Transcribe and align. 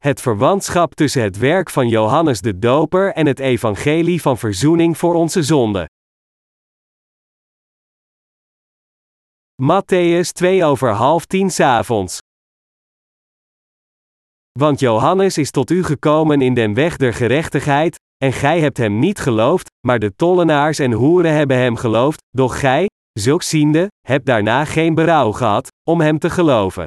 het 0.00 0.20
verwantschap 0.20 0.94
tussen 0.94 1.22
het 1.22 1.38
werk 1.38 1.70
van 1.70 1.88
Johannes 1.88 2.40
de 2.40 2.58
Doper 2.58 3.12
en 3.12 3.26
het 3.26 3.38
evangelie 3.38 4.20
van 4.20 4.38
verzoening 4.38 4.98
voor 4.98 5.14
onze 5.14 5.42
zonden. 5.42 5.88
Matthäus 9.62 10.32
2 10.32 10.64
over 10.64 10.90
half 10.90 11.26
tien 11.26 11.50
avonds. 11.58 12.18
Want 14.58 14.80
Johannes 14.80 15.38
is 15.38 15.50
tot 15.50 15.70
u 15.70 15.84
gekomen 15.84 16.40
in 16.40 16.54
den 16.54 16.74
weg 16.74 16.96
der 16.96 17.14
gerechtigheid, 17.14 17.98
en 18.16 18.32
gij 18.32 18.60
hebt 18.60 18.76
hem 18.76 18.98
niet 18.98 19.18
geloofd, 19.18 19.70
maar 19.86 19.98
de 19.98 20.14
tollenaars 20.16 20.78
en 20.78 20.92
hoeren 20.92 21.34
hebben 21.34 21.56
hem 21.56 21.76
geloofd, 21.76 22.22
doch 22.30 22.60
gij, 22.60 22.86
zulks 23.12 23.48
ziende, 23.48 23.88
hebt 24.06 24.26
daarna 24.26 24.64
geen 24.64 24.94
berouw 24.94 25.32
gehad, 25.32 25.68
om 25.90 26.00
hem 26.00 26.18
te 26.18 26.30
geloven. 26.30 26.84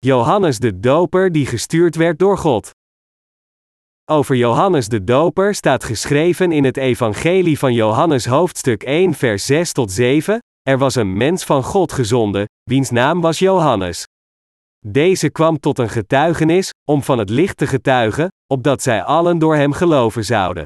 Johannes 0.00 0.58
de 0.58 0.80
Doper 0.80 1.32
die 1.32 1.46
gestuurd 1.46 1.96
werd 1.96 2.18
door 2.18 2.38
God. 2.38 2.70
Over 4.04 4.36
Johannes 4.36 4.88
de 4.88 5.04
Doper 5.04 5.54
staat 5.54 5.84
geschreven 5.84 6.52
in 6.52 6.64
het 6.64 6.76
Evangelie 6.76 7.58
van 7.58 7.72
Johannes 7.72 8.26
hoofdstuk 8.26 8.82
1 8.82 9.14
vers 9.14 9.46
6 9.46 9.72
tot 9.72 9.92
7, 9.92 10.38
er 10.62 10.78
was 10.78 10.94
een 10.94 11.16
mens 11.16 11.44
van 11.44 11.62
God 11.62 11.92
gezonden, 11.92 12.44
wiens 12.62 12.90
naam 12.90 13.20
was 13.20 13.38
Johannes. 13.38 14.06
Deze 14.86 15.30
kwam 15.30 15.58
tot 15.58 15.78
een 15.78 15.88
getuigenis, 15.88 16.70
om 16.90 17.02
van 17.02 17.18
het 17.18 17.30
licht 17.30 17.56
te 17.56 17.66
getuigen, 17.66 18.28
opdat 18.52 18.82
zij 18.82 19.02
allen 19.02 19.38
door 19.38 19.56
hem 19.56 19.72
geloven 19.72 20.24
zouden. 20.24 20.64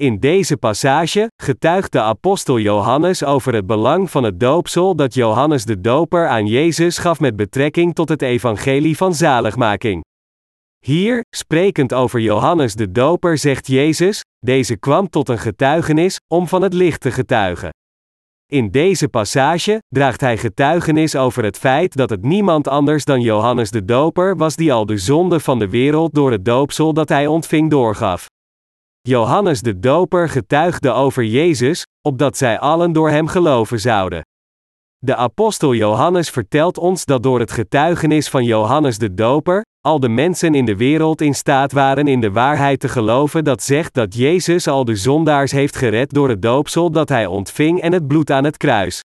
In 0.00 0.18
deze 0.18 0.56
passage 0.56 1.30
getuigt 1.42 1.92
de 1.92 2.00
apostel 2.00 2.58
Johannes 2.58 3.24
over 3.24 3.54
het 3.54 3.66
belang 3.66 4.10
van 4.10 4.24
het 4.24 4.40
doopsel 4.40 4.96
dat 4.96 5.14
Johannes 5.14 5.64
de 5.64 5.80
Doper 5.80 6.28
aan 6.28 6.46
Jezus 6.46 6.98
gaf 6.98 7.20
met 7.20 7.36
betrekking 7.36 7.94
tot 7.94 8.08
het 8.08 8.22
evangelie 8.22 8.96
van 8.96 9.14
zaligmaking. 9.14 10.02
Hier, 10.78 11.24
sprekend 11.36 11.92
over 11.92 12.20
Johannes 12.20 12.74
de 12.74 12.92
Doper, 12.92 13.38
zegt 13.38 13.66
Jezus: 13.66 14.20
Deze 14.38 14.76
kwam 14.76 15.08
tot 15.08 15.28
een 15.28 15.38
getuigenis, 15.38 16.18
om 16.34 16.48
van 16.48 16.62
het 16.62 16.74
licht 16.74 17.00
te 17.00 17.10
getuigen. 17.10 17.70
In 18.52 18.70
deze 18.70 19.08
passage 19.08 19.78
draagt 19.88 20.20
hij 20.20 20.38
getuigenis 20.38 21.16
over 21.16 21.44
het 21.44 21.58
feit 21.58 21.96
dat 21.96 22.10
het 22.10 22.22
niemand 22.22 22.68
anders 22.68 23.04
dan 23.04 23.20
Johannes 23.20 23.70
de 23.70 23.84
Doper 23.84 24.36
was 24.36 24.56
die 24.56 24.72
al 24.72 24.86
de 24.86 24.96
zonde 24.96 25.40
van 25.40 25.58
de 25.58 25.68
wereld 25.68 26.14
door 26.14 26.30
het 26.30 26.44
doopsel 26.44 26.92
dat 26.92 27.08
hij 27.08 27.26
ontving 27.26 27.70
doorgaf. 27.70 28.26
Johannes 29.08 29.60
de 29.60 29.78
Doper 29.78 30.28
getuigde 30.28 30.90
over 30.90 31.24
Jezus, 31.24 31.86
opdat 32.08 32.36
zij 32.36 32.58
allen 32.58 32.92
door 32.92 33.10
hem 33.10 33.26
geloven 33.26 33.80
zouden. 33.80 34.22
De 34.98 35.16
apostel 35.16 35.74
Johannes 35.74 36.30
vertelt 36.30 36.78
ons 36.78 37.04
dat 37.04 37.22
door 37.22 37.40
het 37.40 37.52
getuigenis 37.52 38.28
van 38.28 38.44
Johannes 38.44 38.98
de 38.98 39.14
Doper, 39.14 39.64
al 39.80 40.00
de 40.00 40.08
mensen 40.08 40.54
in 40.54 40.64
de 40.64 40.76
wereld 40.76 41.20
in 41.20 41.34
staat 41.34 41.72
waren 41.72 42.06
in 42.06 42.20
de 42.20 42.30
waarheid 42.30 42.80
te 42.80 42.88
geloven 42.88 43.44
dat 43.44 43.62
zegt 43.62 43.94
dat 43.94 44.14
Jezus 44.14 44.66
al 44.66 44.84
de 44.84 44.96
zondaars 44.96 45.52
heeft 45.52 45.76
gered 45.76 46.10
door 46.10 46.28
het 46.28 46.42
doopsel 46.42 46.90
dat 46.90 47.08
hij 47.08 47.26
ontving 47.26 47.80
en 47.80 47.92
het 47.92 48.06
bloed 48.06 48.30
aan 48.30 48.44
het 48.44 48.56
kruis. 48.56 49.00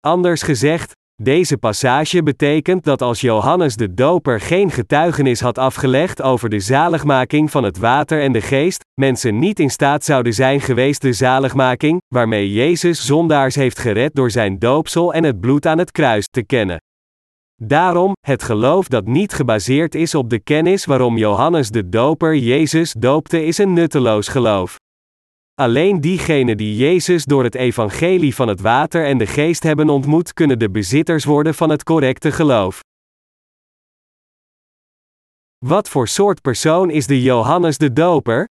Anders 0.00 0.42
gezegd, 0.42 0.92
deze 1.22 1.58
passage 1.58 2.22
betekent 2.22 2.84
dat 2.84 3.02
als 3.02 3.20
Johannes 3.20 3.76
de 3.76 3.94
Doper 3.94 4.40
geen 4.40 4.70
getuigenis 4.70 5.40
had 5.40 5.58
afgelegd 5.58 6.22
over 6.22 6.48
de 6.48 6.60
zaligmaking 6.60 7.50
van 7.50 7.64
het 7.64 7.78
water 7.78 8.22
en 8.22 8.32
de 8.32 8.40
geest, 8.40 8.84
mensen 9.00 9.38
niet 9.38 9.60
in 9.60 9.70
staat 9.70 10.04
zouden 10.04 10.32
zijn 10.32 10.60
geweest 10.60 11.02
de 11.02 11.12
zaligmaking, 11.12 12.00
waarmee 12.14 12.52
Jezus 12.52 13.06
zondaars 13.06 13.54
heeft 13.54 13.78
gered 13.78 14.14
door 14.14 14.30
zijn 14.30 14.58
doopsel 14.58 15.12
en 15.12 15.24
het 15.24 15.40
bloed 15.40 15.66
aan 15.66 15.78
het 15.78 15.90
kruis 15.90 16.26
te 16.30 16.44
kennen. 16.44 16.78
Daarom, 17.62 18.12
het 18.26 18.42
geloof 18.42 18.88
dat 18.88 19.06
niet 19.06 19.32
gebaseerd 19.32 19.94
is 19.94 20.14
op 20.14 20.30
de 20.30 20.38
kennis 20.38 20.84
waarom 20.84 21.16
Johannes 21.16 21.70
de 21.70 21.88
Doper 21.88 22.36
Jezus 22.36 22.94
doopte 22.98 23.44
is 23.44 23.58
een 23.58 23.72
nutteloos 23.72 24.28
geloof. 24.28 24.76
Alleen 25.60 26.00
diegenen 26.00 26.56
die 26.56 26.76
Jezus 26.76 27.24
door 27.24 27.44
het 27.44 27.54
evangelie 27.54 28.34
van 28.34 28.48
het 28.48 28.60
water 28.60 29.06
en 29.06 29.18
de 29.18 29.26
geest 29.26 29.62
hebben 29.62 29.88
ontmoet, 29.88 30.32
kunnen 30.32 30.58
de 30.58 30.70
bezitters 30.70 31.24
worden 31.24 31.54
van 31.54 31.70
het 31.70 31.82
correcte 31.82 32.32
geloof. 32.32 32.80
Wat 35.58 35.88
voor 35.88 36.08
soort 36.08 36.40
persoon 36.40 36.90
is 36.90 37.06
de 37.06 37.22
Johannes 37.22 37.78
de 37.78 37.92
Doper? 37.92 38.48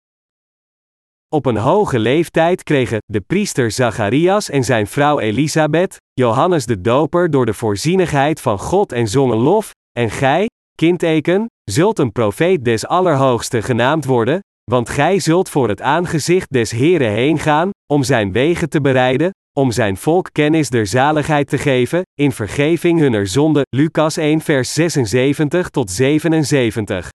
Op 1.30 1.46
een 1.46 1.58
hoge 1.58 2.00
leeftijd 2.00 2.64
kregen 2.64 2.98
de 3.06 3.22
priester 3.22 3.72
Zacharias 3.72 4.50
en 4.50 4.64
zijn 4.64 4.88
vrouw 4.88 5.20
Elisabeth 5.20 5.98
Johannes 6.14 6.66
de 6.66 6.82
Doper 6.82 7.30
door 7.30 7.46
de 7.46 7.54
voorzienigheid 7.54 8.42
van 8.42 8.60
God 8.60 8.92
en 8.92 9.08
zongen 9.08 9.38
lof, 9.38 9.72
en 10.00 10.10
gij, 10.10 10.46
kindeken, 10.76 11.46
zult 11.64 12.00
een 12.00 12.12
profeet 12.12 12.66
des 12.66 12.88
Allerhoogste 12.88 13.62
genaamd 13.62 14.06
worden, 14.06 14.40
want 14.72 14.90
gij 14.90 15.20
zult 15.20 15.50
voor 15.50 15.70
het 15.70 15.82
aangezicht 15.82 16.52
des 16.54 16.72
Heren 16.72 17.12
heen 17.12 17.40
gaan, 17.40 17.70
om 17.94 18.04
zijn 18.04 18.32
wegen 18.32 18.70
te 18.70 18.82
bereiden, 18.82 19.32
om 19.54 19.72
zijn 19.72 19.98
volk 19.98 20.30
kennis 20.32 20.70
der 20.70 20.88
zaligheid 20.88 21.50
te 21.50 21.58
geven, 21.58 22.02
in 22.14 22.32
vergeving 22.32 23.00
hunner 23.00 23.28
zonde. 23.28 23.62
Lucas 23.70 24.18
1 24.18 24.42
vers 24.42 24.74
76 24.74 25.70
tot 25.70 25.92
77. 25.92 27.10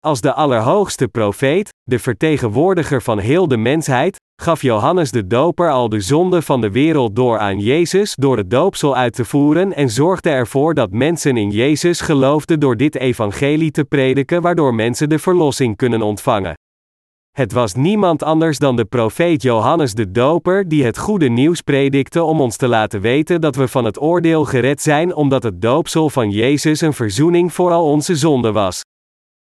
Als 0.00 0.20
de 0.20 0.32
Allerhoogste 0.32 1.08
profeet, 1.08 1.68
de 1.82 1.98
vertegenwoordiger 1.98 3.02
van 3.02 3.18
heel 3.18 3.48
de 3.48 3.56
mensheid, 3.56 4.16
gaf 4.42 4.62
Johannes 4.62 5.10
de 5.10 5.26
Doper 5.26 5.70
al 5.70 5.88
de 5.88 6.00
zonde 6.00 6.42
van 6.42 6.60
de 6.60 6.70
wereld 6.70 7.16
door 7.16 7.38
aan 7.38 7.58
Jezus 7.58 8.14
door 8.14 8.36
het 8.36 8.50
doopsel 8.50 8.96
uit 8.96 9.14
te 9.14 9.24
voeren 9.24 9.74
en 9.74 9.90
zorgde 9.90 10.30
ervoor 10.30 10.74
dat 10.74 10.90
mensen 10.90 11.36
in 11.36 11.50
Jezus 11.50 12.00
geloofden 12.00 12.60
door 12.60 12.76
dit 12.76 12.96
evangelie 12.96 13.70
te 13.70 13.84
prediken, 13.84 14.42
waardoor 14.42 14.74
mensen 14.74 15.08
de 15.08 15.18
verlossing 15.18 15.76
kunnen 15.76 16.02
ontvangen. 16.02 16.54
Het 17.32 17.52
was 17.52 17.74
niemand 17.74 18.22
anders 18.22 18.58
dan 18.58 18.76
de 18.76 18.84
profeet 18.84 19.42
Johannes 19.42 19.94
de 19.94 20.10
Doper 20.10 20.68
die 20.68 20.84
het 20.84 20.98
goede 20.98 21.28
nieuws 21.28 21.60
predikte 21.60 22.22
om 22.22 22.40
ons 22.40 22.56
te 22.56 22.68
laten 22.68 23.00
weten 23.00 23.40
dat 23.40 23.56
we 23.56 23.68
van 23.68 23.84
het 23.84 24.00
oordeel 24.00 24.44
gered 24.44 24.82
zijn 24.82 25.14
omdat 25.14 25.42
het 25.42 25.62
doopsel 25.62 26.10
van 26.10 26.30
Jezus 26.30 26.80
een 26.80 26.92
verzoening 26.92 27.52
voor 27.52 27.70
al 27.70 27.84
onze 27.84 28.16
zonden 28.16 28.52
was. 28.52 28.80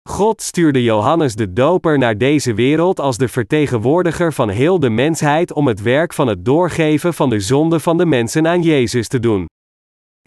God 0.10 0.42
stuurde 0.42 0.84
Johannes 0.84 1.36
de 1.36 1.54
Doper 1.54 1.98
naar 1.98 2.18
deze 2.18 2.54
wereld 2.54 3.00
als 3.00 3.18
de 3.18 3.28
vertegenwoordiger 3.28 4.34
van 4.34 4.50
heel 4.50 4.80
de 4.80 4.90
mensheid 4.90 5.54
om 5.54 5.68
het 5.68 5.82
werk 5.82 6.14
van 6.14 6.28
het 6.28 6.46
doorgeven 6.46 7.14
van 7.14 7.30
de 7.30 7.40
zonde 7.40 7.80
van 7.80 7.98
de 7.98 8.06
mensen 8.06 8.48
aan 8.48 8.62
Jezus 8.62 9.08
te 9.08 9.20
doen. 9.20 9.46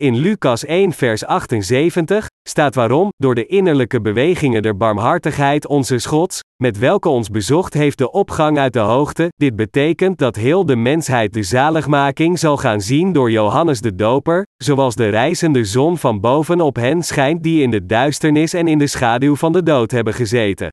In 0.00 0.16
Lucas 0.16 0.64
1 0.64 0.92
vers 0.92 1.24
78 1.24 2.26
staat 2.48 2.74
waarom, 2.74 3.08
door 3.16 3.34
de 3.34 3.46
innerlijke 3.46 4.00
bewegingen 4.00 4.62
der 4.62 4.76
barmhartigheid 4.76 5.66
onze 5.66 6.00
Gods, 6.00 6.40
met 6.62 6.78
welke 6.78 7.08
ons 7.08 7.28
bezocht 7.28 7.74
heeft 7.74 7.98
de 7.98 8.10
opgang 8.10 8.58
uit 8.58 8.72
de 8.72 8.78
hoogte, 8.78 9.28
dit 9.36 9.56
betekent 9.56 10.18
dat 10.18 10.36
heel 10.36 10.66
de 10.66 10.76
mensheid 10.76 11.32
de 11.32 11.42
zaligmaking 11.42 12.38
zal 12.38 12.56
gaan 12.56 12.80
zien 12.80 13.12
door 13.12 13.30
Johannes 13.30 13.80
de 13.80 13.94
Doper, 13.94 14.46
zoals 14.56 14.94
de 14.94 15.08
reizende 15.08 15.64
zon 15.64 15.98
van 15.98 16.20
boven 16.20 16.60
op 16.60 16.76
hen 16.76 17.02
schijnt 17.02 17.42
die 17.42 17.62
in 17.62 17.70
de 17.70 17.86
duisternis 17.86 18.54
en 18.54 18.68
in 18.68 18.78
de 18.78 18.86
schaduw 18.86 19.36
van 19.36 19.52
de 19.52 19.62
dood 19.62 19.90
hebben 19.90 20.14
gezeten. 20.14 20.68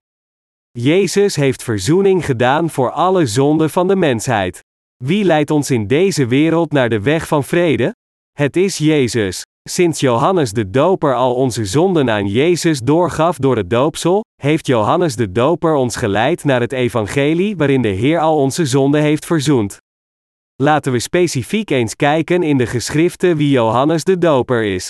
Jezus 0.72 1.36
heeft 1.36 1.64
verzoening 1.64 2.26
gedaan 2.26 2.70
voor 2.70 2.92
alle 2.92 3.26
zonden 3.26 3.70
van 3.70 3.88
de 3.88 3.96
mensheid. 3.96 4.60
Wie 5.04 5.24
leidt 5.24 5.52
ons 5.52 5.72
in 5.72 5.88
deze 5.88 6.28
wereld 6.28 6.72
naar 6.72 6.90
de 6.90 7.02
weg 7.02 7.28
van 7.28 7.44
vrede? 7.44 7.94
Het 8.38 8.56
is 8.56 8.78
Jezus. 8.78 9.42
Sinds 9.70 10.00
Johannes 10.00 10.52
de 10.52 10.70
Doper 10.70 11.16
al 11.16 11.36
onze 11.36 11.66
zonden 11.66 12.10
aan 12.10 12.28
Jezus 12.28 12.80
doorgaf 12.80 13.38
door 13.38 13.58
het 13.58 13.70
doopsel, 13.70 14.24
heeft 14.42 14.68
Johannes 14.68 15.16
de 15.16 15.32
Doper 15.32 15.74
ons 15.74 15.96
geleid 15.96 16.44
naar 16.44 16.60
het 16.62 16.72
evangelie 16.72 17.56
waarin 17.56 17.82
de 17.82 17.88
Heer 17.88 18.20
al 18.20 18.38
onze 18.38 18.66
zonden 18.66 19.02
heeft 19.02 19.26
verzoend. 19.26 19.78
Laten 20.56 20.92
we 20.92 21.00
specifiek 21.00 21.70
eens 21.70 21.96
kijken 21.96 22.44
in 22.44 22.58
de 22.58 22.66
geschriften 22.66 23.38
wie 23.38 23.50
Johannes 23.50 24.04
de 24.04 24.18
Doper 24.18 24.64
is. 24.64 24.90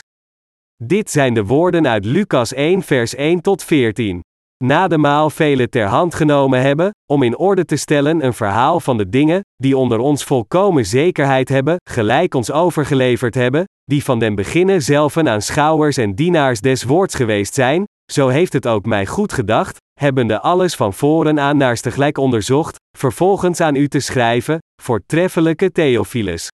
Dit 0.84 1.10
zijn 1.10 1.34
de 1.34 1.44
woorden 1.44 1.88
uit 1.88 2.06
Lucas 2.06 2.54
1 2.54 2.82
vers 2.82 3.16
1 3.16 3.42
tot 3.42 3.64
14 3.64 4.22
na 4.64 4.88
de 4.88 4.98
maal 4.98 5.30
velen 5.30 5.70
ter 5.70 5.86
hand 5.86 6.16
genomen 6.16 6.62
hebben, 6.62 6.92
om 7.12 7.24
in 7.24 7.38
orde 7.38 7.66
te 7.66 7.76
stellen 7.76 8.26
een 8.26 8.34
verhaal 8.34 8.80
van 8.80 8.98
de 8.98 9.10
dingen, 9.10 9.42
die 9.56 9.78
onder 9.78 10.00
ons 10.00 10.24
volkomen 10.24 10.86
zekerheid 10.86 11.50
hebben, 11.50 11.76
gelijk 11.90 12.34
ons 12.34 12.52
overgeleverd 12.52 13.36
hebben, 13.36 13.64
die 13.84 14.04
van 14.04 14.20
den 14.20 14.36
beginnen 14.36 14.82
zelfen 14.82 15.30
aanschouwers 15.30 15.98
en 15.98 16.16
dienaars 16.16 16.62
des 16.62 16.84
woords 16.84 17.16
geweest 17.16 17.54
zijn, 17.54 17.84
zo 18.12 18.28
heeft 18.28 18.54
het 18.54 18.68
ook 18.68 18.86
mij 18.86 19.06
goed 19.06 19.34
gedacht, 19.34 19.78
hebbende 20.00 20.40
alles 20.40 20.76
van 20.76 20.94
voren 20.94 21.40
aan 21.40 21.58
naars 21.58 21.82
tegelijk 21.82 22.18
onderzocht, 22.18 22.76
vervolgens 22.98 23.62
aan 23.62 23.76
u 23.76 23.88
te 23.88 24.00
schrijven, 24.00 24.58
voortreffelijke 24.82 25.72
Theophilus. 25.72 26.48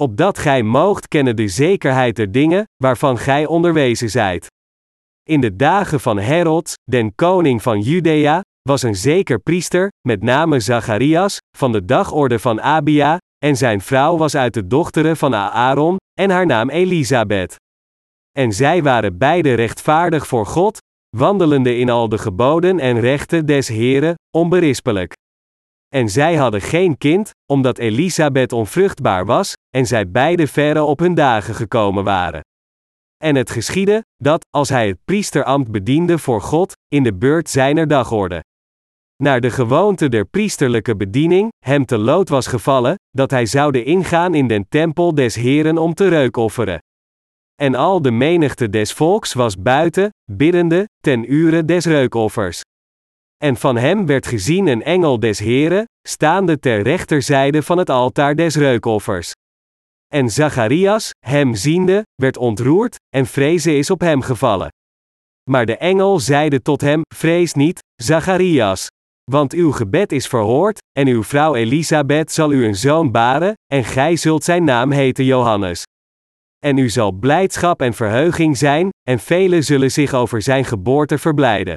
Opdat 0.00 0.38
gij 0.38 0.62
moogt 0.62 1.08
kennen 1.08 1.36
de 1.36 1.48
zekerheid 1.48 2.16
der 2.16 2.32
dingen, 2.32 2.64
waarvan 2.76 3.18
gij 3.18 3.46
onderwezen 3.46 4.10
zijt. 4.10 4.46
In 5.28 5.40
de 5.40 5.56
dagen 5.56 6.00
van 6.00 6.18
Herod, 6.18 6.72
den 6.84 7.14
koning 7.14 7.62
van 7.62 7.80
Judea, 7.80 8.40
was 8.62 8.82
een 8.82 8.94
zeker 8.94 9.38
priester, 9.38 9.88
met 10.08 10.22
name 10.22 10.60
Zacharias, 10.60 11.38
van 11.56 11.72
de 11.72 11.84
dagorde 11.84 12.38
van 12.38 12.60
Abia, 12.60 13.18
en 13.44 13.56
zijn 13.56 13.80
vrouw 13.80 14.16
was 14.16 14.34
uit 14.34 14.54
de 14.54 14.66
dochteren 14.66 15.16
van 15.16 15.34
Aaron, 15.34 15.96
en 16.20 16.30
haar 16.30 16.46
naam 16.46 16.70
Elisabeth. 16.70 17.56
En 18.38 18.52
zij 18.52 18.82
waren 18.82 19.18
beide 19.18 19.54
rechtvaardig 19.54 20.26
voor 20.26 20.46
God, 20.46 20.78
wandelende 21.16 21.76
in 21.76 21.90
al 21.90 22.08
de 22.08 22.18
geboden 22.18 22.78
en 22.78 23.00
rechten 23.00 23.46
des 23.46 23.68
Heren, 23.68 24.14
onberispelijk. 24.36 25.12
En 25.88 26.08
zij 26.08 26.36
hadden 26.36 26.60
geen 26.60 26.98
kind, 26.98 27.30
omdat 27.52 27.78
Elisabeth 27.78 28.52
onvruchtbaar 28.52 29.26
was, 29.26 29.52
en 29.76 29.86
zij 29.86 30.10
beide 30.10 30.46
verre 30.46 30.82
op 30.82 30.98
hun 30.98 31.14
dagen 31.14 31.54
gekomen 31.54 32.04
waren. 32.04 32.40
En 33.24 33.34
het 33.34 33.50
geschiedde, 33.50 34.04
dat, 34.16 34.46
als 34.50 34.68
hij 34.68 34.88
het 34.88 34.98
priesterambt 35.04 35.70
bediende 35.70 36.18
voor 36.18 36.40
God, 36.40 36.72
in 36.88 37.02
de 37.02 37.14
beurt 37.14 37.50
zijner 37.50 37.88
dagorde. 37.88 38.44
Naar 39.22 39.40
de 39.40 39.50
gewoonte 39.50 40.08
der 40.08 40.24
priesterlijke 40.24 40.96
bediening, 40.96 41.48
hem 41.64 41.84
te 41.84 41.98
lood 41.98 42.28
was 42.28 42.46
gevallen, 42.46 42.94
dat 43.10 43.30
hij 43.30 43.46
zoude 43.46 43.84
ingaan 43.84 44.34
in 44.34 44.46
den 44.46 44.68
tempel 44.68 45.14
des 45.14 45.34
Heren 45.34 45.78
om 45.78 45.94
te 45.94 46.08
reukofferen. 46.08 46.78
En 47.54 47.74
al 47.74 48.02
de 48.02 48.10
menigte 48.10 48.70
des 48.70 48.92
volks 48.92 49.32
was 49.32 49.56
buiten, 49.56 50.10
biddende, 50.32 50.88
ten 51.00 51.32
ure 51.32 51.64
des 51.64 51.84
reukoffers. 51.84 52.60
En 53.36 53.56
van 53.56 53.76
hem 53.76 54.06
werd 54.06 54.26
gezien 54.26 54.66
een 54.66 54.82
engel 54.82 55.20
des 55.20 55.38
Heren, 55.38 55.84
staande 56.08 56.58
ter 56.58 56.82
rechterzijde 56.82 57.62
van 57.62 57.78
het 57.78 57.90
altaar 57.90 58.34
des 58.34 58.56
reukoffers. 58.56 59.32
En 60.14 60.30
Zacharias, 60.30 61.10
hem 61.26 61.54
ziende, 61.54 62.02
werd 62.14 62.36
ontroerd, 62.36 62.96
en 63.08 63.26
vrezen 63.26 63.76
is 63.76 63.90
op 63.90 64.00
hem 64.00 64.22
gevallen. 64.22 64.68
Maar 65.50 65.66
de 65.66 65.76
engel 65.76 66.20
zeide 66.20 66.62
tot 66.62 66.80
hem: 66.80 67.00
Vrees 67.14 67.54
niet, 67.54 67.78
Zacharias. 67.94 68.86
Want 69.30 69.52
uw 69.52 69.72
gebed 69.72 70.12
is 70.12 70.26
verhoord, 70.26 70.78
en 70.98 71.06
uw 71.06 71.22
vrouw 71.22 71.54
Elisabeth 71.54 72.32
zal 72.32 72.52
u 72.52 72.64
een 72.64 72.76
zoon 72.76 73.10
baren, 73.10 73.52
en 73.72 73.84
gij 73.84 74.16
zult 74.16 74.44
zijn 74.44 74.64
naam 74.64 74.90
heten 74.90 75.24
Johannes. 75.24 75.82
En 76.58 76.78
u 76.78 76.88
zal 76.88 77.12
blijdschap 77.12 77.82
en 77.82 77.94
verheuging 77.94 78.56
zijn, 78.56 78.88
en 79.08 79.18
velen 79.18 79.64
zullen 79.64 79.90
zich 79.90 80.14
over 80.14 80.42
zijn 80.42 80.64
geboorte 80.64 81.18
verblijden. 81.18 81.76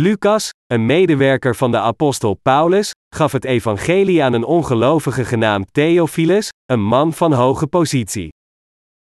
Lucas, 0.00 0.50
een 0.66 0.86
medewerker 0.86 1.56
van 1.56 1.70
de 1.70 1.78
apostel 1.78 2.34
Paulus, 2.42 2.90
gaf 3.14 3.32
het 3.32 3.44
evangelie 3.44 4.22
aan 4.22 4.32
een 4.32 4.44
ongelovige 4.44 5.24
genaamd 5.24 5.72
Theophilus, 5.72 6.48
een 6.64 6.82
man 6.82 7.12
van 7.12 7.32
hoge 7.32 7.66
positie. 7.66 8.28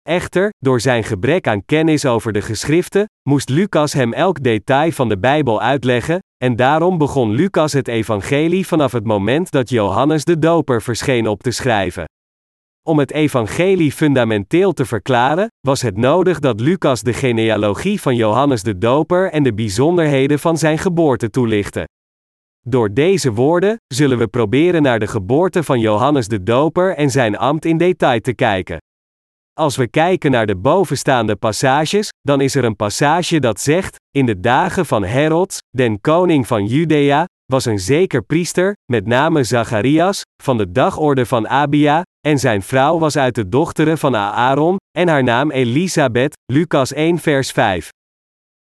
Echter, 0.02 0.48
door 0.58 0.80
zijn 0.80 1.04
gebrek 1.04 1.48
aan 1.48 1.64
kennis 1.64 2.06
over 2.06 2.32
de 2.32 2.42
geschriften, 2.42 3.04
moest 3.28 3.48
Lucas 3.48 3.92
hem 3.92 4.12
elk 4.12 4.42
detail 4.42 4.90
van 4.90 5.08
de 5.08 5.18
Bijbel 5.18 5.60
uitleggen, 5.60 6.18
en 6.44 6.56
daarom 6.56 6.98
begon 6.98 7.30
Lucas 7.30 7.72
het 7.72 7.88
evangelie 7.88 8.66
vanaf 8.66 8.92
het 8.92 9.04
moment 9.04 9.50
dat 9.50 9.68
Johannes 9.68 10.24
de 10.24 10.38
Doper 10.38 10.82
verscheen 10.82 11.28
op 11.28 11.42
te 11.42 11.50
schrijven. 11.50 12.04
Om 12.86 12.98
het 12.98 13.12
evangelie 13.12 13.92
fundamenteel 13.92 14.72
te 14.72 14.84
verklaren, 14.84 15.50
was 15.60 15.82
het 15.82 15.96
nodig 15.96 16.38
dat 16.38 16.60
Lucas 16.60 17.02
de 17.02 17.12
genealogie 17.12 18.00
van 18.00 18.16
Johannes 18.16 18.62
de 18.62 18.78
Doper 18.78 19.30
en 19.30 19.42
de 19.42 19.54
bijzonderheden 19.54 20.38
van 20.38 20.58
zijn 20.58 20.78
geboorte 20.78 21.30
toelichtte. 21.30 21.88
Door 22.60 22.92
deze 22.92 23.32
woorden 23.32 23.76
zullen 23.86 24.18
we 24.18 24.26
proberen 24.28 24.82
naar 24.82 24.98
de 24.98 25.06
geboorte 25.06 25.62
van 25.62 25.80
Johannes 25.80 26.28
de 26.28 26.42
Doper 26.42 26.96
en 26.96 27.10
zijn 27.10 27.36
ambt 27.36 27.64
in 27.64 27.78
detail 27.78 28.20
te 28.20 28.34
kijken. 28.34 28.78
Als 29.52 29.76
we 29.76 29.88
kijken 29.88 30.30
naar 30.30 30.46
de 30.46 30.56
bovenstaande 30.56 31.36
passages, 31.36 32.08
dan 32.20 32.40
is 32.40 32.54
er 32.54 32.64
een 32.64 32.76
passage 32.76 33.38
dat 33.38 33.60
zegt: 33.60 33.96
In 34.10 34.26
de 34.26 34.40
dagen 34.40 34.86
van 34.86 35.04
Herods, 35.04 35.58
den 35.70 36.00
koning 36.00 36.46
van 36.46 36.66
Judea, 36.66 37.24
was 37.46 37.64
een 37.64 37.78
zeker 37.78 38.22
priester, 38.22 38.76
met 38.92 39.06
name 39.06 39.44
Zacharias, 39.44 40.22
van 40.42 40.56
de 40.56 40.72
dagorde 40.72 41.26
van 41.26 41.48
Abia, 41.48 42.02
en 42.20 42.38
zijn 42.38 42.62
vrouw 42.62 42.98
was 42.98 43.16
uit 43.16 43.34
de 43.34 43.48
dochteren 43.48 43.98
van 43.98 44.16
Aaron, 44.16 44.76
en 44.98 45.08
haar 45.08 45.22
naam 45.22 45.50
Elisabeth, 45.50 46.34
Lucas 46.52 46.92
1 46.92 47.18
vers 47.18 47.50
5. 47.50 47.88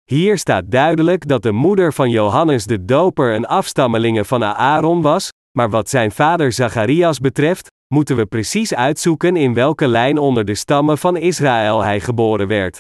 Hier 0.05 0.39
staat 0.39 0.71
duidelijk 0.71 1.29
dat 1.29 1.43
de 1.43 1.53
moeder 1.53 1.93
van 1.93 2.11
Johannes 2.11 2.65
de 2.65 2.85
Doper 2.85 3.35
een 3.35 3.47
afstammelinge 3.47 4.25
van 4.25 4.45
Aaron 4.45 5.03
was, 5.03 5.29
maar 5.59 5.71
wat 5.71 5.89
zijn 5.89 6.13
vader 6.13 6.53
Zacharias 6.53 7.19
betreft, 7.19 7.69
moeten 7.95 8.17
we 8.17 8.27
precies 8.27 8.75
uitzoeken 8.75 9.37
in 9.37 9.55
welke 9.55 9.87
lijn 9.87 10.19
onder 10.19 10.45
de 10.45 10.55
stammen 10.55 10.99
van 10.99 11.17
Israël 11.17 11.83
hij 11.83 12.01
geboren 12.01 12.49
werd. 12.49 12.79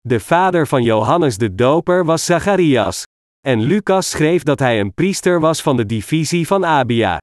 De 0.00 0.20
vader 0.20 0.66
van 0.66 0.82
Johannes 0.82 1.36
de 1.38 1.54
Doper 1.54 2.04
was 2.04 2.24
Zacharias. 2.24 3.04
En 3.48 3.60
Lucas 3.60 4.10
schreef 4.10 4.42
dat 4.42 4.58
hij 4.58 4.80
een 4.80 4.94
priester 4.94 5.40
was 5.40 5.62
van 5.62 5.76
de 5.76 5.86
divisie 5.86 6.46
van 6.46 6.66
Abia. 6.66 7.18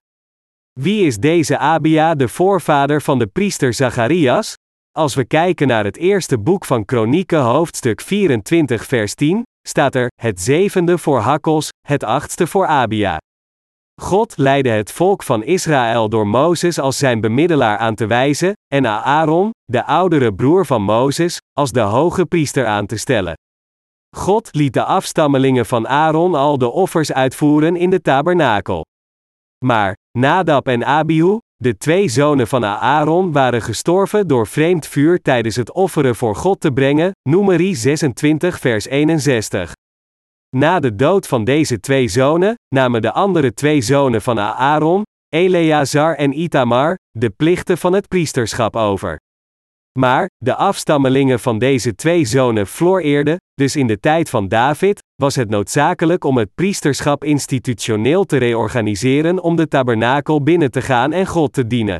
Wie 0.79 1.05
is 1.05 1.17
deze 1.17 1.57
Abia 1.57 2.15
de 2.15 2.27
voorvader 2.27 3.01
van 3.01 3.19
de 3.19 3.27
priester 3.27 3.73
Zacharias? 3.73 4.53
Als 4.91 5.15
we 5.15 5.25
kijken 5.25 5.67
naar 5.67 5.83
het 5.83 5.97
eerste 5.97 6.39
boek 6.39 6.65
van 6.65 6.85
Kronieken 6.85 7.41
hoofdstuk 7.41 8.01
24 8.01 8.85
vers 8.85 9.13
10, 9.13 9.43
staat 9.67 9.95
er, 9.95 10.07
het 10.21 10.41
zevende 10.41 10.97
voor 10.97 11.19
Hakkos, 11.19 11.69
het 11.87 12.03
achtste 12.03 12.47
voor 12.47 12.65
Abia. 12.65 13.17
God 14.01 14.37
leidde 14.37 14.69
het 14.69 14.91
volk 14.91 15.23
van 15.23 15.43
Israël 15.43 16.09
door 16.09 16.27
Mozes 16.27 16.79
als 16.79 16.97
zijn 16.97 17.21
bemiddelaar 17.21 17.77
aan 17.77 17.95
te 17.95 18.05
wijzen, 18.05 18.53
en 18.73 18.87
Aaron, 18.87 19.51
de 19.63 19.85
oudere 19.85 20.33
broer 20.33 20.65
van 20.65 20.81
Mozes, 20.81 21.37
als 21.57 21.71
de 21.71 21.79
hoge 21.79 22.25
priester 22.25 22.65
aan 22.65 22.85
te 22.85 22.97
stellen. 22.97 23.33
God 24.15 24.49
liet 24.51 24.73
de 24.73 24.83
afstammelingen 24.83 25.65
van 25.65 25.87
Aaron 25.87 26.35
al 26.35 26.57
de 26.57 26.71
offers 26.71 27.13
uitvoeren 27.13 27.75
in 27.75 27.89
de 27.89 28.01
tabernakel. 28.01 28.85
Maar, 29.65 29.95
Nadab 30.17 30.67
en 30.67 30.85
Abihu, 30.85 31.37
de 31.55 31.77
twee 31.77 32.07
zonen 32.07 32.47
van 32.47 32.65
Aaron 32.65 33.31
waren 33.31 33.61
gestorven 33.61 34.27
door 34.27 34.47
vreemd 34.47 34.87
vuur 34.87 35.21
tijdens 35.21 35.55
het 35.55 35.71
offeren 35.71 36.15
voor 36.15 36.35
God 36.35 36.59
te 36.59 36.71
brengen, 36.71 37.11
Numeri 37.29 37.75
26 37.75 38.59
vers 38.59 38.85
61. 38.85 39.73
Na 40.55 40.79
de 40.79 40.95
dood 40.95 41.27
van 41.27 41.43
deze 41.43 41.79
twee 41.79 42.07
zonen, 42.07 42.55
namen 42.75 43.01
de 43.01 43.11
andere 43.11 43.53
twee 43.53 43.81
zonen 43.81 44.21
van 44.21 44.39
Aaron, 44.39 45.03
Eleazar 45.29 46.15
en 46.15 46.39
Itamar, 46.39 46.97
de 47.11 47.29
plichten 47.29 47.77
van 47.77 47.93
het 47.93 48.07
priesterschap 48.07 48.75
over. 48.75 49.17
Maar, 49.99 50.29
de 50.37 50.55
afstammelingen 50.55 51.39
van 51.39 51.59
deze 51.59 51.95
twee 51.95 52.25
zonen 52.25 52.67
floreerden, 52.67 53.37
dus 53.53 53.75
in 53.75 53.87
de 53.87 53.99
tijd 53.99 54.29
van 54.29 54.47
David, 54.47 55.03
was 55.15 55.35
het 55.35 55.49
noodzakelijk 55.49 56.23
om 56.23 56.37
het 56.37 56.49
priesterschap 56.55 57.23
institutioneel 57.23 58.23
te 58.23 58.37
reorganiseren 58.37 59.43
om 59.43 59.55
de 59.55 59.67
tabernakel 59.67 60.43
binnen 60.43 60.71
te 60.71 60.81
gaan 60.81 61.11
en 61.11 61.25
God 61.25 61.53
te 61.53 61.67
dienen. 61.67 61.99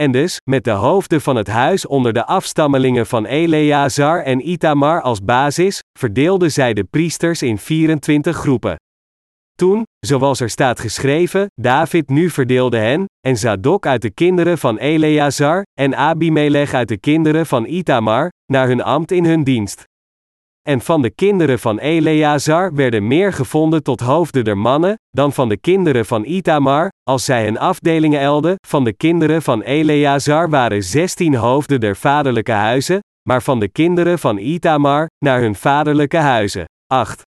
En 0.00 0.12
dus, 0.12 0.40
met 0.50 0.64
de 0.64 0.70
hoofden 0.70 1.20
van 1.20 1.36
het 1.36 1.48
huis 1.48 1.86
onder 1.86 2.12
de 2.12 2.26
afstammelingen 2.26 3.06
van 3.06 3.24
Eleazar 3.24 4.22
en 4.22 4.48
Itamar 4.48 5.02
als 5.02 5.24
basis, 5.24 5.80
verdeelden 5.98 6.52
zij 6.52 6.74
de 6.74 6.84
priesters 6.84 7.42
in 7.42 7.58
24 7.58 8.36
groepen. 8.36 8.76
Toen, 9.54 9.82
zoals 10.06 10.40
er 10.40 10.50
staat 10.50 10.80
geschreven, 10.80 11.46
David 11.60 12.08
nu 12.08 12.30
verdeelde 12.30 12.78
hen, 12.78 13.04
en 13.26 13.36
Zadok 13.36 13.86
uit 13.86 14.02
de 14.02 14.10
kinderen 14.10 14.58
van 14.58 14.78
Eleazar, 14.78 15.62
en 15.80 15.96
Abimelech 15.96 16.74
uit 16.74 16.88
de 16.88 16.96
kinderen 16.96 17.46
van 17.46 17.64
Itamar, 17.66 18.30
naar 18.52 18.66
hun 18.66 18.82
ambt 18.82 19.10
in 19.10 19.24
hun 19.24 19.44
dienst. 19.44 19.84
En 20.68 20.80
van 20.80 21.02
de 21.02 21.10
kinderen 21.10 21.58
van 21.58 21.78
Eleazar 21.78 22.74
werden 22.74 23.06
meer 23.06 23.32
gevonden 23.32 23.82
tot 23.82 24.00
hoofden 24.00 24.44
der 24.44 24.58
mannen, 24.58 24.94
dan 25.10 25.32
van 25.32 25.48
de 25.48 25.56
kinderen 25.56 26.06
van 26.06 26.24
Itamar, 26.24 26.88
als 27.02 27.24
zij 27.24 27.44
hun 27.44 27.58
afdelingen 27.58 28.20
elden, 28.20 28.54
van 28.66 28.84
de 28.84 28.92
kinderen 28.92 29.42
van 29.42 29.62
Eleazar 29.62 30.50
waren 30.50 30.82
zestien 30.82 31.34
hoofden 31.34 31.80
der 31.80 31.96
vaderlijke 31.96 32.52
huizen, 32.52 32.98
maar 33.28 33.42
van 33.42 33.60
de 33.60 33.68
kinderen 33.68 34.18
van 34.18 34.38
Itamar, 34.38 35.06
naar 35.24 35.40
hun 35.40 35.54
vaderlijke 35.54 36.16
huizen, 36.16 36.64
acht. 36.86 37.22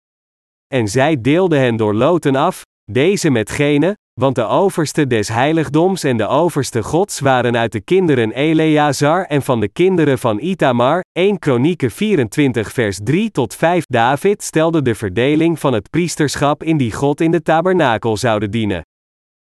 En 0.73 0.89
zij 0.89 1.21
deelden 1.21 1.59
hen 1.61 1.77
door 1.77 1.95
loten 1.95 2.37
af, 2.37 2.63
deze 2.93 3.31
met 3.31 3.51
gene, 3.51 3.97
want 4.21 4.35
de 4.35 4.47
overste 4.47 5.07
des 5.07 5.29
heiligdoms 5.29 6.05
en 6.05 6.17
de 6.17 6.27
overste 6.27 6.83
gods 6.83 7.21
waren 7.21 7.57
uit 7.57 7.73
de 7.73 7.81
kinderen 7.81 8.33
Eleazar 8.33 9.25
en 9.25 9.43
van 9.43 9.61
de 9.61 9.69
kinderen 9.69 10.19
van 10.19 10.39
Itamar, 10.41 11.01
1 11.13 11.39
Kronieken 11.39 11.91
24 11.91 12.73
vers 12.73 12.99
3 13.03 13.31
tot 13.31 13.55
5 13.55 13.85
David 13.87 14.43
stelde 14.43 14.83
de 14.83 14.95
verdeling 14.95 15.61
van 15.61 15.73
het 15.73 15.91
priesterschap 15.91 16.63
in 16.63 16.77
die 16.77 16.93
God 16.93 17.21
in 17.21 17.31
de 17.31 17.43
tabernakel 17.43 18.17
zouden 18.17 18.51
dienen 18.51 18.83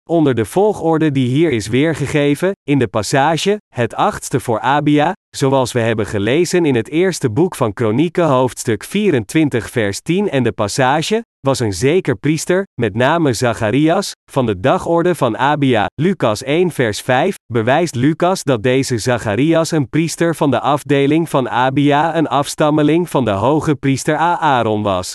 onder 0.08 0.34
de 0.34 0.44
volgorde 0.44 1.12
die 1.12 1.28
hier 1.28 1.50
is 1.50 1.66
weergegeven, 1.66 2.52
in 2.62 2.78
de 2.78 2.88
passage, 2.88 3.60
het 3.74 3.94
achtste 3.94 4.40
voor 4.40 4.60
Abia, 4.60 5.12
zoals 5.36 5.72
we 5.72 5.80
hebben 5.80 6.06
gelezen 6.06 6.64
in 6.64 6.74
het 6.74 6.88
eerste 6.88 7.30
boek 7.30 7.54
van 7.54 7.72
Kronieken 7.72 8.26
hoofdstuk 8.26 8.84
24 8.84 9.70
vers 9.70 10.00
10 10.00 10.30
en 10.30 10.42
de 10.42 10.52
passage, 10.52 11.22
was 11.40 11.58
een 11.58 11.72
zeker 11.72 12.16
priester, 12.16 12.66
met 12.80 12.94
name 12.94 13.32
Zacharias, 13.32 14.12
van 14.30 14.46
de 14.46 14.60
dagorde 14.60 15.14
van 15.14 15.38
Abia, 15.38 15.86
Lucas 15.94 16.42
1 16.42 16.70
vers 16.70 17.00
5, 17.00 17.34
bewijst 17.52 17.94
Lucas 17.94 18.42
dat 18.42 18.62
deze 18.62 18.98
Zacharias 18.98 19.70
een 19.70 19.88
priester 19.88 20.34
van 20.34 20.50
de 20.50 20.60
afdeling 20.60 21.28
van 21.28 21.48
Abia 21.48 22.16
een 22.16 22.28
afstammeling 22.28 23.10
van 23.10 23.24
de 23.24 23.30
hoge 23.30 23.74
priester 23.74 24.16
Aaron 24.16 24.82
was. 24.82 25.14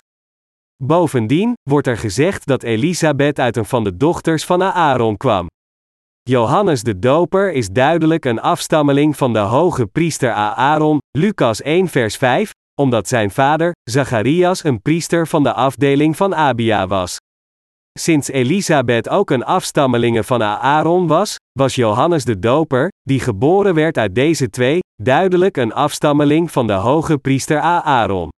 Bovendien 0.85 1.53
wordt 1.69 1.87
er 1.87 1.97
gezegd 1.97 2.45
dat 2.45 2.63
Elisabeth 2.63 3.39
uit 3.39 3.57
een 3.57 3.65
van 3.65 3.83
de 3.83 3.97
dochters 3.97 4.45
van 4.45 4.63
Aaron 4.63 5.17
kwam. 5.17 5.47
Johannes 6.21 6.83
de 6.83 6.99
Doper 6.99 7.51
is 7.51 7.69
duidelijk 7.69 8.25
een 8.25 8.41
afstammeling 8.41 9.17
van 9.17 9.33
de 9.33 9.39
hoge 9.39 9.85
priester 9.85 10.31
Aaron, 10.31 10.97
Lucas 11.17 11.61
1 11.61 11.87
vers 11.87 12.17
5, 12.17 12.51
omdat 12.81 13.07
zijn 13.07 13.31
vader, 13.31 13.71
Zacharias, 13.89 14.63
een 14.63 14.81
priester 14.81 15.27
van 15.27 15.43
de 15.43 15.53
afdeling 15.53 16.17
van 16.17 16.35
Abia 16.35 16.87
was. 16.87 17.17
Sinds 17.99 18.27
Elisabeth 18.27 19.09
ook 19.09 19.29
een 19.29 19.45
afstammelinge 19.45 20.23
van 20.23 20.43
Aaron 20.43 21.07
was, 21.07 21.35
was 21.59 21.75
Johannes 21.75 22.25
de 22.25 22.39
Doper, 22.39 22.87
die 23.01 23.19
geboren 23.19 23.73
werd 23.73 23.97
uit 23.97 24.15
deze 24.15 24.49
twee, 24.49 24.79
duidelijk 25.01 25.57
een 25.57 25.73
afstammeling 25.73 26.51
van 26.51 26.67
de 26.67 26.73
hoge 26.73 27.17
priester 27.17 27.59
Aaron. 27.59 28.32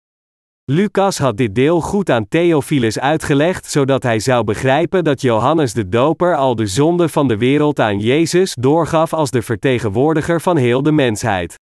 Lucas 0.72 1.18
had 1.18 1.38
dit 1.38 1.56
deel 1.56 1.82
goed 1.82 2.10
aan 2.10 2.28
Theophilus 2.28 3.00
uitgelegd, 3.00 3.66
zodat 3.66 4.04
hij 4.04 4.20
zou 4.20 4.44
begrijpen 4.44 5.04
dat 5.04 5.22
Johannes 5.22 5.74
de 5.74 5.90
Doper 5.90 6.36
al 6.36 6.56
de 6.56 6.68
zonde 6.68 7.10
van 7.10 7.28
de 7.28 7.38
wereld 7.38 7.80
aan 7.80 8.00
Jezus 8.00 8.56
doorgaf 8.60 9.14
als 9.14 9.32
de 9.32 9.42
vertegenwoordiger 9.42 10.42
van 10.42 10.58
heel 10.58 10.84
de 10.84 10.92
mensheid. 10.92 11.56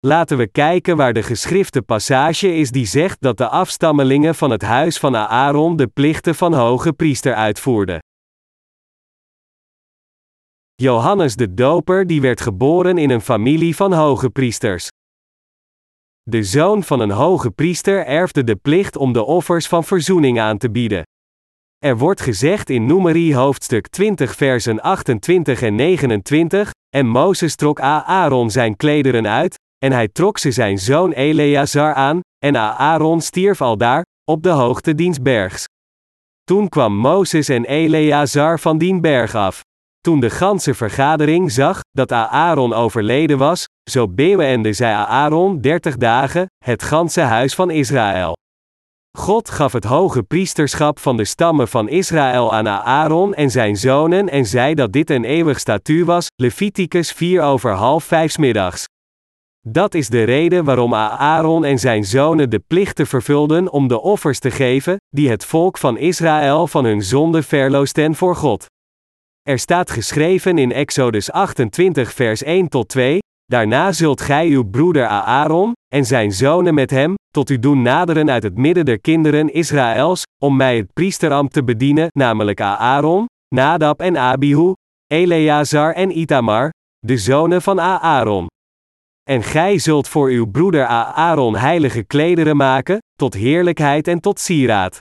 Laten 0.00 0.36
we 0.36 0.46
kijken 0.46 0.96
waar 0.96 1.12
de 1.12 1.22
geschrifte 1.22 1.82
passage 1.82 2.54
is 2.56 2.70
die 2.70 2.86
zegt 2.86 3.20
dat 3.20 3.36
de 3.36 3.48
afstammelingen 3.48 4.34
van 4.34 4.50
het 4.50 4.62
huis 4.62 4.98
van 4.98 5.16
Aaron 5.16 5.76
de 5.76 5.86
plichten 5.86 6.34
van 6.34 6.54
hoge 6.54 6.92
priester 6.92 7.34
uitvoerden. 7.34 7.98
Johannes 10.74 11.36
de 11.36 11.54
Doper 11.54 12.06
die 12.06 12.20
werd 12.20 12.40
geboren 12.40 12.98
in 12.98 13.10
een 13.10 13.20
familie 13.20 13.76
van 13.76 13.92
hoge 13.92 14.30
priesters. 14.30 14.88
De 16.30 16.42
zoon 16.42 16.82
van 16.82 17.00
een 17.00 17.10
hoge 17.10 17.50
priester 17.50 18.06
erfde 18.06 18.44
de 18.44 18.56
plicht 18.56 18.96
om 18.96 19.12
de 19.12 19.24
offers 19.24 19.66
van 19.66 19.84
verzoening 19.84 20.40
aan 20.40 20.58
te 20.58 20.70
bieden. 20.70 21.02
Er 21.78 21.98
wordt 21.98 22.20
gezegd 22.20 22.70
in 22.70 22.86
Numeri 22.86 23.34
hoofdstuk 23.34 23.88
20 23.88 24.34
versen 24.34 24.80
28 24.80 25.62
en 25.62 25.74
29, 25.74 26.70
en 26.96 27.06
Mozes 27.06 27.54
trok 27.54 27.80
Aaron 27.80 28.50
zijn 28.50 28.76
klederen 28.76 29.28
uit, 29.28 29.54
en 29.78 29.92
hij 29.92 30.08
trok 30.08 30.38
ze 30.38 30.50
zijn 30.50 30.78
zoon 30.78 31.12
Eleazar 31.12 31.94
aan, 31.94 32.20
en 32.38 32.56
Aaron 32.56 33.20
stierf 33.20 33.60
aldaar, 33.60 34.04
op 34.30 34.42
de 34.42 34.50
hoogte 34.50 34.94
diens 34.94 35.22
bergs. 35.22 35.64
Toen 36.44 36.68
kwam 36.68 36.96
Mozes 36.96 37.48
en 37.48 37.64
Eleazar 37.64 38.58
van 38.58 38.78
dien 38.78 39.00
berg 39.00 39.34
af. 39.34 39.60
Toen 40.00 40.20
de 40.20 40.30
ganse 40.30 40.74
vergadering 40.74 41.52
zag 41.52 41.80
dat 41.90 42.12
Aaron 42.12 42.72
overleden 42.72 43.38
was, 43.38 43.66
zo 43.90 44.08
beweende 44.08 44.72
zij 44.72 44.94
Aaron 44.94 45.60
dertig 45.60 45.96
dagen, 45.96 46.46
het 46.64 46.82
ganse 46.82 47.20
huis 47.20 47.54
van 47.54 47.70
Israël. 47.70 48.36
God 49.18 49.50
gaf 49.50 49.72
het 49.72 49.84
hoge 49.84 50.22
priesterschap 50.22 50.98
van 50.98 51.16
de 51.16 51.24
stammen 51.24 51.68
van 51.68 51.88
Israël 51.88 52.52
aan 52.54 52.68
Aaron 52.68 53.34
en 53.34 53.50
zijn 53.50 53.76
zonen 53.76 54.28
en 54.28 54.46
zei 54.46 54.74
dat 54.74 54.92
dit 54.92 55.10
een 55.10 55.24
eeuwig 55.24 55.58
statuut 55.58 56.06
was, 56.06 56.26
Leviticus 56.36 57.12
4 57.12 57.42
over 57.42 57.70
half 57.70 58.04
vijf 58.04 58.38
middags. 58.38 58.84
Dat 59.68 59.94
is 59.94 60.08
de 60.08 60.22
reden 60.22 60.64
waarom 60.64 60.94
Aaron 60.94 61.64
en 61.64 61.78
zijn 61.78 62.04
zonen 62.04 62.50
de 62.50 62.58
plichten 62.58 63.06
vervulden 63.06 63.72
om 63.72 63.88
de 63.88 64.00
offers 64.00 64.38
te 64.38 64.50
geven, 64.50 64.96
die 65.08 65.30
het 65.30 65.44
volk 65.44 65.78
van 65.78 65.98
Israël 65.98 66.66
van 66.66 66.84
hun 66.84 67.02
zonde 67.02 67.42
verloosten 67.42 68.14
voor 68.14 68.36
God. 68.36 68.66
Er 69.42 69.58
staat 69.58 69.90
geschreven 69.90 70.58
in 70.58 70.72
Exodus 70.72 71.30
28 71.30 72.12
vers 72.12 72.42
1 72.42 72.68
tot 72.68 72.88
2, 72.88 73.18
Daarna 73.52 73.92
zult 73.92 74.20
gij 74.20 74.48
uw 74.48 74.64
broeder 74.70 75.06
Aaron, 75.06 75.72
en 75.94 76.04
zijn 76.04 76.32
zonen 76.32 76.74
met 76.74 76.90
hem, 76.90 77.14
tot 77.30 77.50
u 77.50 77.58
doen 77.58 77.82
naderen 77.82 78.30
uit 78.30 78.42
het 78.42 78.56
midden 78.56 78.84
der 78.84 79.00
kinderen 79.00 79.52
Israëls, 79.52 80.22
om 80.42 80.56
mij 80.56 80.76
het 80.76 80.92
priesterambt 80.92 81.52
te 81.52 81.64
bedienen, 81.64 82.08
namelijk 82.18 82.60
Aaron, 82.60 83.26
Nadab 83.54 84.00
en 84.00 84.16
Abihu, 84.16 84.72
Eleazar 85.06 85.92
en 85.92 86.18
Itamar, 86.18 86.70
de 86.98 87.16
zonen 87.16 87.62
van 87.62 87.80
Aaron. 87.80 88.46
En 89.30 89.42
gij 89.42 89.78
zult 89.78 90.08
voor 90.08 90.28
uw 90.28 90.46
broeder 90.46 90.86
Aaron 90.86 91.56
heilige 91.56 92.02
klederen 92.02 92.56
maken, 92.56 92.98
tot 93.14 93.34
heerlijkheid 93.34 94.08
en 94.08 94.20
tot 94.20 94.40
sieraad. 94.40 94.98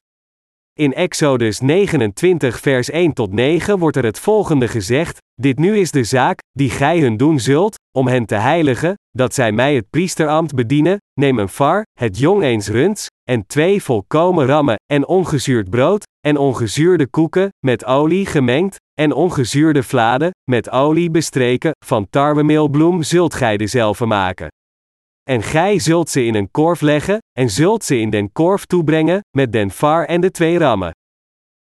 In 0.81 0.93
Exodus 0.93 1.59
29 1.59 2.59
vers 2.59 2.89
1 2.89 3.13
tot 3.13 3.33
9 3.33 3.79
wordt 3.79 3.97
er 3.97 4.03
het 4.03 4.19
volgende 4.19 4.67
gezegd, 4.67 5.17
dit 5.41 5.59
nu 5.59 5.77
is 5.77 5.91
de 5.91 6.03
zaak, 6.03 6.39
die 6.51 6.69
gij 6.69 6.99
hun 6.99 7.17
doen 7.17 7.39
zult, 7.39 7.75
om 7.97 8.07
hen 8.07 8.25
te 8.25 8.35
heiligen, 8.35 8.93
dat 9.09 9.33
zij 9.33 9.51
mij 9.51 9.75
het 9.75 9.89
priesterambt 9.89 10.55
bedienen, 10.55 10.97
neem 11.19 11.39
een 11.39 11.49
var, 11.49 11.83
het 11.99 12.17
jong 12.17 12.43
eens 12.43 12.67
runds, 12.67 13.07
en 13.29 13.47
twee 13.47 13.83
volkomen 13.83 14.45
rammen, 14.45 14.75
en 14.85 15.07
ongezuurd 15.07 15.69
brood, 15.69 16.03
en 16.27 16.37
ongezuurde 16.37 17.07
koeken, 17.07 17.49
met 17.65 17.85
olie 17.85 18.25
gemengd, 18.25 18.75
en 18.93 19.13
ongezuurde 19.13 19.83
vladen, 19.83 20.29
met 20.49 20.69
olie 20.69 21.11
bestreken, 21.11 21.71
van 21.85 22.07
tarwemeelbloem 22.09 23.03
zult 23.03 23.33
gij 23.33 23.57
dezelfde 23.57 24.05
maken. 24.05 24.47
En 25.31 25.41
gij 25.41 25.79
zult 25.79 26.09
ze 26.09 26.25
in 26.25 26.35
een 26.35 26.51
korf 26.51 26.81
leggen, 26.81 27.17
en 27.37 27.49
zult 27.49 27.83
ze 27.83 27.99
in 27.99 28.09
den 28.09 28.31
korf 28.31 28.65
toebrengen, 28.65 29.19
met 29.37 29.51
den 29.51 29.71
var 29.71 30.05
en 30.05 30.21
de 30.21 30.31
twee 30.31 30.57
rammen. 30.57 30.91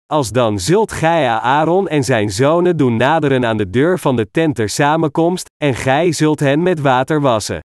Als 0.06 0.32
dan 0.32 0.60
zult 0.60 0.92
gij 0.92 1.28
Aaron 1.28 1.88
en 1.88 2.04
zijn 2.04 2.30
zonen 2.30 2.78
doen 2.78 2.96
naderen 2.96 3.46
aan 3.46 3.58
de 3.58 3.70
deur 3.70 4.00
van 4.00 4.16
de 4.16 4.32
tent 4.32 4.56
ter 4.56 4.70
samenkomst, 4.70 5.50
en 5.64 5.76
gij 5.76 6.12
zult 6.12 6.40
hen 6.40 6.64
met 6.64 6.80
water 6.80 7.22
wassen. 7.22 7.60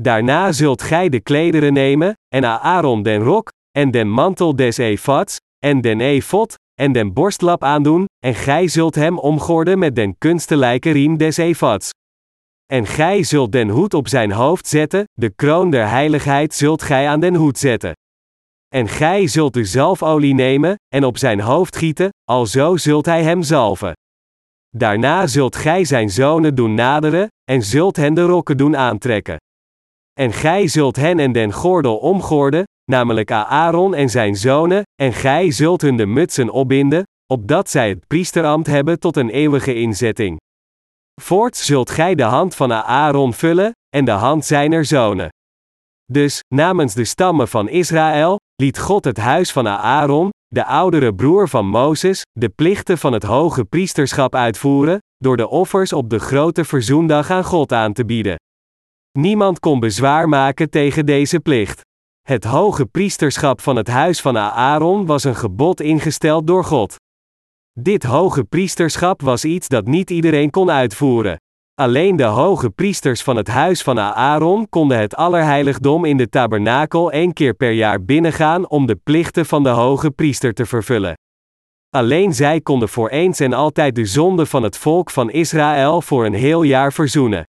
Daarna 0.00 0.52
zult 0.52 0.82
gij 0.82 1.08
de 1.08 1.20
klederen 1.20 1.72
nemen, 1.72 2.12
en 2.34 2.44
Aaron 2.44 3.02
den 3.02 3.22
rok, 3.22 3.52
en 3.70 3.90
den 3.90 4.08
mantel 4.08 4.56
des 4.56 4.76
efads, 4.78 5.36
en 5.58 5.80
den 5.80 6.00
efod, 6.00 6.54
en 6.80 6.92
den 6.92 7.12
borstlap 7.12 7.62
aandoen, 7.64 8.04
en 8.24 8.34
gij 8.34 8.68
zult 8.68 8.94
hem 8.94 9.18
omgorden 9.18 9.78
met 9.78 9.96
den 9.96 10.18
kunstelijke 10.18 10.90
riem 10.90 11.16
des 11.16 11.36
efads. 11.36 11.90
En 12.72 12.86
gij 12.86 13.22
zult 13.22 13.52
den 13.52 13.68
hoed 13.68 13.94
op 13.94 14.08
zijn 14.08 14.32
hoofd 14.32 14.66
zetten, 14.68 15.04
de 15.12 15.30
kroon 15.30 15.70
der 15.70 15.88
heiligheid 15.88 16.54
zult 16.54 16.82
gij 16.82 17.08
aan 17.08 17.20
den 17.20 17.34
hoed 17.34 17.58
zetten. 17.58 17.92
En 18.74 18.88
gij 18.88 19.26
zult 19.26 19.54
de 19.54 19.64
zalfolie 19.64 20.34
nemen, 20.34 20.74
en 20.94 21.04
op 21.04 21.18
zijn 21.18 21.40
hoofd 21.40 21.76
gieten, 21.76 22.08
alzo 22.24 22.76
zult 22.76 23.06
hij 23.06 23.22
hem 23.22 23.42
zalven. 23.42 23.92
Daarna 24.76 25.26
zult 25.26 25.56
gij 25.56 25.84
zijn 25.84 26.10
zonen 26.10 26.54
doen 26.54 26.74
naderen, 26.74 27.28
en 27.50 27.62
zult 27.62 27.96
hen 27.96 28.14
de 28.14 28.22
rokken 28.22 28.56
doen 28.56 28.76
aantrekken. 28.76 29.36
En 30.12 30.32
gij 30.32 30.68
zult 30.68 30.96
hen 30.96 31.18
en 31.18 31.32
den 31.32 31.52
gordel 31.52 31.96
omgorden, 31.96 32.64
namelijk 32.90 33.30
Aaron 33.30 33.94
en 33.94 34.08
zijn 34.08 34.36
zonen, 34.36 34.82
en 35.02 35.12
gij 35.12 35.50
zult 35.50 35.80
hun 35.80 35.96
de 35.96 36.06
mutsen 36.06 36.50
opbinden, 36.50 37.02
opdat 37.32 37.70
zij 37.70 37.88
het 37.88 38.06
priesterambt 38.06 38.66
hebben 38.66 38.98
tot 38.98 39.16
een 39.16 39.30
eeuwige 39.30 39.74
inzetting. 39.74 40.38
Voorts 41.22 41.66
zult 41.66 41.90
gij 41.90 42.14
de 42.14 42.22
hand 42.22 42.54
van 42.54 42.72
Aaron 42.72 43.34
vullen, 43.34 43.72
en 43.96 44.04
de 44.04 44.10
hand 44.10 44.44
zijner 44.44 44.84
zonen. 44.84 45.28
Dus, 46.12 46.40
namens 46.54 46.94
de 46.94 47.04
stammen 47.04 47.48
van 47.48 47.68
Israël, 47.68 48.38
liet 48.62 48.78
God 48.78 49.04
het 49.04 49.16
huis 49.16 49.52
van 49.52 49.68
Aaron, 49.68 50.30
de 50.46 50.64
oudere 50.64 51.14
broer 51.14 51.48
van 51.48 51.66
Mozes, 51.66 52.22
de 52.32 52.48
plichten 52.48 52.98
van 52.98 53.12
het 53.12 53.22
hoge 53.22 53.64
priesterschap 53.64 54.34
uitvoeren, 54.34 54.98
door 55.16 55.36
de 55.36 55.48
offers 55.48 55.92
op 55.92 56.10
de 56.10 56.18
grote 56.18 56.64
verzoendag 56.64 57.30
aan 57.30 57.44
God 57.44 57.72
aan 57.72 57.92
te 57.92 58.04
bieden. 58.04 58.36
Niemand 59.18 59.60
kon 59.60 59.80
bezwaar 59.80 60.28
maken 60.28 60.70
tegen 60.70 61.06
deze 61.06 61.40
plicht. 61.40 61.80
Het 62.22 62.44
hoge 62.44 62.86
priesterschap 62.86 63.60
van 63.60 63.76
het 63.76 63.88
huis 63.88 64.20
van 64.20 64.38
Aaron 64.38 65.06
was 65.06 65.24
een 65.24 65.36
gebod 65.36 65.80
ingesteld 65.80 66.46
door 66.46 66.64
God. 66.64 66.96
Dit 67.80 68.02
hoge 68.02 68.44
priesterschap 68.44 69.22
was 69.22 69.44
iets 69.44 69.68
dat 69.68 69.86
niet 69.86 70.10
iedereen 70.10 70.50
kon 70.50 70.70
uitvoeren. 70.70 71.40
Alleen 71.74 72.16
de 72.16 72.24
hoge 72.24 72.70
priesters 72.70 73.22
van 73.22 73.36
het 73.36 73.48
huis 73.48 73.82
van 73.82 74.00
Aaron 74.00 74.68
konden 74.68 74.98
het 74.98 75.16
allerheiligdom 75.16 76.04
in 76.04 76.16
de 76.16 76.28
tabernakel 76.28 77.12
één 77.12 77.32
keer 77.32 77.54
per 77.54 77.70
jaar 77.70 78.04
binnengaan 78.04 78.68
om 78.68 78.86
de 78.86 78.96
plichten 78.96 79.46
van 79.46 79.62
de 79.62 79.68
hoge 79.68 80.10
priester 80.10 80.54
te 80.54 80.66
vervullen. 80.66 81.14
Alleen 81.90 82.34
zij 82.34 82.60
konden 82.60 82.88
voor 82.88 83.08
eens 83.08 83.40
en 83.40 83.52
altijd 83.52 83.94
de 83.94 84.06
zonde 84.06 84.46
van 84.46 84.62
het 84.62 84.76
volk 84.76 85.10
van 85.10 85.30
Israël 85.30 86.02
voor 86.02 86.26
een 86.26 86.34
heel 86.34 86.62
jaar 86.62 86.92
verzoenen. 86.92 87.44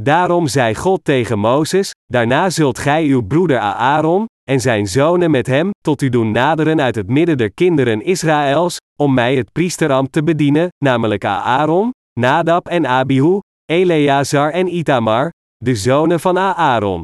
Daarom 0.00 0.46
zei 0.46 0.74
God 0.74 1.04
tegen 1.04 1.38
Mozes: 1.38 1.90
Daarna 2.06 2.50
zult 2.50 2.78
gij 2.78 3.04
uw 3.04 3.22
broeder 3.26 3.58
Aaron, 3.58 4.26
en 4.48 4.60
zijn 4.60 4.86
zonen 4.86 5.30
met 5.30 5.46
hem, 5.46 5.70
tot 5.80 6.02
u 6.02 6.08
doen 6.08 6.30
naderen 6.30 6.80
uit 6.80 6.94
het 6.94 7.08
midden 7.08 7.38
der 7.38 7.52
kinderen 7.52 8.02
Israëls, 8.02 8.76
om 9.00 9.14
mij 9.14 9.36
het 9.36 9.52
priesterambt 9.52 10.12
te 10.12 10.22
bedienen, 10.22 10.68
namelijk 10.84 11.24
Aaron, 11.24 11.90
Nadab 12.20 12.68
en 12.68 12.86
Abihu, 12.86 13.38
Eleazar 13.64 14.50
en 14.50 14.76
Itamar, 14.76 15.30
de 15.56 15.74
zonen 15.74 16.20
van 16.20 16.38
Aaron. 16.38 17.02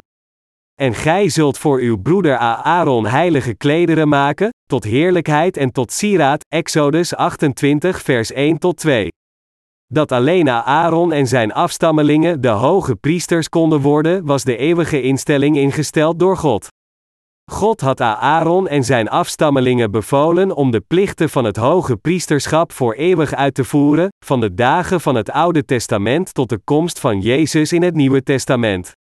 En 0.80 0.94
gij 0.94 1.28
zult 1.28 1.58
voor 1.58 1.78
uw 1.78 1.96
broeder 1.96 2.36
Aaron 2.36 3.06
heilige 3.06 3.54
klederen 3.54 4.08
maken, 4.08 4.48
tot 4.66 4.84
heerlijkheid 4.84 5.56
en 5.56 5.72
tot 5.72 5.92
sieraad, 5.92 6.44
Exodus 6.48 7.14
28 7.14 8.02
vers 8.02 8.32
1 8.32 8.58
tot 8.58 8.76
2. 8.76 9.08
Dat 9.86 10.12
alleen 10.12 10.50
Aaron 10.50 11.12
en 11.12 11.26
zijn 11.26 11.52
afstammelingen 11.52 12.40
de 12.40 12.48
hoge 12.48 12.96
priesters 12.96 13.48
konden 13.48 13.80
worden, 13.80 14.26
was 14.26 14.44
de 14.44 14.56
eeuwige 14.56 15.02
instelling 15.02 15.56
ingesteld 15.56 16.18
door 16.18 16.36
God. 16.36 16.68
God 17.52 17.80
had 17.80 18.00
Aaron 18.00 18.68
en 18.68 18.84
zijn 18.84 19.08
afstammelingen 19.08 19.90
bevolen 19.90 20.56
om 20.56 20.70
de 20.70 20.80
plichten 20.80 21.30
van 21.30 21.44
het 21.44 21.56
hoge 21.56 21.96
priesterschap 21.96 22.72
voor 22.72 22.94
eeuwig 22.94 23.34
uit 23.34 23.54
te 23.54 23.64
voeren, 23.64 24.08
van 24.24 24.40
de 24.40 24.54
dagen 24.54 25.00
van 25.00 25.14
het 25.14 25.30
Oude 25.30 25.64
Testament 25.64 26.34
tot 26.34 26.48
de 26.48 26.58
komst 26.64 27.00
van 27.00 27.20
Jezus 27.20 27.72
in 27.72 27.82
het 27.82 27.94
Nieuwe 27.94 28.22
Testament. 28.22 28.92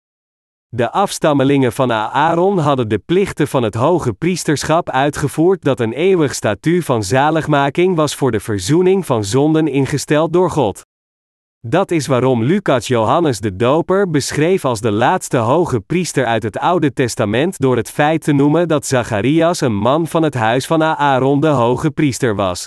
De 0.68 0.90
afstammelingen 0.90 1.72
van 1.72 1.92
Aaron 1.92 2.58
hadden 2.58 2.88
de 2.88 2.98
plichten 2.98 3.48
van 3.48 3.62
het 3.62 3.74
hoge 3.74 4.12
priesterschap 4.12 4.90
uitgevoerd 4.90 5.62
dat 5.62 5.80
een 5.80 5.92
eeuwig 5.92 6.34
statuut 6.34 6.84
van 6.84 7.02
zaligmaking 7.02 7.96
was 7.96 8.14
voor 8.14 8.30
de 8.30 8.40
verzoening 8.40 9.06
van 9.06 9.24
zonden 9.24 9.68
ingesteld 9.68 10.32
door 10.32 10.50
God. 10.50 10.82
Dat 11.68 11.90
is 11.90 12.06
waarom 12.06 12.42
Lucas 12.42 12.86
Johannes 12.86 13.40
de 13.40 13.56
Doper 13.56 14.10
beschreef 14.10 14.64
als 14.64 14.80
de 14.80 14.90
laatste 14.90 15.36
hoge 15.36 15.80
priester 15.80 16.26
uit 16.26 16.42
het 16.42 16.58
Oude 16.58 16.92
Testament 16.92 17.58
door 17.58 17.76
het 17.76 17.90
feit 17.90 18.22
te 18.22 18.32
noemen 18.32 18.68
dat 18.68 18.86
Zacharias 18.86 19.60
een 19.60 19.74
man 19.74 20.06
van 20.06 20.22
het 20.22 20.34
huis 20.34 20.66
van 20.66 20.82
Aaron 20.82 21.40
de 21.40 21.46
hoge 21.46 21.90
priester 21.90 22.34
was. 22.34 22.64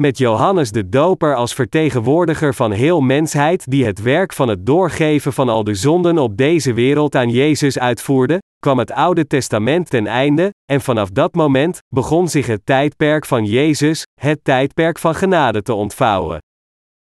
Met 0.00 0.18
Johannes 0.18 0.70
de 0.70 0.88
Doper 0.88 1.34
als 1.34 1.54
vertegenwoordiger 1.54 2.54
van 2.54 2.72
heel 2.72 3.00
mensheid 3.00 3.70
die 3.70 3.84
het 3.84 4.02
werk 4.02 4.32
van 4.32 4.48
het 4.48 4.66
doorgeven 4.66 5.32
van 5.32 5.48
al 5.48 5.64
de 5.64 5.74
zonden 5.74 6.18
op 6.18 6.36
deze 6.36 6.72
wereld 6.72 7.14
aan 7.14 7.30
Jezus 7.30 7.78
uitvoerde, 7.78 8.38
kwam 8.58 8.78
het 8.78 8.92
Oude 8.92 9.26
Testament 9.26 9.90
ten 9.90 10.06
einde, 10.06 10.50
en 10.72 10.80
vanaf 10.80 11.10
dat 11.10 11.34
moment 11.34 11.78
begon 11.88 12.28
zich 12.28 12.46
het 12.46 12.66
tijdperk 12.66 13.26
van 13.26 13.44
Jezus, 13.44 14.02
het 14.20 14.38
tijdperk 14.42 14.98
van 14.98 15.14
genade 15.14 15.62
te 15.62 15.74
ontvouwen. 15.74 16.38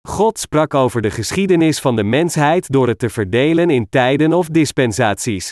God 0.07 0.39
sprak 0.39 0.73
over 0.73 1.01
de 1.01 1.11
geschiedenis 1.11 1.79
van 1.79 1.95
de 1.95 2.03
mensheid 2.03 2.71
door 2.71 2.87
het 2.87 2.99
te 2.99 3.09
verdelen 3.09 3.69
in 3.69 3.89
tijden 3.89 4.33
of 4.33 4.47
dispensaties. 4.47 5.49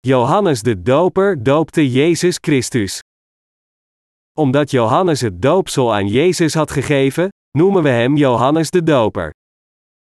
Johannes 0.00 0.62
de 0.62 0.82
Doper 0.82 1.42
doopte 1.42 1.90
Jezus 1.90 2.38
Christus. 2.40 3.00
Omdat 4.38 4.70
Johannes 4.70 5.20
het 5.20 5.42
doopsel 5.42 5.94
aan 5.94 6.08
Jezus 6.08 6.54
had 6.54 6.70
gegeven, 6.70 7.28
noemen 7.58 7.82
we 7.82 7.88
hem 7.88 8.16
Johannes 8.16 8.70
de 8.70 8.82
Doper. 8.82 9.30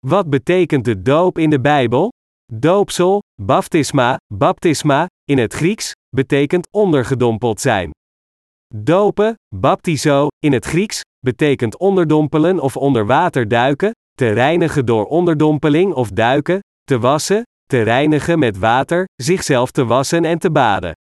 Wat 0.08 0.30
betekent 0.30 0.86
de 0.86 1.02
doop 1.02 1.38
in 1.38 1.50
de 1.50 1.62
Bijbel? 1.62 2.10
Doopsel, 2.54 3.20
baptisma, 3.42 4.18
baptisma, 4.34 5.08
in 5.24 5.38
het 5.38 5.54
Grieks, 5.54 5.92
betekent 6.16 6.68
ondergedompeld 6.72 7.62
zijn. 7.62 7.92
Dopen, 8.76 9.34
baptizo, 9.56 10.28
in 10.40 10.54
het 10.54 10.66
Grieks, 10.66 11.02
betekent 11.20 11.78
onderdompelen 11.78 12.60
of 12.60 12.78
onder 12.78 13.06
water 13.06 13.48
duiken, 13.48 13.92
te 14.14 14.30
reinigen 14.30 14.86
door 14.86 15.06
onderdompeling 15.06 15.94
of 15.94 16.10
duiken, 16.10 16.60
te 16.84 17.00
wassen, 17.00 17.44
te 17.66 17.82
reinigen 17.82 18.40
met 18.40 18.58
water, 18.58 19.06
zichzelf 19.16 19.72
te 19.72 19.86
wassen 19.86 20.26
en 20.26 20.40
te 20.40 20.52
baden. 20.52 20.94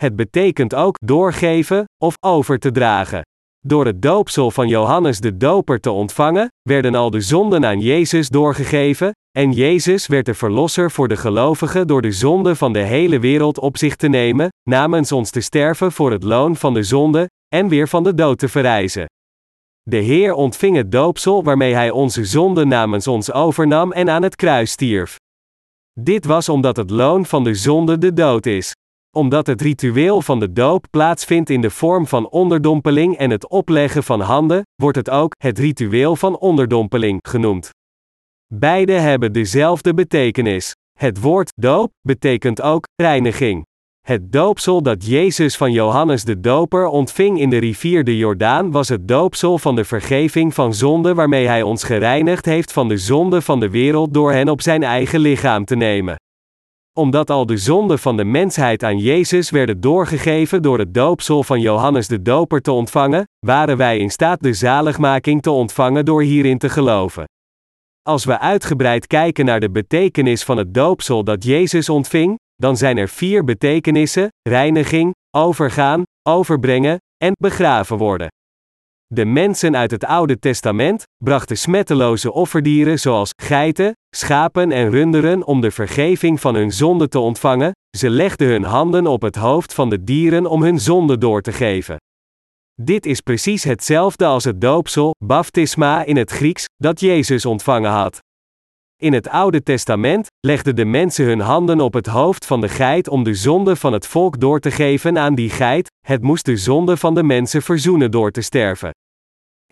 Het 0.00 0.16
betekent 0.16 0.74
ook 0.74 0.96
doorgeven 1.04 1.84
of 2.02 2.14
over 2.20 2.58
te 2.58 2.70
dragen. 2.70 3.22
Door 3.66 3.86
het 3.86 4.02
doopsel 4.02 4.50
van 4.50 4.68
Johannes 4.68 5.20
de 5.20 5.36
Doper 5.36 5.80
te 5.80 5.90
ontvangen, 5.90 6.48
werden 6.62 6.94
al 6.94 7.10
de 7.10 7.20
zonden 7.20 7.66
aan 7.66 7.80
Jezus 7.80 8.28
doorgegeven, 8.28 9.12
en 9.38 9.52
Jezus 9.52 10.06
werd 10.06 10.26
de 10.26 10.34
verlosser 10.34 10.90
voor 10.90 11.08
de 11.08 11.16
gelovigen 11.16 11.86
door 11.86 12.02
de 12.02 12.12
zonde 12.12 12.56
van 12.56 12.72
de 12.72 12.82
hele 12.82 13.18
wereld 13.18 13.58
op 13.58 13.76
zich 13.76 13.96
te 13.96 14.08
nemen, 14.08 14.48
namens 14.70 15.12
ons 15.12 15.30
te 15.30 15.40
sterven 15.40 15.92
voor 15.92 16.10
het 16.10 16.22
loon 16.22 16.56
van 16.56 16.74
de 16.74 16.82
zonde, 16.82 17.30
en 17.54 17.68
weer 17.68 17.88
van 17.88 18.02
de 18.02 18.14
dood 18.14 18.38
te 18.38 18.48
verrijzen. 18.48 19.06
De 19.90 19.96
Heer 19.96 20.32
ontving 20.32 20.76
het 20.76 20.92
doopsel 20.92 21.44
waarmee 21.44 21.74
Hij 21.74 21.90
onze 21.90 22.24
zonde 22.24 22.64
namens 22.64 23.06
ons 23.06 23.32
overnam 23.32 23.92
en 23.92 24.10
aan 24.10 24.22
het 24.22 24.36
kruis 24.36 24.70
stierf. 24.70 25.16
Dit 26.00 26.24
was 26.24 26.48
omdat 26.48 26.76
het 26.76 26.90
loon 26.90 27.26
van 27.26 27.44
de 27.44 27.54
zonde 27.54 27.98
de 27.98 28.12
dood 28.12 28.46
is. 28.46 28.72
Omdat 29.16 29.46
het 29.46 29.60
ritueel 29.60 30.22
van 30.22 30.40
de 30.40 30.52
doop 30.52 30.86
plaatsvindt 30.90 31.50
in 31.50 31.60
de 31.60 31.70
vorm 31.70 32.06
van 32.06 32.28
onderdompeling 32.28 33.16
en 33.16 33.30
het 33.30 33.48
opleggen 33.48 34.02
van 34.02 34.20
handen, 34.20 34.62
wordt 34.74 34.96
het 34.96 35.10
ook 35.10 35.34
het 35.38 35.58
ritueel 35.58 36.16
van 36.16 36.38
onderdompeling 36.38 37.18
genoemd. 37.28 37.70
Beide 38.54 38.92
hebben 38.92 39.32
dezelfde 39.32 39.94
betekenis. 39.94 40.72
Het 40.98 41.20
woord 41.20 41.52
doop 41.54 41.90
betekent 42.00 42.62
ook 42.62 42.84
reiniging. 42.94 43.64
Het 44.04 44.32
doopsel 44.32 44.82
dat 44.82 45.06
Jezus 45.06 45.56
van 45.56 45.72
Johannes 45.72 46.24
de 46.24 46.40
Doper 46.40 46.86
ontving 46.86 47.40
in 47.40 47.50
de 47.50 47.58
rivier 47.58 48.04
de 48.04 48.16
Jordaan 48.16 48.70
was 48.70 48.88
het 48.88 49.08
doopsel 49.08 49.58
van 49.58 49.76
de 49.76 49.84
vergeving 49.84 50.54
van 50.54 50.74
zonde 50.74 51.14
waarmee 51.14 51.46
hij 51.46 51.62
ons 51.62 51.84
gereinigd 51.84 52.44
heeft 52.44 52.72
van 52.72 52.88
de 52.88 52.96
zonde 52.96 53.42
van 53.42 53.60
de 53.60 53.70
wereld 53.70 54.14
door 54.14 54.32
hen 54.32 54.48
op 54.48 54.62
zijn 54.62 54.82
eigen 54.82 55.20
lichaam 55.20 55.64
te 55.64 55.76
nemen. 55.76 56.16
Omdat 56.92 57.30
al 57.30 57.46
de 57.46 57.56
zonden 57.56 57.98
van 57.98 58.16
de 58.16 58.24
mensheid 58.24 58.82
aan 58.82 58.98
Jezus 58.98 59.50
werden 59.50 59.80
doorgegeven 59.80 60.62
door 60.62 60.78
het 60.78 60.94
doopsel 60.94 61.42
van 61.42 61.60
Johannes 61.60 62.08
de 62.08 62.22
Doper 62.22 62.60
te 62.60 62.72
ontvangen, 62.72 63.24
waren 63.46 63.76
wij 63.76 63.98
in 63.98 64.10
staat 64.10 64.42
de 64.42 64.52
zaligmaking 64.52 65.42
te 65.42 65.50
ontvangen 65.50 66.04
door 66.04 66.22
hierin 66.22 66.58
te 66.58 66.68
geloven. 66.68 67.24
Als 68.02 68.24
we 68.24 68.38
uitgebreid 68.38 69.06
kijken 69.06 69.44
naar 69.44 69.60
de 69.60 69.70
betekenis 69.70 70.44
van 70.44 70.56
het 70.56 70.74
doopsel 70.74 71.24
dat 71.24 71.44
Jezus 71.44 71.88
ontving, 71.88 72.38
dan 72.56 72.76
zijn 72.76 72.96
er 72.96 73.08
vier 73.08 73.44
betekenissen: 73.44 74.28
reiniging, 74.48 75.14
overgaan, 75.30 76.02
overbrengen 76.28 76.98
en 77.16 77.32
begraven 77.38 77.96
worden. 77.96 78.28
De 79.06 79.24
mensen 79.24 79.76
uit 79.76 79.90
het 79.90 80.04
Oude 80.04 80.38
Testament 80.38 81.02
brachten 81.24 81.56
smetteloze 81.56 82.32
offerdieren 82.32 82.98
zoals 82.98 83.30
geiten, 83.42 83.92
schapen 84.16 84.72
en 84.72 84.90
runderen 84.90 85.46
om 85.46 85.60
de 85.60 85.70
vergeving 85.70 86.40
van 86.40 86.54
hun 86.54 86.72
zonde 86.72 87.08
te 87.08 87.18
ontvangen, 87.18 87.72
ze 87.96 88.10
legden 88.10 88.48
hun 88.48 88.64
handen 88.64 89.06
op 89.06 89.22
het 89.22 89.36
hoofd 89.36 89.74
van 89.74 89.90
de 89.90 90.04
dieren 90.04 90.46
om 90.46 90.62
hun 90.62 90.80
zonde 90.80 91.18
door 91.18 91.42
te 91.42 91.52
geven. 91.52 91.96
Dit 92.82 93.06
is 93.06 93.20
precies 93.20 93.64
hetzelfde 93.64 94.24
als 94.24 94.44
het 94.44 94.60
doopsel, 94.60 95.14
baptisma 95.24 96.04
in 96.04 96.16
het 96.16 96.30
Grieks, 96.30 96.64
dat 96.76 97.00
Jezus 97.00 97.46
ontvangen 97.46 97.90
had. 97.90 98.18
In 99.04 99.12
het 99.12 99.28
Oude 99.28 99.62
Testament 99.62 100.26
legden 100.40 100.76
de 100.76 100.84
mensen 100.84 101.24
hun 101.24 101.40
handen 101.40 101.80
op 101.80 101.92
het 101.94 102.06
hoofd 102.06 102.46
van 102.46 102.60
de 102.60 102.68
geit 102.68 103.08
om 103.08 103.24
de 103.24 103.34
zonde 103.34 103.76
van 103.76 103.92
het 103.92 104.06
volk 104.06 104.40
door 104.40 104.60
te 104.60 104.70
geven 104.70 105.18
aan 105.18 105.34
die 105.34 105.50
geit, 105.50 105.90
het 106.06 106.22
moest 106.22 106.44
de 106.44 106.56
zonde 106.56 106.96
van 106.96 107.14
de 107.14 107.22
mensen 107.22 107.62
verzoenen 107.62 108.10
door 108.10 108.30
te 108.30 108.40
sterven. 108.40 108.90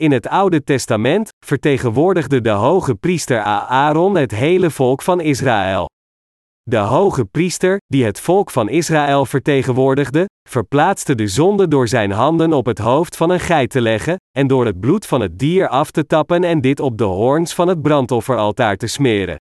In 0.01 0.13
het 0.13 0.29
Oude 0.29 0.65
Testament 0.65 1.29
vertegenwoordigde 1.47 2.41
de 2.41 2.51
hoge 2.51 2.95
priester 2.95 3.41
Aaron 3.69 4.17
het 4.17 4.31
hele 4.31 4.71
volk 4.71 5.03
van 5.03 5.21
Israël. 5.21 5.89
De 6.71 6.77
hoge 6.77 7.25
priester, 7.25 7.81
die 7.87 8.05
het 8.05 8.21
volk 8.21 8.51
van 8.51 8.69
Israël 8.69 9.27
vertegenwoordigde, 9.27 10.25
verplaatste 10.49 11.15
de 11.15 11.29
zonde 11.29 11.69
door 11.69 11.89
zijn 11.89 12.11
handen 12.11 12.53
op 12.53 12.67
het 12.67 12.79
hoofd 12.79 13.17
van 13.17 13.31
een 13.31 13.41
geit 13.41 13.71
te 13.71 13.81
leggen, 13.81 14.17
en 14.37 14.47
door 14.47 14.67
het 14.67 14.81
bloed 14.81 15.07
van 15.07 15.21
het 15.21 15.39
dier 15.39 15.69
af 15.69 15.91
te 15.91 16.07
tappen 16.07 16.45
en 16.45 16.61
dit 16.61 16.81
op 16.81 16.99
de 16.99 17.05
hoorns 17.05 17.55
van 17.55 17.69
het 17.69 17.83
brandofferaltaar 17.83 18.77
te 18.77 18.87
smeren. 18.87 19.37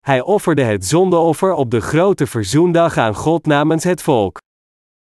Hij 0.00 0.22
offerde 0.22 0.62
het 0.62 0.86
zondeoffer 0.86 1.52
op 1.52 1.70
de 1.70 1.80
grote 1.80 2.26
verzoendag 2.26 2.96
aan 2.96 3.14
God 3.14 3.46
namens 3.46 3.84
het 3.84 4.02
volk. 4.02 4.38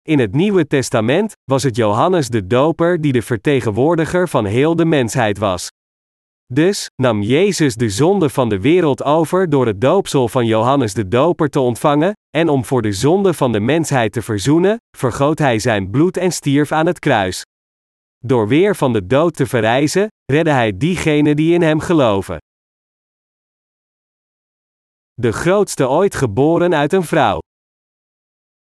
In 0.08 0.20
het 0.20 0.34
Nieuwe 0.34 0.68
Testament 0.68 1.34
was 1.44 1.64
het 1.64 1.76
Johannes 1.76 2.30
de 2.30 2.48
Doper 2.48 3.02
die 3.02 3.12
de 3.12 3.22
vertegenwoordiger 3.22 4.28
van 4.30 4.46
heel 4.46 4.76
de 4.76 4.86
mensheid 4.86 5.38
was. 5.38 5.70
Dus 6.54 6.90
nam 6.96 7.22
Jezus 7.22 7.76
de 7.76 7.90
zonde 7.90 8.30
van 8.30 8.50
de 8.50 8.60
wereld 8.60 9.04
over 9.04 9.50
door 9.50 9.66
het 9.66 9.82
doopsel 9.82 10.28
van 10.28 10.46
Johannes 10.46 10.94
de 10.94 11.08
Doper 11.08 11.50
te 11.50 11.60
ontvangen, 11.60 12.14
en 12.30 12.50
om 12.50 12.66
voor 12.66 12.82
de 12.82 12.92
zonde 12.92 13.34
van 13.34 13.52
de 13.52 13.60
mensheid 13.60 14.12
te 14.14 14.22
verzoenen, 14.22 14.78
vergoot 14.98 15.40
hij 15.40 15.60
zijn 15.60 15.90
bloed 15.90 16.18
en 16.18 16.32
stierf 16.32 16.72
aan 16.72 16.86
het 16.86 17.00
kruis. 17.00 17.44
Door 18.18 18.48
weer 18.48 18.76
van 18.76 18.94
de 18.94 19.08
dood 19.08 19.36
te 19.36 19.46
verrijzen, 19.46 20.08
redde 20.26 20.52
hij 20.52 20.78
diegenen 20.78 21.36
die 21.36 21.54
in 21.54 21.62
hem 21.62 21.80
geloven. 21.80 22.38
De 25.14 25.32
grootste 25.32 25.88
ooit 25.88 26.16
geboren 26.16 26.76
uit 26.76 26.94
een 26.94 27.04
vrouw. 27.04 27.40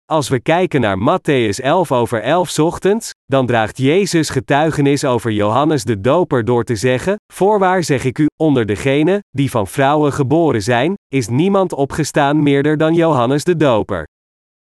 Als 0.05 0.29
we 0.29 0.41
kijken 0.41 0.81
naar 0.81 0.99
Matthäus 0.99 1.65
11 1.65 1.93
over 1.93 2.23
11 2.23 2.59
ochtends, 2.59 3.11
dan 3.31 3.47
draagt 3.47 3.79
Jezus 3.79 4.31
getuigenis 4.31 5.05
over 5.05 5.33
Johannes 5.33 5.85
de 5.85 6.01
Doper 6.01 6.45
door 6.45 6.65
te 6.65 6.77
zeggen: 6.77 7.17
Voorwaar 7.33 7.85
zeg 7.85 8.05
ik 8.05 8.19
u, 8.19 8.27
onder 8.37 8.67
degenen 8.67 9.19
die 9.31 9.51
van 9.51 9.67
vrouwen 9.67 10.13
geboren 10.13 10.63
zijn, 10.63 10.95
is 11.09 11.29
niemand 11.29 11.73
opgestaan 11.73 12.43
meerder 12.43 12.77
dan 12.77 12.95
Johannes 12.95 13.45
de 13.45 13.57
Doper. 13.57 14.05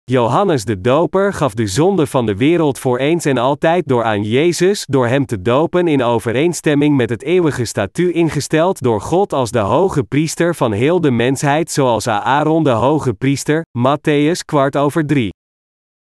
Johannes 0.04 0.64
de 0.64 0.80
Doper 0.80 1.32
gaf 1.32 1.54
de 1.54 1.66
zonde 1.66 2.06
van 2.06 2.26
de 2.26 2.36
wereld 2.36 2.78
voor 2.78 2.98
eens 2.98 3.24
en 3.24 3.38
altijd 3.38 3.88
door 3.88 4.04
aan 4.04 4.22
Jezus 4.22 4.84
door 4.86 5.06
hem 5.06 5.26
te 5.26 5.42
dopen 5.42 5.88
in 5.88 6.02
overeenstemming 6.02 6.96
met 6.96 7.10
het 7.10 7.22
eeuwige 7.22 7.64
statuut 7.64 8.14
ingesteld 8.14 8.82
door 8.82 9.00
God 9.00 9.32
als 9.32 9.50
de 9.50 9.58
hoge 9.58 10.02
priester 10.02 10.54
van 10.54 10.72
heel 10.72 11.00
de 11.00 11.10
mensheid 11.10 11.70
zoals 11.70 12.08
Aaron 12.08 12.64
de 12.64 12.70
hoge 12.70 13.12
priester, 13.14 13.64
Matthäus 13.78 14.44
kwart 14.44 14.76
over 14.76 15.06
drie. 15.06 15.30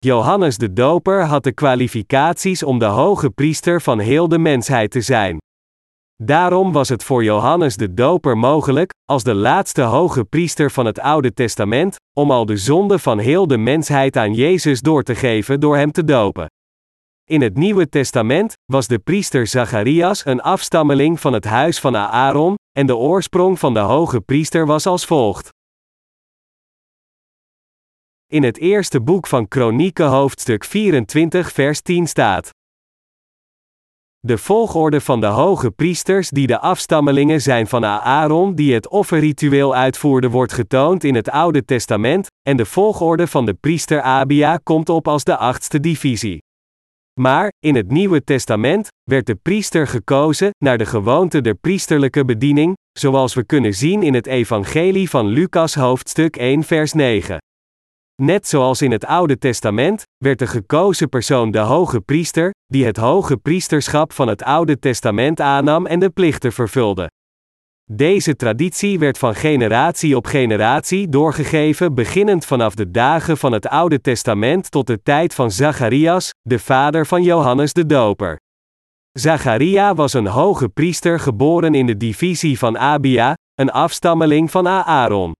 Johannes 0.04 0.56
de 0.56 0.72
Doper 0.72 1.24
had 1.24 1.42
de 1.42 1.52
kwalificaties 1.52 2.62
om 2.62 2.78
de 2.78 2.84
hoge 2.84 3.30
priester 3.30 3.80
van 3.80 3.98
heel 3.98 4.28
de 4.28 4.38
mensheid 4.38 4.90
te 4.90 5.00
zijn. 5.00 5.38
Daarom 6.22 6.72
was 6.72 6.88
het 6.88 7.04
voor 7.04 7.24
Johannes 7.24 7.76
de 7.76 7.94
Doper 7.94 8.38
mogelijk, 8.38 8.92
als 9.04 9.22
de 9.22 9.34
laatste 9.34 9.82
hoge 9.82 10.24
priester 10.24 10.70
van 10.70 10.86
het 10.86 11.00
Oude 11.00 11.32
Testament, 11.32 11.96
om 12.16 12.30
al 12.30 12.46
de 12.46 12.56
zonde 12.56 12.98
van 12.98 13.18
heel 13.18 13.46
de 13.46 13.56
mensheid 13.56 14.16
aan 14.16 14.34
Jezus 14.34 14.80
door 14.80 15.02
te 15.02 15.14
geven 15.14 15.60
door 15.60 15.76
hem 15.76 15.92
te 15.92 16.04
dopen. 16.04 16.46
In 17.30 17.42
het 17.42 17.56
Nieuwe 17.56 17.88
Testament 17.88 18.52
was 18.72 18.86
de 18.86 18.98
priester 18.98 19.46
Zacharias 19.46 20.26
een 20.26 20.40
afstammeling 20.42 21.20
van 21.20 21.32
het 21.32 21.44
huis 21.44 21.80
van 21.80 21.96
Aaron, 21.96 22.54
en 22.78 22.86
de 22.86 22.96
oorsprong 22.96 23.58
van 23.58 23.74
de 23.74 23.80
hoge 23.80 24.20
priester 24.20 24.66
was 24.66 24.86
als 24.86 25.04
volgt. 25.04 25.53
In 28.34 28.42
het 28.42 28.58
eerste 28.58 29.00
boek 29.00 29.26
van 29.26 29.48
Kronieken 29.48 30.06
hoofdstuk 30.06 30.64
24 30.64 31.52
vers 31.52 31.80
10 31.80 32.06
staat. 32.06 32.50
De 34.20 34.38
volgorde 34.38 35.00
van 35.00 35.20
de 35.20 35.26
hoge 35.26 35.70
priesters 35.70 36.28
die 36.30 36.46
de 36.46 36.58
afstammelingen 36.58 37.40
zijn 37.40 37.66
van 37.66 37.84
Aaron 37.84 38.54
die 38.54 38.74
het 38.74 38.88
offerritueel 38.88 39.74
uitvoerden 39.74 40.30
wordt 40.30 40.52
getoond 40.52 41.04
in 41.04 41.14
het 41.14 41.30
Oude 41.30 41.64
Testament, 41.64 42.26
en 42.48 42.56
de 42.56 42.64
volgorde 42.64 43.26
van 43.26 43.46
de 43.46 43.54
priester 43.54 44.00
Abia 44.00 44.56
komt 44.62 44.88
op 44.88 45.08
als 45.08 45.24
de 45.24 45.36
achtste 45.36 45.80
divisie. 45.80 46.38
Maar, 47.20 47.52
in 47.58 47.74
het 47.74 47.90
Nieuwe 47.90 48.24
Testament, 48.24 48.88
werd 49.10 49.26
de 49.26 49.34
priester 49.34 49.86
gekozen 49.86 50.50
naar 50.64 50.78
de 50.78 50.86
gewoonte 50.86 51.40
der 51.40 51.54
priesterlijke 51.54 52.24
bediening, 52.24 52.74
zoals 52.98 53.34
we 53.34 53.44
kunnen 53.44 53.74
zien 53.74 54.02
in 54.02 54.14
het 54.14 54.26
Evangelie 54.26 55.10
van 55.10 55.26
Lucas 55.26 55.74
hoofdstuk 55.74 56.36
1 56.36 56.62
vers 56.62 56.92
9. 56.92 57.38
Net 58.22 58.48
zoals 58.48 58.82
in 58.82 58.90
het 58.90 59.06
Oude 59.06 59.38
Testament, 59.38 60.02
werd 60.24 60.38
de 60.38 60.46
gekozen 60.46 61.08
persoon 61.08 61.50
de 61.50 61.58
hoge 61.58 62.00
priester, 62.00 62.50
die 62.66 62.84
het 62.84 62.96
hoge 62.96 63.36
priesterschap 63.36 64.12
van 64.12 64.28
het 64.28 64.42
Oude 64.42 64.78
Testament 64.78 65.40
aannam 65.40 65.86
en 65.86 65.98
de 65.98 66.10
plichten 66.10 66.52
vervulde. 66.52 67.10
Deze 67.90 68.36
traditie 68.36 68.98
werd 68.98 69.18
van 69.18 69.34
generatie 69.34 70.16
op 70.16 70.26
generatie 70.26 71.08
doorgegeven, 71.08 71.94
beginnend 71.94 72.46
vanaf 72.46 72.74
de 72.74 72.90
dagen 72.90 73.36
van 73.36 73.52
het 73.52 73.68
Oude 73.68 74.00
Testament 74.00 74.70
tot 74.70 74.86
de 74.86 75.02
tijd 75.02 75.34
van 75.34 75.50
Zacharias, 75.50 76.30
de 76.42 76.58
vader 76.58 77.06
van 77.06 77.22
Johannes 77.22 77.72
de 77.72 77.86
Doper. 77.86 78.36
Zacharia 79.12 79.94
was 79.94 80.12
een 80.12 80.26
hoge 80.26 80.68
priester 80.68 81.20
geboren 81.20 81.74
in 81.74 81.86
de 81.86 81.96
divisie 81.96 82.58
van 82.58 82.78
Abia, 82.78 83.34
een 83.54 83.70
afstammeling 83.70 84.50
van 84.50 84.68
Aaron. 84.68 85.32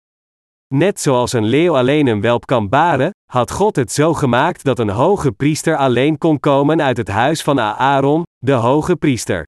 Net 0.74 1.00
zoals 1.00 1.32
een 1.32 1.44
leeuw 1.44 1.76
alleen 1.76 2.06
een 2.06 2.20
welp 2.20 2.46
kan 2.46 2.68
baren, 2.68 3.10
had 3.30 3.50
God 3.50 3.76
het 3.76 3.92
zo 3.92 4.14
gemaakt 4.14 4.64
dat 4.64 4.78
een 4.78 4.88
hoge 4.88 5.32
priester 5.32 5.76
alleen 5.76 6.18
kon 6.18 6.40
komen 6.40 6.82
uit 6.82 6.96
het 6.96 7.08
huis 7.08 7.42
van 7.42 7.60
Aaron, 7.60 8.22
de 8.38 8.52
hoge 8.52 8.96
priester. 8.96 9.44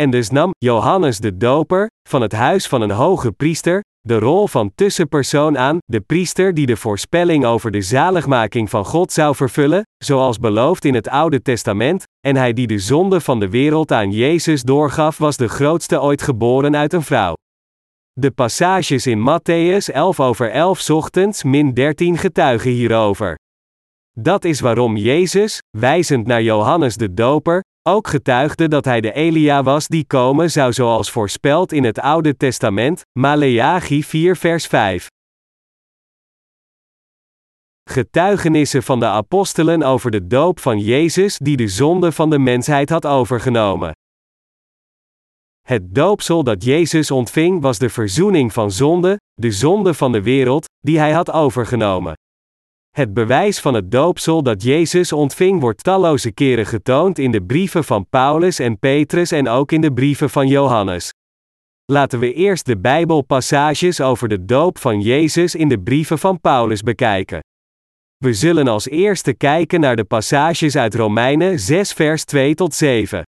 En 0.00 0.10
dus 0.10 0.30
nam 0.30 0.50
Johannes 0.58 1.18
de 1.18 1.36
Doper, 1.36 1.86
van 2.08 2.22
het 2.22 2.32
huis 2.32 2.66
van 2.66 2.80
een 2.80 2.90
hoge 2.90 3.32
priester, 3.32 3.80
de 4.00 4.18
rol 4.18 4.46
van 4.46 4.72
tussenpersoon 4.74 5.58
aan, 5.58 5.78
de 5.84 6.00
priester 6.00 6.54
die 6.54 6.66
de 6.66 6.76
voorspelling 6.76 7.44
over 7.44 7.70
de 7.70 7.82
zaligmaking 7.82 8.70
van 8.70 8.84
God 8.84 9.12
zou 9.12 9.34
vervullen, 9.34 9.82
zoals 10.04 10.38
beloofd 10.38 10.84
in 10.84 10.94
het 10.94 11.08
Oude 11.08 11.42
Testament, 11.42 12.04
en 12.26 12.36
hij 12.36 12.52
die 12.52 12.66
de 12.66 12.78
zonde 12.78 13.20
van 13.20 13.40
de 13.40 13.48
wereld 13.48 13.92
aan 13.92 14.10
Jezus 14.10 14.62
doorgaf 14.62 15.18
was 15.18 15.36
de 15.36 15.48
grootste 15.48 16.00
ooit 16.00 16.22
geboren 16.22 16.76
uit 16.76 16.92
een 16.92 17.02
vrouw. 17.02 17.34
De 18.20 18.30
passages 18.30 19.06
in 19.06 19.18
Matthäus 19.18 19.92
11 19.92 20.20
over 20.20 20.50
11 20.50 20.90
ochtends 20.90 21.42
min 21.42 21.74
13 21.74 22.16
getuigen 22.18 22.70
hierover. 22.70 23.34
Dat 24.12 24.44
is 24.44 24.60
waarom 24.60 24.96
Jezus, 24.96 25.58
wijzend 25.70 26.26
naar 26.26 26.42
Johannes 26.42 26.96
de 26.96 27.14
Doper, 27.14 27.62
ook 27.88 28.08
getuigde 28.08 28.68
dat 28.68 28.84
hij 28.84 29.00
de 29.00 29.12
Elia 29.12 29.62
was 29.62 29.86
die 29.86 30.06
komen 30.06 30.50
zou 30.50 30.72
zoals 30.72 31.10
voorspeld 31.10 31.72
in 31.72 31.84
het 31.84 31.98
Oude 31.98 32.36
Testament, 32.36 33.02
Maleachi 33.18 34.04
4 34.04 34.36
vers 34.36 34.66
5. 34.66 35.06
Getuigenissen 37.90 38.82
van 38.82 39.00
de 39.00 39.06
apostelen 39.06 39.82
over 39.82 40.10
de 40.10 40.26
doop 40.26 40.60
van 40.60 40.78
Jezus 40.78 41.38
die 41.38 41.56
de 41.56 41.68
zonde 41.68 42.12
van 42.12 42.30
de 42.30 42.38
mensheid 42.38 42.90
had 42.90 43.06
overgenomen. 43.06 43.92
Het 45.68 45.94
doopsel 45.94 46.44
dat 46.44 46.64
Jezus 46.64 47.10
ontving 47.10 47.62
was 47.62 47.78
de 47.78 47.88
verzoening 47.88 48.52
van 48.52 48.70
zonde, 48.70 49.20
de 49.34 49.50
zonde 49.50 49.94
van 49.94 50.12
de 50.12 50.22
wereld, 50.22 50.64
die 50.80 50.98
hij 50.98 51.12
had 51.12 51.30
overgenomen. 51.30 52.12
Het 52.90 53.14
bewijs 53.14 53.60
van 53.60 53.74
het 53.74 53.90
doopsel 53.90 54.42
dat 54.42 54.62
Jezus 54.62 55.12
ontving 55.12 55.60
wordt 55.60 55.84
talloze 55.84 56.32
keren 56.32 56.66
getoond 56.66 57.18
in 57.18 57.30
de 57.30 57.42
brieven 57.42 57.84
van 57.84 58.06
Paulus 58.08 58.58
en 58.58 58.78
Petrus 58.78 59.30
en 59.30 59.48
ook 59.48 59.72
in 59.72 59.80
de 59.80 59.92
brieven 59.92 60.30
van 60.30 60.46
Johannes. 60.48 61.12
Laten 61.84 62.18
we 62.18 62.32
eerst 62.32 62.66
de 62.66 62.78
Bijbelpassages 62.78 64.00
over 64.00 64.28
de 64.28 64.44
doop 64.44 64.78
van 64.78 65.00
Jezus 65.00 65.54
in 65.54 65.68
de 65.68 65.80
brieven 65.80 66.18
van 66.18 66.40
Paulus 66.40 66.82
bekijken. 66.82 67.40
We 68.16 68.34
zullen 68.34 68.68
als 68.68 68.88
eerste 68.88 69.34
kijken 69.34 69.80
naar 69.80 69.96
de 69.96 70.04
passages 70.04 70.76
uit 70.76 70.94
Romeinen 70.94 71.58
6 71.58 71.92
vers 71.92 72.24
2 72.24 72.54
tot 72.54 72.74
7. 72.74 73.22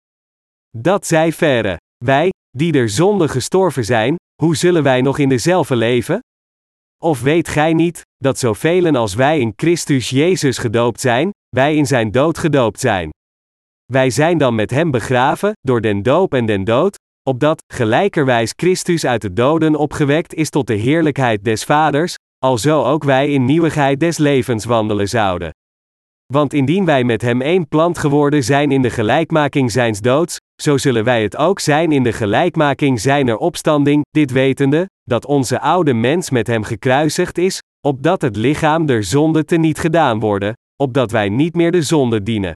Dat 0.76 1.06
zij 1.06 1.32
verre. 1.32 1.78
Wij, 2.04 2.30
die 2.50 2.72
der 2.72 2.88
zonde 2.88 3.28
gestorven 3.28 3.84
zijn, 3.84 4.16
hoe 4.42 4.56
zullen 4.56 4.82
wij 4.82 5.00
nog 5.00 5.18
in 5.18 5.28
dezelfde 5.28 5.76
leven? 5.76 6.20
Of 7.02 7.20
weet 7.20 7.48
gij 7.48 7.72
niet, 7.72 8.02
dat 8.16 8.38
zoveel 8.38 8.96
als 8.96 9.14
wij 9.14 9.40
in 9.40 9.52
Christus 9.56 10.10
Jezus 10.10 10.58
gedoopt 10.58 11.00
zijn, 11.00 11.30
wij 11.48 11.76
in 11.76 11.86
zijn 11.86 12.10
dood 12.10 12.38
gedoopt 12.38 12.80
zijn? 12.80 13.10
Wij 13.92 14.10
zijn 14.10 14.38
dan 14.38 14.54
met 14.54 14.70
hem 14.70 14.90
begraven, 14.90 15.52
door 15.60 15.80
den 15.80 16.02
doop 16.02 16.34
en 16.34 16.46
den 16.46 16.64
dood, 16.64 16.96
opdat, 17.28 17.62
gelijkerwijs 17.72 18.52
Christus 18.56 19.04
uit 19.04 19.22
de 19.22 19.32
doden 19.32 19.74
opgewekt 19.74 20.34
is 20.34 20.50
tot 20.50 20.66
de 20.66 20.74
heerlijkheid 20.74 21.44
des 21.44 21.64
Vaders, 21.64 22.14
alzo 22.38 22.84
ook 22.84 23.04
wij 23.04 23.32
in 23.32 23.44
nieuwigheid 23.44 24.00
des 24.00 24.18
levens 24.18 24.64
wandelen 24.64 25.08
zouden. 25.08 25.50
Want 26.32 26.52
indien 26.52 26.84
wij 26.84 27.04
met 27.04 27.22
hem 27.22 27.40
één 27.40 27.68
plant 27.68 27.98
geworden 27.98 28.44
zijn 28.44 28.70
in 28.70 28.82
de 28.82 28.90
gelijkmaking 28.90 29.72
zijns 29.72 30.00
doods, 30.00 30.36
zo 30.62 30.76
zullen 30.76 31.04
wij 31.04 31.22
het 31.22 31.36
ook 31.36 31.60
zijn 31.60 31.92
in 31.92 32.02
de 32.02 32.12
gelijkmaking 32.12 33.00
zijner 33.00 33.36
opstanding, 33.36 34.04
dit 34.10 34.30
wetende, 34.30 34.86
dat 35.02 35.26
onze 35.26 35.60
oude 35.60 35.94
mens 35.94 36.30
met 36.30 36.46
hem 36.46 36.62
gekruisigd 36.62 37.38
is, 37.38 37.62
opdat 37.86 38.22
het 38.22 38.36
lichaam 38.36 38.86
der 38.86 39.04
zonde 39.04 39.44
te 39.44 39.56
niet 39.56 39.78
gedaan 39.78 40.20
worden, 40.20 40.52
opdat 40.82 41.10
wij 41.10 41.28
niet 41.28 41.54
meer 41.54 41.72
de 41.72 41.82
zonde 41.82 42.22
dienen. 42.22 42.52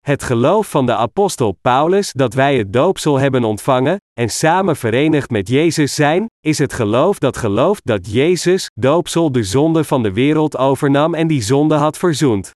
Het 0.00 0.22
geloof 0.22 0.70
van 0.70 0.86
de 0.86 0.94
apostel 0.94 1.52
Paulus 1.62 2.12
dat 2.12 2.34
wij 2.34 2.58
het 2.58 2.72
doopsel 2.72 3.18
hebben 3.18 3.44
ontvangen, 3.44 3.96
en 4.20 4.28
samen 4.28 4.76
verenigd 4.76 5.30
met 5.30 5.48
Jezus 5.48 5.94
zijn, 5.94 6.26
is 6.40 6.58
het 6.58 6.72
geloof 6.72 7.18
dat 7.18 7.36
gelooft 7.36 7.86
dat 7.86 8.12
Jezus, 8.12 8.70
doopsel, 8.74 9.32
de 9.32 9.42
zonde 9.42 9.84
van 9.84 10.02
de 10.02 10.12
wereld 10.12 10.56
overnam 10.56 11.14
en 11.14 11.26
die 11.26 11.42
zonde 11.42 11.74
had 11.74 11.98
verzoend. 11.98 12.56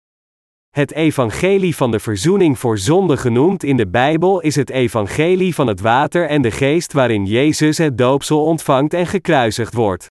Het 0.68 0.92
evangelie 0.92 1.76
van 1.76 1.90
de 1.90 1.98
verzoening 1.98 2.58
voor 2.58 2.78
zonde 2.78 3.16
genoemd 3.16 3.64
in 3.64 3.76
de 3.76 3.88
Bijbel 3.88 4.40
is 4.40 4.54
het 4.54 4.70
evangelie 4.70 5.54
van 5.54 5.66
het 5.66 5.80
water 5.80 6.28
en 6.28 6.42
de 6.42 6.50
geest 6.50 6.92
waarin 6.92 7.26
Jezus 7.26 7.78
het 7.78 7.98
doopsel 7.98 8.44
ontvangt 8.44 8.94
en 8.94 9.06
gekruisigd 9.06 9.74
wordt. 9.74 10.06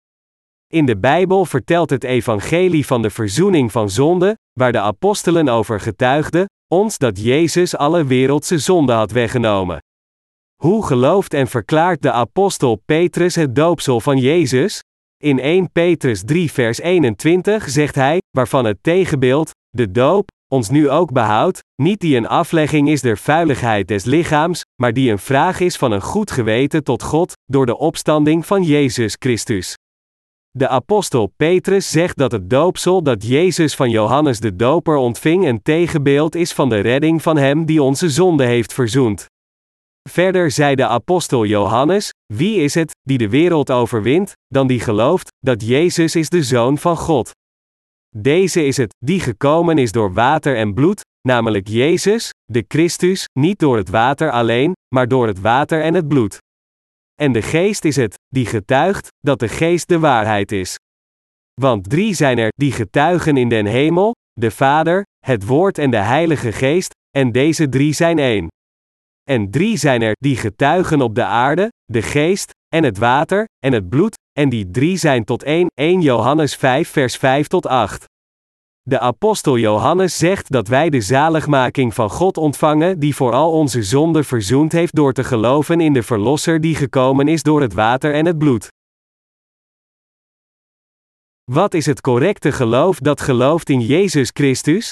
In 0.68 0.86
de 0.86 0.98
Bijbel 0.98 1.46
vertelt 1.46 1.90
het 1.90 2.04
evangelie 2.04 2.86
van 2.86 3.02
de 3.02 3.10
verzoening 3.10 3.72
van 3.72 3.90
zonde, 3.90 4.38
waar 4.60 4.72
de 4.72 4.80
apostelen 4.80 5.50
over 5.50 5.80
getuigden, 5.80 6.46
ons 6.68 6.98
dat 6.98 7.24
Jezus 7.24 7.76
alle 7.78 8.06
wereldse 8.06 8.58
zonde 8.58 8.94
had 8.94 9.12
weggenomen. 9.12 9.78
Hoe 10.62 10.86
gelooft 10.86 11.34
en 11.34 11.48
verklaart 11.48 12.02
de 12.02 12.12
apostel 12.12 12.82
Petrus 12.86 13.36
het 13.36 13.56
doopsel 13.56 14.00
van 14.00 14.18
Jezus? 14.18 14.82
In 15.24 15.40
1 15.40 15.72
Petrus 15.72 16.24
3 16.26 16.52
vers 16.52 16.80
21 16.80 17.70
zegt 17.70 17.96
hij, 17.96 18.22
waarvan 18.32 18.66
het 18.66 18.78
tegenbeeld, 18.82 19.52
de 19.70 19.92
doop, 19.92 20.32
ons 20.54 20.70
nu 20.70 20.90
ook 20.90 21.12
behoudt, 21.12 21.64
niet 21.82 22.00
die 22.00 22.18
een 22.18 22.28
aflegging 22.28 22.90
is 22.90 23.02
der 23.02 23.18
vuiligheid 23.18 23.88
des 23.88 24.04
lichaams, 24.04 24.62
maar 24.82 24.94
die 24.94 25.12
een 25.12 25.20
vraag 25.20 25.60
is 25.60 25.78
van 25.78 25.92
een 25.92 26.02
goed 26.02 26.32
geweten 26.32 26.84
tot 26.84 27.04
God, 27.04 27.34
door 27.46 27.66
de 27.66 27.78
opstanding 27.78 28.46
van 28.46 28.64
Jezus 28.64 29.16
Christus. 29.20 29.76
De 30.52 30.68
apostel 30.68 31.34
Petrus 31.38 31.90
zegt 31.90 32.18
dat 32.18 32.32
het 32.32 32.50
doopsel 32.50 33.04
dat 33.04 33.28
Jezus 33.28 33.76
van 33.76 33.90
Johannes 33.90 34.40
de 34.40 34.56
Doper 34.56 34.96
ontving 34.96 35.46
een 35.46 35.62
tegenbeeld 35.62 36.36
is 36.36 36.54
van 36.54 36.70
de 36.70 36.80
redding 36.80 37.22
van 37.22 37.38
Hem 37.38 37.66
die 37.66 37.84
onze 37.84 38.10
zonde 38.10 38.46
heeft 38.46 38.74
verzoend. 38.74 39.26
Verder 40.10 40.52
zei 40.52 40.76
de 40.76 40.88
apostel 40.88 41.46
Johannes: 41.46 42.10
Wie 42.34 42.56
is 42.56 42.74
het, 42.74 42.92
die 43.02 43.18
de 43.18 43.30
wereld 43.30 43.72
overwint, 43.72 44.34
dan 44.48 44.68
die 44.68 44.80
gelooft, 44.80 45.32
dat 45.40 45.68
Jezus 45.68 46.16
is 46.16 46.30
de 46.30 46.44
Zoon 46.44 46.78
van 46.78 46.98
God? 46.98 47.32
Deze 48.16 48.66
is 48.66 48.78
het, 48.78 48.96
die 49.06 49.20
gekomen 49.20 49.78
is 49.78 49.92
door 49.92 50.14
water 50.14 50.58
en 50.58 50.74
bloed, 50.74 51.02
namelijk 51.28 51.68
Jezus, 51.68 52.30
de 52.46 52.66
Christus, 52.68 53.26
niet 53.40 53.60
door 53.60 53.78
het 53.78 53.90
water 53.90 54.32
alleen, 54.32 54.74
maar 54.96 55.08
door 55.08 55.28
het 55.28 55.40
water 55.40 55.82
en 55.82 55.94
het 55.94 56.08
bloed. 56.08 56.38
En 57.22 57.32
de 57.32 57.42
Geest 57.42 57.86
is 57.86 57.96
het, 57.96 58.16
die 58.28 58.46
getuigt, 58.46 59.08
dat 59.20 59.40
de 59.40 59.48
Geest 59.48 59.88
de 59.88 60.00
waarheid 60.00 60.52
is. 60.52 60.76
Want 61.62 61.90
drie 61.90 62.14
zijn 62.14 62.38
er, 62.38 62.52
die 62.56 62.72
getuigen 62.72 63.38
in 63.38 63.50
den 63.50 63.66
hemel, 63.66 64.12
de 64.34 64.52
Vader, 64.52 65.04
het 65.26 65.46
Woord 65.46 65.78
en 65.78 65.92
de 65.92 65.98
Heilige 65.98 66.52
Geest, 66.52 66.94
en 67.18 67.32
deze 67.32 67.70
drie 67.70 67.94
zijn 67.94 68.20
één. 68.20 68.48
En 69.24 69.52
drie 69.52 69.78
zijn 69.78 70.02
er 70.02 70.16
die 70.20 70.36
getuigen 70.36 71.02
op 71.02 71.16
de 71.16 71.24
aarde, 71.24 71.68
de 71.86 72.02
geest, 72.02 72.52
en 72.76 72.84
het 72.84 72.98
water, 72.98 73.46
en 73.66 73.74
het 73.74 73.90
bloed, 73.90 74.16
en 74.34 74.50
die 74.50 74.72
drie 74.72 74.98
zijn 74.98 75.24
tot 75.24 75.44
één, 75.44 75.68
1 75.74 76.02
Johannes 76.02 76.56
5 76.56 76.90
vers 76.90 77.18
5 77.18 77.48
tot 77.48 77.66
8. 77.66 78.06
De 78.82 79.00
apostel 79.00 79.58
Johannes 79.58 80.18
zegt 80.18 80.52
dat 80.52 80.68
wij 80.68 80.90
de 80.90 81.02
zaligmaking 81.02 81.94
van 81.94 82.10
God 82.10 82.38
ontvangen 82.38 83.00
die 83.00 83.16
voor 83.16 83.32
al 83.32 83.52
onze 83.52 83.84
zonden 83.84 84.26
verzoend 84.26 84.72
heeft 84.72 84.96
door 84.96 85.14
te 85.14 85.24
geloven 85.24 85.80
in 85.80 85.94
de 85.94 86.04
Verlosser 86.04 86.62
die 86.62 86.76
gekomen 86.76 87.28
is 87.28 87.44
door 87.44 87.62
het 87.62 87.74
water 87.74 88.14
en 88.14 88.26
het 88.26 88.38
bloed. 88.38 88.68
Wat 91.52 91.74
is 91.74 91.86
het 91.86 92.02
correcte 92.02 92.52
geloof 92.52 93.00
dat 93.00 93.22
gelooft 93.22 93.70
in 93.70 93.82
Jezus 93.82 94.30
Christus? 94.34 94.92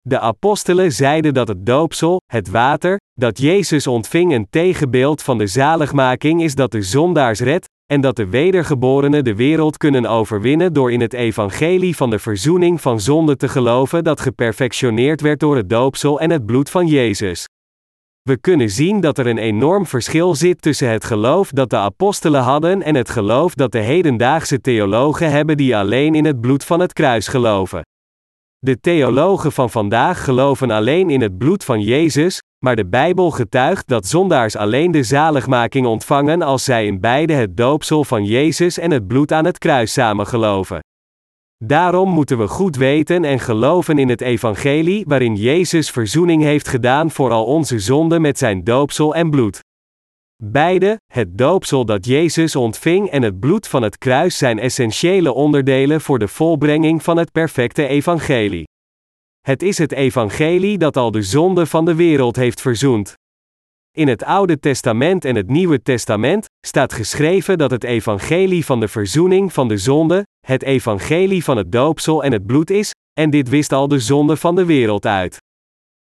De 0.00 0.20
apostelen 0.20 0.92
zeiden 0.92 1.34
dat 1.34 1.48
het 1.48 1.66
doopsel, 1.66 2.20
het 2.26 2.48
water, 2.48 2.96
dat 3.12 3.38
Jezus 3.38 3.86
ontving 3.86 4.32
een 4.32 4.46
tegenbeeld 4.50 5.22
van 5.22 5.38
de 5.38 5.46
zaligmaking 5.46 6.42
is 6.42 6.54
dat 6.54 6.70
de 6.70 6.82
zondaars 6.82 7.40
redt, 7.40 7.66
en 7.86 8.00
dat 8.00 8.16
de 8.16 8.26
wedergeborenen 8.26 9.24
de 9.24 9.34
wereld 9.34 9.76
kunnen 9.76 10.06
overwinnen 10.06 10.72
door 10.72 10.92
in 10.92 11.00
het 11.00 11.12
evangelie 11.12 11.96
van 11.96 12.10
de 12.10 12.18
verzoening 12.18 12.80
van 12.80 13.00
zonde 13.00 13.36
te 13.36 13.48
geloven 13.48 14.04
dat 14.04 14.20
geperfectioneerd 14.20 15.20
werd 15.20 15.40
door 15.40 15.56
het 15.56 15.68
doopsel 15.68 16.20
en 16.20 16.30
het 16.30 16.46
bloed 16.46 16.70
van 16.70 16.86
Jezus. 16.86 17.46
We 18.22 18.36
kunnen 18.36 18.70
zien 18.70 19.00
dat 19.00 19.18
er 19.18 19.26
een 19.26 19.38
enorm 19.38 19.86
verschil 19.86 20.34
zit 20.34 20.62
tussen 20.62 20.90
het 20.90 21.04
geloof 21.04 21.50
dat 21.50 21.70
de 21.70 21.76
apostelen 21.76 22.42
hadden 22.42 22.82
en 22.82 22.94
het 22.94 23.10
geloof 23.10 23.54
dat 23.54 23.72
de 23.72 23.78
hedendaagse 23.78 24.60
theologen 24.60 25.30
hebben 25.30 25.56
die 25.56 25.76
alleen 25.76 26.14
in 26.14 26.24
het 26.24 26.40
bloed 26.40 26.64
van 26.64 26.80
het 26.80 26.92
kruis 26.92 27.28
geloven. 27.28 27.82
De 28.64 28.80
theologen 28.80 29.52
van 29.52 29.70
vandaag 29.70 30.24
geloven 30.24 30.70
alleen 30.70 31.10
in 31.10 31.20
het 31.20 31.38
bloed 31.38 31.64
van 31.64 31.80
Jezus, 31.80 32.42
maar 32.64 32.76
de 32.76 32.86
Bijbel 32.86 33.30
getuigt 33.30 33.88
dat 33.88 34.06
zondaars 34.06 34.56
alleen 34.56 34.90
de 34.90 35.02
zaligmaking 35.02 35.86
ontvangen 35.86 36.42
als 36.42 36.64
zij 36.64 36.86
in 36.86 37.00
beide 37.00 37.32
het 37.32 37.56
doopsel 37.56 38.04
van 38.04 38.24
Jezus 38.24 38.78
en 38.78 38.90
het 38.90 39.06
bloed 39.06 39.32
aan 39.32 39.44
het 39.44 39.58
kruis 39.58 39.92
samen 39.92 40.26
geloven. 40.26 40.78
Daarom 41.64 42.08
moeten 42.08 42.38
we 42.38 42.48
goed 42.48 42.76
weten 42.76 43.24
en 43.24 43.38
geloven 43.38 43.98
in 43.98 44.08
het 44.08 44.20
evangelie 44.20 45.04
waarin 45.08 45.34
Jezus 45.34 45.90
verzoening 45.90 46.42
heeft 46.42 46.68
gedaan 46.68 47.10
voor 47.10 47.30
al 47.30 47.44
onze 47.44 47.78
zonden 47.78 48.20
met 48.20 48.38
zijn 48.38 48.64
doopsel 48.64 49.14
en 49.14 49.30
bloed. 49.30 49.60
Beide, 50.42 51.00
het 51.12 51.38
doopsel 51.38 51.84
dat 51.84 52.06
Jezus 52.06 52.56
ontving 52.56 53.10
en 53.10 53.22
het 53.22 53.40
bloed 53.40 53.68
van 53.68 53.82
het 53.82 53.98
kruis 53.98 54.38
zijn 54.38 54.58
essentiële 54.58 55.32
onderdelen 55.32 56.00
voor 56.00 56.18
de 56.18 56.28
volbrenging 56.28 57.02
van 57.02 57.16
het 57.16 57.32
perfecte 57.32 57.86
evangelie. 57.86 58.64
Het 59.40 59.62
is 59.62 59.78
het 59.78 59.92
evangelie 59.92 60.78
dat 60.78 60.96
al 60.96 61.10
de 61.10 61.22
zonde 61.22 61.66
van 61.66 61.84
de 61.84 61.94
wereld 61.94 62.36
heeft 62.36 62.60
verzoend. 62.60 63.14
In 63.96 64.08
het 64.08 64.24
Oude 64.24 64.58
Testament 64.58 65.24
en 65.24 65.34
het 65.34 65.48
Nieuwe 65.48 65.82
Testament 65.82 66.46
staat 66.66 66.92
geschreven 66.92 67.58
dat 67.58 67.70
het 67.70 67.84
evangelie 67.84 68.64
van 68.64 68.80
de 68.80 68.88
verzoening 68.88 69.52
van 69.52 69.68
de 69.68 69.78
zonde, 69.78 70.26
het 70.46 70.62
evangelie 70.62 71.44
van 71.44 71.56
het 71.56 71.72
doopsel 71.72 72.24
en 72.24 72.32
het 72.32 72.46
bloed 72.46 72.70
is, 72.70 72.90
en 73.20 73.30
dit 73.30 73.48
wist 73.48 73.72
al 73.72 73.88
de 73.88 73.98
zonde 73.98 74.36
van 74.36 74.54
de 74.54 74.64
wereld 74.64 75.06
uit. 75.06 75.38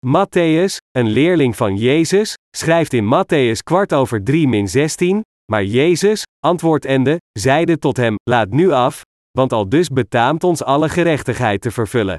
Matthäus, 0.07 0.77
een 0.91 1.09
leerling 1.09 1.57
van 1.57 1.77
Jezus, 1.77 2.35
schrijft 2.57 2.93
in 2.93 3.05
Matthäus 3.05 3.63
kwart 3.63 3.93
over 3.93 4.25
3 4.25 4.49
min 4.49 4.69
16, 4.69 5.23
maar 5.53 5.65
Jezus, 5.65 6.23
antwoordende, 6.47 7.17
zeide 7.39 7.79
tot 7.79 7.97
hem, 7.97 8.15
laat 8.31 8.51
nu 8.51 8.71
af, 8.71 9.03
want 9.31 9.53
al 9.53 9.69
dus 9.69 9.89
betaamt 9.89 10.45
ons 10.45 10.63
alle 10.63 10.89
gerechtigheid 10.89 11.61
te 11.61 11.71
vervullen. 11.71 12.17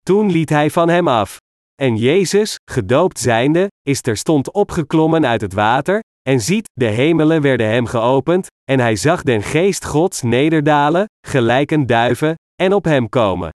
Toen 0.00 0.30
liet 0.30 0.48
hij 0.48 0.70
van 0.70 0.88
hem 0.88 1.08
af. 1.08 1.36
En 1.82 1.96
Jezus, 1.96 2.54
gedoopt 2.70 3.18
zijnde, 3.18 3.66
is 3.82 4.00
terstond 4.00 4.52
opgeklommen 4.52 5.26
uit 5.26 5.40
het 5.40 5.52
water, 5.52 6.00
en 6.28 6.40
ziet, 6.40 6.68
de 6.72 6.86
hemelen 6.86 7.42
werden 7.42 7.66
hem 7.66 7.86
geopend, 7.86 8.46
en 8.70 8.80
hij 8.80 8.96
zag 8.96 9.22
den 9.22 9.42
geest 9.42 9.84
Gods 9.84 10.22
nederdalen, 10.22 11.04
gelijk 11.26 11.70
een 11.70 11.86
duiven, 11.86 12.34
en 12.62 12.72
op 12.72 12.84
hem 12.84 13.08
komen. 13.08 13.50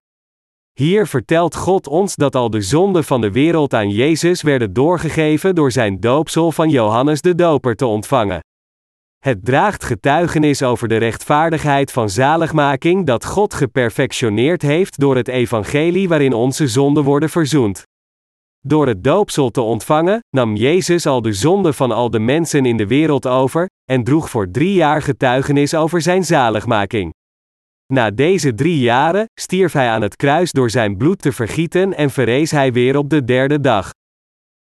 Hier 0.72 1.06
vertelt 1.06 1.56
God 1.56 1.86
ons 1.86 2.16
dat 2.16 2.34
al 2.34 2.50
de 2.50 2.60
zonden 2.60 3.04
van 3.04 3.20
de 3.20 3.30
wereld 3.30 3.74
aan 3.74 3.90
Jezus 3.90 4.42
werden 4.42 4.72
doorgegeven 4.72 5.54
door 5.54 5.72
zijn 5.72 6.00
doopsel 6.00 6.52
van 6.52 6.68
Johannes 6.68 7.20
de 7.20 7.34
Doper 7.34 7.76
te 7.76 7.86
ontvangen. 7.86 8.40
Het 9.18 9.44
draagt 9.44 9.84
getuigenis 9.84 10.62
over 10.62 10.88
de 10.88 10.96
rechtvaardigheid 10.96 11.92
van 11.92 12.10
zaligmaking 12.10 13.06
dat 13.06 13.24
God 13.24 13.54
geperfectioneerd 13.54 14.62
heeft 14.62 15.00
door 15.00 15.16
het 15.16 15.28
evangelie 15.28 16.08
waarin 16.08 16.32
onze 16.32 16.68
zonden 16.68 17.04
worden 17.04 17.30
verzoend. 17.30 17.82
Door 18.60 18.86
het 18.86 19.04
doopsel 19.04 19.50
te 19.50 19.60
ontvangen, 19.60 20.20
nam 20.36 20.56
Jezus 20.56 21.06
al 21.06 21.22
de 21.22 21.32
zonde 21.32 21.72
van 21.72 21.90
al 21.90 22.10
de 22.10 22.18
mensen 22.18 22.66
in 22.66 22.76
de 22.76 22.86
wereld 22.86 23.26
over, 23.26 23.66
en 23.90 24.04
droeg 24.04 24.30
voor 24.30 24.50
drie 24.50 24.74
jaar 24.74 25.02
getuigenis 25.02 25.74
over 25.74 26.02
zijn 26.02 26.24
zaligmaking. 26.24 27.12
Na 27.92 28.10
deze 28.10 28.54
drie 28.54 28.78
jaren 28.78 29.24
stierf 29.40 29.72
hij 29.72 29.88
aan 29.88 30.02
het 30.02 30.16
kruis 30.16 30.52
door 30.52 30.70
zijn 30.70 30.96
bloed 30.96 31.22
te 31.22 31.32
vergieten 31.32 31.96
en 31.96 32.10
verrees 32.10 32.50
hij 32.50 32.72
weer 32.72 32.96
op 32.96 33.10
de 33.10 33.24
derde 33.24 33.60
dag. 33.60 33.90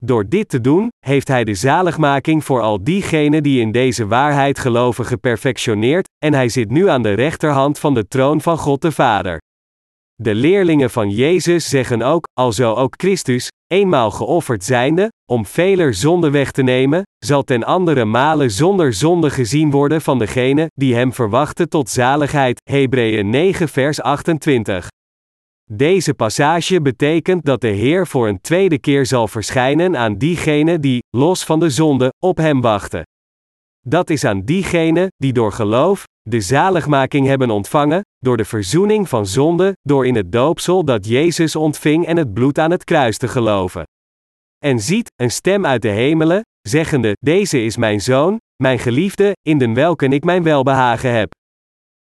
Door 0.02 0.30
dit 0.30 0.50
te 0.50 0.62
doen, 0.62 0.90
heeft 1.06 1.28
hij 1.28 1.44
de 1.44 1.54
zaligmaking 1.54 2.44
voor 2.44 2.62
al 2.62 2.84
diegenen 2.84 3.44
die 3.44 3.62
in 3.62 3.72
deze 3.72 4.08
waarheid 4.08 4.60
geloven 4.60 5.06
geperfectioneerd, 5.06 6.08
en 6.26 6.34
hij 6.34 6.50
zit 6.50 6.70
nu 6.70 6.90
aan 6.90 7.02
de 7.02 7.14
rechterhand 7.14 7.80
van 7.80 7.94
de 7.94 8.08
troon 8.08 8.42
van 8.42 8.58
God 8.58 8.82
de 8.82 8.92
Vader. 8.92 9.38
De 10.16 10.36
leerlingen 10.36 10.90
van 10.90 11.10
Jezus 11.10 11.70
zeggen 11.70 12.02
ook, 12.02 12.28
alzo 12.34 12.74
ook 12.74 12.94
Christus, 12.98 13.48
eenmaal 13.74 14.12
geofferd 14.12 14.64
zijnde, 14.64 15.12
om 15.32 15.46
veler 15.46 15.94
zonde 15.94 16.30
weg 16.30 16.52
te 16.52 16.62
nemen, 16.62 17.04
zal 17.26 17.44
ten 17.44 17.64
andere 17.64 18.06
male 18.06 18.50
zonder 18.50 18.94
zonde 18.94 19.30
gezien 19.30 19.72
worden 19.72 20.02
van 20.02 20.20
degene 20.20 20.68
die 20.74 20.96
hem 20.96 21.14
verwachten 21.14 21.70
tot 21.70 21.90
zaligheid. 21.90 22.62
Hebreeën 22.64 23.30
9 23.30 23.70
vers 23.70 24.02
28. 24.02 24.88
Deze 25.72 26.14
passage 26.14 26.82
betekent 26.82 27.46
dat 27.46 27.62
de 27.62 27.68
Heer 27.68 28.08
voor 28.08 28.28
een 28.28 28.42
tweede 28.42 28.80
keer 28.80 29.06
zal 29.06 29.28
verschijnen 29.28 29.98
aan 29.98 30.18
diegenen 30.18 30.82
die, 30.82 31.04
los 31.10 31.44
van 31.44 31.60
de 31.60 31.70
zonde, 31.70 32.14
op 32.20 32.38
hem 32.38 32.62
wachten. 32.62 33.04
Dat 33.88 34.10
is 34.10 34.24
aan 34.24 34.42
diegenen 34.42 35.08
die 35.16 35.34
door 35.34 35.52
geloof, 35.52 36.04
de 36.22 36.42
zaligmaking 36.42 37.28
hebben 37.28 37.50
ontvangen, 37.50 38.02
door 38.20 38.38
de 38.38 38.46
verzoening 38.46 39.10
van 39.10 39.26
zonde, 39.26 39.74
door 39.82 40.08
in 40.08 40.16
het 40.16 40.32
doopsel 40.32 40.86
dat 40.86 41.08
Jezus 41.08 41.56
ontving 41.56 42.06
en 42.06 42.18
het 42.18 42.34
bloed 42.34 42.60
aan 42.60 42.72
het 42.72 42.84
kruis 42.84 43.18
te 43.18 43.28
geloven. 43.28 43.84
En 44.66 44.80
ziet, 44.80 45.12
een 45.16 45.32
stem 45.32 45.66
uit 45.66 45.82
de 45.82 45.90
hemelen, 45.90 46.42
zeggende: 46.62 47.14
Deze 47.20 47.64
is 47.64 47.78
mijn 47.78 48.02
zoon, 48.02 48.38
mijn 48.64 48.80
geliefde, 48.80 49.32
in 49.42 49.58
den 49.58 49.74
welken 49.74 50.14
ik 50.14 50.24
mijn 50.24 50.44
welbehagen 50.44 51.14
heb. 51.14 51.32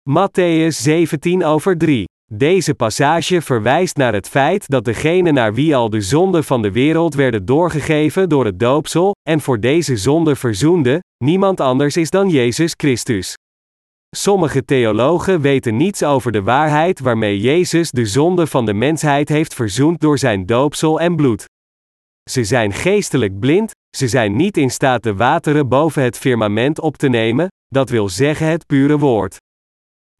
Matthäus 0.10 0.76
17 0.76 1.44
over 1.44 1.78
3. 1.78 2.06
Deze 2.34 2.76
passage 2.76 3.42
verwijst 3.42 3.98
naar 3.98 4.14
het 4.14 4.30
feit 4.30 4.68
dat 4.68 4.86
degene 4.86 5.32
naar 5.32 5.54
wie 5.54 5.76
al 5.76 5.90
de 5.90 6.02
zonden 6.02 6.44
van 6.44 6.62
de 6.62 6.72
wereld 6.72 7.14
werden 7.14 7.46
doorgegeven 7.46 8.30
door 8.30 8.46
het 8.46 8.60
doopsel, 8.60 9.16
en 9.30 9.42
voor 9.42 9.60
deze 9.60 9.98
zonde 9.98 10.36
verzoende, 10.36 11.04
niemand 11.24 11.60
anders 11.60 11.98
is 11.98 12.10
dan 12.10 12.30
Jezus 12.30 12.74
Christus. 12.78 13.34
Sommige 14.16 14.66
theologen 14.66 15.42
weten 15.42 15.78
niets 15.78 16.04
over 16.04 16.32
de 16.32 16.44
waarheid 16.44 17.00
waarmee 17.00 17.40
Jezus 17.40 17.92
de 17.92 18.06
zonde 18.06 18.48
van 18.48 18.66
de 18.66 18.74
mensheid 18.74 19.30
heeft 19.30 19.54
verzoend 19.54 20.00
door 20.00 20.18
zijn 20.18 20.46
doopsel 20.46 21.00
en 21.00 21.16
bloed. 21.16 21.46
Ze 22.30 22.44
zijn 22.44 22.74
geestelijk 22.74 23.40
blind, 23.40 23.72
ze 23.98 24.08
zijn 24.08 24.36
niet 24.36 24.58
in 24.58 24.70
staat 24.70 25.04
de 25.04 25.16
wateren 25.16 25.68
boven 25.68 26.04
het 26.04 26.18
firmament 26.18 26.80
op 26.80 26.98
te 26.98 27.08
nemen, 27.08 27.48
dat 27.68 27.90
wil 27.90 28.10
zeggen 28.10 28.48
het 28.48 28.66
pure 28.66 28.98
woord. 28.98 29.38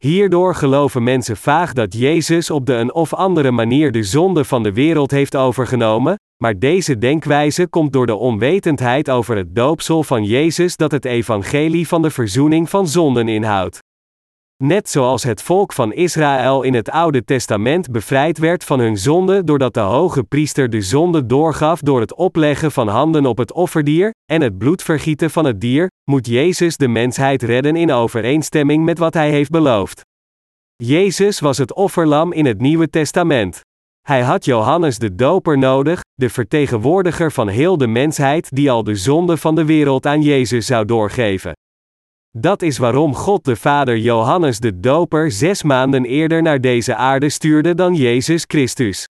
Hierdoor 0.04 0.54
geloven 0.54 1.02
mensen 1.02 1.36
vaag 1.36 1.72
dat 1.72 1.94
Jezus 1.94 2.50
op 2.50 2.66
de 2.66 2.74
een 2.74 2.94
of 2.94 3.14
andere 3.14 3.50
manier 3.50 3.92
de 3.92 4.02
zonde 4.02 4.44
van 4.44 4.62
de 4.62 4.72
wereld 4.72 5.10
heeft 5.10 5.36
overgenomen, 5.36 6.18
maar 6.42 6.58
deze 6.58 6.98
denkwijze 6.98 7.66
komt 7.66 7.92
door 7.92 8.06
de 8.06 8.14
onwetendheid 8.14 9.10
over 9.10 9.36
het 9.36 9.54
doopsel 9.54 10.02
van 10.02 10.24
Jezus 10.24 10.76
dat 10.76 10.90
het 10.90 11.04
evangelie 11.04 11.88
van 11.88 12.02
de 12.02 12.10
verzoening 12.10 12.70
van 12.70 12.88
zonden 12.88 13.28
inhoudt. 13.28 13.78
Net 14.62 14.88
zoals 14.88 15.22
het 15.22 15.42
volk 15.42 15.72
van 15.72 15.92
Israël 15.92 16.62
in 16.62 16.74
het 16.74 16.90
Oude 16.90 17.24
Testament 17.24 17.90
bevrijd 17.90 18.38
werd 18.38 18.64
van 18.64 18.80
hun 18.80 18.96
zonde 18.96 19.44
doordat 19.44 19.74
de 19.74 19.80
hoge 19.80 20.22
priester 20.22 20.70
de 20.70 20.80
zonde 20.80 21.26
doorgaf 21.26 21.80
door 21.80 22.00
het 22.00 22.14
opleggen 22.14 22.72
van 22.72 22.88
handen 22.88 23.26
op 23.26 23.38
het 23.38 23.52
offerdier 23.52 24.10
en 24.32 24.40
het 24.40 24.58
bloedvergieten 24.58 25.30
van 25.30 25.44
het 25.44 25.60
dier, 25.60 25.88
moet 26.10 26.26
Jezus 26.26 26.76
de 26.76 26.88
mensheid 26.88 27.42
redden 27.42 27.76
in 27.76 27.92
overeenstemming 27.92 28.84
met 28.84 28.98
wat 28.98 29.14
hij 29.14 29.30
heeft 29.30 29.50
beloofd. 29.50 30.00
Jezus 30.76 31.40
was 31.40 31.58
het 31.58 31.74
offerlam 31.74 32.32
in 32.32 32.46
het 32.46 32.60
Nieuwe 32.60 32.90
Testament. 32.90 33.60
Hij 34.00 34.22
had 34.22 34.44
Johannes 34.44 34.98
de 34.98 35.14
Doper 35.14 35.58
nodig, 35.58 36.00
de 36.14 36.30
vertegenwoordiger 36.30 37.32
van 37.32 37.48
heel 37.48 37.78
de 37.78 37.86
mensheid 37.86 38.48
die 38.50 38.70
al 38.70 38.84
de 38.84 38.94
zonde 38.94 39.36
van 39.36 39.54
de 39.54 39.64
wereld 39.64 40.06
aan 40.06 40.22
Jezus 40.22 40.66
zou 40.66 40.84
doorgeven. 40.84 41.52
Dat 42.38 42.62
is 42.62 42.78
waarom 42.78 43.14
God 43.14 43.44
de 43.44 43.56
Vader 43.56 43.98
Johannes 43.98 44.58
de 44.60 44.80
Doper 44.80 45.30
zes 45.30 45.62
maanden 45.62 46.04
eerder 46.04 46.42
naar 46.42 46.60
deze 46.60 46.94
aarde 46.94 47.28
stuurde 47.28 47.74
dan 47.74 47.94
Jezus 47.94 48.44
Christus. 48.46 49.08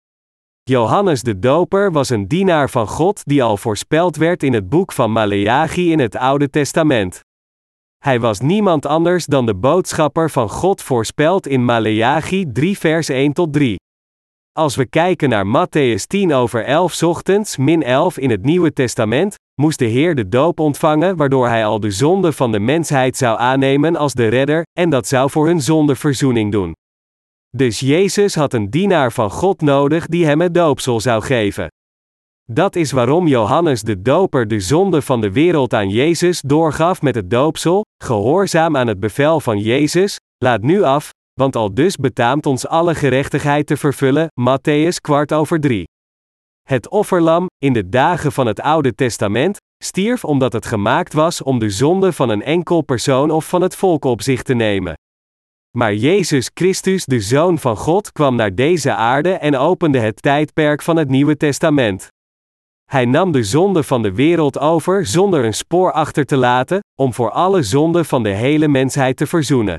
Johannes 0.64 1.22
de 1.22 1.40
Doper 1.40 1.92
was 1.92 2.10
een 2.10 2.28
dienaar 2.28 2.70
van 2.70 2.88
God 2.88 3.22
die 3.24 3.44
al 3.44 3.58
voorspeld 3.58 4.16
werd 4.16 4.44
in 4.44 4.54
het 4.54 4.70
boek 4.70 4.92
van 4.92 5.12
Maleachi 5.12 5.92
in 5.92 6.00
het 6.00 6.16
Oude 6.16 6.50
Testament. 6.50 7.20
Hij 7.98 8.20
was 8.20 8.40
niemand 8.40 8.86
anders 8.86 9.26
dan 9.26 9.46
de 9.46 9.56
boodschapper 9.56 10.30
van 10.30 10.50
God 10.50 10.82
voorspeld 10.82 11.48
in 11.48 11.66
Maleachi 11.66 12.52
3 12.52 12.78
vers 12.78 13.10
1 13.10 13.34
tot 13.34 13.54
3. 13.54 13.76
Als 14.60 14.76
we 14.76 14.86
kijken 14.86 15.30
naar 15.30 15.46
Matthäus 15.46 16.08
10 16.08 16.34
over 16.34 16.66
11 16.66 17.04
ochtends 17.04 17.58
min 17.58 17.84
11 17.84 18.18
in 18.18 18.30
het 18.30 18.44
Nieuwe 18.44 18.74
Testament, 18.74 19.36
moest 19.62 19.80
de 19.80 19.86
Heer 19.86 20.16
de 20.16 20.30
doop 20.30 20.60
ontvangen 20.60 21.16
waardoor 21.16 21.48
hij 21.48 21.66
al 21.66 21.80
de 21.80 21.92
zonde 21.92 22.32
van 22.32 22.52
de 22.52 22.60
mensheid 22.60 23.18
zou 23.18 23.40
aannemen 23.40 23.96
als 23.96 24.14
de 24.14 24.28
redder, 24.28 24.64
en 24.80 24.90
dat 24.90 25.08
zou 25.08 25.30
voor 25.30 25.48
hun 25.48 25.62
zonde 25.62 25.96
verzoening 25.96 26.52
doen. 26.52 26.74
Dus 27.50 27.80
Jezus 27.80 28.36
had 28.36 28.54
een 28.54 28.70
dienaar 28.70 29.12
van 29.12 29.32
God 29.32 29.62
nodig 29.62 30.08
die 30.08 30.26
hem 30.26 30.42
het 30.42 30.54
doopsel 30.54 31.00
zou 31.00 31.24
geven. 31.24 31.68
Dat 32.52 32.76
is 32.76 32.92
waarom 32.92 33.28
Johannes 33.28 33.82
de 33.82 34.02
Doper 34.02 34.48
de 34.48 34.60
zonde 34.60 35.02
van 35.02 35.22
de 35.22 35.32
wereld 35.32 35.74
aan 35.74 35.90
Jezus 35.90 36.42
doorgaf 36.42 37.02
met 37.02 37.16
het 37.16 37.30
doopsel, 37.30 37.84
gehoorzaam 38.04 38.78
aan 38.78 38.88
het 38.88 39.00
bevel 39.00 39.40
van 39.40 39.60
Jezus, 39.60 40.18
laat 40.38 40.62
nu 40.62 40.84
af, 40.84 41.10
want 41.34 41.56
al 41.56 41.74
dus 41.74 41.96
betaamt 41.96 42.46
ons 42.46 42.68
alle 42.68 42.96
gerechtigheid 42.96 43.68
te 43.68 43.78
vervullen, 43.78 44.28
Matthäus 44.42 45.02
kwart 45.02 45.34
over 45.34 45.60
drie. 45.60 45.84
Het 46.64 46.90
offerlam, 46.90 47.46
in 47.58 47.74
de 47.74 47.90
dagen 47.90 48.32
van 48.32 48.48
het 48.48 48.62
Oude 48.62 48.96
Testament, 48.96 49.58
stierf 49.84 50.24
omdat 50.26 50.54
het 50.54 50.66
gemaakt 50.66 51.14
was 51.14 51.42
om 51.42 51.60
de 51.60 51.70
zonde 51.70 52.14
van 52.14 52.30
een 52.30 52.44
enkel 52.44 52.82
persoon 52.82 53.32
of 53.32 53.48
van 53.48 53.62
het 53.62 53.76
volk 53.76 54.06
op 54.06 54.22
zich 54.22 54.44
te 54.44 54.54
nemen. 54.54 54.94
Maar 55.78 55.94
Jezus 55.94 56.50
Christus, 56.54 57.06
de 57.06 57.20
Zoon 57.20 57.60
van 57.60 57.78
God, 57.78 58.12
kwam 58.12 58.36
naar 58.36 58.56
deze 58.56 58.94
aarde 58.94 59.32
en 59.32 59.58
opende 59.58 60.00
het 60.00 60.22
tijdperk 60.22 60.82
van 60.82 60.96
het 60.96 61.10
Nieuwe 61.10 61.38
Testament. 61.38 62.08
Hij 62.92 63.06
nam 63.06 63.32
de 63.32 63.44
zonde 63.44 63.84
van 63.84 64.02
de 64.02 64.14
wereld 64.14 64.60
over 64.60 65.06
zonder 65.06 65.46
een 65.46 65.54
spoor 65.54 65.92
achter 65.92 66.26
te 66.26 66.38
laten, 66.38 66.80
om 67.00 67.14
voor 67.14 67.32
alle 67.32 67.64
zonden 67.64 68.06
van 68.06 68.24
de 68.24 68.30
hele 68.30 68.68
mensheid 68.68 69.18
te 69.18 69.28
verzoenen. 69.28 69.78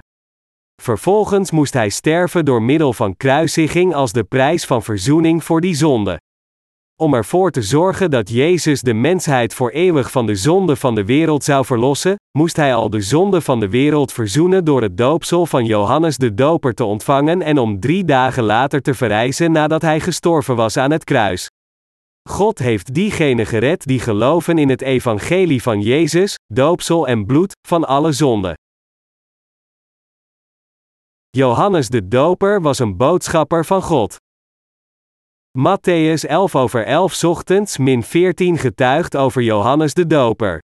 Vervolgens 0.82 1.50
moest 1.50 1.72
hij 1.72 1.88
sterven 1.88 2.44
door 2.44 2.62
middel 2.62 2.92
van 2.92 3.16
kruisiging 3.16 3.94
als 3.94 4.12
de 4.12 4.24
prijs 4.24 4.64
van 4.64 4.82
verzoening 4.82 5.44
voor 5.44 5.60
die 5.60 5.74
zonde. 5.74 6.20
Om 7.00 7.14
ervoor 7.14 7.50
te 7.50 7.62
zorgen 7.62 8.10
dat 8.10 8.30
Jezus 8.30 8.80
de 8.80 8.94
mensheid 8.94 9.54
voor 9.54 9.70
eeuwig 9.70 10.10
van 10.10 10.26
de 10.26 10.34
zonde 10.34 10.76
van 10.76 10.94
de 10.94 11.04
wereld 11.04 11.44
zou 11.44 11.64
verlossen, 11.64 12.16
moest 12.38 12.56
hij 12.56 12.74
al 12.74 12.90
de 12.90 13.00
zonde 13.00 13.40
van 13.40 13.60
de 13.60 13.68
wereld 13.68 14.12
verzoenen 14.12 14.64
door 14.64 14.82
het 14.82 14.96
doopsel 14.96 15.46
van 15.46 15.64
Johannes 15.64 16.16
de 16.16 16.34
Doper 16.34 16.74
te 16.74 16.84
ontvangen 16.84 17.42
en 17.42 17.58
om 17.58 17.80
drie 17.80 18.04
dagen 18.04 18.42
later 18.42 18.82
te 18.82 18.94
verrijzen 18.94 19.52
nadat 19.52 19.82
hij 19.82 20.00
gestorven 20.00 20.56
was 20.56 20.76
aan 20.76 20.90
het 20.90 21.04
kruis. 21.04 21.48
God 22.28 22.58
heeft 22.58 22.94
diegenen 22.94 23.46
gered 23.46 23.86
die 23.86 24.00
geloven 24.00 24.58
in 24.58 24.68
het 24.68 24.82
evangelie 24.82 25.62
van 25.62 25.80
Jezus, 25.80 26.34
doopsel 26.52 27.08
en 27.08 27.26
bloed, 27.26 27.52
van 27.68 27.84
alle 27.86 28.12
zonden. 28.12 28.54
Johannes 31.36 31.88
de 31.88 32.08
Doper 32.08 32.60
was 32.60 32.78
een 32.78 32.96
boodschapper 32.96 33.64
van 33.64 33.82
God. 33.82 34.16
Matthäus 35.58 36.28
11 36.28 36.56
over 36.56 36.86
11 36.86 37.24
ochtends 37.24 37.78
min 37.78 38.02
14 38.02 38.58
getuigt 38.58 39.16
over 39.16 39.42
Johannes 39.42 39.94
de 39.94 40.06
Doper. 40.06 40.62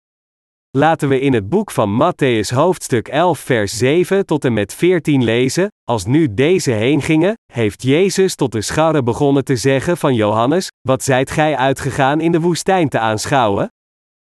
Laten 0.71 1.09
we 1.09 1.21
in 1.21 1.33
het 1.33 1.49
boek 1.49 1.71
van 1.71 2.01
Matthäus 2.03 2.55
hoofdstuk 2.55 3.09
11 3.09 3.39
vers 3.39 3.79
7 3.79 4.27
tot 4.27 4.45
en 4.45 4.53
met 4.53 4.75
14 4.75 5.25
lezen, 5.25 5.69
als 5.85 6.07
nu 6.07 6.35
deze 6.35 6.71
heen 6.71 7.03
gingen, 7.03 7.35
heeft 7.53 7.83
Jezus 7.83 8.35
tot 8.35 8.53
de 8.53 8.63
scharre 8.63 9.03
begonnen 9.03 9.45
te 9.45 9.57
zeggen 9.57 9.97
van 9.97 10.15
Johannes, 10.15 10.69
wat 10.89 11.03
zijt 11.03 11.31
gij 11.31 11.57
uitgegaan 11.57 12.21
in 12.21 12.33
de 12.33 12.41
woestijn 12.41 12.89
te 12.89 12.99
aanschouwen? 12.99 13.69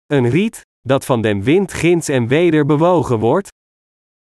Een 0.08 0.30
riet, 0.30 0.62
dat 0.82 1.06
van 1.06 1.22
den 1.22 1.44
wind 1.44 1.74
ginds 1.74 2.08
en 2.08 2.28
weder 2.28 2.66
bewogen 2.66 3.20
wordt? 3.20 3.50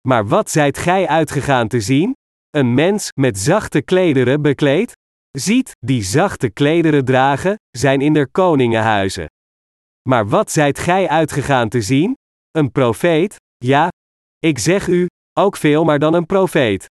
Maar 0.09 0.27
wat 0.27 0.51
zijt 0.51 0.79
gij 0.79 1.09
uitgegaan 1.09 1.69
te 1.69 1.81
zien? 1.81 2.13
Een 2.51 2.75
mens 2.75 3.11
met 3.15 3.39
zachte 3.39 3.83
klederen 3.83 4.43
bekleed? 4.43 4.93
Ziet, 5.39 5.73
die 5.79 6.03
zachte 6.03 6.51
klederen 6.51 7.05
dragen, 7.05 7.55
zijn 7.71 8.01
in 8.01 8.13
der 8.13 8.29
koningenhuizen. 8.31 9.27
Maar 10.09 10.29
wat 10.29 10.51
zijt 10.51 10.79
gij 10.79 11.09
uitgegaan 11.09 11.69
te 11.69 11.81
zien? 11.81 12.15
Een 12.51 12.73
profeet? 12.73 13.37
Ja, 13.57 13.89
ik 14.39 14.59
zeg 14.59 14.87
u, 14.87 15.07
ook 15.41 15.57
veel 15.57 15.85
maar 15.85 15.99
dan 15.99 16.15
een 16.15 16.27
profeet. 16.27 16.87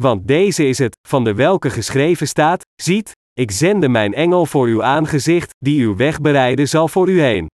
Want 0.00 0.26
deze 0.28 0.68
is 0.68 0.78
het, 0.78 0.96
van 1.08 1.24
de 1.24 1.34
welke 1.34 1.70
geschreven 1.70 2.28
staat: 2.28 2.62
Ziet, 2.82 3.12
ik 3.32 3.50
zende 3.50 3.88
mijn 3.88 4.14
engel 4.14 4.46
voor 4.46 4.66
uw 4.66 4.82
aangezicht, 4.82 5.50
die 5.58 5.82
uw 5.82 5.96
weg 5.96 6.20
bereiden 6.20 6.68
zal 6.68 6.88
voor 6.88 7.08
u 7.08 7.20
heen. 7.20 7.46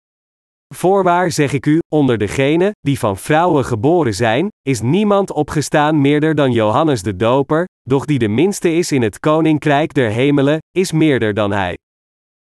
Voorwaar 0.76 1.32
zeg 1.32 1.54
ik 1.54 1.66
u, 1.66 1.80
onder 1.90 2.18
degenen 2.18 2.72
die 2.80 3.00
van 3.00 3.18
vrouwen 3.18 3.66
geboren 3.66 4.14
zijn, 4.14 4.48
is 4.62 4.82
niemand 4.82 5.32
opgestaan 5.32 6.02
meerder 6.02 6.36
dan 6.36 6.52
Johannes 6.52 7.02
de 7.02 7.16
Doper, 7.16 7.66
doch 7.84 8.06
die 8.06 8.20
de 8.20 8.28
minste 8.28 8.74
is 8.74 8.92
in 8.92 9.02
het 9.02 9.20
koninkrijk 9.20 9.94
der 9.94 10.10
hemelen, 10.10 10.58
is 10.72 10.92
meerder 10.92 11.34
dan 11.34 11.52
hij. 11.52 11.78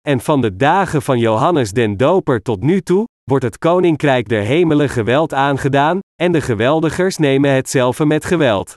En 0.08 0.20
van 0.20 0.40
de 0.40 0.56
dagen 0.56 1.02
van 1.02 1.18
Johannes 1.18 1.72
den 1.72 1.96
Doper 1.96 2.42
tot 2.42 2.62
nu 2.62 2.80
toe, 2.80 3.04
wordt 3.24 3.44
het 3.44 3.58
koninkrijk 3.58 4.28
der 4.28 4.42
hemelen 4.42 4.88
geweld 4.88 5.34
aangedaan, 5.34 5.98
en 6.22 6.32
de 6.32 6.40
geweldigers 6.40 7.16
nemen 7.16 7.50
hetzelfde 7.50 8.04
met 8.04 8.24
geweld. 8.24 8.74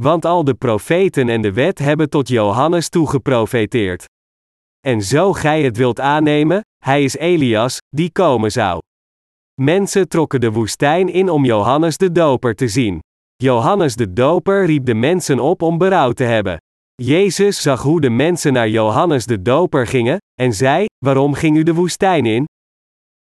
Want 0.00 0.24
al 0.24 0.44
de 0.44 0.54
profeten 0.54 1.28
en 1.28 1.40
de 1.42 1.52
wet 1.52 1.78
hebben 1.78 2.10
tot 2.10 2.28
Johannes 2.28 2.88
toegeprofeteerd. 2.88 4.04
En 4.86 5.02
zo 5.02 5.32
gij 5.32 5.62
het 5.62 5.76
wilt 5.76 6.00
aannemen, 6.00 6.60
hij 6.84 7.04
is 7.04 7.16
Elias, 7.16 7.78
die 7.88 8.12
komen 8.12 8.52
zou. 8.52 8.78
Mensen 9.60 10.08
trokken 10.08 10.40
de 10.40 10.52
woestijn 10.52 11.08
in 11.08 11.28
om 11.28 11.44
Johannes 11.44 11.96
de 11.96 12.12
Doper 12.12 12.54
te 12.54 12.68
zien. 12.68 12.98
Johannes 13.36 13.96
de 13.96 14.12
Doper 14.12 14.66
riep 14.66 14.84
de 14.84 14.94
mensen 14.94 15.38
op 15.38 15.62
om 15.62 15.78
berouw 15.78 16.12
te 16.12 16.24
hebben. 16.24 16.56
Jezus 16.94 17.62
zag 17.62 17.82
hoe 17.82 18.00
de 18.00 18.10
mensen 18.10 18.52
naar 18.52 18.68
Johannes 18.68 19.26
de 19.26 19.42
Doper 19.42 19.86
gingen, 19.86 20.18
en 20.40 20.52
zei: 20.52 20.86
Waarom 21.04 21.34
ging 21.34 21.56
u 21.56 21.62
de 21.62 21.74
woestijn 21.74 22.26
in? 22.26 22.44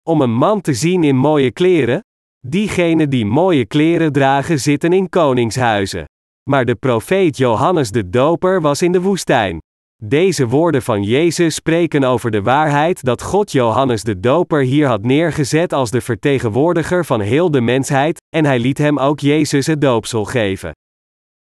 Om 0.09 0.21
een 0.21 0.35
man 0.35 0.61
te 0.61 0.75
zien 0.75 1.05
in 1.05 1.17
mooie 1.17 1.51
kleren? 1.51 2.01
Diegenen 2.47 3.11
die 3.11 3.27
mooie 3.27 3.67
kleren 3.67 4.13
dragen 4.13 4.61
zitten 4.61 4.93
in 4.93 5.09
koningshuizen. 5.09 6.05
Maar 6.51 6.65
de 6.65 6.75
profeet 6.75 7.37
Johannes 7.37 7.91
de 7.91 8.09
Doper 8.09 8.61
was 8.61 8.83
in 8.83 8.93
de 8.93 9.01
woestijn. 9.01 9.59
Deze 10.05 10.49
woorden 10.49 10.83
van 10.83 11.03
Jezus 11.03 11.55
spreken 11.55 12.05
over 12.05 12.31
de 12.31 12.43
waarheid 12.43 13.05
dat 13.05 13.23
God 13.23 13.53
Johannes 13.53 14.03
de 14.03 14.21
Doper 14.21 14.63
hier 14.63 14.87
had 14.87 15.03
neergezet 15.03 15.73
als 15.73 15.91
de 15.91 16.01
vertegenwoordiger 16.01 17.05
van 17.05 17.21
heel 17.21 17.51
de 17.51 17.61
mensheid, 17.61 18.21
en 18.37 18.45
hij 18.45 18.59
liet 18.59 18.79
hem 18.79 18.99
ook 18.99 19.21
Jezus 19.21 19.67
het 19.67 19.81
doopsel 19.81 20.25
geven. 20.25 20.73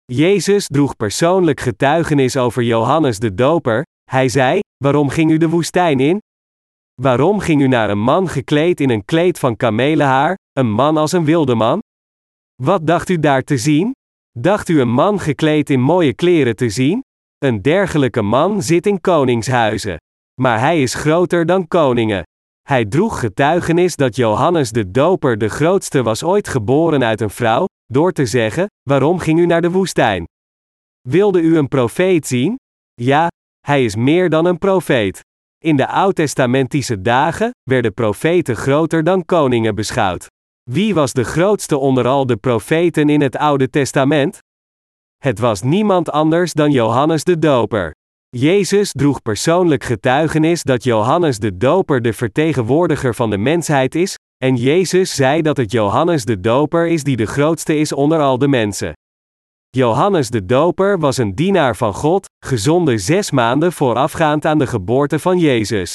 Jezus 0.04 0.66
droeg 0.66 0.96
persoonlijk 0.96 1.60
getuigenis 1.60 2.36
over 2.36 2.62
Johannes 2.62 3.18
de 3.18 3.34
Doper. 3.34 3.84
Hij 4.10 4.28
zei: 4.28 4.60
Waarom 4.76 5.08
ging 5.08 5.30
u 5.30 5.36
de 5.36 5.48
woestijn 5.48 6.00
in? 6.00 6.18
Waarom 7.02 7.40
ging 7.40 7.62
u 7.62 7.68
naar 7.68 7.90
een 7.90 8.02
man 8.02 8.28
gekleed 8.28 8.80
in 8.80 8.90
een 8.90 9.04
kleed 9.04 9.38
van 9.38 9.56
kamelenhaar, 9.56 10.36
een 10.52 10.70
man 10.70 10.96
als 10.96 11.12
een 11.12 11.24
wilde 11.24 11.54
man? 11.54 11.78
Wat 12.62 12.86
dacht 12.86 13.08
u 13.08 13.18
daar 13.18 13.42
te 13.42 13.56
zien? 13.56 13.92
Dacht 14.38 14.68
u 14.68 14.80
een 14.80 14.92
man 14.92 15.20
gekleed 15.20 15.70
in 15.70 15.80
mooie 15.80 16.14
kleren 16.14 16.56
te 16.56 16.68
zien? 16.68 17.04
Een 17.38 17.62
dergelijke 17.62 18.22
man 18.22 18.62
zit 18.62 18.86
in 18.86 19.00
koningshuizen. 19.00 19.96
Maar 20.40 20.60
hij 20.60 20.82
is 20.82 20.94
groter 20.94 21.46
dan 21.46 21.68
koningen. 21.68 22.22
Hij 22.68 22.84
droeg 22.84 23.20
getuigenis 23.20 23.96
dat 23.96 24.16
Johannes 24.16 24.70
de 24.70 24.90
Doper 24.90 25.38
de 25.38 25.48
grootste 25.48 26.02
was 26.02 26.22
ooit 26.22 26.48
geboren 26.48 27.04
uit 27.04 27.20
een 27.20 27.30
vrouw, 27.30 27.64
door 27.86 28.12
te 28.12 28.26
zeggen: 28.26 28.66
Waarom 28.82 29.18
ging 29.18 29.38
u 29.38 29.46
naar 29.46 29.60
de 29.60 29.70
woestijn? 29.70 30.24
Wilde 31.08 31.40
u 31.40 31.56
een 31.56 31.68
profeet 31.68 32.26
zien? 32.26 32.56
Ja, 32.94 33.28
hij 33.66 33.84
is 33.84 33.96
meer 33.96 34.30
dan 34.30 34.44
een 34.46 34.58
profeet. 34.58 35.20
In 35.64 35.76
de 35.76 35.86
oud-testamentische 35.86 37.00
dagen 37.00 37.50
werden 37.62 37.94
profeten 37.94 38.56
groter 38.56 39.04
dan 39.04 39.24
koningen 39.24 39.74
beschouwd. 39.74 40.26
Wie 40.70 40.94
was 40.94 41.12
de 41.12 41.24
grootste 41.24 41.78
onder 41.78 42.06
al 42.06 42.26
de 42.26 42.36
profeten 42.36 43.08
in 43.08 43.20
het 43.20 43.36
Oude 43.36 43.70
Testament? 43.70 44.38
Het 45.26 45.38
was 45.38 45.62
niemand 45.62 46.10
anders 46.10 46.52
dan 46.52 46.70
Johannes 46.70 47.24
de 47.24 47.38
Doper. 47.38 47.94
Jezus 48.28 48.92
droeg 48.92 49.22
persoonlijk 49.22 49.84
getuigenis 49.84 50.62
dat 50.62 50.84
Johannes 50.84 51.38
de 51.38 51.56
Doper 51.56 52.02
de 52.02 52.12
vertegenwoordiger 52.12 53.14
van 53.14 53.30
de 53.30 53.38
mensheid 53.38 53.94
is, 53.94 54.14
en 54.44 54.56
Jezus 54.56 55.14
zei 55.14 55.42
dat 55.42 55.56
het 55.56 55.72
Johannes 55.72 56.24
de 56.24 56.40
Doper 56.40 56.86
is 56.86 57.02
die 57.02 57.16
de 57.16 57.26
grootste 57.26 57.76
is 57.76 57.92
onder 57.92 58.20
al 58.20 58.38
de 58.38 58.48
mensen. 58.48 58.92
Johannes 59.70 60.30
de 60.30 60.44
Doper 60.44 60.98
was 60.98 61.16
een 61.16 61.34
dienaar 61.34 61.76
van 61.76 61.94
God, 61.94 62.26
gezonden 62.44 63.00
zes 63.00 63.30
maanden 63.30 63.72
voorafgaand 63.72 64.44
aan 64.44 64.58
de 64.58 64.66
geboorte 64.66 65.18
van 65.18 65.38
Jezus. 65.38 65.94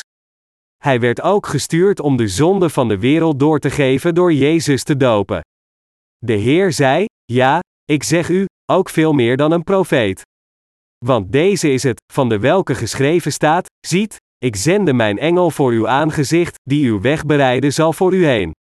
Hij 0.84 1.00
werd 1.00 1.22
ook 1.22 1.48
gestuurd 1.48 2.00
om 2.00 2.18
de 2.18 2.28
zonde 2.28 2.70
van 2.70 2.88
de 2.88 3.00
wereld 3.00 3.40
door 3.40 3.60
te 3.60 3.70
geven 3.70 4.16
door 4.16 4.34
Jezus 4.34 4.84
te 4.84 4.98
dopen. 4.98 5.42
De 6.18 6.34
Heer 6.34 6.72
zei: 6.72 7.06
Ja, 7.26 7.60
ik 7.86 8.04
zeg 8.04 8.30
u, 8.30 8.46
ook 8.72 8.90
veel 8.90 9.14
meer 9.14 9.38
dan 9.38 9.52
een 9.52 9.64
profeet. 9.64 10.22
Want 11.06 11.32
deze 11.32 11.72
is 11.72 11.84
het, 11.84 12.02
van 12.14 12.30
de 12.30 12.40
welke 12.40 12.76
geschreven 12.76 13.32
staat: 13.32 13.70
Ziet, 13.88 14.18
ik 14.38 14.56
zende 14.56 14.94
mijn 14.94 15.20
engel 15.20 15.52
voor 15.52 15.72
uw 15.72 15.88
aangezicht, 15.88 16.60
die 16.64 16.90
uw 16.90 17.02
weg 17.02 17.26
bereiden 17.26 17.74
zal 17.74 17.94
voor 17.94 18.14
u 18.14 18.26
heen. 18.26 18.52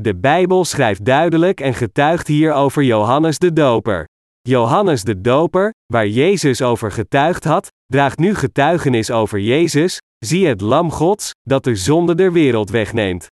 De 0.00 0.16
Bijbel 0.16 0.64
schrijft 0.64 1.04
duidelijk 1.04 1.60
en 1.60 1.74
getuigt 1.74 2.26
hier 2.26 2.52
over 2.52 2.82
Johannes 2.82 3.38
de 3.38 3.52
Doper. 3.52 4.04
Johannes 4.40 5.04
de 5.04 5.20
Doper, 5.20 5.70
waar 5.92 6.06
Jezus 6.06 6.62
over 6.62 6.92
getuigd 6.92 7.44
had, 7.44 7.68
draagt 7.86 8.18
nu 8.18 8.34
getuigenis 8.34 9.10
over 9.10 9.40
Jezus, 9.40 9.98
zie 10.18 10.46
het 10.46 10.60
Lam 10.60 10.90
Gods, 10.90 11.30
dat 11.42 11.64
de 11.64 11.76
zonde 11.76 12.14
der 12.14 12.32
wereld 12.32 12.70
wegneemt. 12.70 13.26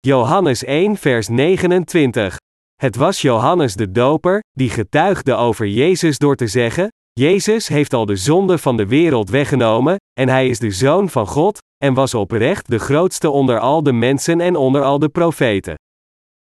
Johannes 0.00 0.64
1 0.64 0.96
vers 0.96 1.28
29. 1.28 2.36
Het 2.76 2.96
was 2.96 3.20
Johannes 3.20 3.74
de 3.74 3.90
Doper, 3.90 4.40
die 4.52 4.70
getuigde 4.70 5.34
over 5.34 5.66
Jezus 5.66 6.18
door 6.18 6.36
te 6.36 6.46
zeggen, 6.46 6.88
Jezus 7.12 7.68
heeft 7.68 7.94
al 7.94 8.06
de 8.06 8.16
zonde 8.16 8.58
van 8.58 8.76
de 8.76 8.86
wereld 8.86 9.30
weggenomen, 9.30 9.96
en 10.20 10.28
hij 10.28 10.48
is 10.48 10.58
de 10.58 10.70
Zoon 10.70 11.08
van 11.08 11.26
God, 11.26 11.58
en 11.84 11.94
was 11.94 12.14
oprecht 12.14 12.70
de 12.70 12.78
grootste 12.78 13.30
onder 13.30 13.58
al 13.58 13.82
de 13.82 13.92
mensen 13.92 14.40
en 14.40 14.56
onder 14.56 14.82
al 14.82 14.98
de 14.98 15.08
profeten. 15.08 15.74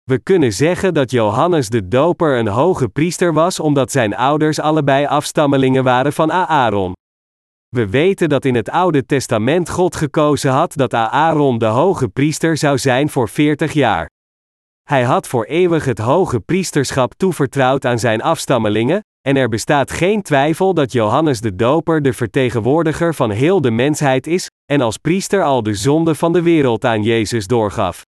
We 0.03 0.19
kunnen 0.19 0.53
zeggen 0.53 0.93
dat 0.93 1.11
Johannes 1.11 1.69
de 1.69 1.88
Doper 1.88 2.38
een 2.38 2.47
hoge 2.47 2.89
priester 2.89 3.34
was 3.34 3.59
omdat 3.59 3.91
zijn 3.91 4.15
ouders 4.15 4.59
allebei 4.59 5.05
afstammelingen 5.05 5.84
waren 5.84 6.13
van 6.13 6.32
Aaron. 6.32 6.93
We 7.76 7.89
weten 7.89 8.30
dat 8.30 8.45
in 8.45 8.55
het 8.55 8.69
Oude 8.69 9.05
Testament 9.05 9.69
God 9.69 9.95
gekozen 9.95 10.51
had 10.51 10.76
dat 10.76 10.93
Aaron 10.93 11.57
de 11.57 11.65
hoge 11.65 12.07
priester 12.07 12.57
zou 12.57 12.78
zijn 12.78 13.09
voor 13.09 13.30
40 13.30 13.73
jaar. 13.73 14.09
Hij 14.90 15.04
had 15.04 15.28
voor 15.28 15.46
eeuwig 15.46 15.86
het 15.86 16.00
hoge 16.00 16.40
priesterschap 16.40 17.14
toevertrouwd 17.14 17.86
aan 17.86 18.00
zijn 18.00 18.22
afstammelingen, 18.22 19.00
en 19.22 19.36
er 19.36 19.50
bestaat 19.50 19.92
geen 19.92 20.22
twijfel 20.22 20.74
dat 20.74 20.92
Johannes 20.92 21.42
de 21.42 21.56
Doper 21.56 22.02
de 22.02 22.14
vertegenwoordiger 22.14 23.14
van 23.14 23.30
heel 23.30 23.62
de 23.62 23.72
mensheid 23.72 24.28
is, 24.28 24.50
en 24.66 24.82
als 24.82 24.98
priester 24.98 25.44
al 25.44 25.64
de 25.64 25.74
zonde 25.74 26.16
van 26.16 26.34
de 26.34 26.42
wereld 26.42 26.86
aan 26.86 27.04
Jezus 27.04 27.48
doorgaf. 27.48 28.02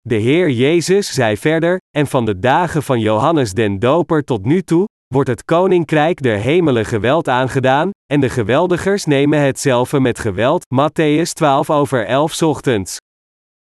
De 0.00 0.14
Heer 0.14 0.50
Jezus 0.50 1.14
zei 1.14 1.36
verder, 1.36 1.78
en 1.96 2.06
van 2.06 2.24
de 2.24 2.38
dagen 2.38 2.82
van 2.82 3.00
Johannes 3.00 3.52
den 3.52 3.78
Doper 3.78 4.24
tot 4.24 4.44
nu 4.44 4.62
toe, 4.62 4.84
wordt 5.06 5.28
het 5.28 5.44
koninkrijk 5.44 6.22
der 6.22 6.38
hemelen 6.38 6.84
geweld 6.84 7.28
aangedaan, 7.28 7.90
en 8.12 8.20
de 8.20 8.28
geweldigers 8.28 9.04
nemen 9.04 9.40
hetzelfde 9.40 10.00
met 10.00 10.18
geweld. 10.18 10.64
Matthäus 10.74 11.32
12 11.32 11.70
over 11.70 12.06
11 12.06 12.42
ochtends. 12.42 12.96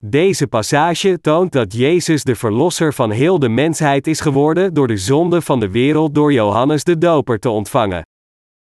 Deze 0.05 0.47
passage 0.47 1.21
toont 1.21 1.53
dat 1.53 1.73
Jezus 1.73 2.25
de 2.25 2.37
verlosser 2.37 2.95
van 2.95 3.11
heel 3.11 3.39
de 3.39 3.49
mensheid 3.49 4.07
is 4.07 4.21
geworden 4.21 4.75
door 4.75 4.87
de 4.87 4.97
zonde 4.97 5.43
van 5.43 5.61
de 5.61 5.71
wereld 5.71 6.15
door 6.15 6.33
Johannes 6.33 6.85
de 6.85 6.99
Doper 6.99 7.39
te 7.39 7.49
ontvangen. 7.49 8.03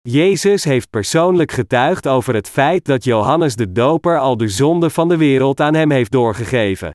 Jezus 0.01 0.63
heeft 0.63 0.89
persoonlijk 0.89 1.51
getuigd 1.51 2.07
over 2.07 2.33
het 2.33 2.49
feit 2.49 2.85
dat 2.85 3.03
Johannes 3.03 3.55
de 3.55 3.71
Doper 3.71 4.19
al 4.19 4.37
de 4.37 4.47
zonde 4.47 4.89
van 4.89 5.07
de 5.07 5.17
wereld 5.17 5.59
aan 5.59 5.73
hem 5.73 5.91
heeft 5.91 6.11
doorgegeven. 6.11 6.91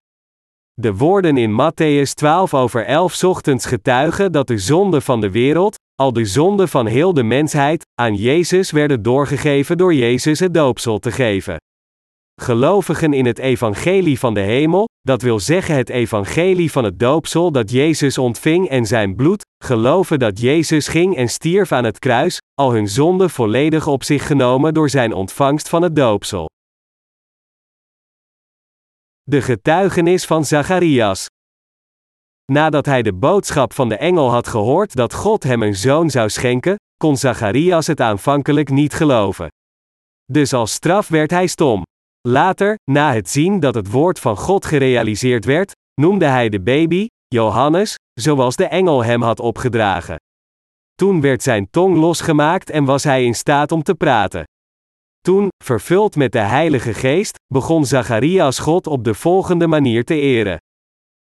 De 0.74 0.94
woorden 0.94 1.36
in 1.36 1.60
Matthäus 1.60 2.10
12 2.14 2.54
over 2.54 2.84
11 2.84 3.24
ochtends 3.24 3.66
getuigen 3.66 4.32
dat 4.32 4.46
de 4.46 4.58
zonde 4.58 5.00
van 5.00 5.20
de 5.20 5.30
wereld, 5.30 5.76
al 5.94 6.12
de 6.12 6.24
zonde 6.24 6.66
van 6.66 6.86
heel 6.86 7.14
de 7.14 7.22
mensheid, 7.22 7.86
aan 7.94 8.14
Jezus 8.14 8.70
werden 8.70 9.02
doorgegeven 9.02 9.78
door 9.78 9.94
Jezus 9.94 10.40
het 10.40 10.54
doopsel 10.54 10.98
te 10.98 11.12
geven. 11.12 11.56
Gelovigen 12.40 13.12
in 13.12 13.26
het 13.26 13.38
evangelie 13.38 14.18
van 14.18 14.34
de 14.34 14.40
hemel, 14.40 14.88
dat 15.00 15.22
wil 15.22 15.40
zeggen 15.40 15.76
het 15.76 15.88
evangelie 15.88 16.70
van 16.70 16.84
het 16.84 16.98
doopsel 16.98 17.52
dat 17.52 17.70
Jezus 17.70 18.18
ontving 18.18 18.68
en 18.68 18.86
zijn 18.86 19.16
bloed, 19.16 19.44
geloven 19.64 20.18
dat 20.18 20.40
Jezus 20.40 20.88
ging 20.88 21.16
en 21.16 21.28
stierf 21.28 21.72
aan 21.72 21.84
het 21.84 21.98
kruis, 21.98 22.38
al 22.54 22.72
hun 22.72 22.88
zonde 22.88 23.28
volledig 23.28 23.86
op 23.86 24.04
zich 24.04 24.26
genomen 24.26 24.74
door 24.74 24.90
zijn 24.90 25.12
ontvangst 25.12 25.68
van 25.68 25.82
het 25.82 25.96
doopsel. 25.96 26.48
De 29.22 29.42
getuigenis 29.42 30.24
van 30.24 30.44
Zacharias. 30.44 31.26
Nadat 32.52 32.86
hij 32.86 33.02
de 33.02 33.14
boodschap 33.14 33.72
van 33.72 33.88
de 33.88 33.96
engel 33.96 34.30
had 34.30 34.48
gehoord 34.48 34.96
dat 34.96 35.14
God 35.14 35.42
hem 35.42 35.62
een 35.62 35.76
zoon 35.76 36.10
zou 36.10 36.28
schenken, 36.28 36.76
kon 36.96 37.16
Zacharias 37.16 37.86
het 37.86 38.00
aanvankelijk 38.00 38.68
niet 38.68 38.94
geloven. 38.94 39.48
Dus 40.24 40.52
als 40.52 40.72
straf 40.72 41.08
werd 41.08 41.30
hij 41.30 41.46
stom. 41.46 41.82
Later, 42.28 42.74
na 42.90 43.12
het 43.12 43.28
zien 43.28 43.60
dat 43.60 43.74
het 43.74 43.90
woord 43.90 44.18
van 44.18 44.36
God 44.36 44.66
gerealiseerd 44.66 45.44
werd, 45.44 45.72
noemde 46.00 46.24
hij 46.24 46.48
de 46.48 46.60
baby, 46.60 47.06
Johannes, 47.26 47.94
zoals 48.20 48.56
de 48.56 48.64
engel 48.64 49.04
hem 49.04 49.22
had 49.22 49.40
opgedragen. 49.40 50.16
Toen 50.94 51.20
werd 51.20 51.42
zijn 51.42 51.70
tong 51.70 51.96
losgemaakt 51.96 52.70
en 52.70 52.84
was 52.84 53.04
hij 53.04 53.24
in 53.24 53.34
staat 53.34 53.72
om 53.72 53.82
te 53.82 53.94
praten. 53.94 54.44
Toen, 55.20 55.48
vervuld 55.64 56.16
met 56.16 56.32
de 56.32 56.38
Heilige 56.38 56.94
Geest, 56.94 57.36
begon 57.54 57.84
Zacharias 57.84 58.58
God 58.58 58.86
op 58.86 59.04
de 59.04 59.14
volgende 59.14 59.66
manier 59.66 60.04
te 60.04 60.20
eren. 60.20 60.58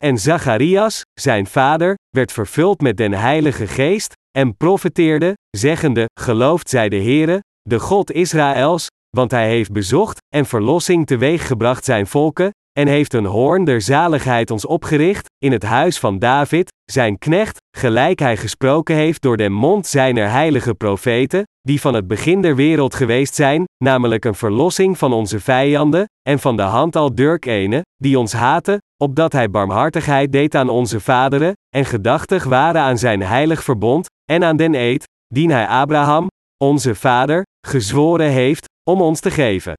En 0.04 0.18
Zacharias, 0.18 1.02
zijn 1.20 1.48
vader, 1.48 1.96
werd 2.10 2.32
vervuld 2.32 2.82
met 2.82 2.98
den 2.98 3.14
Heilige 3.14 3.68
Geest, 3.68 4.14
en 4.38 4.58
profeteerde, 4.58 5.34
zeggende: 5.58 6.06
Geloofd 6.20 6.70
zij 6.70 6.90
de 6.90 7.02
Heere, 7.02 7.40
de 7.62 7.80
God 7.80 8.12
Israëls, 8.12 8.88
want 9.18 9.32
hij 9.32 9.48
heeft 9.48 9.72
bezocht 9.72 10.20
en 10.36 10.46
verlossing 10.46 11.08
teweeggebracht 11.08 11.86
zijn 11.86 12.08
volken, 12.08 12.52
en 12.80 12.88
heeft 12.88 13.14
een 13.14 13.26
hoorn 13.26 13.64
der 13.64 13.82
zaligheid 13.82 14.52
ons 14.52 14.66
opgericht, 14.66 15.30
in 15.38 15.52
het 15.52 15.64
huis 15.64 16.00
van 16.00 16.20
David, 16.20 16.72
zijn 16.92 17.18
knecht, 17.18 17.58
gelijk 17.78 18.20
hij 18.20 18.38
gesproken 18.38 18.96
heeft 18.96 19.22
door 19.22 19.38
de 19.38 19.50
mond 19.50 19.88
zijner 19.88 20.30
heilige 20.30 20.74
profeten, 20.74 21.44
die 21.62 21.82
van 21.82 21.94
het 21.94 22.08
begin 22.08 22.42
der 22.42 22.56
wereld 22.56 22.96
geweest 22.96 23.36
zijn, 23.36 23.64
namelijk 23.84 24.26
een 24.26 24.36
verlossing 24.36 24.98
van 24.98 25.14
onze 25.14 25.40
vijanden, 25.40 26.06
en 26.30 26.40
van 26.40 26.56
de 26.56 26.62
hand 26.62 26.96
al 26.96 27.16
Durk 27.16 27.46
ene, 27.46 27.82
die 27.96 28.20
ons 28.20 28.34
haten, 28.34 28.78
opdat 29.04 29.34
hij 29.34 29.50
barmhartigheid 29.50 30.32
deed 30.32 30.56
aan 30.56 30.70
onze 30.70 31.00
vaderen, 31.00 31.54
en 31.76 31.86
gedachtig 31.86 32.44
waren 32.44 32.82
aan 32.82 32.98
zijn 32.98 33.22
heilig 33.22 33.64
verbond, 33.64 34.08
en 34.32 34.44
aan 34.44 34.58
den 34.58 34.74
eed, 34.74 35.04
dien 35.28 35.50
hij 35.50 35.68
Abraham, 35.68 36.28
onze 36.58 36.96
vader, 36.96 37.44
gezworen 37.68 38.30
heeft, 38.30 38.66
om 38.84 39.02
ons 39.02 39.20
te 39.20 39.32
geven. 39.32 39.74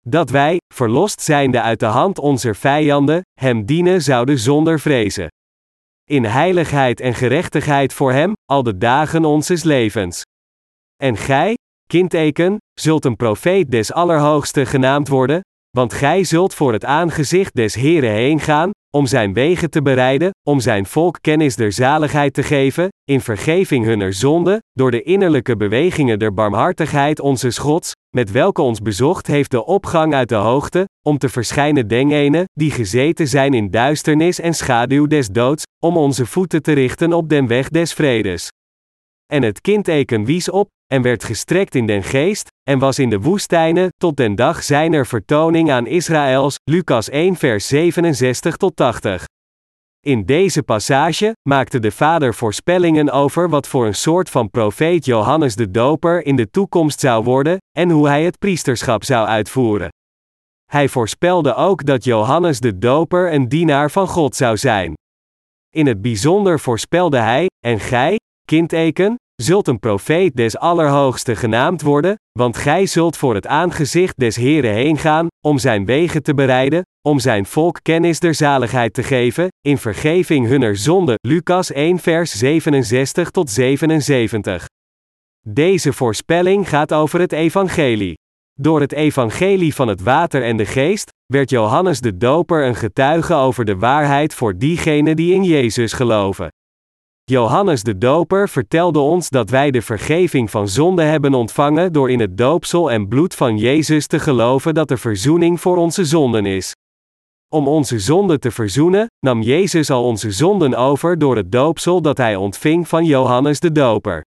Dat 0.00 0.30
wij, 0.30 0.56
verlost 0.74 1.20
zijnde 1.20 1.60
uit 1.60 1.80
de 1.80 1.86
hand 1.86 2.18
onze 2.18 2.54
vijanden, 2.54 3.20
hem 3.40 3.64
dienen 3.64 4.02
zouden 4.02 4.38
zonder 4.38 4.80
vrezen. 4.80 5.28
In 6.04 6.24
heiligheid 6.24 7.00
en 7.00 7.14
gerechtigheid 7.14 7.92
voor 7.92 8.12
hem, 8.12 8.32
al 8.44 8.62
de 8.62 8.78
dagen 8.78 9.24
onzes 9.24 9.62
levens. 9.62 10.22
En 10.96 11.16
gij, 11.16 11.54
kindeken, 11.86 12.56
zult 12.80 13.04
een 13.04 13.16
profeet 13.16 13.70
des 13.70 13.92
Allerhoogste 13.92 14.66
genaamd 14.66 15.08
worden, 15.08 15.40
want 15.76 15.92
gij 15.92 16.24
zult 16.24 16.54
voor 16.54 16.72
het 16.72 16.84
aangezicht 16.84 17.54
des 17.54 17.74
Heren 17.74 18.10
heen 18.10 18.40
gaan, 18.40 18.70
om 18.90 19.06
zijn 19.06 19.32
wegen 19.32 19.70
te 19.70 19.82
bereiden, 19.82 20.30
om 20.48 20.60
zijn 20.60 20.86
volk 20.86 21.18
kennis 21.20 21.56
der 21.56 21.72
zaligheid 21.72 22.34
te 22.34 22.42
geven, 22.42 22.88
in 23.04 23.20
vergeving 23.20 23.84
hunner 23.84 24.12
zonde, 24.12 24.62
door 24.72 24.90
de 24.90 25.02
innerlijke 25.02 25.56
bewegingen 25.56 26.18
der 26.18 26.34
barmhartigheid 26.34 27.20
onze 27.20 27.56
Gods, 27.56 27.92
met 28.16 28.30
welke 28.30 28.62
ons 28.62 28.80
bezocht 28.80 29.26
heeft 29.26 29.50
de 29.50 29.64
opgang 29.64 30.14
uit 30.14 30.28
de 30.28 30.34
hoogte, 30.34 30.84
om 31.06 31.18
te 31.18 31.28
verschijnen 31.28 31.88
dengenen, 31.88 32.44
die 32.52 32.70
gezeten 32.70 33.28
zijn 33.28 33.54
in 33.54 33.70
duisternis 33.70 34.40
en 34.40 34.54
schaduw 34.54 35.06
des 35.06 35.28
doods, 35.28 35.62
om 35.84 35.96
onze 35.96 36.26
voeten 36.26 36.62
te 36.62 36.72
richten 36.72 37.12
op 37.12 37.28
den 37.28 37.46
weg 37.46 37.68
des 37.68 37.92
vredes. 37.92 38.48
En 39.32 39.42
het 39.42 39.60
kind 39.60 39.88
eken 39.88 40.24
wies 40.24 40.50
op, 40.50 40.68
en 40.92 41.02
werd 41.02 41.24
gestrekt 41.24 41.74
in 41.74 41.86
den 41.86 42.02
geest, 42.02 42.48
en 42.70 42.78
was 42.78 42.98
in 42.98 43.10
de 43.10 43.20
woestijnen, 43.20 43.88
tot 43.96 44.16
den 44.16 44.34
dag 44.34 44.62
zijner 44.62 45.06
vertoning 45.06 45.70
aan 45.70 45.86
Israëls, 45.86 46.56
Lucas 46.64 47.08
1 47.08 47.36
vers 47.36 47.66
67 47.66 48.56
tot 48.56 48.76
80. 48.76 49.24
In 50.00 50.24
deze 50.24 50.62
passage 50.62 51.32
maakte 51.48 51.78
de 51.78 51.90
vader 51.90 52.34
voorspellingen 52.34 53.10
over 53.10 53.48
wat 53.48 53.68
voor 53.68 53.86
een 53.86 53.94
soort 53.94 54.30
van 54.30 54.50
profeet 54.50 55.04
Johannes 55.04 55.54
de 55.54 55.70
Doper 55.70 56.26
in 56.26 56.36
de 56.36 56.50
toekomst 56.50 57.00
zou 57.00 57.24
worden, 57.24 57.56
en 57.78 57.90
hoe 57.90 58.08
hij 58.08 58.24
het 58.24 58.38
priesterschap 58.38 59.04
zou 59.04 59.26
uitvoeren. 59.26 59.88
Hij 60.70 60.88
voorspelde 60.88 61.54
ook 61.54 61.84
dat 61.84 62.04
Johannes 62.04 62.60
de 62.60 62.78
Doper 62.78 63.32
een 63.32 63.48
dienaar 63.48 63.90
van 63.90 64.06
God 64.06 64.36
zou 64.36 64.56
zijn. 64.56 64.94
In 65.74 65.86
het 65.86 66.02
bijzonder 66.02 66.60
voorspelde 66.60 67.18
hij, 67.18 67.46
en 67.66 67.80
gij, 67.80 68.16
kindeken, 68.44 69.16
zult 69.42 69.68
een 69.68 69.78
profeet 69.78 70.36
des 70.36 70.58
Allerhoogste 70.58 71.36
genaamd 71.36 71.82
worden, 71.82 72.16
want 72.38 72.56
gij 72.56 72.86
zult 72.86 73.16
voor 73.16 73.34
het 73.34 73.46
aangezicht 73.46 74.18
des 74.18 74.36
Heren 74.36 74.72
heen 74.72 74.98
gaan, 74.98 75.26
om 75.46 75.58
zijn 75.58 75.84
wegen 75.84 76.22
te 76.22 76.34
bereiden, 76.34 76.82
om 77.08 77.18
zijn 77.18 77.46
volk 77.46 77.78
kennis 77.82 78.20
der 78.20 78.34
zaligheid 78.34 78.94
te 78.94 79.02
geven, 79.02 79.48
in 79.60 79.78
vergeving 79.78 80.46
hunner 80.46 80.76
zonde. 80.76 81.14
Lucas 81.20 81.72
1 81.72 81.98
vers 81.98 82.32
67 82.38 83.30
tot 83.30 83.50
77. 83.50 84.66
Deze 85.48 85.92
voorspelling 85.92 86.68
gaat 86.68 86.92
over 86.92 87.20
het 87.20 87.32
evangelie. 87.32 88.14
Door 88.60 88.80
het 88.80 88.92
evangelie 88.92 89.74
van 89.74 89.88
het 89.88 90.02
water 90.02 90.42
en 90.42 90.56
de 90.56 90.66
geest, 90.66 91.10
werd 91.32 91.50
Johannes 91.50 92.00
de 92.00 92.16
Doper 92.16 92.66
een 92.66 92.74
getuige 92.74 93.34
over 93.34 93.64
de 93.64 93.76
waarheid 93.76 94.34
voor 94.34 94.58
diegenen 94.58 95.16
die 95.16 95.34
in 95.34 95.44
Jezus 95.44 95.92
geloven. 95.92 96.48
Johannes 97.32 97.82
de 97.82 97.98
Doper 97.98 98.48
vertelde 98.48 98.98
ons 98.98 99.28
dat 99.28 99.50
wij 99.50 99.70
de 99.70 99.82
vergeving 99.82 100.50
van 100.50 100.68
zonde 100.68 101.02
hebben 101.02 101.34
ontvangen 101.34 101.92
door 101.92 102.10
in 102.10 102.20
het 102.20 102.38
doopsel 102.38 102.90
en 102.90 103.08
bloed 103.08 103.34
van 103.34 103.58
Jezus 103.58 104.06
te 104.06 104.18
geloven 104.18 104.74
dat 104.74 104.90
er 104.90 104.98
verzoening 104.98 105.60
voor 105.60 105.76
onze 105.76 106.04
zonden 106.04 106.46
is. 106.46 106.72
Om 107.48 107.68
onze 107.68 107.98
zonden 107.98 108.40
te 108.40 108.50
verzoenen, 108.50 109.06
nam 109.26 109.42
Jezus 109.42 109.90
al 109.90 110.04
onze 110.04 110.30
zonden 110.30 110.74
over 110.74 111.18
door 111.18 111.36
het 111.36 111.52
doopsel 111.52 112.02
dat 112.02 112.18
hij 112.18 112.36
ontving 112.36 112.88
van 112.88 113.04
Johannes 113.04 113.60
de 113.60 113.72
Doper. 113.72 114.24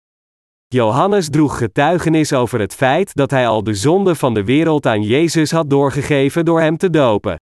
Johannes 0.68 1.30
droeg 1.30 1.58
getuigenis 1.58 2.32
over 2.32 2.60
het 2.60 2.74
feit 2.74 3.14
dat 3.14 3.30
hij 3.30 3.48
al 3.48 3.64
de 3.64 3.74
zonde 3.74 4.14
van 4.14 4.34
de 4.34 4.44
wereld 4.44 4.86
aan 4.86 5.02
Jezus 5.02 5.50
had 5.50 5.70
doorgegeven 5.70 6.44
door 6.44 6.60
hem 6.60 6.76
te 6.76 6.90
dopen. 6.90 7.36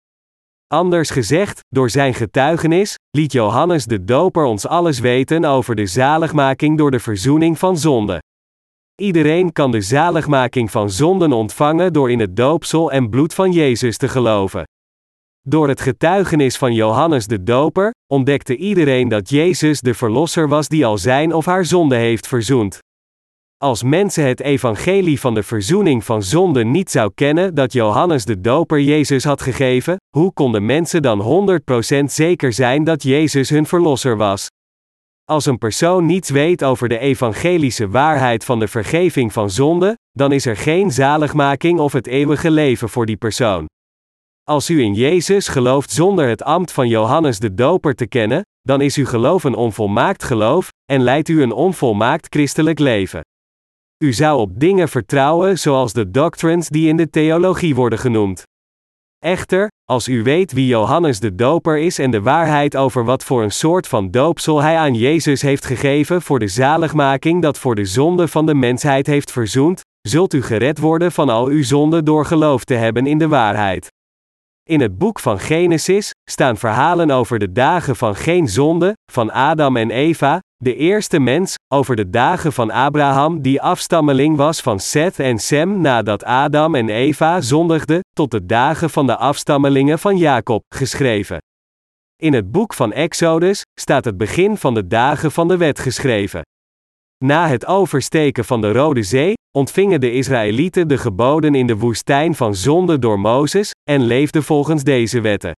Anders 0.73 1.09
gezegd, 1.09 1.59
door 1.69 1.89
zijn 1.89 2.13
getuigenis, 2.13 2.95
liet 3.09 3.31
Johannes 3.31 3.85
de 3.85 4.03
Doper 4.03 4.43
ons 4.43 4.67
alles 4.67 4.99
weten 4.99 5.45
over 5.45 5.75
de 5.75 5.85
zaligmaking 5.85 6.77
door 6.77 6.91
de 6.91 6.99
verzoening 6.99 7.59
van 7.59 7.77
zonde. 7.77 8.21
Iedereen 9.01 9.51
kan 9.51 9.71
de 9.71 9.81
zaligmaking 9.81 10.71
van 10.71 10.89
zonden 10.89 11.31
ontvangen 11.31 11.93
door 11.93 12.11
in 12.11 12.19
het 12.19 12.35
doopsel 12.35 12.91
en 12.91 13.09
bloed 13.09 13.33
van 13.33 13.51
Jezus 13.51 13.97
te 13.97 14.07
geloven. 14.07 14.63
Door 15.41 15.67
het 15.67 15.81
getuigenis 15.81 16.57
van 16.57 16.73
Johannes 16.73 17.27
de 17.27 17.43
Doper 17.43 17.93
ontdekte 18.13 18.55
iedereen 18.55 19.07
dat 19.09 19.29
Jezus 19.29 19.81
de 19.81 19.93
Verlosser 19.93 20.47
was 20.47 20.67
die 20.67 20.85
al 20.85 20.97
zijn 20.97 21.33
of 21.33 21.45
haar 21.45 21.65
zonde 21.65 21.95
heeft 21.95 22.27
verzoend. 22.27 22.79
Als 23.63 23.83
mensen 23.83 24.27
het 24.27 24.39
evangelie 24.39 25.19
van 25.19 25.33
de 25.33 25.43
verzoening 25.43 26.03
van 26.03 26.23
zonden 26.23 26.71
niet 26.71 26.91
zou 26.91 27.11
kennen 27.15 27.55
dat 27.55 27.73
Johannes 27.73 28.25
de 28.25 28.41
Doper 28.41 28.81
Jezus 28.81 29.23
had 29.23 29.41
gegeven, 29.41 29.97
hoe 30.17 30.33
konden 30.33 30.65
mensen 30.65 31.01
dan 31.01 31.49
100% 32.01 32.03
zeker 32.05 32.53
zijn 32.53 32.83
dat 32.83 33.03
Jezus 33.03 33.49
hun 33.49 33.65
verlosser 33.65 34.17
was? 34.17 34.47
Als 35.23 35.45
een 35.45 35.57
persoon 35.57 36.05
niets 36.05 36.29
weet 36.29 36.63
over 36.63 36.89
de 36.89 36.97
evangelische 36.97 37.89
waarheid 37.89 38.45
van 38.45 38.59
de 38.59 38.67
vergeving 38.67 39.33
van 39.33 39.49
zonde, 39.49 39.97
dan 40.11 40.31
is 40.31 40.45
er 40.45 40.57
geen 40.57 40.91
zaligmaking 40.91 41.79
of 41.79 41.93
het 41.93 42.07
eeuwige 42.07 42.51
leven 42.51 42.89
voor 42.89 43.05
die 43.05 43.17
persoon. 43.17 43.65
Als 44.43 44.69
u 44.69 44.81
in 44.81 44.93
Jezus 44.93 45.47
gelooft 45.47 45.91
zonder 45.91 46.27
het 46.27 46.43
ambt 46.43 46.71
van 46.71 46.87
Johannes 46.87 47.39
de 47.39 47.53
Doper 47.53 47.95
te 47.95 48.07
kennen, 48.07 48.41
dan 48.61 48.81
is 48.81 48.95
uw 48.95 49.05
geloof 49.05 49.43
een 49.43 49.55
onvolmaakt 49.55 50.23
geloof 50.23 50.69
en 50.91 51.01
leidt 51.01 51.29
u 51.29 51.41
een 51.41 51.51
onvolmaakt 51.51 52.27
christelijk 52.29 52.79
leven. 52.79 53.21
U 54.03 54.13
zou 54.13 54.39
op 54.39 54.59
dingen 54.59 54.89
vertrouwen 54.89 55.59
zoals 55.59 55.93
de 55.93 56.11
doctrines 56.11 56.69
die 56.69 56.87
in 56.87 56.97
de 56.97 57.09
theologie 57.09 57.75
worden 57.75 57.99
genoemd. 57.99 58.43
Echter, 59.19 59.67
als 59.85 60.07
u 60.07 60.23
weet 60.23 60.51
wie 60.51 60.67
Johannes 60.67 61.19
de 61.19 61.35
Doper 61.35 61.77
is 61.77 61.99
en 61.99 62.11
de 62.11 62.21
waarheid 62.21 62.75
over 62.75 63.05
wat 63.05 63.23
voor 63.23 63.43
een 63.43 63.51
soort 63.51 63.87
van 63.87 64.11
doopsel 64.11 64.61
hij 64.61 64.77
aan 64.77 64.93
Jezus 64.93 65.41
heeft 65.41 65.65
gegeven 65.65 66.21
voor 66.21 66.39
de 66.39 66.47
zaligmaking 66.47 67.41
dat 67.41 67.59
voor 67.59 67.75
de 67.75 67.85
zonde 67.85 68.27
van 68.27 68.45
de 68.45 68.53
mensheid 68.53 69.07
heeft 69.07 69.31
verzoend, 69.31 69.81
zult 70.01 70.33
u 70.33 70.41
gered 70.41 70.79
worden 70.79 71.11
van 71.11 71.29
al 71.29 71.47
uw 71.47 71.63
zonden 71.63 72.05
door 72.05 72.25
geloof 72.25 72.63
te 72.63 72.73
hebben 72.73 73.05
in 73.05 73.17
de 73.17 73.27
waarheid. 73.27 73.91
In 74.67 74.81
het 74.81 74.97
boek 74.97 75.19
van 75.19 75.39
Genesis 75.39 76.11
staan 76.29 76.57
verhalen 76.57 77.11
over 77.11 77.39
de 77.39 77.51
dagen 77.51 77.95
van 77.95 78.15
geen 78.15 78.47
zonde, 78.47 78.93
van 79.11 79.31
Adam 79.31 79.77
en 79.77 79.91
Eva, 79.91 80.39
de 80.57 80.75
eerste 80.75 81.19
mens, 81.19 81.55
over 81.73 81.95
de 81.95 82.09
dagen 82.09 82.53
van 82.53 82.71
Abraham 82.71 83.41
die 83.41 83.61
afstammeling 83.61 84.37
was 84.37 84.61
van 84.61 84.79
Seth 84.79 85.19
en 85.19 85.39
Sem 85.39 85.81
nadat 85.81 86.23
Adam 86.23 86.75
en 86.75 86.89
Eva 86.89 87.41
zondigden, 87.41 87.99
tot 88.13 88.31
de 88.31 88.45
dagen 88.45 88.89
van 88.89 89.05
de 89.05 89.15
afstammelingen 89.15 89.99
van 89.99 90.17
Jacob, 90.17 90.63
geschreven. 90.75 91.37
In 92.21 92.33
het 92.33 92.51
boek 92.51 92.73
van 92.73 92.93
Exodus 92.93 93.61
staat 93.79 94.05
het 94.05 94.17
begin 94.17 94.57
van 94.57 94.73
de 94.73 94.87
dagen 94.87 95.31
van 95.31 95.47
de 95.47 95.57
wet 95.57 95.79
geschreven. 95.79 96.41
Na 97.25 97.47
het 97.47 97.65
oversteken 97.65 98.45
van 98.45 98.61
de 98.61 98.71
Rode 98.71 99.03
Zee, 99.03 99.33
ontvingen 99.57 99.99
de 99.99 100.11
Israëlieten 100.11 100.87
de 100.87 100.97
geboden 100.97 101.55
in 101.55 101.67
de 101.67 101.77
woestijn 101.77 102.35
van 102.35 102.55
zonde 102.55 102.99
door 102.99 103.19
Mozes, 103.19 103.71
en 103.89 104.01
leefden 104.01 104.43
volgens 104.43 104.83
deze 104.83 105.21
wetten. 105.21 105.51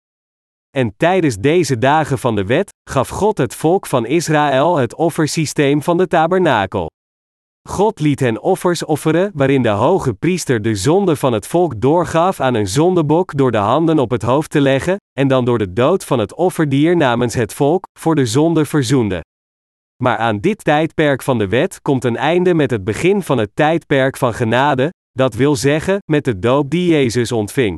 En 0.78 0.94
tijdens 0.98 1.36
deze 1.36 1.78
dagen 1.78 2.18
van 2.18 2.36
de 2.36 2.46
wet, 2.46 2.70
gaf 2.90 3.10
God 3.10 3.38
het 3.38 3.56
volk 3.56 3.86
van 3.86 4.06
Israël 4.06 4.78
het 4.78 4.96
offersysteem 4.96 5.84
van 5.84 5.98
de 5.98 6.08
tabernakel. 6.08 6.88
God 7.70 8.00
liet 8.00 8.20
hen 8.20 8.42
offers 8.42 8.86
offeren, 8.86 9.32
waarin 9.34 9.62
de 9.62 9.70
hoge 9.70 10.14
priester 10.14 10.62
de 10.62 10.76
zonde 10.76 11.16
van 11.16 11.34
het 11.34 11.48
volk 11.48 11.82
doorgaf 11.82 12.40
aan 12.40 12.54
een 12.54 12.68
zondebok 12.68 13.38
door 13.38 13.52
de 13.52 13.58
handen 13.58 14.00
op 14.00 14.12
het 14.12 14.22
hoofd 14.22 14.50
te 14.50 14.62
leggen, 14.62 14.98
en 15.18 15.28
dan 15.28 15.46
door 15.46 15.58
de 15.58 15.74
dood 15.74 16.06
van 16.06 16.20
het 16.20 16.34
offerdier 16.36 16.98
namens 16.98 17.34
het 17.34 17.54
volk, 17.54 17.84
voor 18.00 18.16
de 18.16 18.26
zonde 18.26 18.66
verzoende. 18.66 19.22
Maar 20.04 20.18
aan 20.18 20.40
dit 20.40 20.64
tijdperk 20.64 21.24
van 21.24 21.38
de 21.38 21.48
wet 21.48 21.82
komt 21.82 22.04
een 22.04 22.18
einde 22.18 22.54
met 22.54 22.72
het 22.72 22.84
begin 22.84 23.22
van 23.22 23.38
het 23.38 23.50
tijdperk 23.54 24.18
van 24.18 24.34
genade, 24.34 24.94
dat 25.12 25.34
wil 25.34 25.56
zeggen, 25.56 25.98
met 26.12 26.26
de 26.26 26.40
doop 26.40 26.70
die 26.70 26.90
Jezus 26.90 27.32
ontving. 27.32 27.78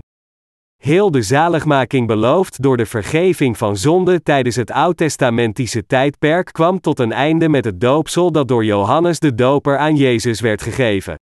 Heel 0.84 1.12
de 1.12 1.22
zaligmaking 1.22 2.08
beloofd 2.08 2.62
door 2.62 2.78
de 2.78 2.86
vergeving 2.86 3.58
van 3.58 3.78
zonde 3.78 4.24
tijdens 4.24 4.56
het 4.56 4.72
oud-testamentische 4.72 5.86
tijdperk 5.86 6.50
kwam 6.52 6.80
tot 6.80 7.00
een 7.00 7.12
einde 7.12 7.50
met 7.50 7.66
het 7.66 7.82
doopsel 7.82 8.32
dat 8.32 8.48
door 8.48 8.66
Johannes 8.66 9.20
de 9.20 9.36
Doper 9.36 9.78
aan 9.78 9.96
Jezus 9.96 10.40
werd 10.40 10.62
gegeven. 10.62 11.16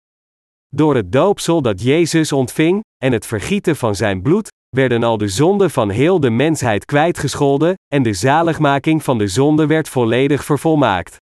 Door 0.70 0.96
het 0.96 1.12
doopsel 1.12 1.62
dat 1.62 1.82
Jezus 1.82 2.32
ontving, 2.32 2.84
en 3.04 3.12
het 3.12 3.26
vergieten 3.26 3.76
van 3.76 3.96
zijn 3.96 4.22
bloed, 4.22 4.50
werden 4.70 5.04
al 5.04 5.18
de 5.18 5.28
zonden 5.28 5.72
van 5.72 5.90
heel 5.90 6.20
de 6.20 6.30
mensheid 6.30 6.86
kwijtgescholden, 6.86 7.74
en 7.94 8.04
de 8.04 8.14
zaligmaking 8.14 9.04
van 9.04 9.18
de 9.18 9.28
zonde 9.28 9.66
werd 9.66 9.90
volledig 9.90 10.46
vervolmaakt. 10.46 11.18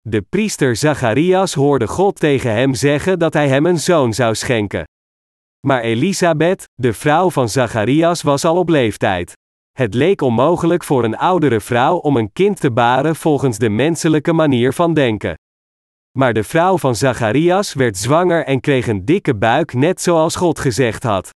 De 0.00 0.22
priester 0.22 0.76
Zacharias 0.76 1.54
hoorde 1.54 1.86
God 1.86 2.20
tegen 2.20 2.50
hem 2.50 2.74
zeggen 2.74 3.18
dat 3.18 3.32
hij 3.32 3.48
hem 3.48 3.66
een 3.66 3.78
zoon 3.78 4.14
zou 4.14 4.34
schenken. 4.34 4.84
Maar 5.66 5.80
Elisabeth, 5.80 6.64
de 6.74 6.92
vrouw 6.92 7.30
van 7.30 7.48
Zacharias, 7.48 8.22
was 8.22 8.44
al 8.44 8.56
op 8.56 8.68
leeftijd. 8.68 9.32
Het 9.72 9.94
leek 9.94 10.20
onmogelijk 10.20 10.84
voor 10.84 11.04
een 11.04 11.16
oudere 11.16 11.60
vrouw 11.60 11.96
om 11.96 12.16
een 12.16 12.32
kind 12.32 12.60
te 12.60 12.70
baren 12.70 13.16
volgens 13.16 13.58
de 13.58 13.68
menselijke 13.68 14.32
manier 14.32 14.72
van 14.72 14.94
denken. 14.94 15.34
Maar 16.18 16.32
de 16.32 16.44
vrouw 16.44 16.78
van 16.78 16.94
Zacharias 16.94 17.72
werd 17.72 17.96
zwanger 17.96 18.44
en 18.44 18.60
kreeg 18.60 18.86
een 18.86 19.04
dikke 19.04 19.34
buik, 19.34 19.72
net 19.72 20.00
zoals 20.00 20.36
God 20.36 20.58
gezegd 20.58 21.02
had. 21.02 21.30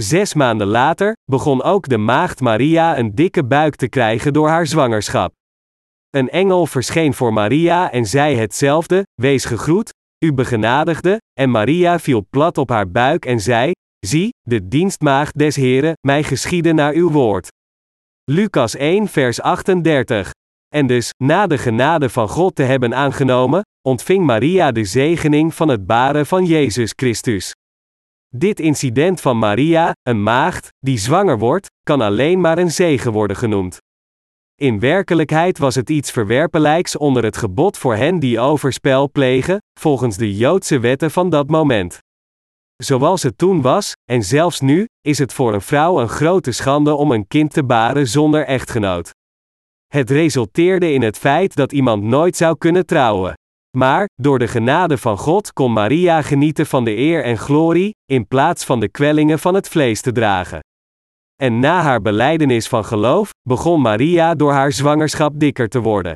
Zes 0.00 0.34
maanden 0.34 0.66
later 0.66 1.16
begon 1.30 1.62
ook 1.62 1.88
de 1.88 1.98
maagd 1.98 2.40
Maria 2.40 2.98
een 2.98 3.14
dikke 3.14 3.44
buik 3.44 3.74
te 3.74 3.88
krijgen 3.88 4.32
door 4.32 4.48
haar 4.48 4.66
zwangerschap. 4.66 5.32
Een 6.10 6.30
engel 6.30 6.66
verscheen 6.66 7.14
voor 7.14 7.32
Maria 7.32 7.90
en 7.90 8.06
zei 8.06 8.36
hetzelfde: 8.36 9.02
Wees 9.14 9.44
gegroet, 9.44 9.90
u 10.24 10.32
begenadigde, 10.32 11.20
en 11.32 11.50
Maria 11.50 11.98
viel 11.98 12.26
plat 12.30 12.58
op 12.58 12.68
haar 12.68 12.90
buik 12.90 13.24
en 13.24 13.40
zei: 13.40 13.72
Zie, 14.06 14.30
de 14.40 14.68
dienstmaagd 14.68 15.38
des 15.38 15.56
Heren, 15.56 15.92
mij 16.06 16.22
geschieden 16.22 16.74
naar 16.74 16.92
uw 16.92 17.10
woord. 17.10 17.48
Lucas 18.24 18.76
1, 18.76 19.08
vers 19.08 19.40
38. 19.40 20.30
En 20.74 20.86
dus, 20.86 21.10
na 21.24 21.46
de 21.46 21.58
genade 21.58 22.08
van 22.08 22.28
God 22.28 22.54
te 22.54 22.62
hebben 22.62 22.94
aangenomen, 22.94 23.62
ontving 23.88 24.24
Maria 24.24 24.72
de 24.72 24.84
zegening 24.84 25.54
van 25.54 25.68
het 25.68 25.86
baren 25.86 26.26
van 26.26 26.44
Jezus 26.44 26.92
Christus. 26.96 27.52
Dit 28.36 28.60
incident 28.60 29.20
van 29.20 29.38
Maria, 29.38 29.92
een 30.02 30.22
maagd, 30.22 30.68
die 30.78 30.98
zwanger 30.98 31.38
wordt, 31.38 31.70
kan 31.82 32.00
alleen 32.00 32.40
maar 32.40 32.58
een 32.58 32.70
zegen 32.70 33.12
worden 33.12 33.36
genoemd. 33.36 33.78
In 34.54 34.80
werkelijkheid 34.80 35.58
was 35.58 35.74
het 35.74 35.90
iets 35.90 36.10
verwerpelijks 36.10 36.96
onder 36.96 37.24
het 37.24 37.36
gebod 37.36 37.78
voor 37.78 37.94
hen 37.94 38.18
die 38.18 38.40
overspel 38.40 39.10
plegen, 39.10 39.58
volgens 39.80 40.16
de 40.16 40.36
Joodse 40.36 40.78
wetten 40.78 41.10
van 41.10 41.30
dat 41.30 41.50
moment. 41.50 41.98
Zoals 42.76 43.22
het 43.22 43.38
toen 43.38 43.62
was, 43.62 43.92
en 44.10 44.22
zelfs 44.22 44.60
nu, 44.60 44.86
is 45.00 45.18
het 45.18 45.32
voor 45.32 45.54
een 45.54 45.60
vrouw 45.60 46.00
een 46.00 46.08
grote 46.08 46.52
schande 46.52 46.94
om 46.94 47.10
een 47.10 47.26
kind 47.26 47.52
te 47.52 47.64
baren 47.64 48.08
zonder 48.08 48.44
echtgenoot. 48.46 49.10
Het 49.86 50.10
resulteerde 50.10 50.92
in 50.92 51.02
het 51.02 51.18
feit 51.18 51.54
dat 51.54 51.72
iemand 51.72 52.02
nooit 52.02 52.36
zou 52.36 52.58
kunnen 52.58 52.86
trouwen. 52.86 53.34
Maar, 53.76 54.08
door 54.14 54.38
de 54.38 54.48
genade 54.48 54.98
van 54.98 55.18
God 55.18 55.52
kon 55.52 55.72
Maria 55.72 56.22
genieten 56.22 56.66
van 56.66 56.84
de 56.84 56.96
eer 56.96 57.24
en 57.24 57.38
glorie, 57.38 57.94
in 58.04 58.26
plaats 58.26 58.64
van 58.64 58.80
de 58.80 58.88
kwellingen 58.88 59.38
van 59.38 59.54
het 59.54 59.68
vlees 59.68 60.00
te 60.00 60.12
dragen. 60.12 60.60
En 61.42 61.58
na 61.58 61.82
haar 61.82 62.00
beleidenis 62.02 62.68
van 62.68 62.84
geloof, 62.84 63.30
begon 63.48 63.80
Maria 63.80 64.34
door 64.34 64.52
haar 64.52 64.72
zwangerschap 64.72 65.40
dikker 65.40 65.68
te 65.68 65.80
worden. 65.80 66.14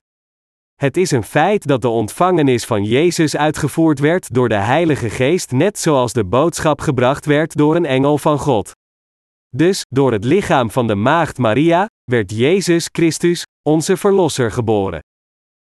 Het 0.75 0.97
is 0.97 1.11
een 1.11 1.23
feit 1.23 1.67
dat 1.67 1.83
de 1.83 1.89
ontvangenis 1.89 2.65
van 2.65 2.85
Jezus 2.85 3.37
uitgevoerd 3.37 3.99
werd 3.99 4.35
door 4.35 4.49
de 4.49 4.55
Heilige 4.55 5.11
Geest, 5.11 5.51
net 5.51 5.79
zoals 5.79 6.13
de 6.13 6.25
boodschap 6.25 6.81
gebracht 6.81 7.27
werd 7.27 7.57
door 7.57 7.77
een 7.77 7.87
engel 7.87 8.19
van 8.19 8.39
God. 8.39 8.71
Dus, 9.57 9.83
door 9.89 10.13
het 10.13 10.25
lichaam 10.25 10.71
van 10.71 10.87
de 10.87 10.95
maagd 10.95 11.39
Maria, 11.39 11.89
werd 12.11 12.31
Jezus 12.31 12.89
Christus, 12.93 13.43
onze 13.63 13.97
Verlosser, 13.97 14.51
geboren. 14.51 15.01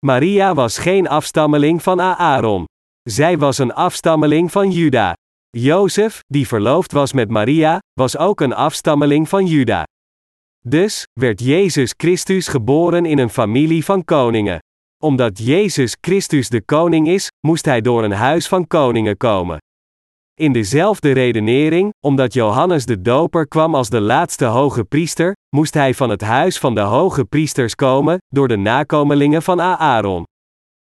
Maria 0.07 0.55
was 0.55 0.78
geen 0.78 1.09
afstammeling 1.09 1.82
van 1.82 2.01
Aaron. 2.01 2.64
Zij 3.03 3.38
was 3.38 3.59
een 3.59 3.72
afstammeling 3.72 4.53
van 4.53 4.70
Juda. 4.70 5.12
Jozef, 5.51 6.20
die 6.26 6.46
verloofd 6.46 6.92
was 6.92 7.12
met 7.12 7.30
Maria, 7.30 7.78
was 7.92 8.16
ook 8.16 8.40
een 8.40 8.53
afstammeling 8.53 9.28
van 9.28 9.46
Juda. 9.46 9.84
Dus 10.64 11.07
werd 11.20 11.40
Jezus 11.40 11.94
Christus 11.96 12.49
geboren 12.49 13.07
in 13.07 13.18
een 13.18 13.30
familie 13.30 13.84
van 13.84 14.05
koningen. 14.05 14.59
Omdat 15.03 15.38
Jezus 15.38 15.96
Christus 16.01 16.49
de 16.49 16.62
koning 16.64 17.09
is, 17.09 17.28
moest 17.46 17.64
hij 17.64 17.80
door 17.80 18.05
een 18.05 18.12
huis 18.12 18.49
van 18.49 18.66
koningen 18.66 19.16
komen. 19.16 19.59
In 20.39 20.53
dezelfde 20.53 21.12
redenering, 21.12 21.93
omdat 22.01 22.32
Johannes 22.32 22.86
de 22.86 23.01
Doper 23.01 23.49
kwam 23.49 23.74
als 23.74 23.89
de 23.89 24.01
laatste 24.01 24.45
hoge 24.45 24.84
priester, 24.84 25.36
moest 25.57 25.74
hij 25.74 25.95
van 25.95 26.11
het 26.11 26.20
huis 26.20 26.59
van 26.59 26.74
de 26.74 26.80
hoge 26.80 27.24
priesters 27.24 27.74
komen, 27.74 28.18
door 28.28 28.49
de 28.49 28.57
nakomelingen 28.57 29.43
van 29.43 29.61
Aaron. 29.61 30.24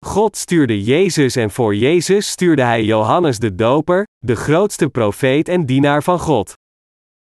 God 0.07 0.37
stuurde 0.37 0.83
Jezus 0.83 1.37
en 1.37 1.51
voor 1.51 1.75
Jezus 1.75 2.31
stuurde 2.31 2.63
hij 2.63 2.85
Johannes 2.85 3.39
de 3.39 3.55
Doper, 3.55 4.07
de 4.19 4.37
grootste 4.37 4.89
profeet 4.89 5.49
en 5.49 5.67
dienaar 5.67 6.03
van 6.03 6.19
God. 6.19 6.53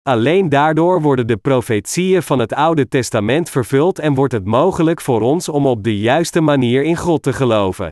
Alleen 0.02 0.50
daardoor 0.50 1.02
worden 1.02 1.28
de 1.28 1.38
profetieën 1.38 2.24
van 2.24 2.40
het 2.40 2.54
Oude 2.54 2.88
Testament 2.88 3.50
vervuld 3.50 4.00
en 4.00 4.14
wordt 4.14 4.34
het 4.34 4.46
mogelijk 4.46 5.02
voor 5.02 5.22
ons 5.22 5.50
om 5.50 5.66
op 5.66 5.84
de 5.84 5.98
juiste 5.98 6.42
manier 6.42 6.84
in 6.84 6.98
God 6.98 7.24
te 7.24 7.34
geloven. 7.34 7.90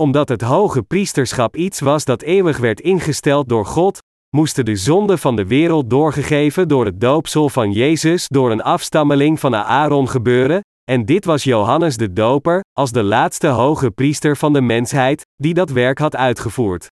Omdat 0.00 0.28
het 0.28 0.42
hoge 0.42 0.82
priesterschap 0.82 1.56
iets 1.56 1.80
was 1.80 2.04
dat 2.04 2.22
eeuwig 2.22 2.58
werd 2.58 2.80
ingesteld 2.80 3.48
door 3.48 3.66
God, 3.66 3.98
moesten 4.36 4.64
de 4.64 4.76
zonden 4.76 5.18
van 5.18 5.36
de 5.36 5.46
wereld 5.46 5.90
doorgegeven 5.90 6.68
door 6.68 6.84
het 6.84 7.00
doopsel 7.00 7.48
van 7.48 7.72
Jezus 7.72 8.28
door 8.28 8.50
een 8.50 8.62
afstammeling 8.62 9.40
van 9.40 9.56
Aaron 9.56 10.08
gebeuren, 10.08 10.60
en 10.90 11.04
dit 11.04 11.24
was 11.24 11.44
Johannes 11.44 11.96
de 11.96 12.12
Doper, 12.12 12.60
als 12.72 12.92
de 12.92 13.02
laatste 13.02 13.46
hoge 13.46 13.90
priester 13.90 14.36
van 14.36 14.52
de 14.52 14.60
mensheid, 14.60 15.22
die 15.36 15.54
dat 15.54 15.70
werk 15.70 15.98
had 15.98 16.16
uitgevoerd. 16.16 16.86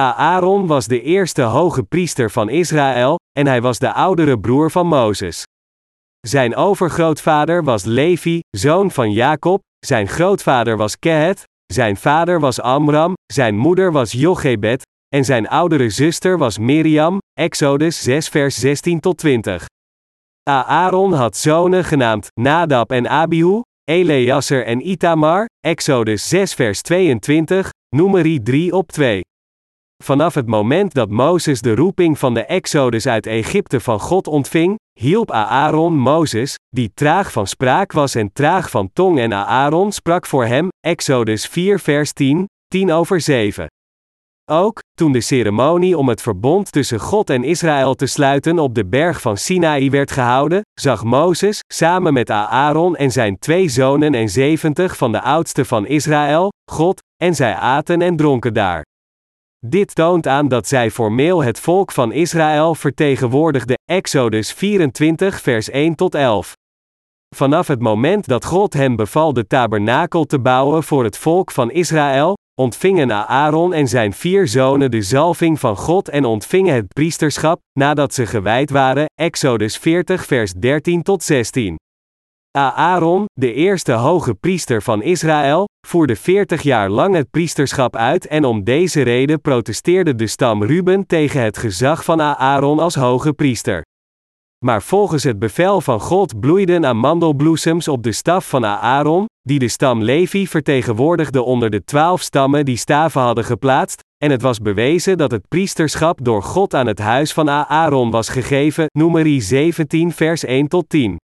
Aaron 0.00 0.66
was 0.66 0.86
de 0.86 1.02
eerste 1.02 1.42
hoge 1.42 1.82
priester 1.82 2.30
van 2.30 2.48
Israël, 2.48 3.18
en 3.38 3.46
hij 3.46 3.60
was 3.62 3.78
de 3.78 3.92
oudere 3.92 4.40
broer 4.40 4.70
van 4.70 4.86
Mozes. 4.86 5.42
Zijn 6.20 6.56
overgrootvader 6.56 7.64
was 7.64 7.84
Levi, 7.84 8.40
zoon 8.50 8.90
van 8.90 9.12
Jacob, 9.12 9.60
zijn 9.78 10.08
grootvader 10.08 10.76
was 10.76 10.98
Kehet, 10.98 11.48
zijn 11.72 11.96
vader 11.96 12.40
was 12.40 12.60
Amram, 12.60 13.12
zijn 13.32 13.56
moeder 13.56 13.92
was 13.92 14.12
Jochebed, 14.12 14.82
en 15.08 15.24
zijn 15.24 15.48
oudere 15.48 15.90
zuster 15.90 16.38
was 16.38 16.58
Miriam, 16.58 17.18
Exodus 17.32 18.02
6 18.02 18.28
vers 18.28 18.54
16 18.60 19.00
tot 19.00 19.18
20. 19.18 19.66
Aaron 20.50 21.12
had 21.12 21.36
zonen 21.36 21.84
genaamd 21.84 22.26
Nadab 22.40 22.90
en 22.90 23.08
Abihu, 23.08 23.60
Eleazar 23.84 24.62
en 24.62 24.88
Itamar, 24.88 25.46
Exodus 25.60 26.28
6 26.28 26.54
vers 26.54 26.82
22, 26.82 27.70
Numeri 27.96 28.42
3 28.42 28.72
op 28.72 28.92
2. 28.92 29.20
Vanaf 30.02 30.34
het 30.34 30.46
moment 30.46 30.94
dat 30.94 31.10
Mozes 31.10 31.60
de 31.60 31.74
roeping 31.74 32.18
van 32.18 32.34
de 32.34 32.44
Exodus 32.44 33.06
uit 33.06 33.26
Egypte 33.26 33.80
van 33.80 34.00
God 34.00 34.26
ontving, 34.26 34.78
hielp 35.00 35.30
Aaron 35.30 35.98
Mozes, 35.98 36.54
die 36.68 36.90
traag 36.94 37.32
van 37.32 37.46
spraak 37.46 37.92
was 37.92 38.14
en 38.14 38.32
traag 38.32 38.70
van 38.70 38.90
tong 38.92 39.18
en 39.18 39.32
Aaron 39.32 39.92
sprak 39.92 40.26
voor 40.26 40.44
hem, 40.44 40.68
Exodus 40.86 41.46
4 41.46 41.80
vers 41.80 42.12
10, 42.12 42.44
10 42.66 42.92
over 42.92 43.20
7. 43.20 43.66
Ook, 44.50 44.78
toen 44.92 45.12
de 45.12 45.20
ceremonie 45.20 45.98
om 45.98 46.08
het 46.08 46.22
verbond 46.22 46.72
tussen 46.72 47.00
God 47.00 47.30
en 47.30 47.44
Israël 47.44 47.94
te 47.94 48.06
sluiten 48.06 48.58
op 48.58 48.74
de 48.74 48.86
berg 48.86 49.20
van 49.20 49.36
Sinaï 49.36 49.90
werd 49.90 50.10
gehouden, 50.10 50.60
zag 50.80 51.04
Mozes, 51.04 51.60
samen 51.72 52.12
met 52.12 52.30
Aaron 52.30 52.96
en 52.96 53.10
zijn 53.10 53.38
twee 53.38 53.68
zonen 53.68 54.14
en 54.14 54.28
zeventig 54.28 54.96
van 54.96 55.12
de 55.12 55.20
oudsten 55.20 55.66
van 55.66 55.86
Israël, 55.86 56.48
God, 56.70 57.00
en 57.22 57.34
zij 57.34 57.54
aten 57.54 58.02
en 58.02 58.16
dronken 58.16 58.54
daar. 58.54 58.88
Dit 59.66 59.94
toont 59.94 60.26
aan 60.26 60.48
dat 60.48 60.68
zij 60.68 60.90
formeel 60.90 61.42
het 61.42 61.60
volk 61.60 61.92
van 61.92 62.12
Israël 62.12 62.74
vertegenwoordigde, 62.74 63.78
Exodus 63.84 64.52
24 64.52 65.40
vers 65.40 65.70
1 65.70 65.94
tot 65.94 66.14
11. 66.14 66.52
Vanaf 67.36 67.66
het 67.66 67.80
moment 67.80 68.26
dat 68.26 68.44
God 68.44 68.72
hem 68.72 68.96
beval 68.96 69.32
de 69.32 69.46
tabernakel 69.46 70.24
te 70.24 70.40
bouwen 70.40 70.82
voor 70.82 71.04
het 71.04 71.18
volk 71.18 71.50
van 71.50 71.70
Israël, 71.70 72.36
ontvingen 72.60 73.28
Aaron 73.28 73.72
en 73.72 73.88
zijn 73.88 74.12
vier 74.12 74.48
zonen 74.48 74.90
de 74.90 75.02
zalving 75.02 75.60
van 75.60 75.76
God 75.76 76.08
en 76.08 76.24
ontvingen 76.24 76.74
het 76.74 76.88
priesterschap, 76.88 77.60
nadat 77.78 78.14
ze 78.14 78.26
gewijd 78.26 78.70
waren, 78.70 79.04
Exodus 79.14 79.76
40 79.76 80.26
vers 80.26 80.52
13 80.52 81.02
tot 81.02 81.22
16. 81.22 81.76
Aaron, 82.58 83.24
de 83.32 83.52
eerste 83.52 83.92
hoge 83.92 84.34
priester 84.34 84.82
van 84.82 85.02
Israël, 85.02 85.68
voerde 85.90 86.16
40 86.16 86.62
jaar 86.62 86.90
lang 86.90 87.14
het 87.14 87.30
priesterschap 87.30 87.96
uit 87.96 88.26
en 88.26 88.44
om 88.44 88.64
deze 88.64 89.02
reden 89.02 89.40
protesteerde 89.40 90.14
de 90.14 90.26
stam 90.26 90.64
Ruben 90.64 91.06
tegen 91.06 91.42
het 91.42 91.58
gezag 91.58 92.04
van 92.04 92.22
Aaron 92.22 92.78
als 92.78 92.94
hoge 92.94 93.32
priester. 93.32 93.82
Maar 94.64 94.82
volgens 94.82 95.22
het 95.22 95.38
bevel 95.38 95.80
van 95.80 96.00
God 96.00 96.40
bloeiden 96.40 96.86
amandelbloesems 96.86 97.88
op 97.88 98.02
de 98.02 98.12
staf 98.12 98.48
van 98.48 98.66
Aaron, 98.66 99.26
die 99.42 99.58
de 99.58 99.68
stam 99.68 100.02
Levi 100.02 100.46
vertegenwoordigde 100.46 101.42
onder 101.42 101.70
de 101.70 101.84
twaalf 101.84 102.20
stammen 102.20 102.64
die 102.64 102.76
staven 102.76 103.20
hadden 103.20 103.44
geplaatst, 103.44 104.00
en 104.24 104.30
het 104.30 104.42
was 104.42 104.58
bewezen 104.58 105.18
dat 105.18 105.30
het 105.30 105.48
priesterschap 105.48 106.18
door 106.22 106.42
God 106.42 106.74
aan 106.74 106.86
het 106.86 106.98
huis 106.98 107.32
van 107.32 107.50
Aaron 107.50 108.10
was 108.10 108.28
gegeven, 108.28 108.86
Numeri 108.98 109.40
17 109.40 110.12
vers 110.12 110.44
1 110.44 110.68
tot 110.68 110.88
10. 110.88 111.16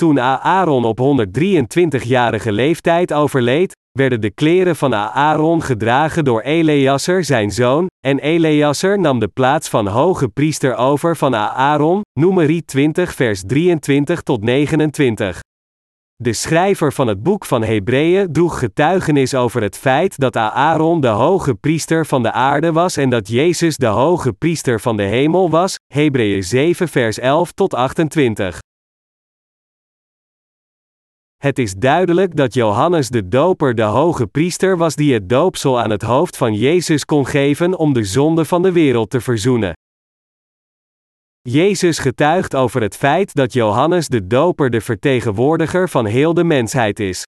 Toen 0.00 0.20
Aaron 0.20 0.84
op 0.84 0.98
123-jarige 1.00 2.52
leeftijd 2.52 3.12
overleed, 3.12 3.76
werden 3.98 4.20
de 4.20 4.30
kleren 4.30 4.76
van 4.76 4.94
Aaron 4.94 5.62
gedragen 5.62 6.24
door 6.24 6.40
Eleazar 6.40 7.24
zijn 7.24 7.50
zoon, 7.50 7.86
en 8.06 8.18
Eleazar 8.18 8.98
nam 8.98 9.18
de 9.18 9.28
plaats 9.28 9.68
van 9.68 9.86
hoge 9.86 10.28
priester 10.28 10.76
over 10.76 11.16
van 11.16 11.36
Aaron, 11.36 12.00
Numeri 12.20 12.64
20 12.64 13.14
vers 13.14 13.42
23 13.46 14.22
tot 14.22 14.42
29. 14.42 15.40
De 16.16 16.32
schrijver 16.32 16.92
van 16.92 17.06
het 17.06 17.22
boek 17.22 17.44
van 17.44 17.62
Hebreeën 17.62 18.32
droeg 18.32 18.58
getuigenis 18.58 19.34
over 19.34 19.62
het 19.62 19.76
feit 19.76 20.18
dat 20.18 20.36
Aaron 20.36 21.00
de 21.00 21.08
hoge 21.08 21.54
priester 21.54 22.06
van 22.06 22.22
de 22.22 22.32
aarde 22.32 22.72
was 22.72 22.96
en 22.96 23.10
dat 23.10 23.28
Jezus 23.28 23.76
de 23.76 23.86
hoge 23.86 24.32
priester 24.32 24.80
van 24.80 24.96
de 24.96 25.02
hemel 25.02 25.50
was, 25.50 25.74
Hebreeën 25.94 26.42
7 26.44 26.88
vers 26.88 27.18
11 27.18 27.52
tot 27.52 27.74
28. 27.74 28.58
Het 31.40 31.58
is 31.58 31.74
duidelijk 31.74 32.36
dat 32.36 32.54
Johannes 32.54 33.08
de 33.08 33.28
Doper 33.28 33.74
de 33.74 33.82
hoge 33.82 34.26
priester 34.26 34.76
was 34.76 34.94
die 34.94 35.14
het 35.14 35.28
doopsel 35.28 35.80
aan 35.80 35.90
het 35.90 36.02
hoofd 36.02 36.36
van 36.36 36.54
Jezus 36.54 37.04
kon 37.04 37.26
geven 37.26 37.78
om 37.78 37.92
de 37.92 38.04
zonde 38.04 38.44
van 38.44 38.62
de 38.62 38.72
wereld 38.72 39.10
te 39.10 39.20
verzoenen. 39.20 39.72
Jezus 41.40 41.98
getuigt 41.98 42.54
over 42.54 42.82
het 42.82 42.96
feit 42.96 43.34
dat 43.34 43.52
Johannes 43.52 44.08
de 44.08 44.26
Doper 44.26 44.70
de 44.70 44.80
vertegenwoordiger 44.80 45.88
van 45.88 46.06
heel 46.06 46.34
de 46.34 46.44
mensheid 46.44 47.00
is. 47.00 47.22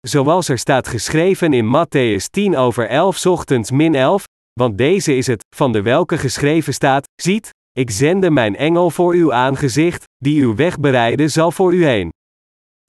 Zoals 0.00 0.48
er 0.48 0.58
staat 0.58 0.88
geschreven 0.88 1.52
in 1.52 1.66
Matthäus 1.66 2.24
10 2.30 2.56
over 2.56 2.88
11 2.88 3.26
ochtends 3.26 3.70
min 3.70 3.94
11, 3.94 4.24
want 4.52 4.78
deze 4.78 5.16
is 5.16 5.26
het, 5.26 5.44
van 5.56 5.72
de 5.72 5.82
welke 5.82 6.18
geschreven 6.18 6.74
staat, 6.74 7.04
ziet, 7.22 7.50
ik 7.72 7.90
zende 7.90 8.30
mijn 8.30 8.56
engel 8.56 8.90
voor 8.90 9.14
uw 9.14 9.32
aangezicht, 9.32 10.04
die 10.18 10.42
uw 10.42 10.54
weg 10.54 10.80
bereiden 10.80 11.30
zal 11.30 11.50
voor 11.50 11.74
u 11.74 11.84
heen. 11.84 12.10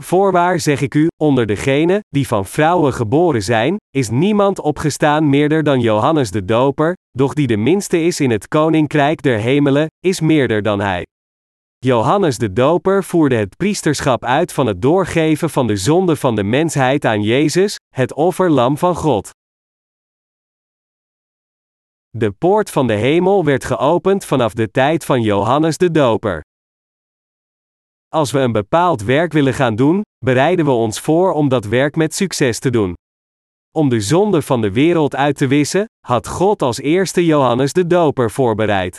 Voorwaar 0.03 0.59
zeg 0.59 0.81
ik 0.81 0.93
u, 0.93 1.07
onder 1.17 1.45
degenen 1.45 1.99
die 2.09 2.27
van 2.27 2.45
vrouwen 2.45 2.93
geboren 2.93 3.43
zijn, 3.43 3.75
is 3.89 4.09
niemand 4.09 4.59
opgestaan 4.59 5.29
meerder 5.29 5.63
dan 5.63 5.79
Johannes 5.79 6.31
de 6.31 6.45
Doper, 6.45 6.93
doch 7.11 7.33
die 7.33 7.47
de 7.47 7.57
minste 7.57 8.01
is 8.01 8.19
in 8.19 8.31
het 8.31 8.47
koninkrijk 8.47 9.21
der 9.21 9.39
hemelen, 9.39 9.87
is 9.99 10.19
meerder 10.19 10.61
dan 10.61 10.79
hij. 10.79 11.05
Johannes 11.77 12.37
de 12.37 12.53
Doper 12.53 13.03
voerde 13.03 13.35
het 13.35 13.57
priesterschap 13.57 14.23
uit 14.23 14.53
van 14.53 14.65
het 14.65 14.81
doorgeven 14.81 15.49
van 15.49 15.67
de 15.67 15.75
zonde 15.75 16.15
van 16.15 16.35
de 16.35 16.43
mensheid 16.43 17.05
aan 17.05 17.21
Jezus, 17.21 17.75
het 17.95 18.13
offerlam 18.13 18.77
van 18.77 18.95
God. 18.95 19.29
De 22.09 22.31
poort 22.31 22.69
van 22.69 22.87
de 22.87 22.93
hemel 22.93 23.45
werd 23.45 23.65
geopend 23.65 24.25
vanaf 24.25 24.53
de 24.53 24.71
tijd 24.71 25.05
van 25.05 25.21
Johannes 25.21 25.77
de 25.77 25.91
Doper. 25.91 26.41
Als 28.13 28.31
we 28.31 28.39
een 28.39 28.51
bepaald 28.51 29.03
werk 29.03 29.33
willen 29.33 29.53
gaan 29.53 29.75
doen, 29.75 30.01
bereiden 30.25 30.65
we 30.65 30.71
ons 30.71 30.99
voor 30.99 31.31
om 31.31 31.49
dat 31.49 31.65
werk 31.65 31.95
met 31.95 32.15
succes 32.15 32.59
te 32.59 32.69
doen. 32.69 32.93
Om 33.75 33.89
de 33.89 34.01
zonde 34.01 34.41
van 34.41 34.61
de 34.61 34.71
wereld 34.71 35.15
uit 35.15 35.37
te 35.37 35.47
wissen, 35.47 35.85
had 36.07 36.27
God 36.27 36.61
als 36.61 36.79
eerste 36.79 37.25
Johannes 37.25 37.73
de 37.73 37.87
Doper 37.87 38.31
voorbereid. 38.31 38.97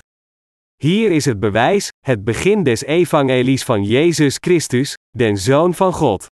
Hier 0.77 1.11
is 1.11 1.25
het 1.25 1.41
bewijs, 1.41 1.89
het 2.07 2.25
begin 2.25 2.63
des 2.63 2.85
evangelies 2.85 3.65
van 3.65 3.85
Jezus 3.85 4.37
Christus, 4.41 4.95
den 5.11 5.37
Zoon 5.37 5.75
van 5.75 5.93
God. 5.93 6.27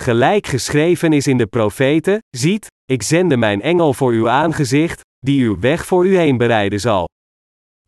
Gelijk 0.00 0.46
geschreven 0.46 1.12
is 1.12 1.26
in 1.26 1.38
de 1.38 1.46
profeten: 1.46 2.18
Ziet, 2.36 2.66
ik 2.84 3.02
zende 3.02 3.36
mijn 3.36 3.62
engel 3.62 3.94
voor 3.94 4.12
uw 4.12 4.28
aangezicht, 4.28 5.00
die 5.18 5.44
uw 5.44 5.60
weg 5.60 5.86
voor 5.86 6.06
u 6.06 6.16
heen 6.16 6.36
bereiden 6.36 6.80
zal. 6.80 7.08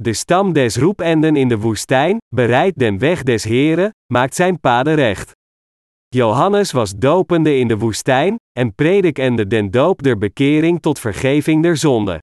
De 0.03 0.13
stam 0.13 0.53
des 0.53 0.77
roependen 0.77 1.37
in 1.37 1.49
de 1.49 1.59
woestijn, 1.59 2.17
bereidt 2.35 2.79
den 2.79 2.99
weg 2.99 3.23
des 3.23 3.45
Heren, 3.45 3.91
maakt 4.13 4.35
zijn 4.35 4.61
paden 4.61 4.95
recht. 4.95 5.31
Johannes 6.09 6.73
was 6.73 6.95
dopende 6.97 7.59
in 7.59 7.69
de 7.69 7.79
woestijn, 7.79 8.37
en 8.59 8.75
predikende 8.75 9.47
den 9.47 9.71
doop 9.71 10.03
der 10.03 10.19
bekering 10.19 10.81
tot 10.83 10.99
vergeving 10.99 11.63
der 11.63 11.77
zonde. 11.77 12.19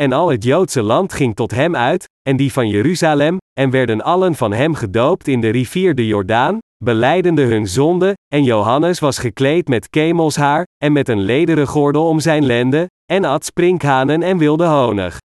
En 0.00 0.12
al 0.12 0.30
het 0.30 0.44
Joodse 0.44 0.82
land 0.82 1.12
ging 1.12 1.34
tot 1.34 1.50
hem 1.50 1.76
uit, 1.76 2.04
en 2.28 2.36
die 2.36 2.52
van 2.52 2.68
Jeruzalem, 2.68 3.36
en 3.60 3.70
werden 3.70 4.02
allen 4.02 4.34
van 4.34 4.52
hem 4.52 4.74
gedoopt 4.74 5.28
in 5.28 5.40
de 5.40 5.48
rivier 5.48 5.94
de 5.94 6.06
Jordaan, 6.06 6.58
beleidende 6.84 7.42
hun 7.42 7.66
zonde, 7.66 8.14
en 8.34 8.44
Johannes 8.44 8.98
was 8.98 9.18
gekleed 9.18 9.68
met 9.68 9.90
kemelshaar, 9.90 10.64
en 10.84 10.92
met 10.92 11.08
een 11.08 11.20
lederen 11.20 11.66
gordel 11.66 12.08
om 12.08 12.20
zijn 12.20 12.46
lenden, 12.46 12.86
en 13.12 13.24
at 13.24 13.44
sprinkhanen 13.44 14.22
en 14.22 14.38
wilde 14.38 14.64
honig. 14.64 15.18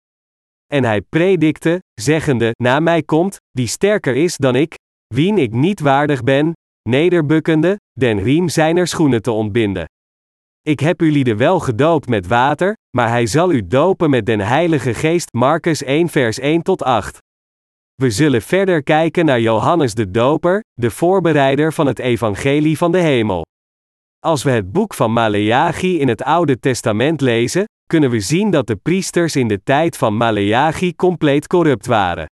En 0.74 0.84
hij 0.84 1.02
predikte, 1.02 1.80
zeggende: 1.94 2.52
Na 2.64 2.80
mij 2.80 3.04
komt, 3.04 3.38
die 3.52 3.68
sterker 3.68 4.16
is 4.16 4.38
dan 4.38 4.56
ik, 4.56 4.76
wien 5.14 5.38
ik 5.38 5.52
niet 5.52 5.80
waardig 5.80 6.24
ben, 6.24 6.54
nederbukkende, 6.90 7.80
den 7.92 8.20
riem 8.20 8.50
zijner 8.50 8.88
schoenen 8.88 9.22
te 9.22 9.32
ontbinden. 9.32 9.86
Ik 10.62 10.80
heb 10.80 11.02
u 11.02 11.12
lieden 11.12 11.38
wel 11.38 11.60
gedoopt 11.60 12.10
met 12.10 12.28
water, 12.28 12.74
maar 12.98 13.10
hij 13.10 13.26
zal 13.26 13.52
u 13.52 13.68
dopen 13.68 14.10
met 14.10 14.26
den 14.26 14.40
Heilige 14.40 14.94
Geest. 14.94 15.34
Marcus 15.34 15.84
1 15.84 16.10
vers 16.10 16.40
1 16.40 16.62
tot 16.62 16.84
8. 16.84 17.18
We 17.96 18.10
zullen 18.10 18.42
verder 18.42 18.84
kijken 18.84 19.26
naar 19.26 19.40
Johannes 19.40 19.94
de 19.94 20.12
Doper, 20.12 20.64
de 20.74 20.92
voorbereider 20.92 21.74
van 21.74 21.88
het 21.88 22.00
Evangelie 22.00 22.78
van 22.78 22.92
de 22.92 22.98
Hemel. 22.98 23.46
Als 24.20 24.44
we 24.44 24.50
het 24.50 24.72
boek 24.72 24.94
van 24.94 25.14
Maleachi 25.14 26.00
in 26.00 26.08
het 26.08 26.24
Oude 26.24 26.60
Testament 26.60 27.22
lezen, 27.22 27.66
kunnen 27.90 28.10
we 28.10 28.20
zien 28.20 28.50
dat 28.50 28.68
de 28.68 28.76
priesters 28.76 29.36
in 29.36 29.48
de 29.48 29.64
tijd 29.64 29.98
van 29.98 30.18
Maleachi 30.18 30.96
compleet 30.96 31.48
corrupt 31.48 31.86
waren. 31.86 32.26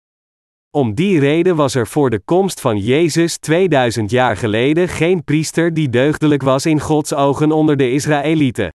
Om 0.72 0.94
die 0.94 1.20
reden 1.20 1.56
was 1.56 1.76
er 1.76 1.88
voor 1.88 2.10
de 2.10 2.20
komst 2.20 2.62
van 2.62 2.78
Jezus 2.78 3.38
2000 3.38 4.12
jaar 4.12 4.38
geleden 4.38 4.88
geen 4.88 5.24
priester 5.24 5.74
die 5.74 5.90
deugdelijk 5.90 6.42
was 6.42 6.66
in 6.66 6.80
Gods 6.80 7.14
ogen 7.14 7.52
onder 7.52 7.78
de 7.78 7.92
Israëlieten. 7.92 8.70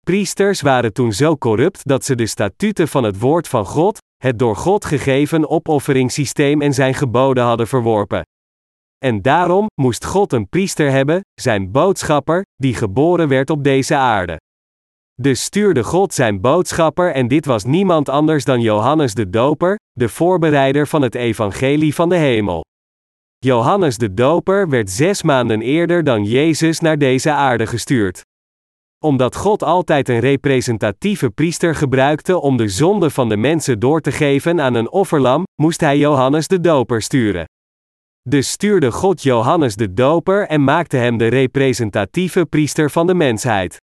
Priesters 0.00 0.60
waren 0.60 0.92
toen 0.92 1.12
zo 1.12 1.36
corrupt 1.36 1.86
dat 1.88 2.04
ze 2.04 2.14
de 2.14 2.26
statuten 2.26 2.88
van 2.88 3.04
het 3.04 3.18
woord 3.18 3.48
van 3.48 3.64
God, 3.64 3.98
het 4.16 4.38
door 4.38 4.56
God 4.56 4.84
gegeven 4.84 5.48
opofferingssysteem 5.48 6.62
en 6.62 6.74
zijn 6.74 6.94
geboden 6.94 7.44
hadden 7.44 7.66
verworpen. 7.66 8.22
En 8.98 9.22
daarom 9.22 9.66
moest 9.80 10.04
God 10.04 10.32
een 10.32 10.48
priester 10.48 10.90
hebben, 10.90 11.20
zijn 11.40 11.70
boodschapper, 11.70 12.42
die 12.56 12.74
geboren 12.74 13.28
werd 13.28 13.50
op 13.50 13.64
deze 13.64 13.96
aarde. 13.96 14.38
Dus 15.20 15.42
stuurde 15.42 15.84
God 15.84 16.14
zijn 16.14 16.40
boodschapper 16.40 17.12
en 17.12 17.28
dit 17.28 17.46
was 17.46 17.64
niemand 17.64 18.08
anders 18.08 18.44
dan 18.44 18.60
Johannes 18.60 19.14
de 19.14 19.30
Doper, 19.30 19.78
de 19.92 20.08
voorbereider 20.08 20.86
van 20.86 21.02
het 21.02 21.14
evangelie 21.14 21.94
van 21.94 22.08
de 22.08 22.16
hemel. 22.16 22.64
Johannes 23.38 23.98
de 23.98 24.14
Doper 24.14 24.68
werd 24.68 24.90
zes 24.90 25.22
maanden 25.22 25.60
eerder 25.60 26.04
dan 26.04 26.24
Jezus 26.24 26.80
naar 26.80 26.98
deze 26.98 27.32
aarde 27.32 27.66
gestuurd. 27.66 28.22
Omdat 29.04 29.36
God 29.36 29.62
altijd 29.62 30.08
een 30.08 30.20
representatieve 30.20 31.30
priester 31.30 31.74
gebruikte 31.74 32.40
om 32.40 32.56
de 32.56 32.68
zonde 32.68 33.10
van 33.10 33.28
de 33.28 33.36
mensen 33.36 33.78
door 33.78 34.00
te 34.00 34.12
geven 34.12 34.60
aan 34.60 34.74
een 34.74 34.90
offerlam, 34.90 35.42
moest 35.62 35.80
hij 35.80 35.98
Johannes 35.98 36.46
de 36.46 36.60
Doper 36.60 37.02
sturen. 37.02 37.44
Dus 38.28 38.50
stuurde 38.50 38.92
God 38.92 39.22
Johannes 39.22 39.76
de 39.76 39.92
Doper 39.92 40.46
en 40.46 40.64
maakte 40.64 40.96
hem 40.96 41.16
de 41.16 41.26
representatieve 41.26 42.46
priester 42.46 42.90
van 42.90 43.06
de 43.06 43.14
mensheid. 43.14 43.78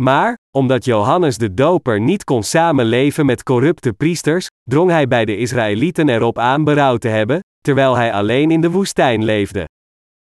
Maar, 0.00 0.38
omdat 0.56 0.84
Johannes 0.84 1.38
de 1.38 1.54
Doper 1.54 2.00
niet 2.00 2.24
kon 2.24 2.42
samenleven 2.42 3.26
met 3.26 3.42
corrupte 3.42 3.92
priesters, 3.92 4.46
drong 4.62 4.90
hij 4.90 5.08
bij 5.08 5.24
de 5.24 5.36
Israëlieten 5.36 6.08
erop 6.08 6.38
aan 6.38 6.64
berouw 6.64 6.96
te 6.96 7.08
hebben, 7.08 7.40
terwijl 7.60 7.96
hij 7.96 8.12
alleen 8.12 8.50
in 8.50 8.60
de 8.60 8.70
woestijn 8.70 9.24
leefde. 9.24 9.68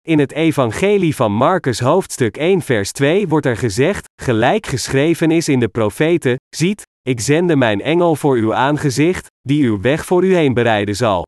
In 0.07 0.19
het 0.19 0.31
Evangelie 0.31 1.15
van 1.15 1.31
Marcus 1.31 1.79
hoofdstuk 1.79 2.37
1 2.37 2.61
vers 2.61 2.91
2 2.91 3.27
wordt 3.27 3.45
er 3.45 3.57
gezegd, 3.57 4.05
gelijk 4.21 4.65
geschreven 4.65 5.31
is 5.31 5.47
in 5.47 5.59
de 5.59 5.67
profeten, 5.67 6.35
ziet, 6.55 6.81
ik 7.01 7.19
zende 7.19 7.55
mijn 7.55 7.81
engel 7.81 8.15
voor 8.15 8.35
uw 8.35 8.53
aangezicht, 8.53 9.27
die 9.41 9.63
uw 9.63 9.81
weg 9.81 10.05
voor 10.05 10.23
u 10.23 10.35
heen 10.35 10.53
bereiden 10.53 10.95
zal. 10.95 11.25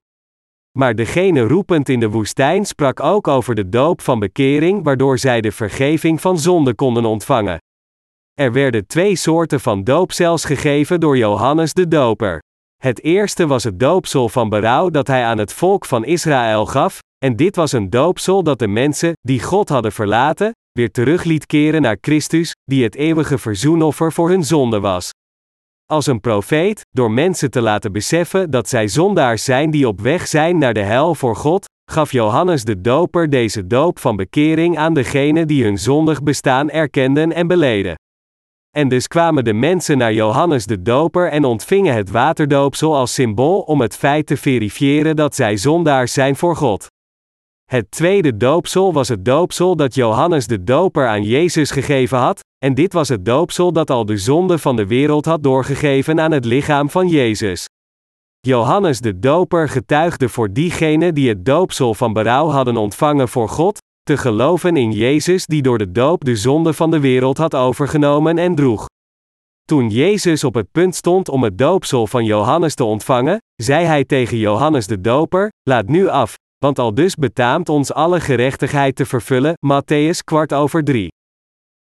Maar 0.78 0.96
degene 0.96 1.42
roepend 1.42 1.90
in 1.90 2.00
de 2.00 2.10
woestijn 2.10 2.66
sprak 2.66 3.00
ook 3.00 3.28
over 3.28 3.56
de 3.56 3.70
doop 3.70 4.02
van 4.02 4.20
bekering, 4.20 4.84
waardoor 4.84 5.18
zij 5.18 5.42
de 5.42 5.52
vergeving 5.52 6.22
van 6.22 6.40
zonde 6.40 6.76
konden 6.76 7.06
ontvangen. 7.06 7.58
Er 8.42 8.52
werden 8.54 8.88
twee 8.88 9.16
soorten 9.16 9.60
van 9.60 9.84
doopsels 9.84 10.46
gegeven 10.46 11.00
door 11.00 11.18
Johannes 11.18 11.74
de 11.74 11.88
Doper. 11.88 12.40
Het 12.84 13.04
eerste 13.04 13.48
was 13.48 13.64
het 13.64 13.80
doopsel 13.80 14.30
van 14.30 14.50
berouw 14.50 14.90
dat 14.90 15.08
hij 15.08 15.24
aan 15.24 15.38
het 15.38 15.54
volk 15.54 15.86
van 15.86 16.06
Israël 16.06 16.66
gaf, 16.66 17.00
en 17.26 17.36
dit 17.36 17.56
was 17.56 17.72
een 17.72 17.90
doopsel 17.90 18.44
dat 18.44 18.60
de 18.60 18.68
mensen, 18.68 19.14
die 19.22 19.44
God 19.44 19.70
hadden 19.70 19.92
verlaten, 19.92 20.52
weer 20.72 20.92
terug 20.92 21.24
liet 21.24 21.46
keren 21.46 21.82
naar 21.82 21.98
Christus, 22.02 22.52
die 22.64 22.84
het 22.84 22.96
eeuwige 22.96 23.38
verzoenoffer 23.38 24.12
voor 24.12 24.30
hun 24.30 24.44
zonde 24.44 24.80
was. 24.80 25.10
Als 25.86 26.08
een 26.08 26.22
profeet, 26.22 26.82
door 26.90 27.12
mensen 27.12 27.52
te 27.52 27.62
laten 27.62 27.92
beseffen 27.92 28.52
dat 28.52 28.70
zij 28.70 28.88
zondaars 28.88 29.44
zijn 29.44 29.72
die 29.72 29.88
op 29.88 30.02
weg 30.02 30.28
zijn 30.28 30.58
naar 30.58 30.74
de 30.74 30.84
hel 30.84 31.16
voor 31.16 31.36
God, 31.36 31.66
gaf 31.92 32.12
Johannes 32.12 32.64
de 32.64 32.82
Doper 32.82 33.30
deze 33.30 33.68
doop 33.68 34.00
van 34.00 34.16
bekering 34.16 34.78
aan 34.78 34.94
degenen 34.94 35.48
die 35.48 35.64
hun 35.64 35.78
zondig 35.78 36.24
bestaan 36.24 36.70
erkenden 36.70 37.34
en 37.34 37.48
beleden. 37.48 37.96
En 38.76 38.88
dus 38.88 39.08
kwamen 39.08 39.44
de 39.44 39.54
mensen 39.54 39.98
naar 39.98 40.14
Johannes 40.14 40.66
de 40.66 40.82
Doper 40.82 41.30
en 41.30 41.44
ontvingen 41.44 41.96
het 41.96 42.10
waterdoopsel 42.10 42.96
als 42.96 43.14
symbool 43.14 43.60
om 43.60 43.82
het 43.82 43.96
feit 43.96 44.26
te 44.26 44.38
verifiëren 44.38 45.16
dat 45.16 45.36
zij 45.36 45.58
zondaars 45.58 46.14
zijn 46.14 46.36
voor 46.36 46.56
God. 46.56 46.88
Het 47.66 47.92
tweede 47.92 48.38
doopsel 48.38 48.94
was 48.94 49.08
het 49.08 49.26
doopsel 49.26 49.76
dat 49.76 49.96
Johannes 49.96 50.48
de 50.48 50.64
Doper 50.64 51.08
aan 51.08 51.24
Jezus 51.24 51.72
gegeven 51.72 52.18
had, 52.18 52.40
en 52.66 52.74
dit 52.74 52.94
was 52.94 53.10
het 53.10 53.26
doopsel 53.26 53.74
dat 53.74 53.90
al 53.90 54.06
de 54.06 54.18
zonde 54.18 54.58
van 54.58 54.76
de 54.76 54.88
wereld 54.88 55.26
had 55.26 55.44
doorgegeven 55.44 56.20
aan 56.20 56.32
het 56.32 56.46
lichaam 56.46 56.90
van 56.90 57.08
Jezus. 57.08 57.66
Johannes 58.40 59.00
de 59.00 59.20
Doper 59.20 59.70
getuigde 59.70 60.30
voor 60.30 60.54
diegenen 60.54 61.14
die 61.14 61.30
het 61.30 61.46
doopsel 61.46 61.94
van 61.94 62.14
berouw 62.14 62.48
hadden 62.48 62.78
ontvangen 62.78 63.30
voor 63.30 63.50
God, 63.50 63.82
te 64.04 64.18
geloven 64.18 64.78
in 64.78 64.92
Jezus 64.92 65.46
die 65.46 65.62
door 65.62 65.78
de 65.78 65.92
doop 65.92 66.26
de 66.26 66.36
zonde 66.36 66.74
van 66.74 66.92
de 66.92 67.00
wereld 67.00 67.38
had 67.38 67.56
overgenomen 67.56 68.38
en 68.38 68.56
droeg. 68.56 68.86
Toen 69.66 69.90
Jezus 69.90 70.44
op 70.44 70.54
het 70.54 70.72
punt 70.72 70.96
stond 70.96 71.30
om 71.30 71.44
het 71.44 71.58
doopsel 71.58 72.08
van 72.08 72.26
Johannes 72.26 72.76
te 72.76 72.84
ontvangen, 72.84 73.38
zei 73.56 73.86
hij 73.86 74.06
tegen 74.06 74.38
Johannes 74.38 74.88
de 74.88 75.02
Doper: 75.02 75.52
Laat 75.70 75.88
nu 75.88 76.08
af, 76.08 76.36
want 76.58 76.80
al 76.80 76.94
dus 76.94 77.16
betaamt 77.16 77.70
ons 77.70 77.94
alle 77.94 78.20
gerechtigheid 78.20 78.96
te 78.96 79.06
vervullen. 79.06 79.54
Matthäus 79.54 80.24
kwart 80.24 80.54
over 80.54 80.84
drie. 80.84 81.08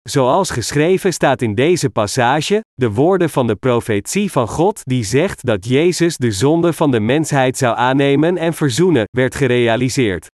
Zoals 0.10 0.50
geschreven 0.50 1.14
staat 1.14 1.42
in 1.42 1.56
deze 1.56 1.90
passage, 1.90 2.64
de 2.74 2.92
woorden 2.92 3.30
van 3.30 3.48
de 3.48 3.56
profetie 3.56 4.32
van 4.32 4.48
God 4.48 4.82
die 4.84 5.04
zegt 5.04 5.46
dat 5.46 5.66
Jezus 5.66 6.18
de 6.18 6.32
zonde 6.32 6.74
van 6.74 6.92
de 6.92 7.00
mensheid 7.00 7.58
zou 7.58 7.78
aannemen 7.78 8.38
en 8.38 8.54
verzoenen, 8.54 9.04
werd 9.12 9.36
gerealiseerd. 9.36 10.28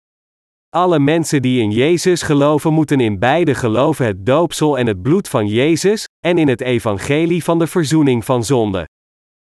Alle 0.76 0.98
mensen 0.98 1.42
die 1.42 1.60
in 1.60 1.70
Jezus 1.70 2.22
geloven 2.22 2.72
moeten 2.72 3.00
in 3.00 3.18
beide 3.18 3.54
geloven 3.54 4.06
het 4.06 4.26
doopsel 4.26 4.78
en 4.78 4.86
het 4.86 5.02
bloed 5.02 5.28
van 5.28 5.46
Jezus, 5.46 6.04
en 6.24 6.38
in 6.38 6.48
het 6.48 6.60
evangelie 6.60 7.44
van 7.44 7.58
de 7.58 7.66
verzoening 7.66 8.24
van 8.24 8.44
zonde. 8.44 8.88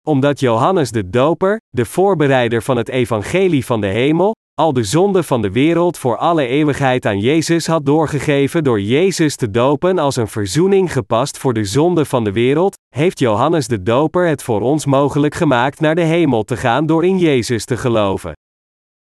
Omdat 0.08 0.40
Johannes 0.40 0.92
de 0.92 1.10
Doper, 1.10 1.60
de 1.70 1.86
voorbereider 1.86 2.62
van 2.62 2.78
het 2.78 2.90
evangelie 2.90 3.66
van 3.66 3.82
de 3.82 3.88
hemel, 3.88 4.36
al 4.54 4.74
de 4.74 4.84
zonde 4.84 5.24
van 5.24 5.42
de 5.42 5.52
wereld 5.52 5.98
voor 5.98 6.18
alle 6.18 6.48
eeuwigheid 6.48 7.06
aan 7.06 7.20
Jezus 7.20 7.68
had 7.68 7.86
doorgegeven 7.86 8.64
door 8.64 8.82
Jezus 8.82 9.36
te 9.36 9.52
dopen 9.52 10.00
als 10.00 10.16
een 10.16 10.28
verzoening 10.28 10.94
gepast 10.94 11.38
voor 11.38 11.54
de 11.54 11.66
zonde 11.66 12.06
van 12.06 12.24
de 12.24 12.32
wereld, 12.32 12.78
heeft 12.96 13.20
Johannes 13.20 13.68
de 13.68 13.84
Doper 13.84 14.28
het 14.28 14.44
voor 14.44 14.62
ons 14.62 14.86
mogelijk 14.86 15.36
gemaakt 15.36 15.80
naar 15.80 15.96
de 15.96 16.02
hemel 16.02 16.44
te 16.44 16.58
gaan 16.58 16.86
door 16.86 17.06
in 17.06 17.18
Jezus 17.18 17.66
te 17.66 17.78
geloven. 17.78 18.34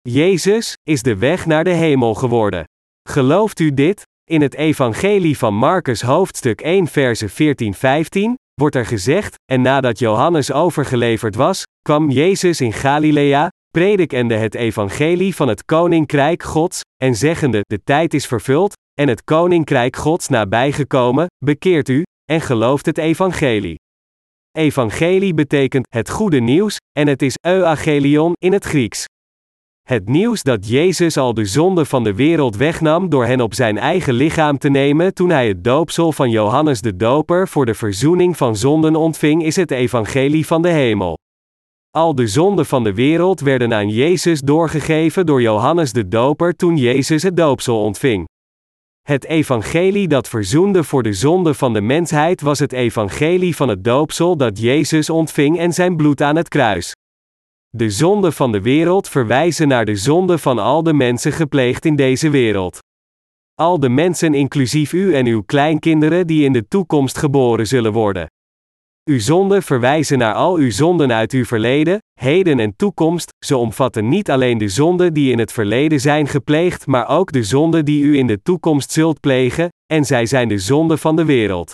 Jezus 0.09 0.77
is 0.83 1.01
de 1.01 1.17
weg 1.17 1.45
naar 1.45 1.63
de 1.63 1.69
hemel 1.69 2.13
geworden. 2.13 2.63
Gelooft 3.09 3.59
u 3.59 3.73
dit? 3.73 4.01
In 4.23 4.41
het 4.41 4.55
Evangelie 4.55 5.37
van 5.37 5.55
Marcus 5.55 6.01
hoofdstuk 6.01 6.61
1 6.61 6.87
verse 6.87 7.29
14-15 7.29 7.33
wordt 8.53 8.75
er 8.75 8.85
gezegd, 8.85 9.35
en 9.51 9.61
nadat 9.61 9.99
Johannes 9.99 10.51
overgeleverd 10.51 11.35
was, 11.35 11.63
kwam 11.81 12.09
Jezus 12.09 12.61
in 12.61 12.73
Galilea, 12.73 13.49
predikende 13.71 14.35
het 14.35 14.55
evangelie 14.55 15.35
van 15.35 15.47
het 15.47 15.65
koninkrijk 15.65 16.43
Gods, 16.43 16.81
en 17.03 17.15
zeggende: 17.15 17.59
De 17.61 17.83
tijd 17.83 18.13
is 18.13 18.25
vervuld, 18.25 18.73
en 18.93 19.07
het 19.07 19.23
koninkrijk 19.23 19.95
Gods 19.95 20.27
nabijgekomen, 20.27 21.27
bekeert 21.45 21.89
u, 21.89 22.03
en 22.25 22.41
gelooft 22.41 22.85
het 22.85 22.97
evangelie. 22.97 23.75
Evangelie 24.51 25.33
betekent 25.33 25.85
het 25.89 26.09
goede 26.09 26.39
nieuws, 26.39 26.77
en 26.91 27.07
het 27.07 27.21
is 27.21 27.35
euangelion 27.47 28.33
in 28.39 28.53
het 28.53 28.65
Grieks. 28.65 29.05
Het 29.91 30.09
nieuws 30.09 30.43
dat 30.43 30.67
Jezus 30.67 31.17
al 31.17 31.33
de 31.33 31.45
zonde 31.45 31.85
van 31.85 32.03
de 32.03 32.13
wereld 32.13 32.55
wegnam 32.55 33.09
door 33.09 33.25
hen 33.25 33.41
op 33.41 33.53
zijn 33.53 33.77
eigen 33.77 34.13
lichaam 34.13 34.57
te 34.57 34.69
nemen 34.69 35.13
toen 35.13 35.29
hij 35.29 35.47
het 35.47 35.63
doopsel 35.63 36.11
van 36.11 36.29
Johannes 36.29 36.81
de 36.81 36.95
Doper 36.95 37.47
voor 37.47 37.65
de 37.65 37.73
verzoening 37.73 38.37
van 38.37 38.55
zonden 38.55 38.95
ontving, 38.95 39.43
is 39.43 39.55
het 39.55 39.71
evangelie 39.71 40.45
van 40.45 40.61
de 40.61 40.69
hemel. 40.69 41.17
Al 41.89 42.15
de 42.15 42.27
zonden 42.27 42.65
van 42.65 42.83
de 42.83 42.93
wereld 42.93 43.39
werden 43.39 43.73
aan 43.73 43.89
Jezus 43.89 44.41
doorgegeven 44.41 45.25
door 45.25 45.41
Johannes 45.41 45.91
de 45.91 46.07
Doper 46.07 46.55
toen 46.55 46.77
Jezus 46.77 47.23
het 47.23 47.37
doopsel 47.37 47.83
ontving. 47.83 48.27
Het 49.01 49.25
evangelie 49.25 50.07
dat 50.07 50.29
verzoende 50.29 50.83
voor 50.83 51.03
de 51.03 51.13
zonde 51.13 51.53
van 51.53 51.73
de 51.73 51.81
mensheid 51.81 52.41
was 52.41 52.59
het 52.59 52.71
evangelie 52.71 53.55
van 53.55 53.69
het 53.69 53.83
doopsel 53.83 54.37
dat 54.37 54.59
Jezus 54.59 55.09
ontving 55.09 55.59
en 55.59 55.73
zijn 55.73 55.95
bloed 55.95 56.21
aan 56.21 56.35
het 56.35 56.47
kruis. 56.47 56.93
De 57.77 57.89
zonden 57.89 58.33
van 58.33 58.51
de 58.51 58.61
wereld 58.61 59.09
verwijzen 59.09 59.67
naar 59.67 59.85
de 59.85 59.95
zonde 59.95 60.37
van 60.37 60.59
al 60.59 60.83
de 60.83 60.93
mensen 60.93 61.31
gepleegd 61.31 61.85
in 61.85 61.95
deze 61.95 62.29
wereld. 62.29 62.79
Al 63.53 63.79
de 63.79 63.89
mensen 63.89 64.33
inclusief 64.33 64.93
u 64.93 65.15
en 65.15 65.25
uw 65.25 65.41
kleinkinderen 65.41 66.27
die 66.27 66.43
in 66.43 66.53
de 66.53 66.67
toekomst 66.67 67.17
geboren 67.17 67.67
zullen 67.67 67.91
worden. 67.91 68.27
Uw 69.09 69.19
zonden 69.19 69.63
verwijzen 69.63 70.17
naar 70.17 70.33
al 70.33 70.55
uw 70.55 70.71
zonden 70.71 71.11
uit 71.13 71.31
uw 71.31 71.45
verleden, 71.45 71.99
heden 72.19 72.59
en 72.59 72.75
toekomst, 72.75 73.29
ze 73.45 73.57
omvatten 73.57 74.09
niet 74.09 74.31
alleen 74.31 74.57
de 74.57 74.69
zonden 74.69 75.13
die 75.13 75.31
in 75.31 75.39
het 75.39 75.51
verleden 75.51 75.99
zijn 75.99 76.27
gepleegd, 76.27 76.87
maar 76.87 77.07
ook 77.07 77.31
de 77.31 77.43
zonden 77.43 77.85
die 77.85 78.03
u 78.03 78.17
in 78.17 78.27
de 78.27 78.41
toekomst 78.41 78.91
zult 78.91 79.19
plegen, 79.19 79.69
en 79.93 80.05
zij 80.05 80.25
zijn 80.25 80.47
de 80.47 80.57
zonden 80.57 80.99
van 80.99 81.15
de 81.15 81.25
wereld. 81.25 81.73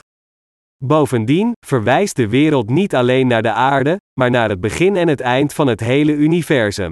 Bovendien 0.85 1.51
verwijst 1.65 2.15
de 2.15 2.27
wereld 2.27 2.69
niet 2.69 2.95
alleen 2.95 3.27
naar 3.27 3.41
de 3.41 3.51
aarde, 3.51 3.99
maar 4.19 4.29
naar 4.29 4.49
het 4.49 4.61
begin 4.61 4.95
en 4.95 5.07
het 5.07 5.21
eind 5.21 5.53
van 5.53 5.67
het 5.67 5.79
hele 5.79 6.11
universum. 6.11 6.91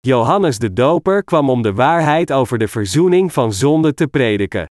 Johannes 0.00 0.58
de 0.58 0.72
Doper 0.72 1.24
kwam 1.24 1.50
om 1.50 1.62
de 1.62 1.74
waarheid 1.74 2.32
over 2.32 2.58
de 2.58 2.68
verzoening 2.68 3.32
van 3.32 3.52
zonde 3.52 3.94
te 3.94 4.06
prediken. 4.06 4.66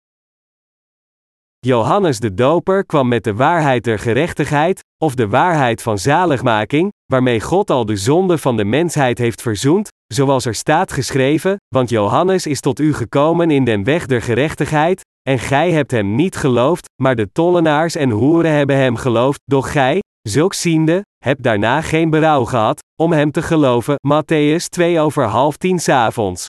Johannes 1.58 2.20
de 2.20 2.34
Doper 2.34 2.86
kwam 2.86 3.08
met 3.08 3.24
de 3.24 3.34
waarheid 3.34 3.84
der 3.84 3.98
gerechtigheid, 3.98 4.80
of 5.04 5.14
de 5.14 5.28
waarheid 5.28 5.82
van 5.82 5.98
zaligmaking, 5.98 6.92
waarmee 7.12 7.40
God 7.40 7.70
al 7.70 7.86
de 7.86 7.96
zonde 7.96 8.38
van 8.38 8.56
de 8.56 8.64
mensheid 8.64 9.18
heeft 9.18 9.42
verzoend, 9.42 9.88
zoals 10.06 10.44
er 10.44 10.54
staat 10.54 10.92
geschreven, 10.92 11.56
want 11.68 11.90
Johannes 11.90 12.46
is 12.46 12.60
tot 12.60 12.80
u 12.80 12.94
gekomen 12.94 13.50
in 13.50 13.64
den 13.64 13.84
weg 13.84 14.06
der 14.06 14.22
gerechtigheid, 14.22 15.00
en 15.26 15.38
gij 15.38 15.72
hebt 15.72 15.90
hem 15.90 16.14
niet 16.14 16.36
geloofd, 16.36 16.88
maar 17.02 17.16
de 17.16 17.32
tollenaars 17.32 17.94
en 17.96 18.10
hoeren 18.10 18.52
hebben 18.52 18.76
hem 18.76 18.96
geloofd, 18.96 19.40
doch 19.44 19.72
gij, 19.72 19.98
zulks 20.28 20.60
ziende, 20.60 21.02
hebt 21.24 21.42
daarna 21.42 21.80
geen 21.80 22.10
berouw 22.10 22.44
gehad, 22.44 22.78
om 23.02 23.12
hem 23.12 23.30
te 23.30 23.42
geloven. 23.42 23.94
Matthäus 24.08 24.68
2 24.68 25.00
over 25.00 25.24
half 25.24 25.56
tien 25.56 25.80
avonds. 25.86 26.46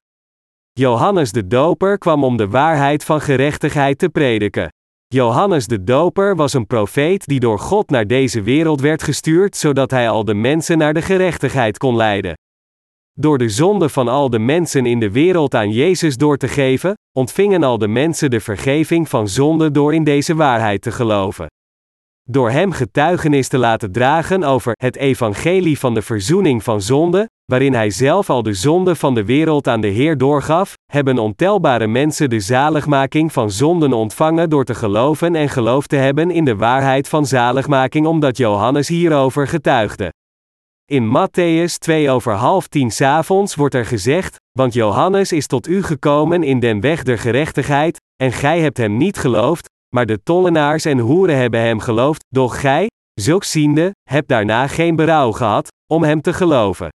Johannes 0.72 1.32
de 1.32 1.48
Doper 1.48 1.98
kwam 1.98 2.24
om 2.24 2.38
de 2.38 2.48
waarheid 2.48 3.04
van 3.04 3.22
gerechtigheid 3.22 4.00
te 4.00 4.10
prediken. 4.10 4.68
Johannes 5.08 5.68
de 5.68 5.84
Doper 5.84 6.36
was 6.36 6.54
een 6.54 6.68
profeet 6.68 7.26
die 7.26 7.40
door 7.40 7.60
God 7.60 7.90
naar 7.90 8.08
deze 8.08 8.42
wereld 8.42 8.82
werd 8.82 9.04
gestuurd 9.04 9.58
zodat 9.58 9.92
hij 9.92 10.10
al 10.10 10.26
de 10.26 10.34
mensen 10.34 10.78
naar 10.78 10.94
de 10.94 11.02
gerechtigheid 11.02 11.78
kon 11.78 11.96
leiden. 11.96 12.34
Door 13.20 13.38
de 13.38 13.50
zonde 13.50 13.90
van 13.90 14.08
al 14.08 14.30
de 14.30 14.40
mensen 14.40 14.86
in 14.86 15.00
de 15.00 15.12
wereld 15.12 15.56
aan 15.56 15.72
Jezus 15.72 16.18
door 16.18 16.38
te 16.38 16.48
geven, 16.48 16.94
ontvingen 17.18 17.64
al 17.64 17.78
de 17.78 17.88
mensen 17.88 18.30
de 18.30 18.40
vergeving 18.40 19.10
van 19.10 19.28
zonde 19.28 19.72
door 19.72 19.94
in 19.94 20.04
deze 20.04 20.36
waarheid 20.36 20.82
te 20.82 20.92
geloven. 20.92 21.48
Door 22.24 22.50
hem 22.50 22.72
getuigenis 22.72 23.48
te 23.48 23.58
laten 23.58 23.92
dragen 23.92 24.44
over 24.44 24.74
het 24.74 24.96
evangelie 24.96 25.80
van 25.80 25.94
de 25.94 26.02
verzoening 26.02 26.64
van 26.64 26.82
zonde, 26.82 27.30
waarin 27.46 27.74
hij 27.74 27.90
zelf 27.90 28.30
al 28.30 28.44
de 28.44 28.54
zonde 28.54 28.96
van 28.96 29.14
de 29.14 29.26
wereld 29.26 29.68
aan 29.68 29.82
de 29.82 29.88
Heer 29.88 30.18
doorgaf, 30.18 30.74
hebben 30.92 31.18
ontelbare 31.18 31.88
mensen 31.88 32.30
de 32.30 32.40
zaligmaking 32.40 33.32
van 33.32 33.52
zonden 33.52 33.94
ontvangen 33.94 34.50
door 34.50 34.66
te 34.66 34.76
geloven 34.76 35.36
en 35.36 35.50
geloof 35.50 35.88
te 35.88 35.96
hebben 35.96 36.32
in 36.32 36.46
de 36.46 36.56
waarheid 36.56 37.10
van 37.10 37.26
zaligmaking 37.26 38.06
omdat 38.06 38.38
Johannes 38.38 38.88
hierover 38.88 39.48
getuigde. 39.48 40.12
In 40.92 41.06
Matthäus 41.06 41.78
2 41.78 42.10
over 42.10 42.34
half 42.34 42.68
tien 42.68 42.92
avonds 43.00 43.56
wordt 43.56 43.76
er 43.76 43.86
gezegd, 43.86 44.36
want 44.52 44.74
Johannes 44.74 45.32
is 45.32 45.48
tot 45.48 45.68
u 45.68 45.84
gekomen 45.84 46.44
in 46.44 46.60
den 46.60 46.82
weg 46.82 47.04
der 47.04 47.18
gerechtigheid, 47.18 47.98
en 48.16 48.32
gij 48.32 48.60
hebt 48.60 48.78
hem 48.78 48.98
niet 48.98 49.18
geloofd, 49.18 49.70
maar 49.96 50.06
de 50.06 50.24
tollenaars 50.24 50.86
en 50.86 51.00
hoeren 51.00 51.38
hebben 51.38 51.60
hem 51.60 51.80
geloofd, 51.80 52.24
doch 52.30 52.62
gij, 52.62 52.88
zulks 53.14 53.52
ziende, 53.52 53.92
hebt 54.10 54.28
daarna 54.28 54.68
geen 54.68 54.96
berouw 54.96 55.32
gehad, 55.32 55.68
om 55.94 56.04
hem 56.04 56.22
te 56.22 56.34
geloven. 56.34 56.90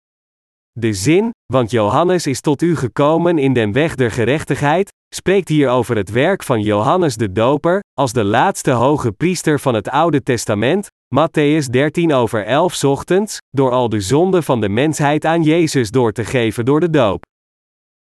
De 0.70 0.92
zin, 0.92 1.30
want 1.52 1.70
Johannes 1.70 2.26
is 2.26 2.40
tot 2.40 2.62
u 2.62 2.76
gekomen 2.76 3.38
in 3.38 3.52
den 3.52 3.72
weg 3.72 3.94
der 3.94 4.10
gerechtigheid, 4.10 4.90
spreekt 5.14 5.48
hier 5.48 5.68
over 5.68 5.96
het 5.96 6.10
werk 6.10 6.42
van 6.42 6.60
Johannes 6.60 7.16
de 7.16 7.32
Doper, 7.32 7.80
als 7.98 8.12
de 8.12 8.24
laatste 8.24 8.70
hoge 8.70 9.12
priester 9.12 9.60
van 9.60 9.74
het 9.74 9.88
Oude 9.88 10.22
Testament, 10.22 10.88
Matthäus 11.14 11.70
13 11.70 12.12
over 12.12 12.44
11 12.44 12.84
ochtends, 12.84 13.38
door 13.50 13.70
al 13.70 13.88
de 13.88 14.00
zonden 14.00 14.42
van 14.42 14.60
de 14.60 14.68
mensheid 14.68 15.24
aan 15.24 15.42
Jezus 15.42 15.90
door 15.90 16.12
te 16.12 16.24
geven 16.24 16.64
door 16.64 16.80
de 16.80 16.90
doop. 16.90 17.22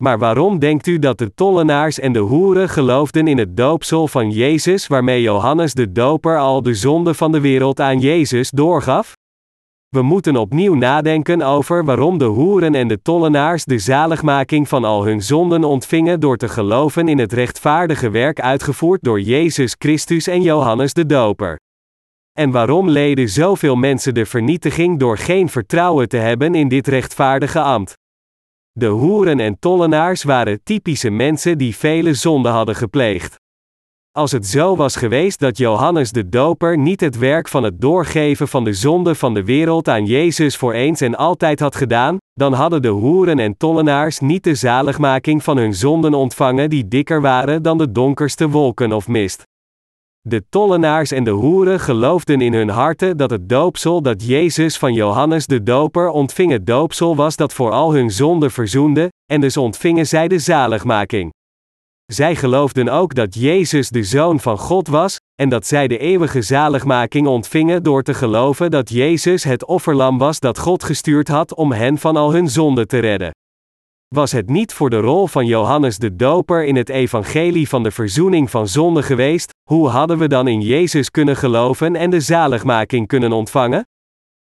Maar 0.03 0.19
waarom 0.19 0.59
denkt 0.59 0.87
u 0.87 0.99
dat 0.99 1.17
de 1.17 1.33
tollenaars 1.33 1.99
en 1.99 2.13
de 2.13 2.19
hoeren 2.19 2.69
geloofden 2.69 3.27
in 3.27 3.37
het 3.37 3.57
doopsel 3.57 4.07
van 4.07 4.31
Jezus 4.31 4.87
waarmee 4.87 5.21
Johannes 5.21 5.73
de 5.73 5.91
Doper 5.91 6.39
al 6.39 6.61
de 6.61 6.73
zonden 6.73 7.15
van 7.15 7.31
de 7.31 7.39
wereld 7.39 7.79
aan 7.79 7.99
Jezus 7.99 8.49
doorgaf? 8.49 9.13
We 9.95 10.01
moeten 10.01 10.35
opnieuw 10.35 10.73
nadenken 10.73 11.41
over 11.41 11.85
waarom 11.85 12.17
de 12.17 12.25
hoeren 12.25 12.75
en 12.75 12.87
de 12.87 13.01
tollenaars 13.01 13.65
de 13.65 13.79
zaligmaking 13.79 14.67
van 14.67 14.83
al 14.83 15.05
hun 15.05 15.21
zonden 15.21 15.63
ontvingen 15.63 16.19
door 16.19 16.37
te 16.37 16.49
geloven 16.49 17.07
in 17.07 17.19
het 17.19 17.33
rechtvaardige 17.33 18.09
werk 18.09 18.39
uitgevoerd 18.39 19.03
door 19.03 19.21
Jezus 19.21 19.75
Christus 19.77 20.27
en 20.27 20.41
Johannes 20.41 20.93
de 20.93 21.05
Doper. 21.05 21.59
En 22.37 22.51
waarom 22.51 22.89
leden 22.89 23.29
zoveel 23.29 23.75
mensen 23.75 24.13
de 24.13 24.25
vernietiging 24.25 24.99
door 24.99 25.17
geen 25.17 25.49
vertrouwen 25.49 26.07
te 26.07 26.17
hebben 26.17 26.55
in 26.55 26.67
dit 26.67 26.87
rechtvaardige 26.87 27.59
ambt? 27.59 27.93
De 28.71 28.87
hoeren 28.87 29.39
en 29.39 29.59
tollenaars 29.59 30.23
waren 30.23 30.63
typische 30.63 31.09
mensen 31.09 31.57
die 31.57 31.75
vele 31.75 32.13
zonden 32.13 32.51
hadden 32.51 32.75
gepleegd. 32.75 33.39
Als 34.17 34.31
het 34.31 34.47
zo 34.47 34.75
was 34.75 34.95
geweest 34.95 35.39
dat 35.39 35.57
Johannes 35.57 36.11
de 36.11 36.29
Doper 36.29 36.77
niet 36.77 36.99
het 36.99 37.17
werk 37.17 37.47
van 37.47 37.63
het 37.63 37.81
doorgeven 37.81 38.47
van 38.47 38.63
de 38.63 38.73
zonde 38.73 39.15
van 39.15 39.33
de 39.33 39.43
wereld 39.43 39.87
aan 39.87 40.05
Jezus 40.05 40.57
voor 40.57 40.73
eens 40.73 41.01
en 41.01 41.15
altijd 41.15 41.59
had 41.59 41.75
gedaan, 41.75 42.17
dan 42.33 42.53
hadden 42.53 42.81
de 42.81 42.87
hoeren 42.87 43.39
en 43.39 43.57
tollenaars 43.57 44.19
niet 44.19 44.43
de 44.43 44.55
zaligmaking 44.55 45.43
van 45.43 45.57
hun 45.57 45.73
zonden 45.73 46.13
ontvangen 46.13 46.69
die 46.69 46.87
dikker 46.87 47.21
waren 47.21 47.63
dan 47.63 47.77
de 47.77 47.91
donkerste 47.91 48.49
wolken 48.49 48.91
of 48.91 49.07
mist. 49.07 49.43
De 50.21 50.43
tollenaars 50.49 51.11
en 51.11 51.23
de 51.23 51.31
hoeren 51.31 51.79
geloofden 51.79 52.41
in 52.41 52.53
hun 52.53 52.69
harten 52.69 53.17
dat 53.17 53.29
het 53.29 53.49
doopsel 53.49 54.01
dat 54.01 54.25
Jezus 54.25 54.77
van 54.77 54.93
Johannes 54.93 55.47
de 55.47 55.63
Doper 55.63 56.09
ontving 56.09 56.51
het 56.51 56.65
doopsel 56.65 57.15
was 57.15 57.35
dat 57.35 57.53
voor 57.53 57.71
al 57.71 57.93
hun 57.93 58.11
zonden 58.11 58.51
verzoende, 58.51 59.09
en 59.31 59.41
dus 59.41 59.57
ontvingen 59.57 60.07
zij 60.07 60.27
de 60.27 60.39
zaligmaking. 60.39 61.31
Zij 62.13 62.35
geloofden 62.35 62.89
ook 62.89 63.15
dat 63.15 63.35
Jezus 63.35 63.89
de 63.89 64.03
Zoon 64.03 64.39
van 64.39 64.57
God 64.57 64.87
was, 64.87 65.19
en 65.41 65.49
dat 65.49 65.67
zij 65.67 65.87
de 65.87 65.97
eeuwige 65.97 66.41
zaligmaking 66.41 67.27
ontvingen 67.27 67.83
door 67.83 68.03
te 68.03 68.13
geloven 68.13 68.71
dat 68.71 68.89
Jezus 68.89 69.43
het 69.43 69.65
offerlam 69.65 70.17
was 70.17 70.39
dat 70.39 70.59
God 70.59 70.83
gestuurd 70.83 71.27
had 71.27 71.55
om 71.55 71.71
hen 71.71 71.97
van 71.97 72.15
al 72.15 72.33
hun 72.33 72.49
zonden 72.49 72.87
te 72.87 72.99
redden. 72.99 73.31
Was 74.15 74.31
het 74.31 74.49
niet 74.49 74.73
voor 74.73 74.89
de 74.89 74.99
rol 74.99 75.27
van 75.27 75.45
Johannes 75.45 75.97
de 75.97 76.15
Doper 76.15 76.65
in 76.65 76.75
het 76.75 76.89
evangelie 76.89 77.69
van 77.69 77.83
de 77.83 77.91
verzoening 77.91 78.49
van 78.49 78.67
zonde 78.67 79.03
geweest, 79.03 79.51
hoe 79.69 79.87
hadden 79.87 80.17
we 80.17 80.27
dan 80.27 80.47
in 80.47 80.61
Jezus 80.61 81.11
kunnen 81.11 81.35
geloven 81.35 81.95
en 81.95 82.09
de 82.09 82.19
zaligmaking 82.19 83.07
kunnen 83.07 83.31
ontvangen? 83.31 83.83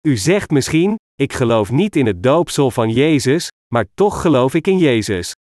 U 0.08 0.18
zegt 0.18 0.50
misschien, 0.50 0.96
ik 1.16 1.34
geloof 1.34 1.72
niet 1.72 1.96
in 1.96 2.06
het 2.06 2.24
doopsel 2.24 2.72
van 2.72 2.90
Jezus, 2.90 3.48
maar 3.74 3.86
toch 3.94 4.22
geloof 4.22 4.54
ik 4.54 4.68
in 4.68 4.78
Jezus. 4.78 5.34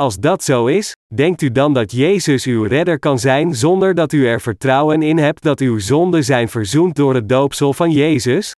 Als 0.00 0.18
dat 0.18 0.44
zo 0.44 0.66
is, 0.66 0.96
denkt 1.14 1.42
u 1.42 1.52
dan 1.52 1.72
dat 1.74 1.92
Jezus 1.92 2.44
uw 2.44 2.64
redder 2.64 2.98
kan 2.98 3.18
zijn 3.18 3.54
zonder 3.54 3.94
dat 3.94 4.12
u 4.12 4.26
er 4.26 4.40
vertrouwen 4.40 5.02
in 5.02 5.18
hebt 5.18 5.42
dat 5.42 5.60
uw 5.60 5.78
zonden 5.78 6.24
zijn 6.24 6.48
verzoend 6.48 6.96
door 6.96 7.14
het 7.14 7.28
doopsel 7.28 7.72
van 7.72 7.90
Jezus? 7.90 8.52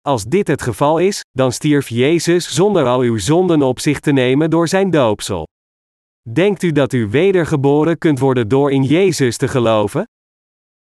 Als 0.00 0.24
dit 0.24 0.48
het 0.48 0.62
geval 0.62 0.98
is, 0.98 1.20
dan 1.30 1.52
stierf 1.52 1.88
Jezus 1.88 2.54
zonder 2.54 2.86
al 2.86 3.00
uw 3.00 3.18
zonden 3.18 3.62
op 3.62 3.80
zich 3.80 4.00
te 4.00 4.12
nemen 4.12 4.50
door 4.50 4.68
zijn 4.68 4.90
doopsel. 4.90 5.46
Denkt 6.32 6.62
u 6.62 6.72
dat 6.72 6.92
u 6.92 7.08
wedergeboren 7.08 7.98
kunt 7.98 8.18
worden 8.18 8.48
door 8.48 8.72
in 8.72 8.82
Jezus 8.82 9.36
te 9.36 9.48
geloven? 9.48 10.04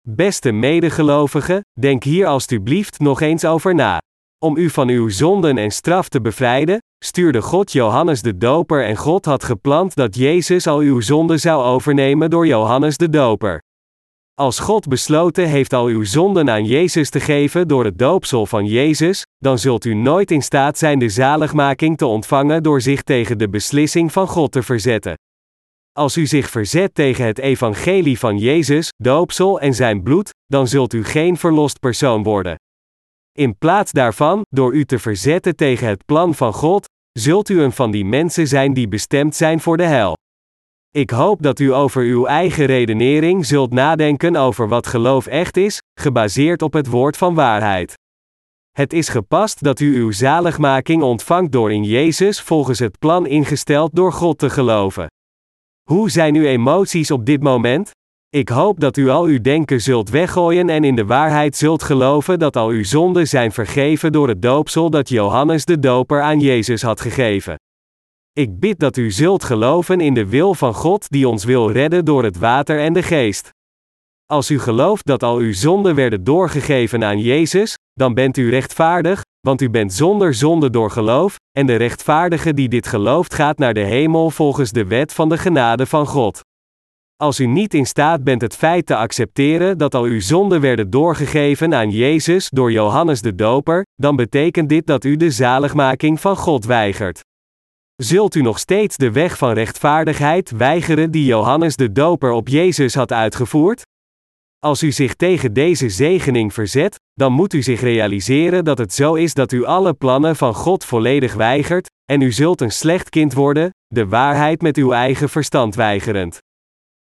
Beste 0.08 0.52
medegelovigen, 0.52 1.62
denk 1.80 2.04
hier 2.04 2.28
alstublieft 2.28 3.00
nog 3.00 3.22
eens 3.22 3.46
over 3.46 3.76
na. 3.76 4.00
Om 4.44 4.58
u 4.58 4.70
van 4.70 4.90
uw 4.90 5.10
zonden 5.10 5.58
en 5.58 5.72
straf 5.72 6.10
te 6.10 6.22
bevrijden, 6.22 6.78
stuurde 7.04 7.42
God 7.42 7.72
Johannes 7.72 8.22
de 8.22 8.38
Doper 8.38 8.86
en 8.86 8.96
God 8.96 9.26
had 9.26 9.44
gepland 9.44 9.96
dat 9.96 10.16
Jezus 10.16 10.68
al 10.68 10.80
uw 10.80 11.02
zonden 11.02 11.40
zou 11.40 11.64
overnemen 11.64 12.30
door 12.30 12.48
Johannes 12.48 12.98
de 12.98 13.10
Doper. 13.10 13.62
Als 14.34 14.60
God 14.60 14.88
besloten 14.88 15.48
heeft 15.48 15.74
al 15.74 15.86
uw 15.86 16.04
zonden 16.04 16.50
aan 16.50 16.66
Jezus 16.66 17.10
te 17.10 17.20
geven 17.20 17.68
door 17.68 17.86
het 17.86 17.98
doopsel 17.98 18.46
van 18.46 18.66
Jezus, 18.66 19.26
dan 19.38 19.60
zult 19.60 19.86
u 19.86 19.94
nooit 19.94 20.32
in 20.32 20.42
staat 20.42 20.78
zijn 20.78 21.00
de 21.00 21.10
zaligmaking 21.10 21.98
te 21.98 22.06
ontvangen 22.06 22.64
door 22.64 22.82
zich 22.82 23.02
tegen 23.02 23.38
de 23.38 23.50
beslissing 23.50 24.12
van 24.12 24.28
God 24.28 24.52
te 24.52 24.64
verzetten. 24.64 25.14
Als 25.92 26.18
u 26.18 26.26
zich 26.26 26.50
verzet 26.50 26.96
tegen 26.96 27.26
het 27.26 27.40
evangelie 27.40 28.20
van 28.20 28.38
Jezus, 28.38 28.90
doopsel 28.98 29.60
en 29.60 29.74
zijn 29.74 30.04
bloed, 30.04 30.30
dan 30.46 30.68
zult 30.68 30.94
u 30.94 31.04
geen 31.04 31.38
verlost 31.38 31.80
persoon 31.80 32.24
worden. 32.24 32.56
In 33.38 33.58
plaats 33.58 33.92
daarvan, 33.92 34.42
door 34.50 34.74
u 34.74 34.86
te 34.86 35.00
verzetten 35.00 35.56
tegen 35.56 35.88
het 35.88 36.06
plan 36.06 36.36
van 36.36 36.54
God, 36.54 36.86
zult 37.12 37.50
u 37.50 37.62
een 37.62 37.72
van 37.72 37.92
die 37.92 38.06
mensen 38.06 38.48
zijn 38.48 38.74
die 38.74 38.88
bestemd 38.88 39.36
zijn 39.36 39.60
voor 39.60 39.78
de 39.78 39.84
hel. 39.84 40.18
Ik 40.90 41.10
hoop 41.10 41.42
dat 41.42 41.60
u 41.60 41.74
over 41.74 42.04
uw 42.04 42.26
eigen 42.26 42.66
redenering 42.66 43.46
zult 43.46 43.72
nadenken 43.74 44.36
over 44.36 44.68
wat 44.68 44.88
geloof 44.88 45.28
echt 45.28 45.58
is, 45.58 45.80
gebaseerd 46.00 46.62
op 46.62 46.74
het 46.74 46.88
woord 46.88 47.18
van 47.18 47.36
waarheid. 47.36 47.94
Het 48.72 48.94
is 48.94 49.10
gepast 49.10 49.64
dat 49.64 49.80
u 49.80 49.96
uw 49.96 50.12
zaligmaking 50.12 51.02
ontvangt 51.02 51.52
door 51.52 51.72
in 51.72 51.84
Jezus 51.84 52.42
volgens 52.42 52.80
het 52.80 53.00
plan 53.00 53.28
ingesteld 53.28 53.96
door 53.96 54.14
God 54.14 54.38
te 54.38 54.50
geloven. 54.50 55.08
Hoe 55.90 56.10
zijn 56.10 56.36
uw 56.36 56.46
emoties 56.46 57.12
op 57.12 57.26
dit 57.26 57.44
moment? 57.44 57.92
Ik 58.38 58.50
hoop 58.50 58.80
dat 58.80 58.98
u 58.98 59.10
al 59.10 59.24
uw 59.24 59.42
denken 59.42 59.82
zult 59.82 60.10
weggooien 60.10 60.70
en 60.70 60.84
in 60.84 60.96
de 60.96 61.06
waarheid 61.06 61.56
zult 61.56 61.84
geloven 61.84 62.40
dat 62.40 62.56
al 62.56 62.68
uw 62.68 62.84
zonden 62.84 63.28
zijn 63.28 63.52
vergeven 63.52 64.12
door 64.12 64.28
het 64.28 64.42
doopsel 64.42 64.90
dat 64.90 65.10
Johannes 65.10 65.66
de 65.66 65.80
Doper 65.80 66.22
aan 66.22 66.40
Jezus 66.40 66.82
had 66.82 67.02
gegeven. 67.02 67.56
Ik 68.34 68.60
bid 68.60 68.80
dat 68.80 68.98
u 68.98 69.12
zult 69.12 69.44
geloven 69.44 70.02
in 70.02 70.14
de 70.14 70.26
wil 70.26 70.54
van 70.54 70.74
God 70.74 71.10
die 71.10 71.28
ons 71.28 71.44
wil 71.44 71.72
redden 71.72 72.06
door 72.06 72.24
het 72.24 72.38
water 72.38 72.80
en 72.80 72.94
de 72.94 73.04
geest. 73.04 73.50
Als 74.26 74.52
u 74.52 74.60
gelooft 74.60 75.06
dat 75.06 75.24
al 75.24 75.38
uw 75.38 75.54
zonden 75.54 75.96
werden 75.96 76.24
doorgegeven 76.24 77.04
aan 77.04 77.20
Jezus, 77.20 77.76
dan 77.94 78.14
bent 78.14 78.38
u 78.38 78.50
rechtvaardig, 78.50 79.22
want 79.40 79.62
u 79.62 79.70
bent 79.70 79.94
zonder 79.94 80.34
zonde 80.34 80.70
door 80.70 80.92
geloof, 80.92 81.36
en 81.58 81.66
de 81.66 81.76
rechtvaardige 81.76 82.54
die 82.54 82.70
dit 82.70 82.88
gelooft 82.88 83.34
gaat 83.34 83.58
naar 83.58 83.74
de 83.74 83.84
hemel 83.84 84.30
volgens 84.30 84.72
de 84.72 84.86
wet 84.86 85.14
van 85.14 85.30
de 85.30 85.38
genade 85.38 85.86
van 85.86 86.06
God. 86.06 86.42
Als 87.22 87.40
u 87.40 87.46
niet 87.46 87.74
in 87.74 87.86
staat 87.86 88.24
bent 88.24 88.42
het 88.42 88.56
feit 88.56 88.86
te 88.86 88.96
accepteren 88.96 89.78
dat 89.78 89.96
al 89.96 90.04
uw 90.04 90.20
zonden 90.20 90.62
werden 90.62 90.90
doorgegeven 90.90 91.76
aan 91.76 91.90
Jezus 91.90 92.50
door 92.50 92.72
Johannes 92.72 93.22
de 93.22 93.36
Doper, 93.36 93.86
dan 93.96 94.16
betekent 94.16 94.70
dit 94.70 94.88
dat 94.88 95.04
u 95.04 95.16
de 95.16 95.32
zaligmaking 95.32 96.20
van 96.20 96.36
God 96.36 96.66
weigert. 96.66 97.20
Zult 97.96 98.36
u 98.36 98.42
nog 98.42 98.60
steeds 98.60 98.98
de 98.98 99.12
weg 99.12 99.38
van 99.38 99.54
rechtvaardigheid 99.54 100.52
weigeren 100.52 101.12
die 101.12 101.26
Johannes 101.26 101.76
de 101.76 101.92
Doper 101.92 102.32
op 102.32 102.48
Jezus 102.48 102.96
had 102.96 103.12
uitgevoerd? 103.12 103.82
Als 104.60 104.84
u 104.84 104.92
zich 104.92 105.14
tegen 105.14 105.54
deze 105.54 105.90
zegening 105.90 106.54
verzet, 106.54 107.00
dan 107.14 107.34
moet 107.34 107.54
u 107.54 107.62
zich 107.62 107.82
realiseren 107.82 108.66
dat 108.66 108.78
het 108.78 108.94
zo 108.94 109.14
is 109.14 109.34
dat 109.34 109.52
u 109.52 109.66
alle 109.66 109.94
plannen 109.94 110.36
van 110.36 110.54
God 110.54 110.86
volledig 110.86 111.34
weigert, 111.34 111.90
en 112.12 112.22
u 112.22 112.32
zult 112.32 112.62
een 112.62 112.72
slecht 112.72 113.10
kind 113.10 113.34
worden, 113.34 113.70
de 113.88 114.08
waarheid 114.08 114.62
met 114.62 114.78
uw 114.78 114.92
eigen 114.92 115.30
verstand 115.30 115.76
weigerend. 115.76 116.40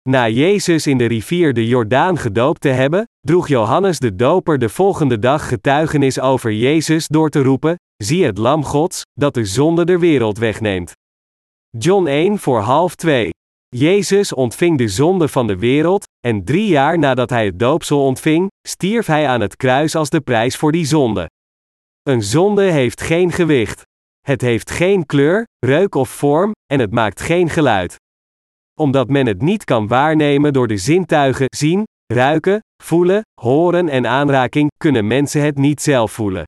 Na 0.09 0.29
Jezus 0.29 0.87
in 0.87 0.99
de 0.99 1.07
rivier 1.07 1.53
de 1.53 1.67
Jordaan 1.67 2.19
gedoopt 2.19 2.61
te 2.61 2.69
hebben, 2.69 3.09
droeg 3.21 3.49
Johannes 3.49 3.99
de 3.99 4.15
Doper 4.15 4.59
de 4.59 4.69
volgende 4.69 5.19
dag 5.19 5.49
getuigenis 5.49 6.21
over 6.21 6.53
Jezus 6.53 7.07
door 7.07 7.31
te 7.31 7.43
roepen: 7.43 7.77
Zie 7.97 8.25
het 8.25 8.39
Lam 8.39 8.65
Gods, 8.65 9.03
dat 9.13 9.35
de 9.35 9.45
zonde 9.45 9.85
der 9.85 10.01
wereld 10.01 10.39
wegneemt. 10.39 10.93
John 11.79 12.07
1 12.07 12.39
voor 12.39 12.61
half 12.61 12.95
2. 12.95 13.31
Jezus 13.69 14.33
ontving 14.33 14.79
de 14.79 14.89
zonde 14.89 15.29
van 15.29 15.47
de 15.47 15.57
wereld, 15.57 16.05
en 16.27 16.45
drie 16.45 16.67
jaar 16.67 16.99
nadat 16.99 17.31
hij 17.31 17.45
het 17.45 17.59
doopsel 17.59 18.05
ontving, 18.05 18.49
stierf 18.69 19.07
hij 19.07 19.29
aan 19.29 19.41
het 19.41 19.57
kruis 19.57 19.95
als 19.95 20.11
de 20.11 20.21
prijs 20.21 20.57
voor 20.57 20.73
die 20.73 20.87
zonde. 20.87 21.31
Een 22.03 22.23
zonde 22.23 22.63
heeft 22.63 23.01
geen 23.01 23.33
gewicht. 23.33 23.83
Het 24.21 24.41
heeft 24.41 24.71
geen 24.71 25.07
kleur, 25.07 25.47
reuk 25.67 25.95
of 25.95 26.09
vorm, 26.09 26.53
en 26.73 26.81
het 26.81 26.93
maakt 26.93 27.21
geen 27.21 27.49
geluid. 27.49 27.97
Omdat 28.79 29.09
men 29.09 29.27
het 29.27 29.43
niet 29.43 29.65
kan 29.65 29.87
waarnemen 29.87 30.53
door 30.53 30.69
de 30.69 30.77
zintuigen 30.77 31.47
zien, 31.57 31.85
ruiken, 32.13 32.61
voelen, 32.83 33.23
horen 33.41 33.89
en 33.89 34.07
aanraking, 34.07 34.71
kunnen 34.77 35.07
mensen 35.07 35.43
het 35.43 35.57
niet 35.57 35.83
zelf 35.83 36.13
voelen. 36.13 36.45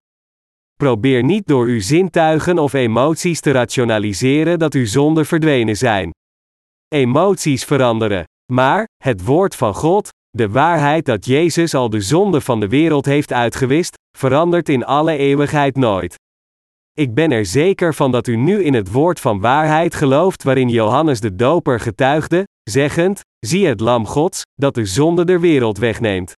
Probeer 0.76 1.22
niet 1.22 1.46
door 1.46 1.66
uw 1.66 1.80
zintuigen 1.80 2.58
of 2.58 2.72
emoties 2.72 3.40
te 3.40 3.50
rationaliseren 3.50 4.58
dat 4.58 4.74
uw 4.74 4.86
zonden 4.86 5.26
verdwenen 5.26 5.76
zijn. 5.76 6.10
Emoties 6.88 7.64
veranderen. 7.64 8.24
Maar, 8.52 8.88
het 9.02 9.24
woord 9.24 9.54
van 9.54 9.74
God, 9.74 10.08
de 10.30 10.48
waarheid 10.48 11.04
dat 11.04 11.26
Jezus 11.26 11.74
al 11.74 11.90
de 11.90 12.00
zonde 12.00 12.40
van 12.40 12.60
de 12.60 12.68
wereld 12.68 13.04
heeft 13.04 13.32
uitgewist, 13.32 13.94
verandert 14.18 14.68
in 14.68 14.84
alle 14.84 15.16
eeuwigheid 15.16 15.76
nooit. 15.76 16.14
Ik 17.00 17.14
ben 17.14 17.30
er 17.30 17.46
zeker 17.46 17.94
van 17.94 18.10
dat 18.10 18.26
u 18.26 18.36
nu 18.36 18.64
in 18.64 18.74
het 18.74 18.92
woord 18.92 19.20
van 19.20 19.40
waarheid 19.40 19.94
gelooft 19.94 20.42
waarin 20.42 20.68
Johannes 20.68 21.20
de 21.20 21.34
Doper 21.34 21.80
getuigde, 21.80 22.44
zeggend: 22.62 23.20
Zie 23.38 23.66
het 23.66 23.80
Lam 23.80 24.06
Gods, 24.06 24.42
dat 24.54 24.74
de 24.74 24.84
zonde 24.84 25.24
der 25.24 25.40
wereld 25.40 25.78
wegneemt. 25.78 26.32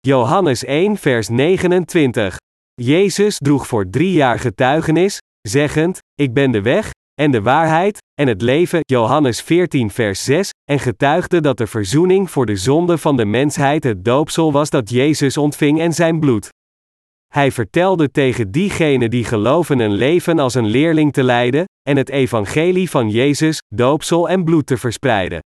Johannes 0.00 0.64
1, 0.64 0.96
vers 0.96 1.28
29. 1.28 2.36
Jezus 2.74 3.36
droeg 3.38 3.66
voor 3.66 3.90
drie 3.90 4.12
jaar 4.12 4.38
getuigenis, 4.38 5.18
zeggend: 5.40 5.98
Ik 6.14 6.32
ben 6.32 6.50
de 6.50 6.62
weg, 6.62 6.90
en 7.20 7.30
de 7.30 7.42
waarheid, 7.42 7.98
en 8.20 8.28
het 8.28 8.42
leven, 8.42 8.80
Johannes 8.80 9.42
14 9.42 9.90
vers 9.90 10.24
6, 10.24 10.50
en 10.70 10.78
getuigde 10.78 11.40
dat 11.40 11.58
de 11.58 11.66
verzoening 11.66 12.30
voor 12.30 12.46
de 12.46 12.56
zonde 12.56 12.98
van 12.98 13.16
de 13.16 13.24
mensheid 13.24 13.84
het 13.84 14.04
doopsel 14.04 14.52
was 14.52 14.70
dat 14.70 14.90
Jezus 14.90 15.36
ontving 15.36 15.80
en 15.80 15.92
zijn 15.92 16.20
bloed. 16.20 16.48
Hij 17.32 17.52
vertelde 17.52 18.10
tegen 18.10 18.50
diegenen 18.50 19.10
die 19.10 19.24
geloven 19.24 19.78
een 19.78 19.92
leven 19.92 20.38
als 20.38 20.54
een 20.54 20.66
leerling 20.66 21.12
te 21.12 21.22
leiden, 21.22 21.64
en 21.88 21.96
het 21.96 22.08
evangelie 22.08 22.90
van 22.90 23.10
Jezus, 23.10 23.62
doopsel 23.74 24.28
en 24.28 24.44
bloed 24.44 24.66
te 24.66 24.76
verspreiden. 24.76 25.40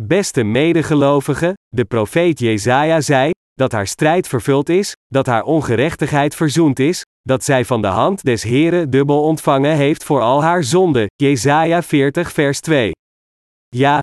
Beste 0.00 0.42
medegelovigen, 0.42 1.54
de 1.68 1.84
profeet 1.84 2.38
Jezaja 2.38 3.00
zei, 3.00 3.30
dat 3.52 3.72
haar 3.72 3.86
strijd 3.86 4.28
vervuld 4.28 4.68
is, 4.68 4.92
dat 5.06 5.26
haar 5.26 5.42
ongerechtigheid 5.42 6.34
verzoend 6.34 6.78
is, 6.78 7.02
dat 7.22 7.44
zij 7.44 7.64
van 7.64 7.82
de 7.82 7.88
hand 7.88 8.24
des 8.24 8.42
Heren 8.42 8.90
dubbel 8.90 9.22
ontvangen 9.22 9.76
heeft 9.76 10.04
voor 10.04 10.20
al 10.20 10.42
haar 10.42 10.64
zonden. 10.64 11.06
Jesaja 11.16 11.82
40 11.82 12.32
vers 12.32 12.60
2. 12.60 12.90
Ja, 13.68 13.98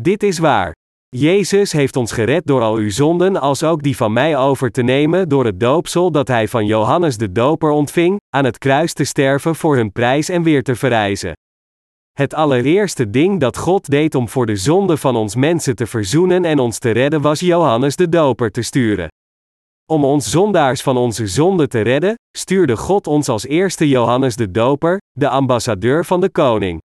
dit 0.00 0.22
is 0.22 0.38
waar. 0.38 0.72
Jezus 1.16 1.72
heeft 1.72 1.96
ons 1.96 2.12
gered 2.12 2.46
door 2.46 2.60
al 2.60 2.74
uw 2.74 2.90
zonden 2.90 3.36
als 3.36 3.62
ook 3.62 3.82
die 3.82 3.96
van 3.96 4.12
mij 4.12 4.36
over 4.36 4.70
te 4.70 4.82
nemen 4.82 5.28
door 5.28 5.44
het 5.44 5.60
doopsel 5.60 6.10
dat 6.10 6.28
hij 6.28 6.48
van 6.48 6.66
Johannes 6.66 7.16
de 7.16 7.32
Doper 7.32 7.70
ontving, 7.70 8.20
aan 8.34 8.44
het 8.44 8.58
kruis 8.58 8.92
te 8.92 9.04
sterven 9.04 9.54
voor 9.54 9.76
hun 9.76 9.92
prijs 9.92 10.28
en 10.28 10.42
weer 10.42 10.62
te 10.62 10.74
verrijzen. 10.74 11.32
Het 12.12 12.34
allereerste 12.34 13.10
ding 13.10 13.40
dat 13.40 13.56
God 13.56 13.90
deed 13.90 14.14
om 14.14 14.28
voor 14.28 14.46
de 14.46 14.56
zonde 14.56 14.96
van 14.96 15.16
ons 15.16 15.34
mensen 15.34 15.76
te 15.76 15.86
verzoenen 15.86 16.44
en 16.44 16.58
ons 16.58 16.78
te 16.78 16.90
redden 16.90 17.20
was 17.20 17.40
Johannes 17.40 17.96
de 17.96 18.08
Doper 18.08 18.50
te 18.50 18.62
sturen. 18.62 19.08
Om 19.90 20.04
ons 20.04 20.30
zondaars 20.30 20.82
van 20.82 20.96
onze 20.96 21.26
zonde 21.26 21.68
te 21.68 21.80
redden, 21.80 22.14
stuurde 22.36 22.76
God 22.76 23.06
ons 23.06 23.28
als 23.28 23.46
eerste 23.46 23.88
Johannes 23.88 24.36
de 24.36 24.50
Doper, 24.50 24.98
de 25.10 25.28
ambassadeur 25.28 26.04
van 26.04 26.20
de 26.20 26.30
koning. 26.30 26.80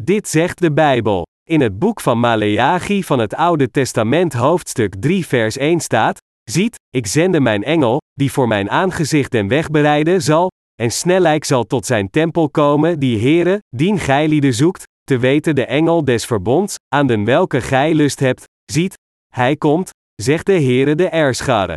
Dit 0.00 0.28
zegt 0.28 0.60
de 0.60 0.72
Bijbel. 0.72 1.24
In 1.50 1.60
het 1.60 1.78
boek 1.78 2.00
van 2.00 2.20
Maleachi 2.20 3.04
van 3.04 3.18
het 3.18 3.34
Oude 3.34 3.70
Testament 3.70 4.32
hoofdstuk 4.32 4.94
3 5.00 5.26
vers 5.26 5.56
1 5.56 5.80
staat, 5.80 6.18
Ziet, 6.50 6.74
ik 6.90 7.06
zende 7.06 7.40
mijn 7.40 7.64
engel, 7.64 7.98
die 8.12 8.32
voor 8.32 8.48
mijn 8.48 8.70
aangezicht 8.70 9.30
den 9.30 9.48
weg 9.48 9.70
bereiden 9.70 10.22
zal, 10.22 10.50
en 10.82 10.90
snellijk 10.90 11.44
zal 11.44 11.64
tot 11.64 11.86
zijn 11.86 12.10
tempel 12.10 12.50
komen, 12.50 12.98
die 12.98 13.18
Heere, 13.18 13.58
dien 13.76 13.98
gij 13.98 14.52
zoekt, 14.52 14.82
te 15.02 15.18
weten 15.18 15.54
de 15.54 15.64
engel 15.64 16.04
des 16.04 16.24
verbonds, 16.24 16.76
aan 16.94 17.06
den 17.06 17.24
welke 17.24 17.60
gij 17.60 17.94
lust 17.94 18.20
hebt, 18.20 18.44
ziet, 18.72 18.94
hij 19.34 19.56
komt, 19.56 19.90
zegt 20.22 20.46
de 20.46 20.52
Heere 20.52 20.94
de 20.94 21.08
Erschare. 21.08 21.76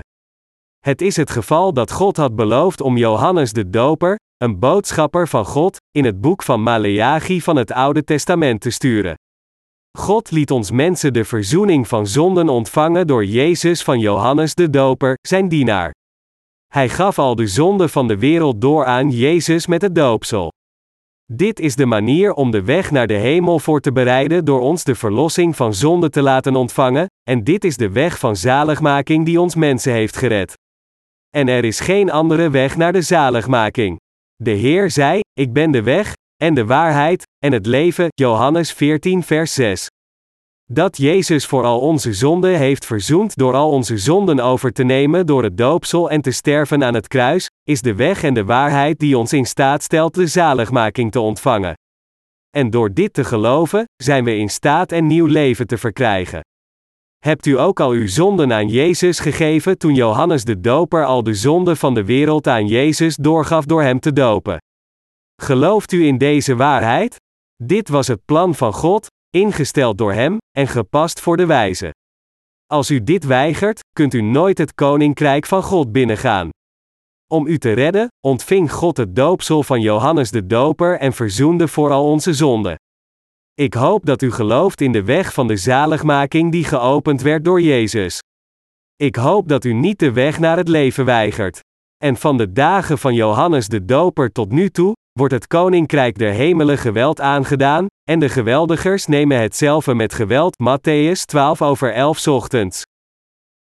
Het 0.80 1.01
is 1.01 1.15
het 1.15 1.30
geval 1.30 1.74
dat 1.74 1.91
God 1.91 2.17
had 2.17 2.36
beloofd 2.36 2.82
om 2.82 2.97
Johannes 2.97 3.53
de 3.53 3.69
Doper, 3.69 4.15
een 4.38 4.59
boodschapper 4.59 5.28
van 5.28 5.45
God, 5.45 5.78
in 5.91 6.05
het 6.05 6.21
boek 6.21 6.43
van 6.43 6.63
Maleachi 6.63 7.41
van 7.41 7.55
het 7.55 7.71
Oude 7.71 8.03
Testament 8.03 8.61
te 8.61 8.69
sturen. 8.69 9.15
God 9.97 10.31
liet 10.31 10.51
ons 10.51 10.71
mensen 10.71 11.13
de 11.13 11.25
verzoening 11.25 11.87
van 11.87 12.07
zonden 12.07 12.49
ontvangen 12.49 13.07
door 13.07 13.25
Jezus 13.25 13.83
van 13.83 13.99
Johannes 13.99 14.55
de 14.55 14.69
Doper, 14.69 15.17
zijn 15.27 15.47
dienaar. 15.47 15.91
Hij 16.73 16.89
gaf 16.89 17.19
al 17.19 17.35
de 17.35 17.47
zonden 17.47 17.89
van 17.89 18.07
de 18.07 18.17
wereld 18.17 18.61
door 18.61 18.85
aan 18.85 19.09
Jezus 19.09 19.67
met 19.67 19.81
het 19.81 19.95
doopsel. 19.95 20.51
Dit 21.31 21.59
is 21.59 21.75
de 21.75 21.85
manier 21.85 22.33
om 22.33 22.51
de 22.51 22.63
weg 22.63 22.91
naar 22.91 23.07
de 23.07 23.13
hemel 23.13 23.59
voor 23.59 23.79
te 23.79 23.91
bereiden 23.91 24.45
door 24.45 24.61
ons 24.61 24.83
de 24.83 24.95
verlossing 24.95 25.55
van 25.55 25.73
zonde 25.73 26.09
te 26.09 26.21
laten 26.21 26.55
ontvangen, 26.55 27.05
en 27.29 27.43
dit 27.43 27.63
is 27.63 27.77
de 27.77 27.89
weg 27.89 28.19
van 28.19 28.35
zaligmaking 28.35 29.25
die 29.25 29.41
ons 29.41 29.55
mensen 29.55 29.93
heeft 29.93 30.17
gered. 30.17 30.53
En 31.29 31.47
er 31.47 31.63
is 31.63 31.79
geen 31.79 32.11
andere 32.11 32.49
weg 32.49 32.77
naar 32.77 32.93
de 32.93 33.01
zaligmaking. 33.01 33.99
De 34.35 34.51
Heer 34.51 34.91
zei: 34.91 35.19
Ik 35.33 35.53
ben 35.53 35.71
de 35.71 35.81
weg, 35.81 36.13
en 36.43 36.53
de 36.53 36.65
waarheid, 36.65 37.27
en 37.39 37.51
het 37.51 37.65
leven. 37.65 38.07
Johannes 38.15 38.73
14, 38.73 39.23
vers 39.23 39.53
6. 39.53 39.87
Dat 40.71 40.97
Jezus 40.97 41.45
voor 41.45 41.63
al 41.63 41.79
onze 41.79 42.13
zonden 42.13 42.57
heeft 42.57 42.85
verzoend 42.85 43.35
door 43.35 43.53
al 43.53 43.69
onze 43.69 43.97
zonden 43.97 44.39
over 44.39 44.73
te 44.73 44.83
nemen 44.83 45.25
door 45.25 45.43
het 45.43 45.57
doopsel 45.57 46.09
en 46.09 46.21
te 46.21 46.31
sterven 46.31 46.83
aan 46.83 46.93
het 46.93 47.07
kruis, 47.07 47.49
is 47.63 47.81
de 47.81 47.95
weg 47.95 48.23
en 48.23 48.33
de 48.33 48.45
waarheid 48.45 48.99
die 48.99 49.17
ons 49.17 49.33
in 49.33 49.45
staat 49.45 49.83
stelt 49.83 50.13
de 50.13 50.27
zaligmaking 50.27 51.11
te 51.11 51.19
ontvangen. 51.19 51.73
En 52.49 52.69
door 52.69 52.93
dit 52.93 53.13
te 53.13 53.23
geloven, 53.23 53.85
zijn 54.03 54.23
we 54.23 54.35
in 54.35 54.49
staat 54.49 54.91
een 54.91 55.07
nieuw 55.07 55.25
leven 55.25 55.67
te 55.67 55.77
verkrijgen. 55.77 56.41
Hebt 57.19 57.45
u 57.45 57.59
ook 57.59 57.79
al 57.79 57.91
uw 57.91 58.07
zonden 58.07 58.53
aan 58.53 58.67
Jezus 58.67 59.19
gegeven 59.19 59.77
toen 59.77 59.93
Johannes 59.93 60.43
de 60.43 60.59
Doper 60.59 61.05
al 61.05 61.23
de 61.23 61.33
zonden 61.33 61.77
van 61.77 61.93
de 61.93 62.05
wereld 62.05 62.47
aan 62.47 62.67
Jezus 62.67 63.15
doorgaf 63.15 63.65
door 63.65 63.81
hem 63.81 63.99
te 63.99 64.13
dopen? 64.13 64.62
Gelooft 65.43 65.91
u 65.91 66.05
in 66.05 66.17
deze 66.17 66.55
waarheid? 66.55 67.15
Dit 67.63 67.89
was 67.89 68.07
het 68.07 68.25
plan 68.25 68.55
van 68.55 68.73
God, 68.73 69.07
ingesteld 69.29 69.97
door 69.97 70.13
Hem 70.13 70.37
en 70.57 70.67
gepast 70.67 71.19
voor 71.19 71.37
de 71.37 71.45
wijze. 71.45 71.93
Als 72.65 72.91
u 72.91 73.03
dit 73.03 73.23
weigert, 73.25 73.79
kunt 73.95 74.13
u 74.13 74.21
nooit 74.21 74.57
het 74.57 74.73
koninkrijk 74.73 75.45
van 75.45 75.63
God 75.63 75.91
binnengaan. 75.91 76.49
Om 77.31 77.47
u 77.47 77.57
te 77.57 77.71
redden, 77.71 78.07
ontving 78.27 78.71
God 78.71 78.97
het 78.97 79.15
doopsel 79.15 79.63
van 79.63 79.81
Johannes 79.81 80.31
de 80.31 80.45
Doper 80.45 80.99
en 80.99 81.13
verzoende 81.13 81.67
voor 81.67 81.91
al 81.91 82.11
onze 82.11 82.33
zonden. 82.33 82.75
Ik 83.53 83.73
hoop 83.73 84.05
dat 84.05 84.21
u 84.21 84.31
gelooft 84.31 84.81
in 84.81 84.91
de 84.91 85.03
weg 85.03 85.33
van 85.33 85.47
de 85.47 85.57
zaligmaking 85.57 86.51
die 86.51 86.63
geopend 86.63 87.21
werd 87.21 87.45
door 87.45 87.61
Jezus. 87.61 88.19
Ik 88.95 89.15
hoop 89.15 89.47
dat 89.47 89.63
u 89.63 89.73
niet 89.73 89.99
de 89.99 90.11
weg 90.11 90.39
naar 90.39 90.57
het 90.57 90.67
leven 90.67 91.05
weigert. 91.05 91.59
En 92.03 92.15
van 92.15 92.37
de 92.37 92.51
dagen 92.51 92.97
van 92.97 93.13
Johannes 93.13 93.67
de 93.67 93.85
Doper 93.85 94.31
tot 94.31 94.51
nu 94.51 94.69
toe, 94.69 94.93
wordt 95.20 95.34
het 95.34 95.47
koninkrijk 95.47 96.18
der 96.18 96.32
hemelen 96.32 96.78
geweld 96.78 97.22
aangedaan, 97.22 97.86
en 98.09 98.20
de 98.20 98.30
geweldigers 98.30 99.05
nemen 99.05 99.39
hetzelfde 99.39 99.93
met 99.93 100.14
geweld. 100.14 100.55
Matthäus 100.64 101.26
12 101.26 101.61
over 101.61 101.93
11 101.93 102.28
ochtends. 102.28 102.82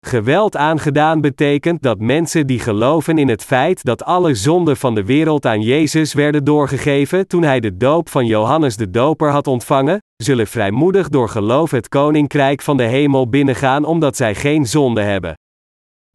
Geweld 0.05 0.57
aangedaan 0.57 1.21
betekent 1.21 1.81
dat 1.81 1.99
mensen 1.99 2.47
die 2.47 2.59
geloven 2.59 3.17
in 3.17 3.29
het 3.29 3.43
feit 3.43 3.83
dat 3.83 4.03
alle 4.03 4.35
zonden 4.35 4.77
van 4.77 4.95
de 4.95 5.05
wereld 5.05 5.45
aan 5.45 5.61
Jezus 5.61 6.13
werden 6.13 6.43
doorgegeven 6.43 7.27
toen 7.27 7.43
hij 7.43 7.59
de 7.59 7.77
doop 7.77 8.09
van 8.09 8.25
Johannes 8.25 8.75
de 8.75 8.89
Doper 8.89 9.29
had 9.29 9.47
ontvangen, 9.47 9.97
zullen 10.23 10.47
vrijmoedig 10.47 11.09
door 11.09 11.29
geloof 11.29 11.71
het 11.71 11.89
koninkrijk 11.89 12.61
van 12.61 12.77
de 12.77 12.83
hemel 12.83 13.29
binnengaan 13.29 13.85
omdat 13.85 14.15
zij 14.15 14.35
geen 14.35 14.65
zonde 14.65 15.01
hebben. 15.01 15.33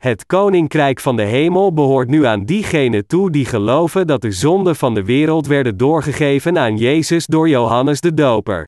Het 0.02 0.26
koninkrijk 0.26 1.00
van 1.00 1.16
de 1.16 1.22
hemel 1.22 1.72
behoort 1.72 2.08
nu 2.08 2.24
aan 2.24 2.44
diegenen 2.44 3.06
toe 3.06 3.30
die 3.30 3.44
geloven 3.44 4.06
dat 4.06 4.22
de 4.22 4.32
zonden 4.32 4.76
van 4.76 4.94
de 4.94 5.04
wereld 5.04 5.46
werden 5.46 5.76
doorgegeven 5.76 6.58
aan 6.58 6.76
Jezus 6.76 7.26
door 7.26 7.48
Johannes 7.48 8.00
de 8.00 8.14
Doper. 8.14 8.66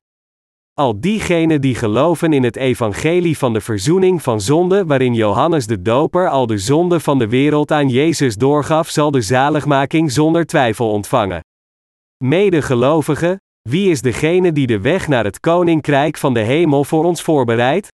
Al 0.73 0.99
diegenen 0.99 1.61
die 1.61 1.75
geloven 1.75 2.33
in 2.33 2.43
het 2.43 2.55
evangelie 2.55 3.37
van 3.37 3.53
de 3.53 3.61
verzoening 3.61 4.21
van 4.21 4.41
zonde 4.41 4.85
waarin 4.85 5.13
Johannes 5.13 5.67
de 5.67 5.81
Doper 5.81 6.29
al 6.29 6.47
de 6.47 6.57
zonde 6.57 6.99
van 6.99 7.19
de 7.19 7.27
wereld 7.27 7.71
aan 7.71 7.89
Jezus 7.89 8.35
doorgaf, 8.35 8.89
zal 8.89 9.11
de 9.11 9.21
zaligmaking 9.21 10.11
zonder 10.11 10.45
twijfel 10.45 10.91
ontvangen. 10.91 11.39
Medegelovigen, 12.23 13.37
wie 13.69 13.89
is 13.89 14.01
degene 14.01 14.51
die 14.51 14.67
de 14.67 14.79
weg 14.79 15.07
naar 15.07 15.23
het 15.23 15.39
koninkrijk 15.39 16.17
van 16.17 16.33
de 16.33 16.39
hemel 16.39 16.83
voor 16.83 17.03
ons 17.03 17.21
voorbereidt? 17.21 17.87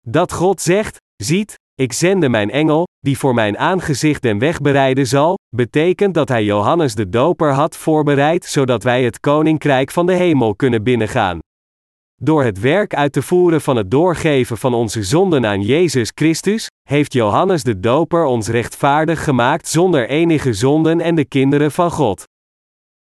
Dat 0.00 0.32
God 0.32 0.60
zegt, 0.60 0.96
ziet, 1.16 1.56
ik 1.76 1.92
zende 1.92 2.28
mijn 2.28 2.50
engel, 2.50 2.86
die 3.00 3.18
voor 3.18 3.34
mijn 3.34 3.58
aangezicht 3.58 4.22
den 4.22 4.38
weg 4.38 4.60
bereiden 4.60 5.06
zal, 5.06 5.34
betekent 5.56 6.14
dat 6.14 6.28
hij 6.28 6.44
Johannes 6.44 6.94
de 6.94 7.08
Doper 7.08 7.52
had 7.52 7.76
voorbereid 7.76 8.44
zodat 8.44 8.82
wij 8.82 9.04
het 9.04 9.20
koninkrijk 9.20 9.90
van 9.90 10.06
de 10.06 10.12
hemel 10.12 10.54
kunnen 10.54 10.82
binnengaan. 10.82 11.38
Door 12.22 12.44
het 12.44 12.60
werk 12.60 12.94
uit 12.94 13.12
te 13.12 13.22
voeren 13.22 13.60
van 13.60 13.76
het 13.76 13.90
doorgeven 13.90 14.58
van 14.58 14.74
onze 14.74 15.02
zonden 15.02 15.46
aan 15.46 15.62
Jezus 15.62 16.12
Christus, 16.14 16.66
heeft 16.88 17.12
Johannes 17.12 17.62
de 17.62 17.80
Doper 17.80 18.24
ons 18.24 18.48
rechtvaardig 18.48 19.24
gemaakt 19.24 19.68
zonder 19.68 20.08
enige 20.08 20.52
zonden 20.52 21.00
en 21.00 21.14
de 21.14 21.24
kinderen 21.24 21.72
van 21.72 21.90
God. 21.90 22.24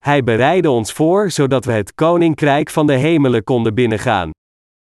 Hij 0.05 0.23
bereidde 0.25 0.71
ons 0.71 0.93
voor 0.93 1.31
zodat 1.31 1.65
we 1.65 1.73
het 1.73 1.95
koninkrijk 1.95 2.71
van 2.71 2.87
de 2.87 2.97
hemelen 2.97 3.45
konden 3.45 3.75
binnengaan. 3.75 4.31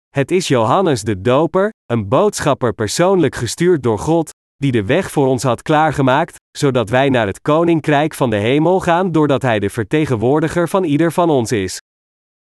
Het 0.08 0.30
is 0.30 0.48
Johannes 0.48 1.02
de 1.02 1.20
Doper, 1.20 1.72
een 1.86 2.08
boodschapper 2.08 2.72
persoonlijk 2.72 3.34
gestuurd 3.34 3.82
door 3.82 3.98
God, 3.98 4.30
die 4.56 4.72
de 4.72 4.84
weg 4.84 5.10
voor 5.10 5.26
ons 5.26 5.42
had 5.42 5.62
klaargemaakt, 5.62 6.36
zodat 6.58 6.90
wij 6.90 7.08
naar 7.08 7.26
het 7.26 7.40
koninkrijk 7.40 8.14
van 8.14 8.30
de 8.30 8.36
hemel 8.36 8.80
gaan 8.80 9.12
doordat 9.12 9.42
hij 9.42 9.58
de 9.58 9.70
vertegenwoordiger 9.70 10.68
van 10.68 10.84
ieder 10.84 11.12
van 11.12 11.30
ons 11.30 11.52
is. 11.52 11.80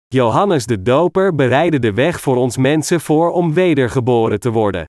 Johannes 0.07 0.67
de 0.67 0.83
Doper 0.83 1.35
bereidde 1.35 1.79
de 1.79 1.93
weg 1.93 2.21
voor 2.21 2.37
ons 2.37 2.57
mensen 2.57 3.01
voor 3.01 3.31
om 3.31 3.55
wedergeboren 3.55 4.41
te 4.41 4.51
worden. 4.51 4.85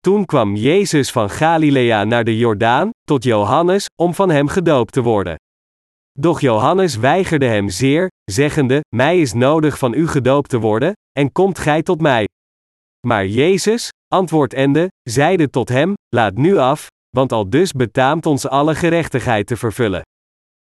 Toen 0.00 0.24
kwam 0.24 0.54
Jezus 0.54 1.10
van 1.10 1.30
Galilea 1.30 2.04
naar 2.04 2.24
de 2.24 2.36
Jordaan, 2.36 2.90
tot 3.04 3.24
Johannes, 3.24 3.86
om 4.02 4.14
van 4.14 4.30
hem 4.30 4.48
gedoopt 4.48 4.92
te 4.92 5.02
worden. 5.02 5.36
Doch 6.18 6.40
Johannes 6.40 6.96
weigerde 6.96 7.46
hem 7.46 7.68
zeer, 7.68 8.08
zeggende: 8.24 8.80
Mij 8.96 9.20
is 9.20 9.32
nodig 9.32 9.78
van 9.78 9.94
u 9.94 10.08
gedoopt 10.08 10.48
te 10.48 10.58
worden, 10.58 10.92
en 11.18 11.32
komt 11.32 11.58
gij 11.58 11.82
tot 11.82 12.00
mij. 12.00 12.26
Maar 13.06 13.26
Jezus, 13.26 13.88
antwoordende, 14.14 14.88
zeide 15.02 15.50
tot 15.50 15.68
hem: 15.68 15.94
Laat 16.14 16.34
nu 16.34 16.56
af, 16.56 16.86
want 17.16 17.32
al 17.32 17.50
dus 17.50 17.72
betaamt 17.72 18.26
ons 18.26 18.48
alle 18.48 18.74
gerechtigheid 18.74 19.46
te 19.46 19.56
vervullen. 19.56 20.02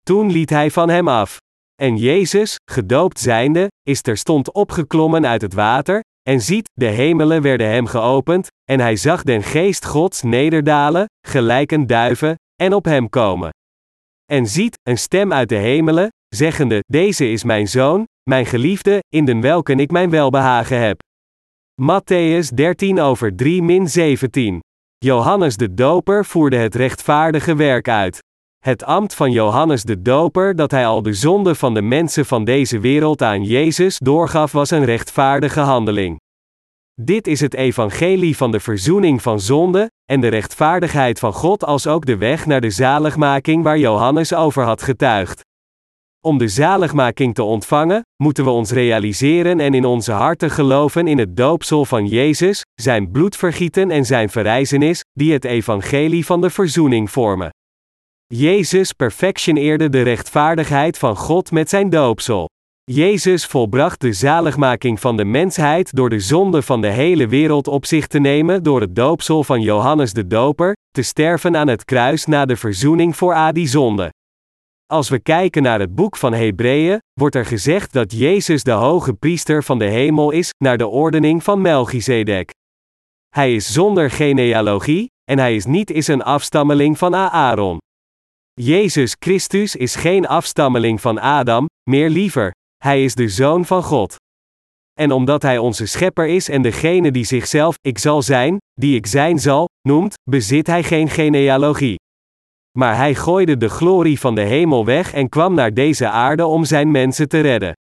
Toen 0.01 0.31
liet 0.31 0.49
hij 0.49 0.71
van 0.71 0.89
hem 0.89 1.07
af. 1.07 1.37
En 1.81 1.97
Jezus, 1.97 2.55
gedoopt 2.71 3.19
zijnde, 3.19 3.67
is 3.81 4.01
terstond 4.01 4.51
opgeklommen 4.51 5.27
uit 5.27 5.41
het 5.41 5.53
water, 5.53 5.99
en 6.21 6.41
ziet, 6.41 6.69
de 6.73 6.85
hemelen 6.85 7.41
werden 7.41 7.67
hem 7.67 7.85
geopend, 7.85 8.47
en 8.63 8.79
hij 8.79 8.95
zag 8.95 9.23
den 9.23 9.43
geest 9.43 9.85
Gods 9.85 10.21
nederdalen, 10.21 11.05
gelijk 11.27 11.71
een 11.71 11.87
duiven, 11.87 12.35
en 12.61 12.73
op 12.73 12.85
hem 12.85 13.09
komen. 13.09 13.49
En 14.25 14.47
ziet, 14.47 14.77
een 14.83 14.97
stem 14.97 15.33
uit 15.33 15.49
de 15.49 15.55
hemelen, 15.55 16.07
zeggende, 16.35 16.79
Deze 16.87 17.31
is 17.31 17.43
mijn 17.43 17.67
zoon, 17.67 18.05
mijn 18.29 18.45
geliefde, 18.45 18.99
in 19.07 19.25
den 19.25 19.41
welke 19.41 19.75
ik 19.75 19.91
mijn 19.91 20.09
welbehagen 20.09 20.79
heb. 20.79 20.99
Matthäus 21.81 22.53
13 22.53 22.99
over 22.99 23.35
3 23.35 23.61
min 23.63 23.87
17. 23.87 24.59
Johannes 24.97 25.57
de 25.57 25.73
Doper 25.73 26.25
voerde 26.25 26.57
het 26.57 26.75
rechtvaardige 26.75 27.55
werk 27.55 27.89
uit. 27.89 28.19
Het 28.59 28.83
ambt 28.83 29.15
van 29.15 29.31
Johannes 29.31 29.83
de 29.83 30.01
Doper 30.01 30.55
dat 30.55 30.71
hij 30.71 30.85
al 30.85 31.01
de 31.01 31.13
zonde 31.13 31.55
van 31.55 31.73
de 31.73 31.81
mensen 31.81 32.25
van 32.25 32.43
deze 32.43 32.79
wereld 32.79 33.21
aan 33.21 33.43
Jezus 33.43 33.97
doorgaf 33.97 34.51
was 34.51 34.71
een 34.71 34.85
rechtvaardige 34.85 35.59
handeling. 35.59 36.17
Dit 37.01 37.27
is 37.27 37.39
het 37.39 37.53
evangelie 37.53 38.37
van 38.37 38.51
de 38.51 38.59
verzoening 38.59 39.21
van 39.21 39.39
zonde, 39.39 39.91
en 40.05 40.21
de 40.21 40.27
rechtvaardigheid 40.27 41.19
van 41.19 41.33
God 41.33 41.63
als 41.63 41.87
ook 41.87 42.05
de 42.05 42.17
weg 42.17 42.45
naar 42.45 42.61
de 42.61 42.69
zaligmaking 42.69 43.63
waar 43.63 43.77
Johannes 43.77 44.33
over 44.33 44.63
had 44.63 44.81
getuigd. 44.81 45.47
Om 46.21 46.37
de 46.37 46.47
zaligmaking 46.47 47.35
te 47.35 47.43
ontvangen, 47.43 48.01
moeten 48.23 48.43
we 48.43 48.49
ons 48.49 48.71
realiseren 48.71 49.59
en 49.59 49.73
in 49.73 49.85
onze 49.85 50.11
harten 50.11 50.51
geloven 50.51 51.07
in 51.07 51.17
het 51.17 51.37
doopsel 51.37 51.85
van 51.85 52.07
Jezus, 52.07 52.61
zijn 52.75 53.11
bloedvergieten 53.11 53.91
en 53.91 54.05
zijn 54.05 54.29
verrijzenis, 54.29 55.03
die 55.13 55.33
het 55.33 55.45
evangelie 55.45 56.25
van 56.25 56.41
de 56.41 56.49
verzoening 56.49 57.11
vormen. 57.11 57.49
Jezus 58.27 58.93
perfectioneerde 58.93 59.89
de 59.89 60.01
rechtvaardigheid 60.01 60.97
van 60.97 61.15
God 61.15 61.51
met 61.51 61.69
zijn 61.69 61.89
doopsel. 61.89 62.47
Jezus 62.83 63.45
volbracht 63.45 64.01
de 64.01 64.13
zaligmaking 64.13 64.99
van 64.99 65.17
de 65.17 65.25
mensheid 65.25 65.95
door 65.95 66.09
de 66.09 66.19
zonde 66.19 66.61
van 66.61 66.81
de 66.81 66.89
hele 66.89 67.27
wereld 67.27 67.67
op 67.67 67.85
zich 67.85 68.07
te 68.07 68.19
nemen 68.19 68.63
door 68.63 68.81
het 68.81 68.95
doopsel 68.95 69.43
van 69.43 69.61
Johannes 69.61 70.13
de 70.13 70.27
Doper, 70.27 70.75
te 70.91 71.01
sterven 71.01 71.57
aan 71.57 71.67
het 71.67 71.85
kruis 71.85 72.25
na 72.25 72.45
de 72.45 72.55
verzoening 72.55 73.15
voor 73.15 73.33
Adi 73.33 73.67
zonde. 73.67 74.11
Als 74.91 75.09
we 75.09 75.19
kijken 75.19 75.63
naar 75.63 75.79
het 75.79 75.95
boek 75.95 76.17
van 76.17 76.33
Hebreeën, 76.33 77.01
wordt 77.13 77.35
er 77.35 77.45
gezegd 77.45 77.93
dat 77.93 78.11
Jezus 78.11 78.63
de 78.63 78.71
hoge 78.71 79.13
priester 79.13 79.63
van 79.63 79.79
de 79.79 79.85
hemel 79.85 80.31
is, 80.31 80.49
naar 80.57 80.77
de 80.77 80.87
ordening 80.87 81.43
van 81.43 81.61
Melchizedek. 81.61 82.51
Hij 83.29 83.55
is 83.55 83.73
zonder 83.73 84.11
genealogie, 84.11 85.07
en 85.31 85.39
hij 85.39 85.55
is 85.55 85.65
niet 85.65 85.91
is 85.91 86.07
een 86.07 86.23
afstammeling 86.23 86.97
van 86.97 87.15
Aaron. 87.15 87.77
Jezus 88.53 89.15
Christus 89.19 89.75
is 89.75 89.95
geen 89.95 90.27
afstammeling 90.27 91.01
van 91.01 91.19
Adam, 91.19 91.65
meer 91.89 92.09
liever, 92.09 92.51
hij 92.77 93.03
is 93.03 93.15
de 93.15 93.29
Zoon 93.29 93.65
van 93.65 93.83
God. 93.83 94.15
En 94.99 95.11
omdat 95.11 95.41
Hij 95.41 95.57
onze 95.57 95.85
Schepper 95.85 96.27
is 96.27 96.49
en 96.49 96.61
degene 96.61 97.11
die 97.11 97.25
zichzelf, 97.25 97.75
ik 97.81 97.97
zal 97.97 98.21
zijn, 98.21 98.57
die 98.73 98.95
ik 98.95 99.05
zijn 99.05 99.39
zal, 99.39 99.67
noemt, 99.87 100.13
bezit 100.29 100.67
Hij 100.67 100.83
geen 100.83 101.09
genealogie. 101.09 101.95
Maar 102.79 102.95
Hij 102.95 103.15
gooide 103.15 103.57
de 103.57 103.69
glorie 103.69 104.19
van 104.19 104.35
de 104.35 104.41
hemel 104.41 104.85
weg 104.85 105.13
en 105.13 105.29
kwam 105.29 105.53
naar 105.53 105.73
deze 105.73 106.09
aarde 106.09 106.45
om 106.45 106.65
Zijn 106.65 106.91
mensen 106.91 107.27
te 107.27 107.39
redden. 107.39 107.73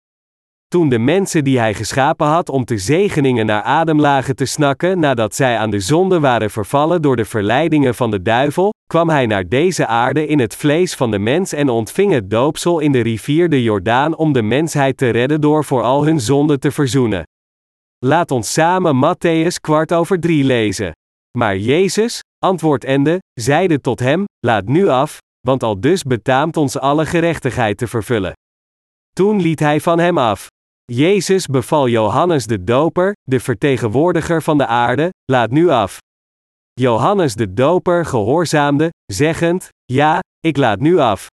Toen 0.68 0.90
de 0.90 1.00
mensen 1.00 1.44
die 1.44 1.60
hij 1.60 1.74
geschapen 1.74 2.28
had 2.28 2.50
om 2.50 2.66
te 2.66 2.78
zegeningen 2.78 3.46
naar 3.46 3.62
adem 3.62 4.00
lagen 4.00 4.36
te 4.36 4.46
snakken 4.46 5.00
nadat 5.00 5.36
zij 5.36 5.58
aan 5.58 5.70
de 5.70 5.80
zonde 5.80 6.20
waren 6.20 6.50
vervallen 6.50 7.02
door 7.02 7.16
de 7.16 7.26
verleidingen 7.26 7.96
van 7.96 8.12
de 8.12 8.22
duivel, 8.22 8.74
kwam 8.88 9.10
hij 9.10 9.26
naar 9.26 9.48
deze 9.48 9.88
aarde 9.88 10.28
in 10.28 10.40
het 10.40 10.56
vlees 10.56 10.96
van 10.96 11.12
de 11.12 11.20
mens 11.20 11.54
en 11.54 11.70
ontving 11.70 12.12
het 12.12 12.30
doopsel 12.30 12.80
in 12.80 12.92
de 12.92 13.02
rivier 13.02 13.50
de 13.50 13.64
Jordaan 13.64 14.16
om 14.16 14.34
de 14.34 14.42
mensheid 14.42 14.98
te 14.98 15.10
redden 15.10 15.42
door 15.42 15.66
voor 15.66 15.84
al 15.84 16.06
hun 16.06 16.20
zonden 16.20 16.60
te 16.60 16.72
verzoenen. 16.72 17.24
Laat 18.06 18.32
ons 18.32 18.54
samen 18.54 18.96
Matthäus 18.96 19.62
kwart 19.62 19.94
over 19.94 20.20
drie 20.20 20.44
lezen. 20.44 20.92
Maar 21.38 21.58
Jezus, 21.58 22.22
antwoordende, 22.46 23.20
zeide 23.34 23.82
tot 23.82 24.00
hem: 24.00 24.26
Laat 24.46 24.66
nu 24.66 24.88
af, 24.88 25.18
want 25.48 25.64
al 25.64 25.80
dus 25.80 26.04
betaamt 26.04 26.58
ons 26.58 26.78
alle 26.80 27.06
gerechtigheid 27.06 27.78
te 27.78 27.88
vervullen. 27.88 28.34
Toen 29.10 29.42
liet 29.42 29.60
hij 29.60 29.80
van 29.80 30.00
hem 30.00 30.18
af. 30.18 30.48
Jezus 30.86 31.46
beval 31.46 31.88
Johannes 31.88 32.46
de 32.46 32.64
Doper, 32.64 33.14
de 33.24 33.40
vertegenwoordiger 33.40 34.42
van 34.42 34.58
de 34.58 34.66
aarde, 34.66 35.10
laat 35.32 35.52
nu 35.52 35.70
af. 35.70 35.98
Johannes 36.74 37.36
de 37.36 37.54
Doper 37.54 38.06
gehoorzaamde, 38.06 38.90
zeggend: 39.06 39.70
Ja, 39.86 40.20
ik 40.40 40.58
laat 40.58 40.80
nu 40.80 40.98
af. 40.98 41.28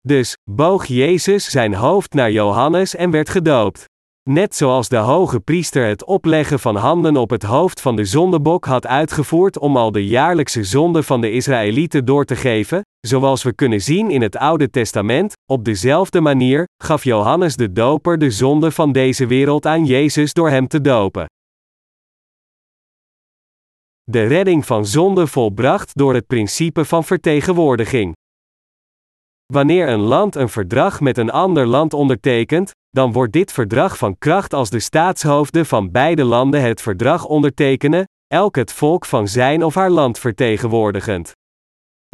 Dus 0.00 0.34
boog 0.50 0.84
Jezus 0.86 1.50
zijn 1.50 1.74
hoofd 1.74 2.12
naar 2.12 2.30
Johannes 2.30 2.94
en 2.94 3.10
werd 3.10 3.28
gedoopt. 3.28 3.84
Net 4.30 4.54
zoals 4.54 4.88
de 4.88 4.96
hoge 4.96 5.40
priester 5.40 5.86
het 5.86 6.04
opleggen 6.04 6.60
van 6.60 6.76
handen 6.76 7.16
op 7.16 7.30
het 7.30 7.42
hoofd 7.42 7.80
van 7.80 7.96
de 7.96 8.04
zondebok 8.04 8.64
had 8.64 8.86
uitgevoerd 8.86 9.58
om 9.58 9.76
al 9.76 9.92
de 9.92 10.06
jaarlijkse 10.06 10.64
zonden 10.64 11.04
van 11.04 11.20
de 11.20 11.30
Israëlieten 11.30 12.04
door 12.04 12.24
te 12.24 12.36
geven, 12.36 12.82
zoals 13.00 13.42
we 13.42 13.52
kunnen 13.52 13.80
zien 13.80 14.10
in 14.10 14.22
het 14.22 14.36
Oude 14.36 14.70
Testament, 14.70 15.32
op 15.50 15.64
dezelfde 15.64 16.20
manier 16.20 16.64
gaf 16.82 17.04
Johannes 17.04 17.56
de 17.56 17.72
Doper 17.72 18.18
de 18.18 18.30
zonde 18.30 18.70
van 18.70 18.92
deze 18.92 19.26
wereld 19.26 19.66
aan 19.66 19.84
Jezus 19.84 20.32
door 20.32 20.50
hem 20.50 20.68
te 20.68 20.80
dopen. 20.80 21.26
De 24.02 24.26
redding 24.26 24.66
van 24.66 24.86
zonde 24.86 25.26
volbracht 25.26 25.94
door 25.94 26.14
het 26.14 26.26
principe 26.26 26.84
van 26.84 27.04
vertegenwoordiging. 27.04 28.12
Wanneer 29.52 29.88
een 29.88 30.00
land 30.00 30.34
een 30.34 30.48
verdrag 30.48 31.00
met 31.00 31.18
een 31.18 31.30
ander 31.30 31.66
land 31.66 31.92
ondertekent, 31.92 32.72
dan 32.94 33.12
wordt 33.12 33.32
dit 33.32 33.52
verdrag 33.52 33.98
van 33.98 34.18
kracht 34.18 34.54
als 34.54 34.70
de 34.70 34.80
staatshoofden 34.80 35.66
van 35.66 35.90
beide 35.90 36.24
landen 36.24 36.62
het 36.62 36.82
verdrag 36.82 37.24
ondertekenen, 37.26 38.04
elk 38.26 38.56
het 38.56 38.72
volk 38.72 39.04
van 39.04 39.28
zijn 39.28 39.64
of 39.64 39.74
haar 39.74 39.90
land 39.90 40.18
vertegenwoordigend. 40.18 41.32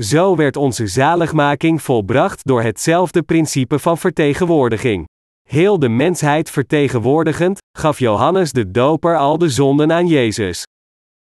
Zo 0.02 0.36
werd 0.36 0.56
onze 0.56 0.86
zaligmaking 0.86 1.82
volbracht 1.82 2.46
door 2.46 2.62
hetzelfde 2.62 3.22
principe 3.22 3.78
van 3.78 3.98
vertegenwoordiging. 3.98 5.04
Heel 5.48 5.78
de 5.78 5.88
mensheid 5.88 6.50
vertegenwoordigend, 6.50 7.58
gaf 7.78 7.98
Johannes 7.98 8.52
de 8.52 8.70
Doper 8.70 9.16
al 9.16 9.38
de 9.38 9.48
zonden 9.48 9.92
aan 9.92 10.06
Jezus. 10.06 10.62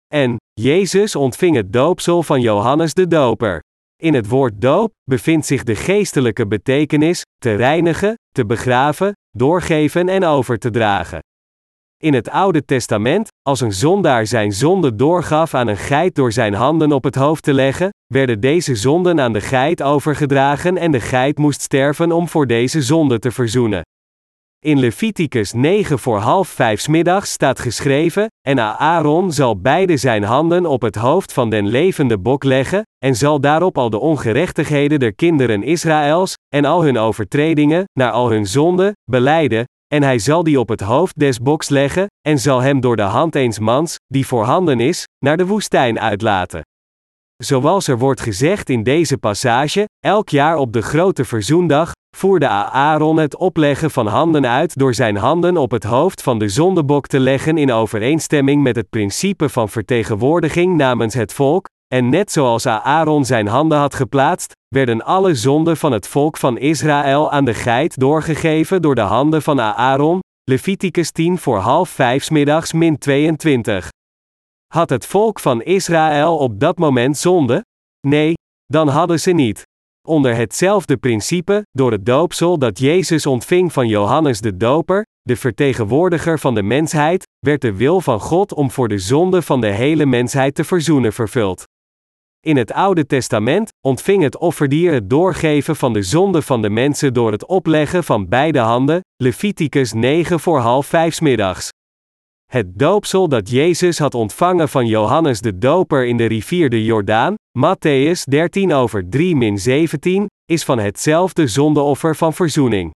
En, 0.07 0.35
Jezus 0.53 1.15
ontving 1.15 1.55
het 1.55 1.73
doopsel 1.73 2.23
van 2.23 2.41
Johannes 2.41 2.93
de 2.93 3.07
Doper. 3.07 3.59
In 4.01 4.13
het 4.13 4.27
woord 4.27 4.61
doop 4.61 4.91
bevindt 5.03 5.45
zich 5.45 5.63
de 5.63 5.75
geestelijke 5.75 6.47
betekenis: 6.47 7.21
te 7.37 7.55
reinigen, 7.55 8.13
te 8.35 8.45
begraven, 8.45 9.13
doorgeven 9.31 10.09
en 10.09 10.23
over 10.23 10.57
te 10.57 10.69
dragen. 10.69 11.19
In 11.97 12.13
het 12.13 12.29
Oude 12.29 12.65
Testament, 12.65 13.27
als 13.41 13.61
een 13.61 13.73
zondaar 13.73 14.27
zijn 14.27 14.51
zonde 14.51 14.95
doorgaf 14.95 15.53
aan 15.53 15.67
een 15.67 15.77
geit 15.77 16.15
door 16.15 16.31
zijn 16.31 16.53
handen 16.53 16.91
op 16.91 17.03
het 17.03 17.15
hoofd 17.15 17.43
te 17.43 17.53
leggen, 17.53 17.89
werden 18.13 18.39
deze 18.39 18.75
zonden 18.75 19.19
aan 19.19 19.33
de 19.33 19.41
geit 19.41 19.81
overgedragen 19.83 20.77
en 20.77 20.91
de 20.91 20.99
geit 20.99 21.37
moest 21.37 21.61
sterven 21.61 22.11
om 22.11 22.27
voor 22.27 22.47
deze 22.47 22.81
zonde 22.81 23.19
te 23.19 23.31
verzoenen. 23.31 23.81
In 24.65 24.79
Leviticus 24.79 25.53
9 25.53 25.99
voor 25.99 26.17
half 26.17 26.47
vijf 26.47 26.87
middags 26.87 27.31
staat 27.31 27.59
geschreven: 27.59 28.27
En 28.47 28.59
Aaron 28.79 29.31
zal 29.31 29.61
beide 29.61 29.97
zijn 29.97 30.23
handen 30.23 30.65
op 30.65 30.81
het 30.81 30.95
hoofd 30.95 31.33
van 31.33 31.49
den 31.49 31.67
levende 31.67 32.17
bok 32.17 32.43
leggen, 32.43 32.83
en 32.97 33.15
zal 33.15 33.39
daarop 33.39 33.77
al 33.77 33.89
de 33.89 33.99
ongerechtigheden 33.99 34.99
der 34.99 35.13
kinderen 35.13 35.63
Israëls, 35.63 36.33
en 36.55 36.65
al 36.65 36.83
hun 36.83 36.97
overtredingen, 36.97 37.83
naar 37.93 38.11
al 38.11 38.29
hun 38.29 38.45
zonden, 38.45 38.93
beleiden, 39.11 39.63
en 39.93 40.03
hij 40.03 40.19
zal 40.19 40.43
die 40.43 40.59
op 40.59 40.69
het 40.69 40.81
hoofd 40.81 41.19
des 41.19 41.39
boks 41.39 41.69
leggen, 41.69 42.07
en 42.27 42.39
zal 42.39 42.61
hem 42.61 42.79
door 42.79 42.95
de 42.95 43.01
hand 43.01 43.35
eens 43.35 43.59
mans, 43.59 43.95
die 44.07 44.27
voorhanden 44.27 44.79
is, 44.79 45.03
naar 45.25 45.37
de 45.37 45.45
woestijn 45.45 45.99
uitlaten. 45.99 46.61
Zoals 47.43 47.87
er 47.87 47.97
wordt 47.97 48.21
gezegd 48.21 48.69
in 48.69 48.83
deze 48.83 49.17
passage, 49.17 49.85
elk 49.99 50.29
jaar 50.29 50.57
op 50.57 50.73
de 50.73 50.81
grote 50.81 51.25
verzoendag, 51.25 51.91
voerde 52.17 52.47
Aaron 52.47 53.17
het 53.17 53.35
opleggen 53.35 53.91
van 53.91 54.07
handen 54.07 54.47
uit 54.47 54.77
door 54.77 54.93
zijn 54.93 55.17
handen 55.17 55.57
op 55.57 55.71
het 55.71 55.83
hoofd 55.83 56.21
van 56.21 56.39
de 56.39 56.49
zondebok 56.49 57.07
te 57.07 57.19
leggen 57.19 57.57
in 57.57 57.71
overeenstemming 57.71 58.63
met 58.63 58.75
het 58.75 58.89
principe 58.89 59.49
van 59.49 59.69
vertegenwoordiging 59.69 60.77
namens 60.77 61.13
het 61.13 61.33
volk, 61.33 61.65
en 61.87 62.09
net 62.09 62.31
zoals 62.31 62.65
Aaron 62.65 63.25
zijn 63.25 63.47
handen 63.47 63.77
had 63.77 63.95
geplaatst, 63.95 64.51
werden 64.67 65.05
alle 65.05 65.35
zonden 65.35 65.77
van 65.77 65.91
het 65.91 66.07
volk 66.07 66.37
van 66.37 66.57
Israël 66.57 67.31
aan 67.31 67.45
de 67.45 67.53
geit 67.53 67.99
doorgegeven 67.99 68.81
door 68.81 68.95
de 68.95 69.01
handen 69.01 69.41
van 69.41 69.61
Aaron, 69.61 70.19
Leviticus 70.43 71.11
10 71.11 71.37
voor 71.37 71.57
half 71.57 71.89
vijf 71.89 72.29
middags 72.29 72.73
min 72.73 72.97
22. 72.97 73.89
Had 74.73 74.89
het 74.89 75.05
volk 75.05 75.39
van 75.39 75.61
Israël 75.61 76.37
op 76.37 76.59
dat 76.59 76.77
moment 76.77 77.17
zonde? 77.17 77.65
Nee, 78.07 78.33
dan 78.65 78.87
hadden 78.87 79.19
ze 79.19 79.31
niet. 79.31 79.63
Onder 80.07 80.35
hetzelfde 80.35 80.97
principe, 80.97 81.65
door 81.71 81.91
het 81.91 82.05
doopsel 82.05 82.57
dat 82.57 82.79
Jezus 82.79 83.25
ontving 83.25 83.73
van 83.73 83.87
Johannes 83.87 84.41
de 84.41 84.57
Doper, 84.57 85.05
de 85.21 85.35
vertegenwoordiger 85.35 86.39
van 86.39 86.55
de 86.55 86.63
mensheid, 86.63 87.27
werd 87.39 87.61
de 87.61 87.73
wil 87.73 88.01
van 88.01 88.19
God 88.19 88.53
om 88.53 88.71
voor 88.71 88.87
de 88.87 88.97
zonde 88.97 89.41
van 89.41 89.61
de 89.61 89.67
hele 89.67 90.05
mensheid 90.05 90.55
te 90.55 90.63
verzoenen 90.63 91.13
vervuld. 91.13 91.63
In 92.45 92.57
het 92.57 92.71
Oude 92.71 93.05
Testament 93.05 93.69
ontving 93.87 94.23
het 94.23 94.37
offerdier 94.37 94.93
het 94.93 95.09
doorgeven 95.09 95.75
van 95.75 95.93
de 95.93 96.03
zonde 96.03 96.41
van 96.41 96.61
de 96.61 96.69
mensen 96.69 97.13
door 97.13 97.31
het 97.31 97.45
opleggen 97.45 98.03
van 98.03 98.27
beide 98.27 98.59
handen, 98.59 99.01
Leviticus 99.15 99.93
9 99.93 100.39
voor 100.39 100.59
half 100.59 100.85
vijf 100.85 101.21
middags. 101.21 101.69
Het 102.51 102.79
doopsel 102.79 103.27
dat 103.27 103.49
Jezus 103.49 103.99
had 103.99 104.13
ontvangen 104.13 104.69
van 104.69 104.85
Johannes 104.85 105.41
de 105.41 105.57
Doper 105.57 106.05
in 106.05 106.17
de 106.17 106.25
rivier 106.25 106.69
de 106.69 106.83
Jordaan, 106.83 107.35
Matthäus 107.59 108.23
13 108.23 108.73
over 108.73 109.09
3 109.09 109.35
min 109.35 109.59
17, 109.59 110.25
is 110.45 110.63
van 110.63 110.79
hetzelfde 110.79 111.47
zondeoffer 111.47 112.15
van 112.15 112.33
verzoening. 112.33 112.91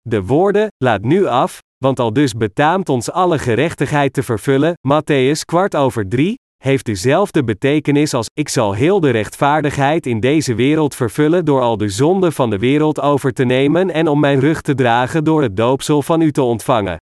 De 0.00 0.22
woorden, 0.24 0.68
laat 0.76 1.02
nu 1.02 1.26
af, 1.26 1.58
want 1.84 2.00
al 2.00 2.12
dus 2.12 2.32
betaamt 2.32 2.88
ons 2.88 3.10
alle 3.10 3.38
gerechtigheid 3.38 4.12
te 4.12 4.22
vervullen, 4.22 4.74
Matthäus 4.88 5.44
kwart 5.44 5.76
over 5.76 6.08
3, 6.08 6.34
heeft 6.62 6.86
dezelfde 6.86 7.44
betekenis 7.44 8.14
als 8.14 8.26
ik 8.34 8.48
zal 8.48 8.72
heel 8.72 9.00
de 9.00 9.10
rechtvaardigheid 9.10 10.06
in 10.06 10.20
deze 10.20 10.54
wereld 10.54 10.94
vervullen 10.94 11.44
door 11.44 11.60
al 11.60 11.76
de 11.76 11.88
zonden 11.88 12.32
van 12.32 12.50
de 12.50 12.58
wereld 12.58 13.00
over 13.00 13.32
te 13.32 13.44
nemen 13.44 13.90
en 13.90 14.08
om 14.08 14.20
mijn 14.20 14.40
rug 14.40 14.60
te 14.60 14.74
dragen 14.74 15.24
door 15.24 15.42
het 15.42 15.56
doopsel 15.56 16.02
van 16.02 16.20
u 16.20 16.32
te 16.32 16.42
ontvangen. 16.42 16.96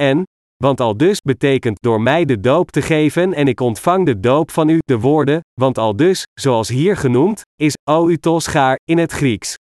En, 0.00 0.24
want 0.62 0.80
al 0.80 0.96
dus 0.96 1.20
betekent 1.20 1.78
door 1.80 2.00
mij 2.00 2.24
de 2.24 2.40
doop 2.40 2.70
te 2.70 2.82
geven 2.82 3.34
en 3.34 3.48
ik 3.48 3.60
ontvang 3.60 4.06
de 4.06 4.20
doop 4.20 4.50
van 4.50 4.68
u, 4.68 4.78
de 4.78 4.98
woorden, 4.98 5.40
want 5.60 5.78
al 5.78 5.96
dus, 5.96 6.22
zoals 6.40 6.68
hier 6.68 6.96
genoemd, 6.96 7.42
is 7.56 7.74
outos 7.84 8.46
gaar 8.46 8.78
in 8.84 8.98
het 8.98 9.12
Grieks. 9.12 9.56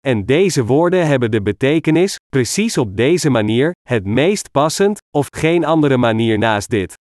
En 0.00 0.24
deze 0.26 0.64
woorden 0.64 1.06
hebben 1.06 1.30
de 1.30 1.42
betekenis, 1.42 2.16
precies 2.28 2.78
op 2.78 2.96
deze 2.96 3.30
manier, 3.30 3.72
het 3.88 4.04
meest 4.04 4.50
passend, 4.50 4.98
of 5.16 5.26
geen 5.36 5.64
andere 5.64 5.96
manier 5.96 6.38
naast 6.38 6.70
dit. 6.70 6.94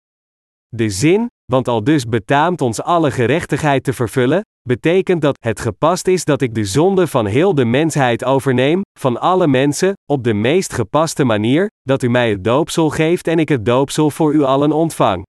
De 0.68 0.90
zin, 0.90 1.28
want 1.46 1.68
al 1.68 1.84
dus 1.84 2.06
betaamt 2.06 2.62
ons 2.62 2.82
alle 2.82 3.12
gerechtigheid 3.12 3.84
te 3.84 3.94
vervullen, 3.94 4.42
betekent 4.62 5.22
dat 5.22 5.38
het 5.46 5.60
gepast 5.60 6.08
is 6.08 6.26
dat 6.26 6.42
ik 6.42 6.56
de 6.56 6.66
zonde 6.66 7.08
van 7.08 7.26
heel 7.26 7.56
de 7.56 7.66
mensheid 7.66 8.24
overneem, 8.24 8.82
van 9.00 9.20
alle 9.20 9.48
mensen, 9.48 9.94
op 10.12 10.24
de 10.24 10.34
meest 10.34 10.74
gepaste 10.74 11.24
manier, 11.24 11.68
dat 11.90 12.04
u 12.04 12.10
mij 12.10 12.30
het 12.30 12.44
doopsel 12.44 12.90
geeft 12.90 13.28
en 13.28 13.40
ik 13.40 13.50
het 13.50 13.66
doopsel 13.66 14.10
voor 14.10 14.34
u 14.34 14.44
allen 14.44 14.72
ontvang. 14.72 15.26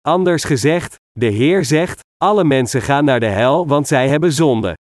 Anders 0.00 0.44
gezegd, 0.44 0.96
de 1.12 1.26
Heer 1.26 1.64
zegt: 1.64 2.00
alle 2.16 2.44
mensen 2.44 2.82
gaan 2.82 3.04
naar 3.04 3.20
de 3.20 3.26
hel, 3.26 3.66
want 3.66 3.86
zij 3.86 4.08
hebben 4.08 4.32
zonde. 4.32 4.76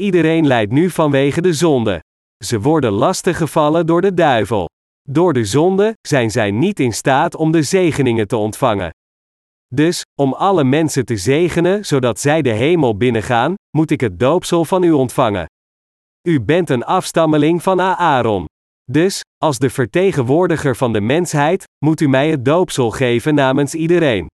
Iedereen 0.00 0.46
lijdt 0.46 0.72
nu 0.72 0.90
vanwege 0.90 1.40
de 1.40 1.52
zonde. 1.52 2.02
Ze 2.44 2.60
worden 2.60 2.92
lastiggevallen 2.92 3.86
door 3.86 4.00
de 4.00 4.14
duivel. 4.14 4.68
Door 5.02 5.32
de 5.32 5.44
zonde 5.44 5.92
zijn 6.08 6.30
zij 6.30 6.50
niet 6.50 6.80
in 6.80 6.92
staat 6.92 7.36
om 7.36 7.52
de 7.52 7.62
zegeningen 7.62 8.26
te 8.26 8.36
ontvangen. 8.36 8.90
Dus, 9.74 10.02
om 10.20 10.32
alle 10.32 10.64
mensen 10.64 11.04
te 11.04 11.16
zegenen 11.16 11.84
zodat 11.84 12.20
zij 12.20 12.42
de 12.42 12.52
hemel 12.52 12.96
binnengaan, 12.96 13.54
moet 13.76 13.90
ik 13.90 14.00
het 14.00 14.18
doopsel 14.18 14.64
van 14.64 14.82
u 14.82 14.92
ontvangen. 14.92 15.46
U 16.28 16.40
bent 16.40 16.70
een 16.70 16.84
afstammeling 16.84 17.62
van 17.62 17.80
Aaron. 17.80 18.46
Dus, 18.92 19.20
als 19.36 19.58
de 19.58 19.70
vertegenwoordiger 19.70 20.76
van 20.76 20.92
de 20.92 21.00
mensheid, 21.00 21.64
moet 21.84 22.00
u 22.00 22.08
mij 22.08 22.30
het 22.30 22.44
doopsel 22.44 22.90
geven 22.90 23.34
namens 23.34 23.74
iedereen. 23.74 24.26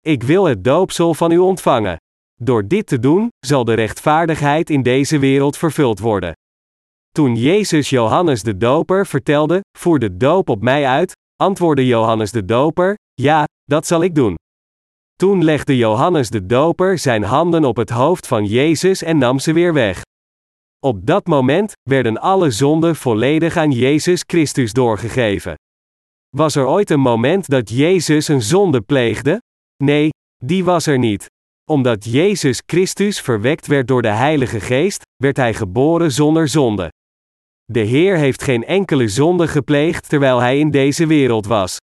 Ik 0.00 0.22
wil 0.22 0.44
het 0.44 0.64
doopsel 0.64 1.14
van 1.14 1.30
u 1.30 1.38
ontvangen. 1.38 1.96
Door 2.40 2.66
dit 2.66 2.86
te 2.86 2.98
doen, 2.98 3.28
zal 3.46 3.64
de 3.64 3.74
rechtvaardigheid 3.74 4.70
in 4.70 4.82
deze 4.82 5.18
wereld 5.18 5.56
vervuld 5.56 5.98
worden. 5.98 6.32
Toen 7.08 7.36
Jezus 7.36 7.90
Johannes 7.90 8.42
de 8.42 8.56
Doper 8.56 9.06
vertelde: 9.06 9.60
Voer 9.78 9.98
de 9.98 10.16
doop 10.16 10.48
op 10.48 10.62
mij 10.62 10.86
uit, 10.86 11.12
antwoordde 11.36 11.86
Johannes 11.86 12.30
de 12.30 12.44
Doper: 12.44 12.94
Ja, 13.14 13.44
dat 13.64 13.86
zal 13.86 14.02
ik 14.02 14.14
doen. 14.14 14.34
Toen 15.14 15.44
legde 15.44 15.76
Johannes 15.76 16.30
de 16.30 16.46
Doper 16.46 16.98
zijn 16.98 17.22
handen 17.22 17.64
op 17.64 17.76
het 17.76 17.90
hoofd 17.90 18.26
van 18.26 18.44
Jezus 18.44 19.02
en 19.02 19.18
nam 19.18 19.38
ze 19.38 19.52
weer 19.52 19.72
weg. 19.72 20.02
Op 20.84 21.06
dat 21.06 21.26
moment 21.26 21.72
werden 21.82 22.20
alle 22.20 22.50
zonden 22.50 22.96
volledig 22.96 23.56
aan 23.56 23.70
Jezus 23.70 24.22
Christus 24.26 24.72
doorgegeven. 24.72 25.54
Was 26.36 26.54
er 26.54 26.66
ooit 26.66 26.90
een 26.90 27.00
moment 27.00 27.48
dat 27.48 27.70
Jezus 27.70 28.28
een 28.28 28.42
zonde 28.42 28.80
pleegde? 28.80 29.40
Nee, 29.84 30.08
die 30.44 30.64
was 30.64 30.86
er 30.86 30.98
niet. 30.98 31.26
Omdat 31.70 32.04
Jezus 32.04 32.62
Christus 32.66 33.20
verwekt 33.20 33.66
werd 33.66 33.88
door 33.88 34.02
de 34.02 34.08
Heilige 34.08 34.60
Geest, 34.60 35.02
werd 35.16 35.36
hij 35.36 35.54
geboren 35.54 36.12
zonder 36.12 36.48
zonde. 36.48 36.88
De 37.64 37.80
Heer 37.80 38.16
heeft 38.16 38.42
geen 38.42 38.64
enkele 38.64 39.08
zonde 39.08 39.48
gepleegd 39.48 40.08
terwijl 40.08 40.38
hij 40.38 40.58
in 40.58 40.70
deze 40.70 41.06
wereld 41.06 41.46
was. 41.46 41.76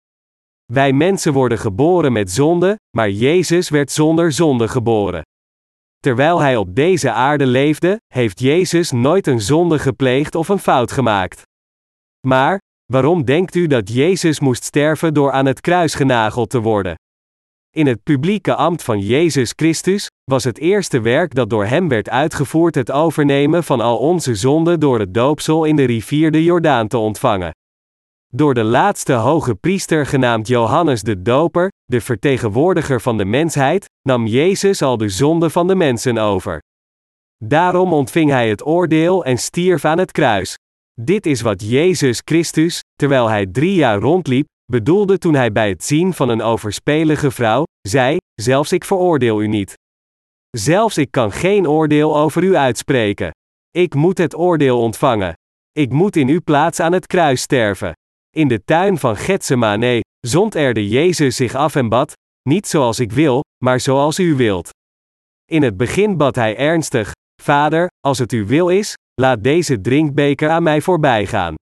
Wij 0.72 0.92
mensen 0.92 1.32
worden 1.32 1.58
geboren 1.58 2.12
met 2.12 2.30
zonde, 2.30 2.76
maar 2.96 3.10
Jezus 3.10 3.68
werd 3.68 3.90
zonder 3.92 4.32
zonde 4.32 4.68
geboren. 4.68 5.22
Terwijl 6.06 6.40
hij 6.40 6.56
op 6.56 6.74
deze 6.74 7.10
aarde 7.10 7.46
leefde, 7.46 8.00
heeft 8.06 8.40
Jezus 8.40 8.90
nooit 8.90 9.26
een 9.26 9.40
zonde 9.40 9.78
gepleegd 9.78 10.34
of 10.34 10.48
een 10.48 10.58
fout 10.58 10.92
gemaakt. 10.92 11.42
Maar, 12.26 12.58
Waarom 12.92 13.24
denkt 13.24 13.54
u 13.54 13.66
dat 13.66 13.92
Jezus 13.92 14.40
moest 14.40 14.64
sterven 14.64 15.14
door 15.14 15.32
aan 15.32 15.46
het 15.46 15.60
kruis 15.60 15.94
genageld 15.94 16.50
te 16.50 16.60
worden? 16.60 16.94
In 17.76 17.86
het 17.86 18.02
publieke 18.02 18.54
ambt 18.54 18.82
van 18.82 19.00
Jezus 19.00 19.52
Christus 19.56 20.10
was 20.24 20.44
het 20.44 20.58
eerste 20.58 21.00
werk 21.00 21.34
dat 21.34 21.50
door 21.50 21.64
hem 21.64 21.88
werd 21.88 22.08
uitgevoerd 22.08 22.74
het 22.74 22.90
overnemen 22.90 23.64
van 23.64 23.80
al 23.80 23.98
onze 23.98 24.34
zonden 24.34 24.80
door 24.80 24.98
het 24.98 25.14
doopsel 25.14 25.64
in 25.64 25.76
de 25.76 25.84
rivier 25.84 26.30
de 26.30 26.42
Jordaan 26.42 26.88
te 26.88 26.98
ontvangen. 26.98 27.50
Door 28.36 28.54
de 28.54 28.64
laatste 28.64 29.12
hoge 29.12 29.54
priester 29.54 30.06
genaamd 30.06 30.48
Johannes 30.48 31.02
de 31.02 31.22
Doper, 31.22 31.68
de 31.84 32.00
vertegenwoordiger 32.00 33.00
van 33.00 33.18
de 33.18 33.24
mensheid, 33.24 33.84
nam 34.08 34.26
Jezus 34.26 34.82
al 34.82 34.96
de 34.96 35.08
zonde 35.08 35.50
van 35.50 35.66
de 35.66 35.74
mensen 35.74 36.18
over. 36.18 36.58
Daarom 37.44 37.92
ontving 37.92 38.30
hij 38.30 38.48
het 38.48 38.66
oordeel 38.66 39.24
en 39.24 39.38
stierf 39.38 39.84
aan 39.84 39.98
het 39.98 40.12
kruis. 40.12 40.54
Dit 41.00 41.26
is 41.26 41.40
wat 41.40 41.62
Jezus 41.62 42.20
Christus, 42.24 42.80
terwijl 42.94 43.28
hij 43.28 43.46
drie 43.46 43.74
jaar 43.74 43.98
rondliep, 43.98 44.46
bedoelde 44.72 45.18
toen 45.18 45.34
hij 45.34 45.52
bij 45.52 45.68
het 45.68 45.84
zien 45.84 46.12
van 46.12 46.28
een 46.28 46.42
overspelige 46.42 47.30
vrouw, 47.30 47.64
zei: 47.88 48.16
Zelfs 48.34 48.72
ik 48.72 48.84
veroordeel 48.84 49.42
u 49.42 49.46
niet. 49.46 49.74
Zelfs 50.50 50.98
ik 50.98 51.10
kan 51.10 51.32
geen 51.32 51.68
oordeel 51.68 52.16
over 52.16 52.42
u 52.42 52.56
uitspreken. 52.56 53.30
Ik 53.70 53.94
moet 53.94 54.18
het 54.18 54.36
oordeel 54.36 54.80
ontvangen. 54.80 55.34
Ik 55.72 55.90
moet 55.92 56.16
in 56.16 56.28
uw 56.28 56.40
plaats 56.44 56.80
aan 56.80 56.92
het 56.92 57.06
kruis 57.06 57.40
sterven. 57.40 57.92
In 58.36 58.48
de 58.48 58.64
tuin 58.64 58.98
van 58.98 59.16
Getsemane 59.16 60.00
zond 60.26 60.54
erde 60.54 60.88
Jezus 60.88 61.36
zich 61.36 61.54
af 61.54 61.74
en 61.74 61.88
bad, 61.88 62.12
niet 62.48 62.66
zoals 62.66 63.00
ik 63.00 63.12
wil, 63.12 63.40
maar 63.64 63.80
zoals 63.80 64.18
u 64.18 64.34
wilt. 64.34 64.70
In 65.44 65.62
het 65.62 65.76
begin 65.76 66.16
bad 66.16 66.34
hij 66.34 66.56
ernstig: 66.56 67.12
Vader, 67.42 67.86
als 68.00 68.18
het 68.18 68.32
uw 68.32 68.46
wil 68.46 68.68
is, 68.68 68.94
laat 69.20 69.42
deze 69.42 69.80
drinkbeker 69.80 70.48
aan 70.50 70.62
mij 70.62 70.80
voorbij 70.80 71.26
gaan. 71.26 71.54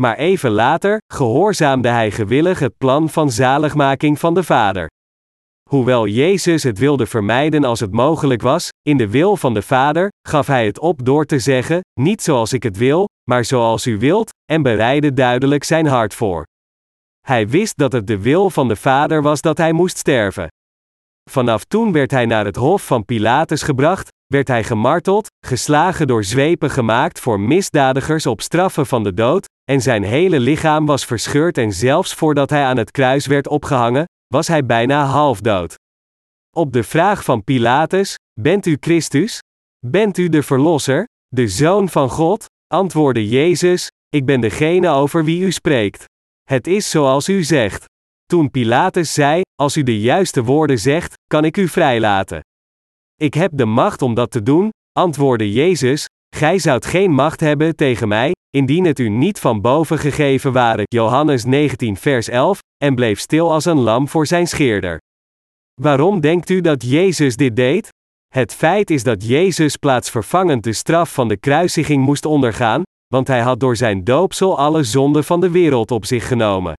Maar 0.00 0.16
even 0.16 0.50
later 0.50 0.98
gehoorzaamde 1.14 1.88
hij 1.88 2.10
gewillig 2.10 2.58
het 2.58 2.76
plan 2.78 3.08
van 3.08 3.30
zaligmaking 3.30 4.18
van 4.18 4.34
de 4.34 4.42
Vader. 4.42 4.86
Hoewel 5.70 6.06
Jezus 6.06 6.62
het 6.62 6.78
wilde 6.78 7.06
vermijden 7.06 7.64
als 7.64 7.80
het 7.80 7.92
mogelijk 7.92 8.42
was, 8.42 8.68
in 8.82 8.96
de 8.96 9.08
wil 9.08 9.36
van 9.36 9.54
de 9.54 9.62
Vader, 9.62 10.08
gaf 10.28 10.46
hij 10.46 10.66
het 10.66 10.78
op 10.78 11.04
door 11.04 11.24
te 11.24 11.38
zeggen: 11.38 11.80
Niet 12.00 12.22
zoals 12.22 12.52
ik 12.52 12.62
het 12.62 12.76
wil, 12.76 13.08
maar 13.30 13.44
zoals 13.44 13.86
u 13.86 13.98
wilt, 13.98 14.30
en 14.52 14.62
bereidde 14.62 15.12
duidelijk 15.12 15.64
zijn 15.64 15.86
hart 15.86 16.14
voor. 16.14 16.46
Hij 17.26 17.48
wist 17.48 17.76
dat 17.76 17.92
het 17.92 18.06
de 18.06 18.20
wil 18.20 18.50
van 18.50 18.68
de 18.68 18.76
Vader 18.76 19.22
was 19.22 19.40
dat 19.40 19.58
hij 19.58 19.72
moest 19.72 19.98
sterven. 19.98 20.48
Vanaf 21.30 21.64
toen 21.64 21.92
werd 21.92 22.10
hij 22.10 22.26
naar 22.26 22.44
het 22.44 22.56
hof 22.56 22.86
van 22.86 23.04
Pilatus 23.04 23.62
gebracht, 23.62 24.08
werd 24.26 24.48
hij 24.48 24.64
gemarteld, 24.64 25.26
geslagen 25.46 26.06
door 26.06 26.24
zwepen 26.24 26.70
gemaakt 26.70 27.20
voor 27.20 27.40
misdadigers 27.40 28.26
op 28.26 28.40
straffen 28.40 28.86
van 28.86 29.02
de 29.02 29.14
dood, 29.14 29.48
en 29.70 29.80
zijn 29.80 30.02
hele 30.02 30.40
lichaam 30.40 30.86
was 30.86 31.04
verscheurd 31.04 31.58
en 31.58 31.72
zelfs 31.72 32.14
voordat 32.14 32.50
hij 32.50 32.64
aan 32.64 32.76
het 32.76 32.90
kruis 32.90 33.26
werd 33.26 33.48
opgehangen, 33.48 34.04
was 34.34 34.48
hij 34.48 34.66
bijna 34.66 35.04
half 35.04 35.40
dood. 35.40 35.74
Op 36.56 36.72
de 36.72 36.82
vraag 36.82 37.24
van 37.24 37.44
Pilatus: 37.44 38.14
Bent 38.40 38.66
u 38.66 38.76
Christus? 38.80 39.38
Bent 39.86 40.18
u 40.18 40.28
de 40.28 40.42
Verlosser, 40.42 41.04
de 41.28 41.48
Zoon 41.48 41.88
van 41.88 42.10
God? 42.10 42.44
antwoordde 42.66 43.28
Jezus: 43.28 43.88
Ik 44.08 44.24
ben 44.24 44.40
degene 44.40 44.88
over 44.88 45.24
wie 45.24 45.42
u 45.42 45.52
spreekt. 45.52 46.04
Het 46.42 46.66
is 46.66 46.90
zoals 46.90 47.28
u 47.28 47.42
zegt. 47.42 47.84
Toen 48.24 48.50
Pilatus 48.50 49.14
zei: 49.14 49.40
Als 49.54 49.76
u 49.76 49.82
de 49.82 50.00
juiste 50.00 50.44
woorden 50.44 50.78
zegt, 50.78 51.14
kan 51.26 51.44
ik 51.44 51.56
u 51.56 51.68
vrijlaten. 51.68 52.40
Ik 53.14 53.34
heb 53.34 53.50
de 53.54 53.64
macht 53.64 54.02
om 54.02 54.14
dat 54.14 54.30
te 54.30 54.42
doen, 54.42 54.70
antwoordde 54.92 55.52
Jezus: 55.52 56.06
Gij 56.36 56.58
zoudt 56.58 56.86
geen 56.86 57.10
macht 57.10 57.40
hebben 57.40 57.76
tegen 57.76 58.08
mij, 58.08 58.32
indien 58.50 58.84
het 58.84 58.98
u 58.98 59.08
niet 59.08 59.38
van 59.38 59.60
boven 59.60 59.98
gegeven 59.98 60.52
ware. 60.52 60.82
Johannes 60.84 61.44
19, 61.44 61.96
vers 61.96 62.28
11, 62.28 62.58
en 62.84 62.94
bleef 62.94 63.20
stil 63.20 63.52
als 63.52 63.64
een 63.64 63.80
lam 63.80 64.08
voor 64.08 64.26
zijn 64.26 64.46
scheerder. 64.46 64.98
Waarom 65.80 66.20
denkt 66.20 66.50
u 66.50 66.60
dat 66.60 66.82
Jezus 66.82 67.36
dit 67.36 67.56
deed? 67.56 67.88
Het 68.34 68.54
feit 68.54 68.90
is 68.90 69.02
dat 69.02 69.26
Jezus 69.26 69.76
plaatsvervangend 69.76 70.64
de 70.64 70.72
straf 70.72 71.14
van 71.14 71.28
de 71.28 71.36
kruisiging 71.36 72.04
moest 72.04 72.24
ondergaan, 72.24 72.82
want 73.06 73.28
hij 73.28 73.40
had 73.40 73.60
door 73.60 73.76
zijn 73.76 74.04
doopsel 74.04 74.58
alle 74.58 74.82
zonden 74.82 75.24
van 75.24 75.40
de 75.40 75.50
wereld 75.50 75.90
op 75.90 76.04
zich 76.04 76.26
genomen. 76.26 76.74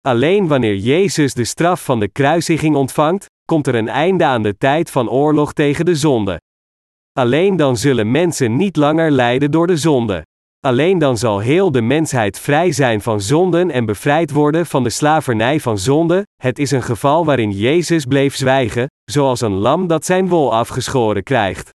Alleen 0.00 0.48
wanneer 0.48 0.76
Jezus 0.76 1.34
de 1.34 1.44
straf 1.44 1.84
van 1.84 2.00
de 2.00 2.08
kruisiging 2.08 2.76
ontvangt, 2.76 3.26
komt 3.44 3.66
er 3.66 3.74
een 3.74 3.88
einde 3.88 4.24
aan 4.24 4.42
de 4.42 4.56
tijd 4.56 4.90
van 4.90 5.10
oorlog 5.10 5.52
tegen 5.52 5.84
de 5.84 5.94
zonde. 5.94 6.40
Alleen 7.12 7.56
dan 7.56 7.76
zullen 7.76 8.10
mensen 8.10 8.56
niet 8.56 8.76
langer 8.76 9.10
lijden 9.10 9.50
door 9.50 9.66
de 9.66 9.76
zonde. 9.76 10.22
Alleen 10.60 10.98
dan 10.98 11.18
zal 11.18 11.38
heel 11.38 11.72
de 11.72 11.82
mensheid 11.82 12.38
vrij 12.38 12.72
zijn 12.72 13.00
van 13.00 13.20
zonden 13.20 13.70
en 13.70 13.86
bevrijd 13.86 14.30
worden 14.30 14.66
van 14.66 14.82
de 14.82 14.90
slavernij 14.90 15.60
van 15.60 15.78
zonde. 15.78 16.26
Het 16.42 16.58
is 16.58 16.70
een 16.70 16.82
geval 16.82 17.24
waarin 17.24 17.50
Jezus 17.50 18.04
bleef 18.04 18.36
zwijgen, 18.36 18.86
zoals 19.04 19.40
een 19.40 19.52
lam 19.52 19.86
dat 19.86 20.04
zijn 20.04 20.28
wol 20.28 20.54
afgeschoren 20.54 21.22
krijgt. 21.22 21.70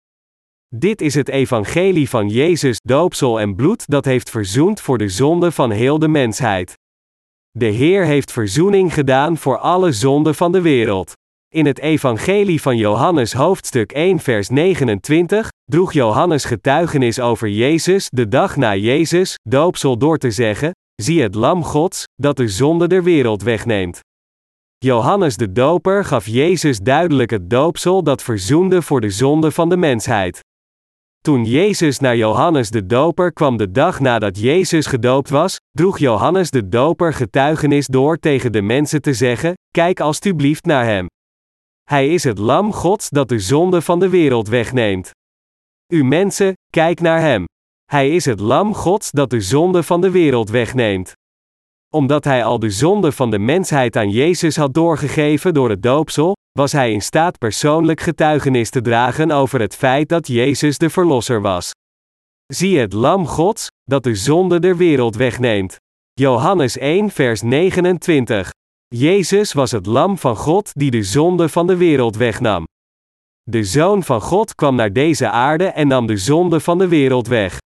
Dit 0.75 1.01
is 1.01 1.15
het 1.15 1.29
evangelie 1.29 2.09
van 2.09 2.29
Jezus, 2.29 2.79
doopsel 2.81 3.39
en 3.39 3.55
bloed 3.55 3.83
dat 3.87 4.05
heeft 4.05 4.29
verzoend 4.29 4.81
voor 4.81 4.97
de 4.97 5.09
zonde 5.09 5.51
van 5.51 5.71
heel 5.71 5.99
de 5.99 6.07
mensheid. 6.07 6.73
De 7.51 7.65
Heer 7.65 8.05
heeft 8.05 8.31
verzoening 8.31 8.93
gedaan 8.93 9.37
voor 9.37 9.57
alle 9.57 9.91
zonden 9.91 10.35
van 10.35 10.51
de 10.51 10.61
wereld. 10.61 11.13
In 11.53 11.65
het 11.65 11.79
Evangelie 11.79 12.61
van 12.61 12.77
Johannes 12.77 13.33
hoofdstuk 13.33 13.91
1 13.91 14.19
vers 14.19 14.49
29 14.49 15.49
droeg 15.65 15.93
Johannes 15.93 16.45
getuigenis 16.45 17.19
over 17.19 17.49
Jezus 17.49 18.09
de 18.09 18.27
dag 18.27 18.55
na 18.55 18.75
Jezus 18.75 19.35
doopsel 19.49 19.97
door 19.97 20.17
te 20.17 20.31
zeggen: 20.31 20.71
Zie 20.95 21.21
het 21.21 21.35
lam 21.35 21.63
Gods, 21.63 22.03
dat 22.15 22.37
de 22.37 22.47
zonde 22.47 22.87
der 22.87 23.03
wereld 23.03 23.43
wegneemt. 23.43 23.99
Johannes 24.77 25.37
de 25.37 25.51
Doper 25.51 26.05
gaf 26.05 26.27
Jezus 26.27 26.79
duidelijk 26.79 27.29
het 27.29 27.49
doopsel 27.49 28.03
dat 28.03 28.23
verzoende 28.23 28.81
voor 28.81 29.01
de 29.01 29.09
zonde 29.09 29.51
van 29.51 29.69
de 29.69 29.77
mensheid. 29.77 30.39
Toen 31.23 31.45
Jezus 31.45 31.99
naar 31.99 32.15
Johannes 32.15 32.69
de 32.69 32.85
Doper 32.85 33.33
kwam 33.33 33.57
de 33.57 33.71
dag 33.71 33.99
nadat 33.99 34.39
Jezus 34.39 34.85
gedoopt 34.85 35.29
was, 35.29 35.57
droeg 35.71 35.97
Johannes 35.97 36.49
de 36.49 36.69
Doper 36.69 37.13
getuigenis 37.13 37.87
door 37.87 38.17
tegen 38.17 38.51
de 38.51 38.61
mensen 38.61 39.01
te 39.01 39.13
zeggen: 39.13 39.53
Kijk 39.71 39.99
alstublieft 39.99 40.65
naar 40.65 40.85
hem. 40.85 41.07
Hij 41.83 42.13
is 42.13 42.23
het 42.23 42.37
lam 42.37 42.73
Gods 42.73 43.09
dat 43.09 43.29
de 43.29 43.39
zonde 43.39 43.81
van 43.81 43.99
de 43.99 44.09
wereld 44.09 44.47
wegneemt. 44.47 45.11
U 45.93 46.03
mensen, 46.03 46.53
kijk 46.69 46.99
naar 46.99 47.19
hem. 47.19 47.45
Hij 47.85 48.15
is 48.15 48.25
het 48.25 48.39
lam 48.39 48.73
Gods 48.73 49.11
dat 49.11 49.29
de 49.29 49.41
zonde 49.41 49.83
van 49.83 50.01
de 50.01 50.11
wereld 50.11 50.49
wegneemt. 50.49 51.13
Omdat 51.93 52.23
hij 52.23 52.43
al 52.43 52.59
de 52.59 52.69
zonde 52.69 53.11
van 53.11 53.31
de 53.31 53.39
mensheid 53.39 53.95
aan 53.95 54.09
Jezus 54.09 54.55
had 54.55 54.73
doorgegeven 54.73 55.53
door 55.53 55.69
het 55.69 55.83
doopsel, 55.83 56.35
was 56.51 56.71
hij 56.71 56.91
in 56.91 57.01
staat 57.01 57.37
persoonlijk 57.37 58.01
getuigenis 58.01 58.69
te 58.69 58.81
dragen 58.81 59.31
over 59.31 59.59
het 59.59 59.75
feit 59.75 60.09
dat 60.09 60.27
Jezus 60.27 60.77
de 60.77 60.89
Verlosser 60.89 61.41
was. 61.41 61.71
Zie 62.53 62.79
het 62.79 62.93
lam 62.93 63.27
Gods, 63.27 63.67
dat 63.83 64.03
de 64.03 64.15
zonde 64.15 64.59
der 64.59 64.77
wereld 64.77 65.15
wegneemt. 65.15 65.75
Johannes 66.13 66.77
1 66.77 67.09
vers 67.09 67.41
29. 67.41 68.51
Jezus 68.95 69.53
was 69.53 69.71
het 69.71 69.85
lam 69.85 70.17
van 70.17 70.35
God 70.35 70.69
die 70.73 70.91
de 70.91 71.03
zonde 71.03 71.49
van 71.49 71.67
de 71.67 71.75
wereld 71.77 72.15
wegnam. 72.15 72.63
De 73.43 73.63
Zoon 73.63 74.03
van 74.03 74.21
God 74.21 74.55
kwam 74.55 74.75
naar 74.75 74.93
deze 74.93 75.29
aarde 75.29 75.65
en 75.65 75.87
nam 75.87 76.05
de 76.05 76.17
zonde 76.17 76.59
van 76.59 76.77
de 76.77 76.87
wereld 76.87 77.27
weg. 77.27 77.57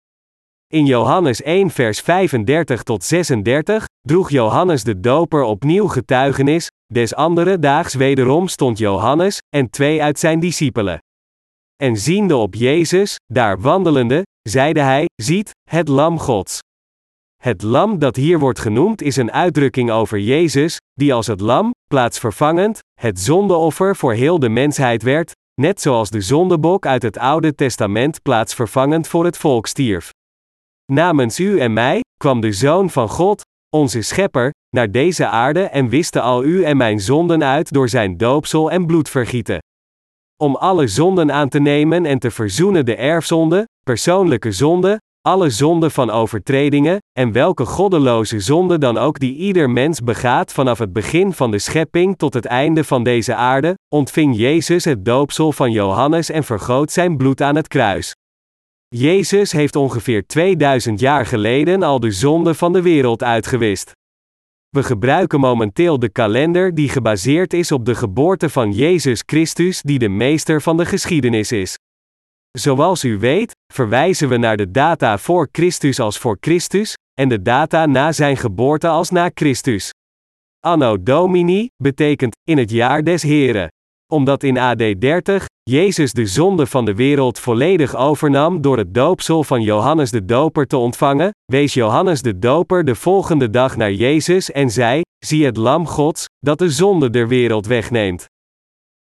In 0.68 0.86
Johannes 0.86 1.42
1 1.42 1.70
vers 1.70 2.00
35 2.00 2.84
tot 2.84 3.04
36 3.04 3.86
droeg 4.02 4.30
Johannes 4.30 4.84
de 4.84 5.00
Doper 5.00 5.44
opnieuw 5.44 5.88
getuigenis, 5.88 6.70
des 6.94 7.16
andere 7.16 7.60
daags 7.60 7.94
wederom 7.94 8.48
stond 8.48 8.78
Johannes 8.78 9.40
en 9.50 9.70
twee 9.70 10.04
uit 10.04 10.20
zijn 10.20 10.40
discipelen. 10.40 11.00
En 11.76 11.98
ziende 11.98 12.36
op 12.36 12.56
Jezus, 12.56 13.16
daar 13.34 13.62
wandelende, 13.62 14.24
zeide 14.42 14.80
hij: 14.80 15.06
Ziet, 15.16 15.52
het 15.70 15.88
Lam 15.88 16.20
Gods. 16.20 16.60
Het 17.46 17.62
lam 17.62 18.00
dat 18.00 18.16
hier 18.16 18.40
wordt 18.40 18.60
genoemd 18.60 19.02
is 19.02 19.16
een 19.16 19.32
uitdrukking 19.32 19.92
over 19.92 20.20
Jezus, 20.20 20.80
die 20.94 21.14
als 21.14 21.28
het 21.28 21.42
lam, 21.42 21.72
plaatsvervangend, 21.88 22.80
het 23.02 23.20
zondeoffer 23.20 23.96
voor 23.96 24.14
heel 24.14 24.40
de 24.40 24.50
mensheid 24.50 25.04
werd, 25.04 25.32
net 25.62 25.82
zoals 25.82 26.10
de 26.10 26.22
zondebok 26.22 26.86
uit 26.86 27.02
het 27.02 27.18
Oude 27.18 27.56
Testament 27.56 28.22
plaatsvervangend 28.22 29.08
voor 29.08 29.26
het 29.26 29.38
volk 29.38 29.68
stierf. 29.68 30.10
Namens 30.92 31.40
u 31.40 31.60
en 31.60 31.74
mij 31.74 32.02
kwam 32.18 32.42
de 32.42 32.52
Zoon 32.52 32.90
van 32.90 33.10
God, 33.10 33.42
onze 33.70 34.02
Schepper, 34.02 34.52
naar 34.76 34.92
deze 34.92 35.28
aarde 35.28 35.64
en 35.64 35.90
wiste 35.90 36.22
al 36.22 36.44
u 36.44 36.64
en 36.64 36.78
mijn 36.78 37.00
zonden 37.00 37.44
uit 37.44 37.74
door 37.74 37.90
zijn 37.90 38.18
doopsel 38.18 38.72
en 38.72 38.86
bloedvergieten. 38.86 39.60
Om 40.44 40.56
alle 40.56 40.88
zonden 40.88 41.32
aan 41.32 41.50
te 41.50 41.60
nemen 41.60 42.06
en 42.06 42.20
te 42.20 42.32
verzoenen 42.32 42.86
de 42.86 42.96
erfzonde, 42.96 43.68
persoonlijke 43.84 44.52
zonde, 44.52 45.00
alle 45.26 45.50
zonden 45.50 45.92
van 45.92 46.10
overtredingen, 46.10 46.98
en 47.20 47.32
welke 47.32 47.66
goddeloze 47.66 48.40
zonde 48.40 48.78
dan 48.78 48.98
ook 48.98 49.20
die 49.20 49.36
ieder 49.36 49.70
mens 49.70 50.02
begaat 50.02 50.54
vanaf 50.54 50.78
het 50.78 50.94
begin 50.94 51.34
van 51.34 51.52
de 51.52 51.60
schepping 51.60 52.18
tot 52.18 52.34
het 52.34 52.46
einde 52.46 52.84
van 52.84 53.04
deze 53.04 53.36
aarde, 53.36 53.78
ontving 53.96 54.36
Jezus 54.38 54.86
het 54.86 55.06
doopsel 55.06 55.52
van 55.52 55.72
Johannes 55.72 56.30
en 56.30 56.44
vergoot 56.44 56.92
zijn 56.92 57.18
bloed 57.18 57.42
aan 57.42 57.56
het 57.56 57.68
kruis. 57.68 58.16
Jezus 58.88 59.52
heeft 59.52 59.76
ongeveer 59.76 60.26
2000 60.26 61.00
jaar 61.00 61.26
geleden 61.26 61.84
al 61.84 62.00
de 62.00 62.12
zonde 62.12 62.54
van 62.54 62.74
de 62.74 62.82
wereld 62.82 63.24
uitgewist. 63.24 63.92
We 64.70 64.84
gebruiken 64.84 65.40
momenteel 65.40 66.00
de 66.00 66.10
kalender 66.10 66.76
die 66.76 66.90
gebaseerd 66.90 67.54
is 67.54 67.72
op 67.72 67.86
de 67.86 67.96
geboorte 67.96 68.50
van 68.50 68.72
Jezus 68.72 69.24
Christus, 69.26 69.82
die 69.82 70.00
de 70.00 70.10
meester 70.10 70.62
van 70.62 70.78
de 70.78 70.86
geschiedenis 70.86 71.52
is. 71.52 71.78
Zoals 72.52 73.04
u 73.04 73.20
weet, 73.20 73.55
verwijzen 73.76 74.30
we 74.30 74.38
naar 74.38 74.58
de 74.58 74.72
data 74.72 75.18
voor 75.18 75.48
Christus 75.52 76.00
als 76.00 76.18
voor 76.18 76.38
Christus, 76.40 76.94
en 77.14 77.30
de 77.30 77.42
data 77.42 77.86
na 77.86 78.12
zijn 78.12 78.38
geboorte 78.38 78.88
als 78.88 79.10
na 79.10 79.30
Christus. 79.34 79.90
Anno 80.60 81.04
Domini 81.04 81.70
betekent 81.84 82.36
in 82.44 82.58
het 82.58 82.72
jaar 82.72 83.04
des 83.04 83.24
Heren. 83.24 83.68
Omdat 84.14 84.44
in 84.44 84.58
AD 84.58 84.78
30 85.00 85.46
Jezus 85.70 86.14
de 86.14 86.26
zonde 86.26 86.66
van 86.66 86.86
de 86.86 86.96
wereld 86.96 87.40
volledig 87.40 87.96
overnam 87.96 88.62
door 88.62 88.78
het 88.78 88.94
doopsel 88.94 89.44
van 89.44 89.62
Johannes 89.62 90.12
de 90.12 90.26
Doper 90.26 90.68
te 90.68 90.78
ontvangen, 90.78 91.32
wees 91.46 91.74
Johannes 91.74 92.22
de 92.22 92.40
Doper 92.40 92.86
de 92.86 92.96
volgende 92.96 93.50
dag 93.50 93.78
naar 93.78 93.92
Jezus 93.92 94.52
en 94.52 94.70
zei: 94.70 95.02
Zie 95.26 95.46
het 95.46 95.58
Lam 95.58 95.88
Gods, 95.88 96.26
dat 96.40 96.60
de 96.60 96.70
zonde 96.70 97.10
der 97.10 97.28
wereld 97.28 97.66
wegneemt. 97.66 98.26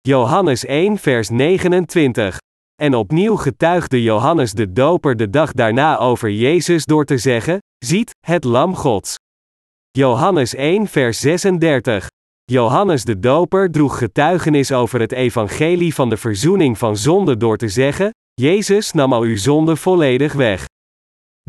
Johannes 0.01 0.65
1, 0.65 0.97
vers 0.97 1.29
29. 1.29 2.37
En 2.83 2.95
opnieuw 2.95 3.35
getuigde 3.35 4.01
Johannes 4.01 4.53
de 4.53 4.71
Doper 4.71 5.15
de 5.15 5.29
dag 5.29 5.51
daarna 5.51 5.97
over 5.97 6.31
Jezus 6.31 6.85
door 6.85 7.05
te 7.05 7.17
zeggen: 7.17 7.57
Ziet, 7.85 8.11
het 8.25 8.43
Lam 8.43 8.75
Gods. 8.75 9.15
Johannes 9.91 10.55
1, 10.55 10.87
vers 10.87 11.19
36. 11.19 12.07
Johannes 12.43 13.03
de 13.03 13.19
Doper 13.19 13.71
droeg 13.71 13.97
getuigenis 13.97 14.71
over 14.71 14.99
het 14.99 15.11
evangelie 15.11 15.93
van 15.93 16.09
de 16.09 16.17
verzoening 16.17 16.77
van 16.77 16.97
zonde 16.97 17.37
door 17.37 17.57
te 17.57 17.69
zeggen: 17.69 18.09
Jezus 18.33 18.91
nam 18.91 19.13
al 19.13 19.21
uw 19.21 19.37
zonde 19.37 19.75
volledig 19.75 20.33
weg. 20.33 20.65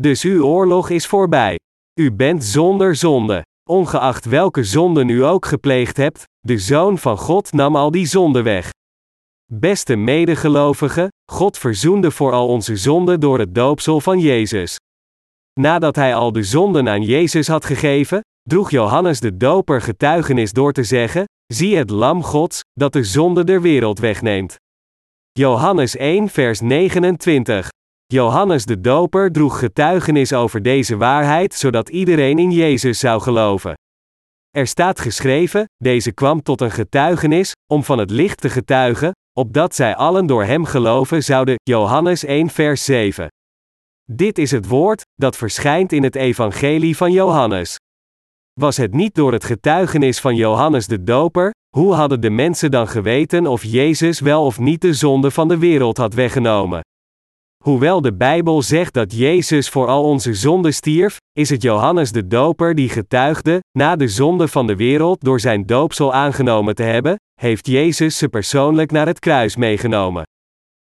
Dus 0.01 0.23
uw 0.23 0.45
oorlog 0.45 0.89
is 0.89 1.07
voorbij. 1.07 1.59
U 1.99 2.11
bent 2.11 2.43
zonder 2.43 2.95
zonde. 2.95 3.41
Ongeacht 3.69 4.25
welke 4.25 4.63
zonden 4.63 5.09
u 5.09 5.23
ook 5.23 5.45
gepleegd 5.45 5.97
hebt, 5.97 6.23
de 6.39 6.57
Zoon 6.57 6.97
van 6.97 7.17
God 7.17 7.51
nam 7.51 7.75
al 7.75 7.91
die 7.91 8.05
zonde 8.05 8.41
weg. 8.41 8.69
Beste 9.53 9.95
medegelovigen, 9.95 11.07
God 11.31 11.57
verzoende 11.57 12.11
voor 12.11 12.31
al 12.31 12.47
onze 12.47 12.75
zonden 12.75 13.19
door 13.19 13.39
het 13.39 13.55
doopsel 13.55 14.01
van 14.01 14.19
Jezus. 14.19 14.77
Nadat 15.59 15.95
hij 15.95 16.15
al 16.15 16.31
de 16.31 16.43
zonden 16.43 16.89
aan 16.89 17.01
Jezus 17.01 17.47
had 17.47 17.65
gegeven, 17.65 18.19
droeg 18.41 18.71
Johannes 18.71 19.19
de 19.19 19.37
Doper 19.37 19.81
getuigenis 19.81 20.51
door 20.51 20.73
te 20.73 20.83
zeggen: 20.83 21.23
Zie 21.53 21.77
het 21.77 21.89
Lam 21.89 22.23
Gods, 22.23 22.59
dat 22.73 22.93
de 22.93 23.03
zonde 23.03 23.43
der 23.43 23.61
wereld 23.61 23.99
wegneemt. 23.99 24.55
Johannes 25.31 25.95
1, 25.95 26.29
vers 26.29 26.59
29. 26.59 27.69
Johannes 28.05 28.65
de 28.65 28.81
Doper 28.81 29.31
droeg 29.31 29.59
getuigenis 29.59 30.33
over 30.33 30.61
deze 30.61 30.97
waarheid 30.97 31.53
zodat 31.53 31.89
iedereen 31.89 32.39
in 32.39 32.51
Jezus 32.51 32.99
zou 32.99 33.21
geloven. 33.21 33.73
Er 34.49 34.67
staat 34.67 34.99
geschreven: 34.99 35.65
Deze 35.83 36.11
kwam 36.11 36.41
tot 36.41 36.61
een 36.61 36.71
getuigenis, 36.71 37.51
om 37.73 37.83
van 37.83 37.97
het 37.97 38.09
licht 38.09 38.41
te 38.41 38.49
getuigen, 38.49 39.11
opdat 39.37 39.75
zij 39.75 39.95
allen 39.95 40.25
door 40.25 40.43
hem 40.43 40.65
geloven 40.65 41.23
zouden. 41.23 41.55
Johannes 41.63 42.23
1, 42.23 42.49
vers 42.49 42.85
7. 42.85 43.27
Dit 44.11 44.37
is 44.37 44.51
het 44.51 44.67
woord 44.67 45.01
dat 45.15 45.37
verschijnt 45.37 45.91
in 45.91 46.03
het 46.03 46.15
Evangelie 46.15 46.97
van 46.97 47.11
Johannes. 47.11 47.75
Was 48.59 48.77
het 48.77 48.93
niet 48.93 49.15
door 49.15 49.31
het 49.31 49.43
getuigenis 49.43 50.19
van 50.19 50.35
Johannes 50.35 50.87
de 50.87 51.03
Doper, 51.03 51.51
hoe 51.77 51.93
hadden 51.93 52.21
de 52.21 52.29
mensen 52.29 52.71
dan 52.71 52.87
geweten 52.87 53.47
of 53.47 53.63
Jezus 53.63 54.19
wel 54.19 54.45
of 54.45 54.59
niet 54.59 54.81
de 54.81 54.93
zonde 54.93 55.31
van 55.31 55.47
de 55.47 55.57
wereld 55.57 55.97
had 55.97 56.13
weggenomen? 56.13 56.81
Hoewel 57.63 58.01
de 58.01 58.13
Bijbel 58.13 58.61
zegt 58.61 58.93
dat 58.93 59.13
Jezus 59.13 59.69
voor 59.69 59.87
al 59.87 60.03
onze 60.03 60.33
zonden 60.33 60.73
stierf, 60.73 61.17
is 61.31 61.49
het 61.49 61.61
Johannes 61.61 62.11
de 62.11 62.27
Doper 62.27 62.75
die 62.75 62.89
getuigde, 62.89 63.59
na 63.77 63.95
de 63.95 64.07
zonde 64.07 64.47
van 64.47 64.67
de 64.67 64.75
wereld 64.75 65.21
door 65.21 65.39
zijn 65.39 65.65
doopsel 65.65 66.13
aangenomen 66.13 66.75
te 66.75 66.83
hebben, 66.83 67.15
heeft 67.41 67.67
Jezus 67.67 68.17
ze 68.17 68.29
persoonlijk 68.29 68.91
naar 68.91 69.07
het 69.07 69.19
kruis 69.19 69.55
meegenomen. 69.55 70.23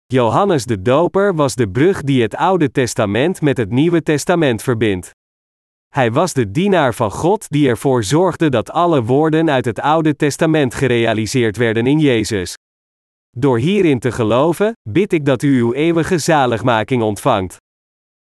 Johannes 0.07 0.65
de 0.65 0.83
Doper 0.83 1.35
was 1.35 1.55
de 1.55 1.69
brug 1.69 2.03
die 2.03 2.23
het 2.23 2.37
Oude 2.37 2.71
Testament 2.71 3.41
met 3.41 3.57
het 3.57 3.71
Nieuwe 3.71 4.03
Testament 4.03 4.63
verbindt. 4.63 5.11
Hij 5.89 6.13
was 6.13 6.33
de 6.33 6.51
dienaar 6.51 6.95
van 6.95 7.11
God 7.11 7.49
die 7.49 7.69
ervoor 7.69 8.05
zorgde 8.05 8.49
dat 8.49 8.71
alle 8.71 9.03
woorden 9.03 9.51
uit 9.51 9.65
het 9.65 9.81
Oude 9.81 10.17
Testament 10.17 10.75
gerealiseerd 10.75 11.57
werden 11.57 11.87
in 11.87 11.99
Jezus. 11.99 12.55
Door 13.31 13.59
hierin 13.59 13.99
te 13.99 14.13
geloven, 14.13 14.73
bid 14.89 15.13
ik 15.13 15.25
dat 15.25 15.43
u 15.43 15.59
uw 15.59 15.73
eeuwige 15.73 16.19
zaligmaking 16.19 17.03
ontvangt. 17.03 17.57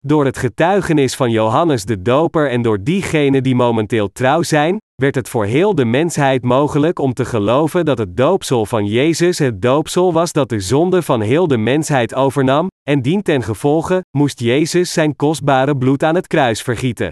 Door 0.09 0.25
het 0.25 0.39
getuigenis 0.39 1.15
van 1.15 1.31
Johannes 1.31 1.85
de 1.85 2.03
Doper 2.03 2.51
en 2.51 2.63
door 2.63 2.83
diegenen 2.83 3.43
die 3.43 3.55
momenteel 3.55 4.13
trouw 4.13 4.43
zijn, 4.43 4.77
werd 4.95 5.15
het 5.15 5.29
voor 5.29 5.45
heel 5.45 5.75
de 5.75 5.85
mensheid 5.85 6.43
mogelijk 6.43 6.99
om 6.99 7.13
te 7.13 7.25
geloven 7.25 7.85
dat 7.85 7.99
het 7.99 8.17
doopsel 8.17 8.67
van 8.67 8.87
Jezus 8.87 9.39
het 9.39 9.63
doopsel 9.63 10.13
was 10.13 10.33
dat 10.33 10.49
de 10.49 10.61
zonde 10.61 11.03
van 11.03 11.21
heel 11.21 11.47
de 11.49 11.57
mensheid 11.57 12.15
overnam, 12.15 12.67
en 12.83 13.03
dien 13.03 13.23
ten 13.23 13.43
gevolge 13.43 14.05
moest 14.17 14.41
Jezus 14.41 14.93
zijn 14.93 15.17
kostbare 15.17 15.77
bloed 15.77 16.03
aan 16.03 16.15
het 16.15 16.27
kruis 16.27 16.63
vergieten. 16.63 17.11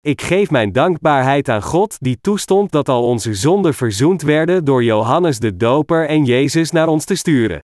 Ik 0.00 0.22
geef 0.22 0.50
mijn 0.50 0.72
dankbaarheid 0.72 1.48
aan 1.48 1.62
God 1.62 1.96
die 2.00 2.18
toestond 2.20 2.70
dat 2.72 2.88
al 2.88 3.04
onze 3.04 3.34
zonden 3.34 3.74
verzoend 3.74 4.22
werden 4.22 4.64
door 4.64 4.84
Johannes 4.84 5.38
de 5.38 5.56
Doper 5.56 6.08
en 6.08 6.24
Jezus 6.24 6.70
naar 6.70 6.88
ons 6.88 7.04
te 7.04 7.14
sturen. 7.14 7.60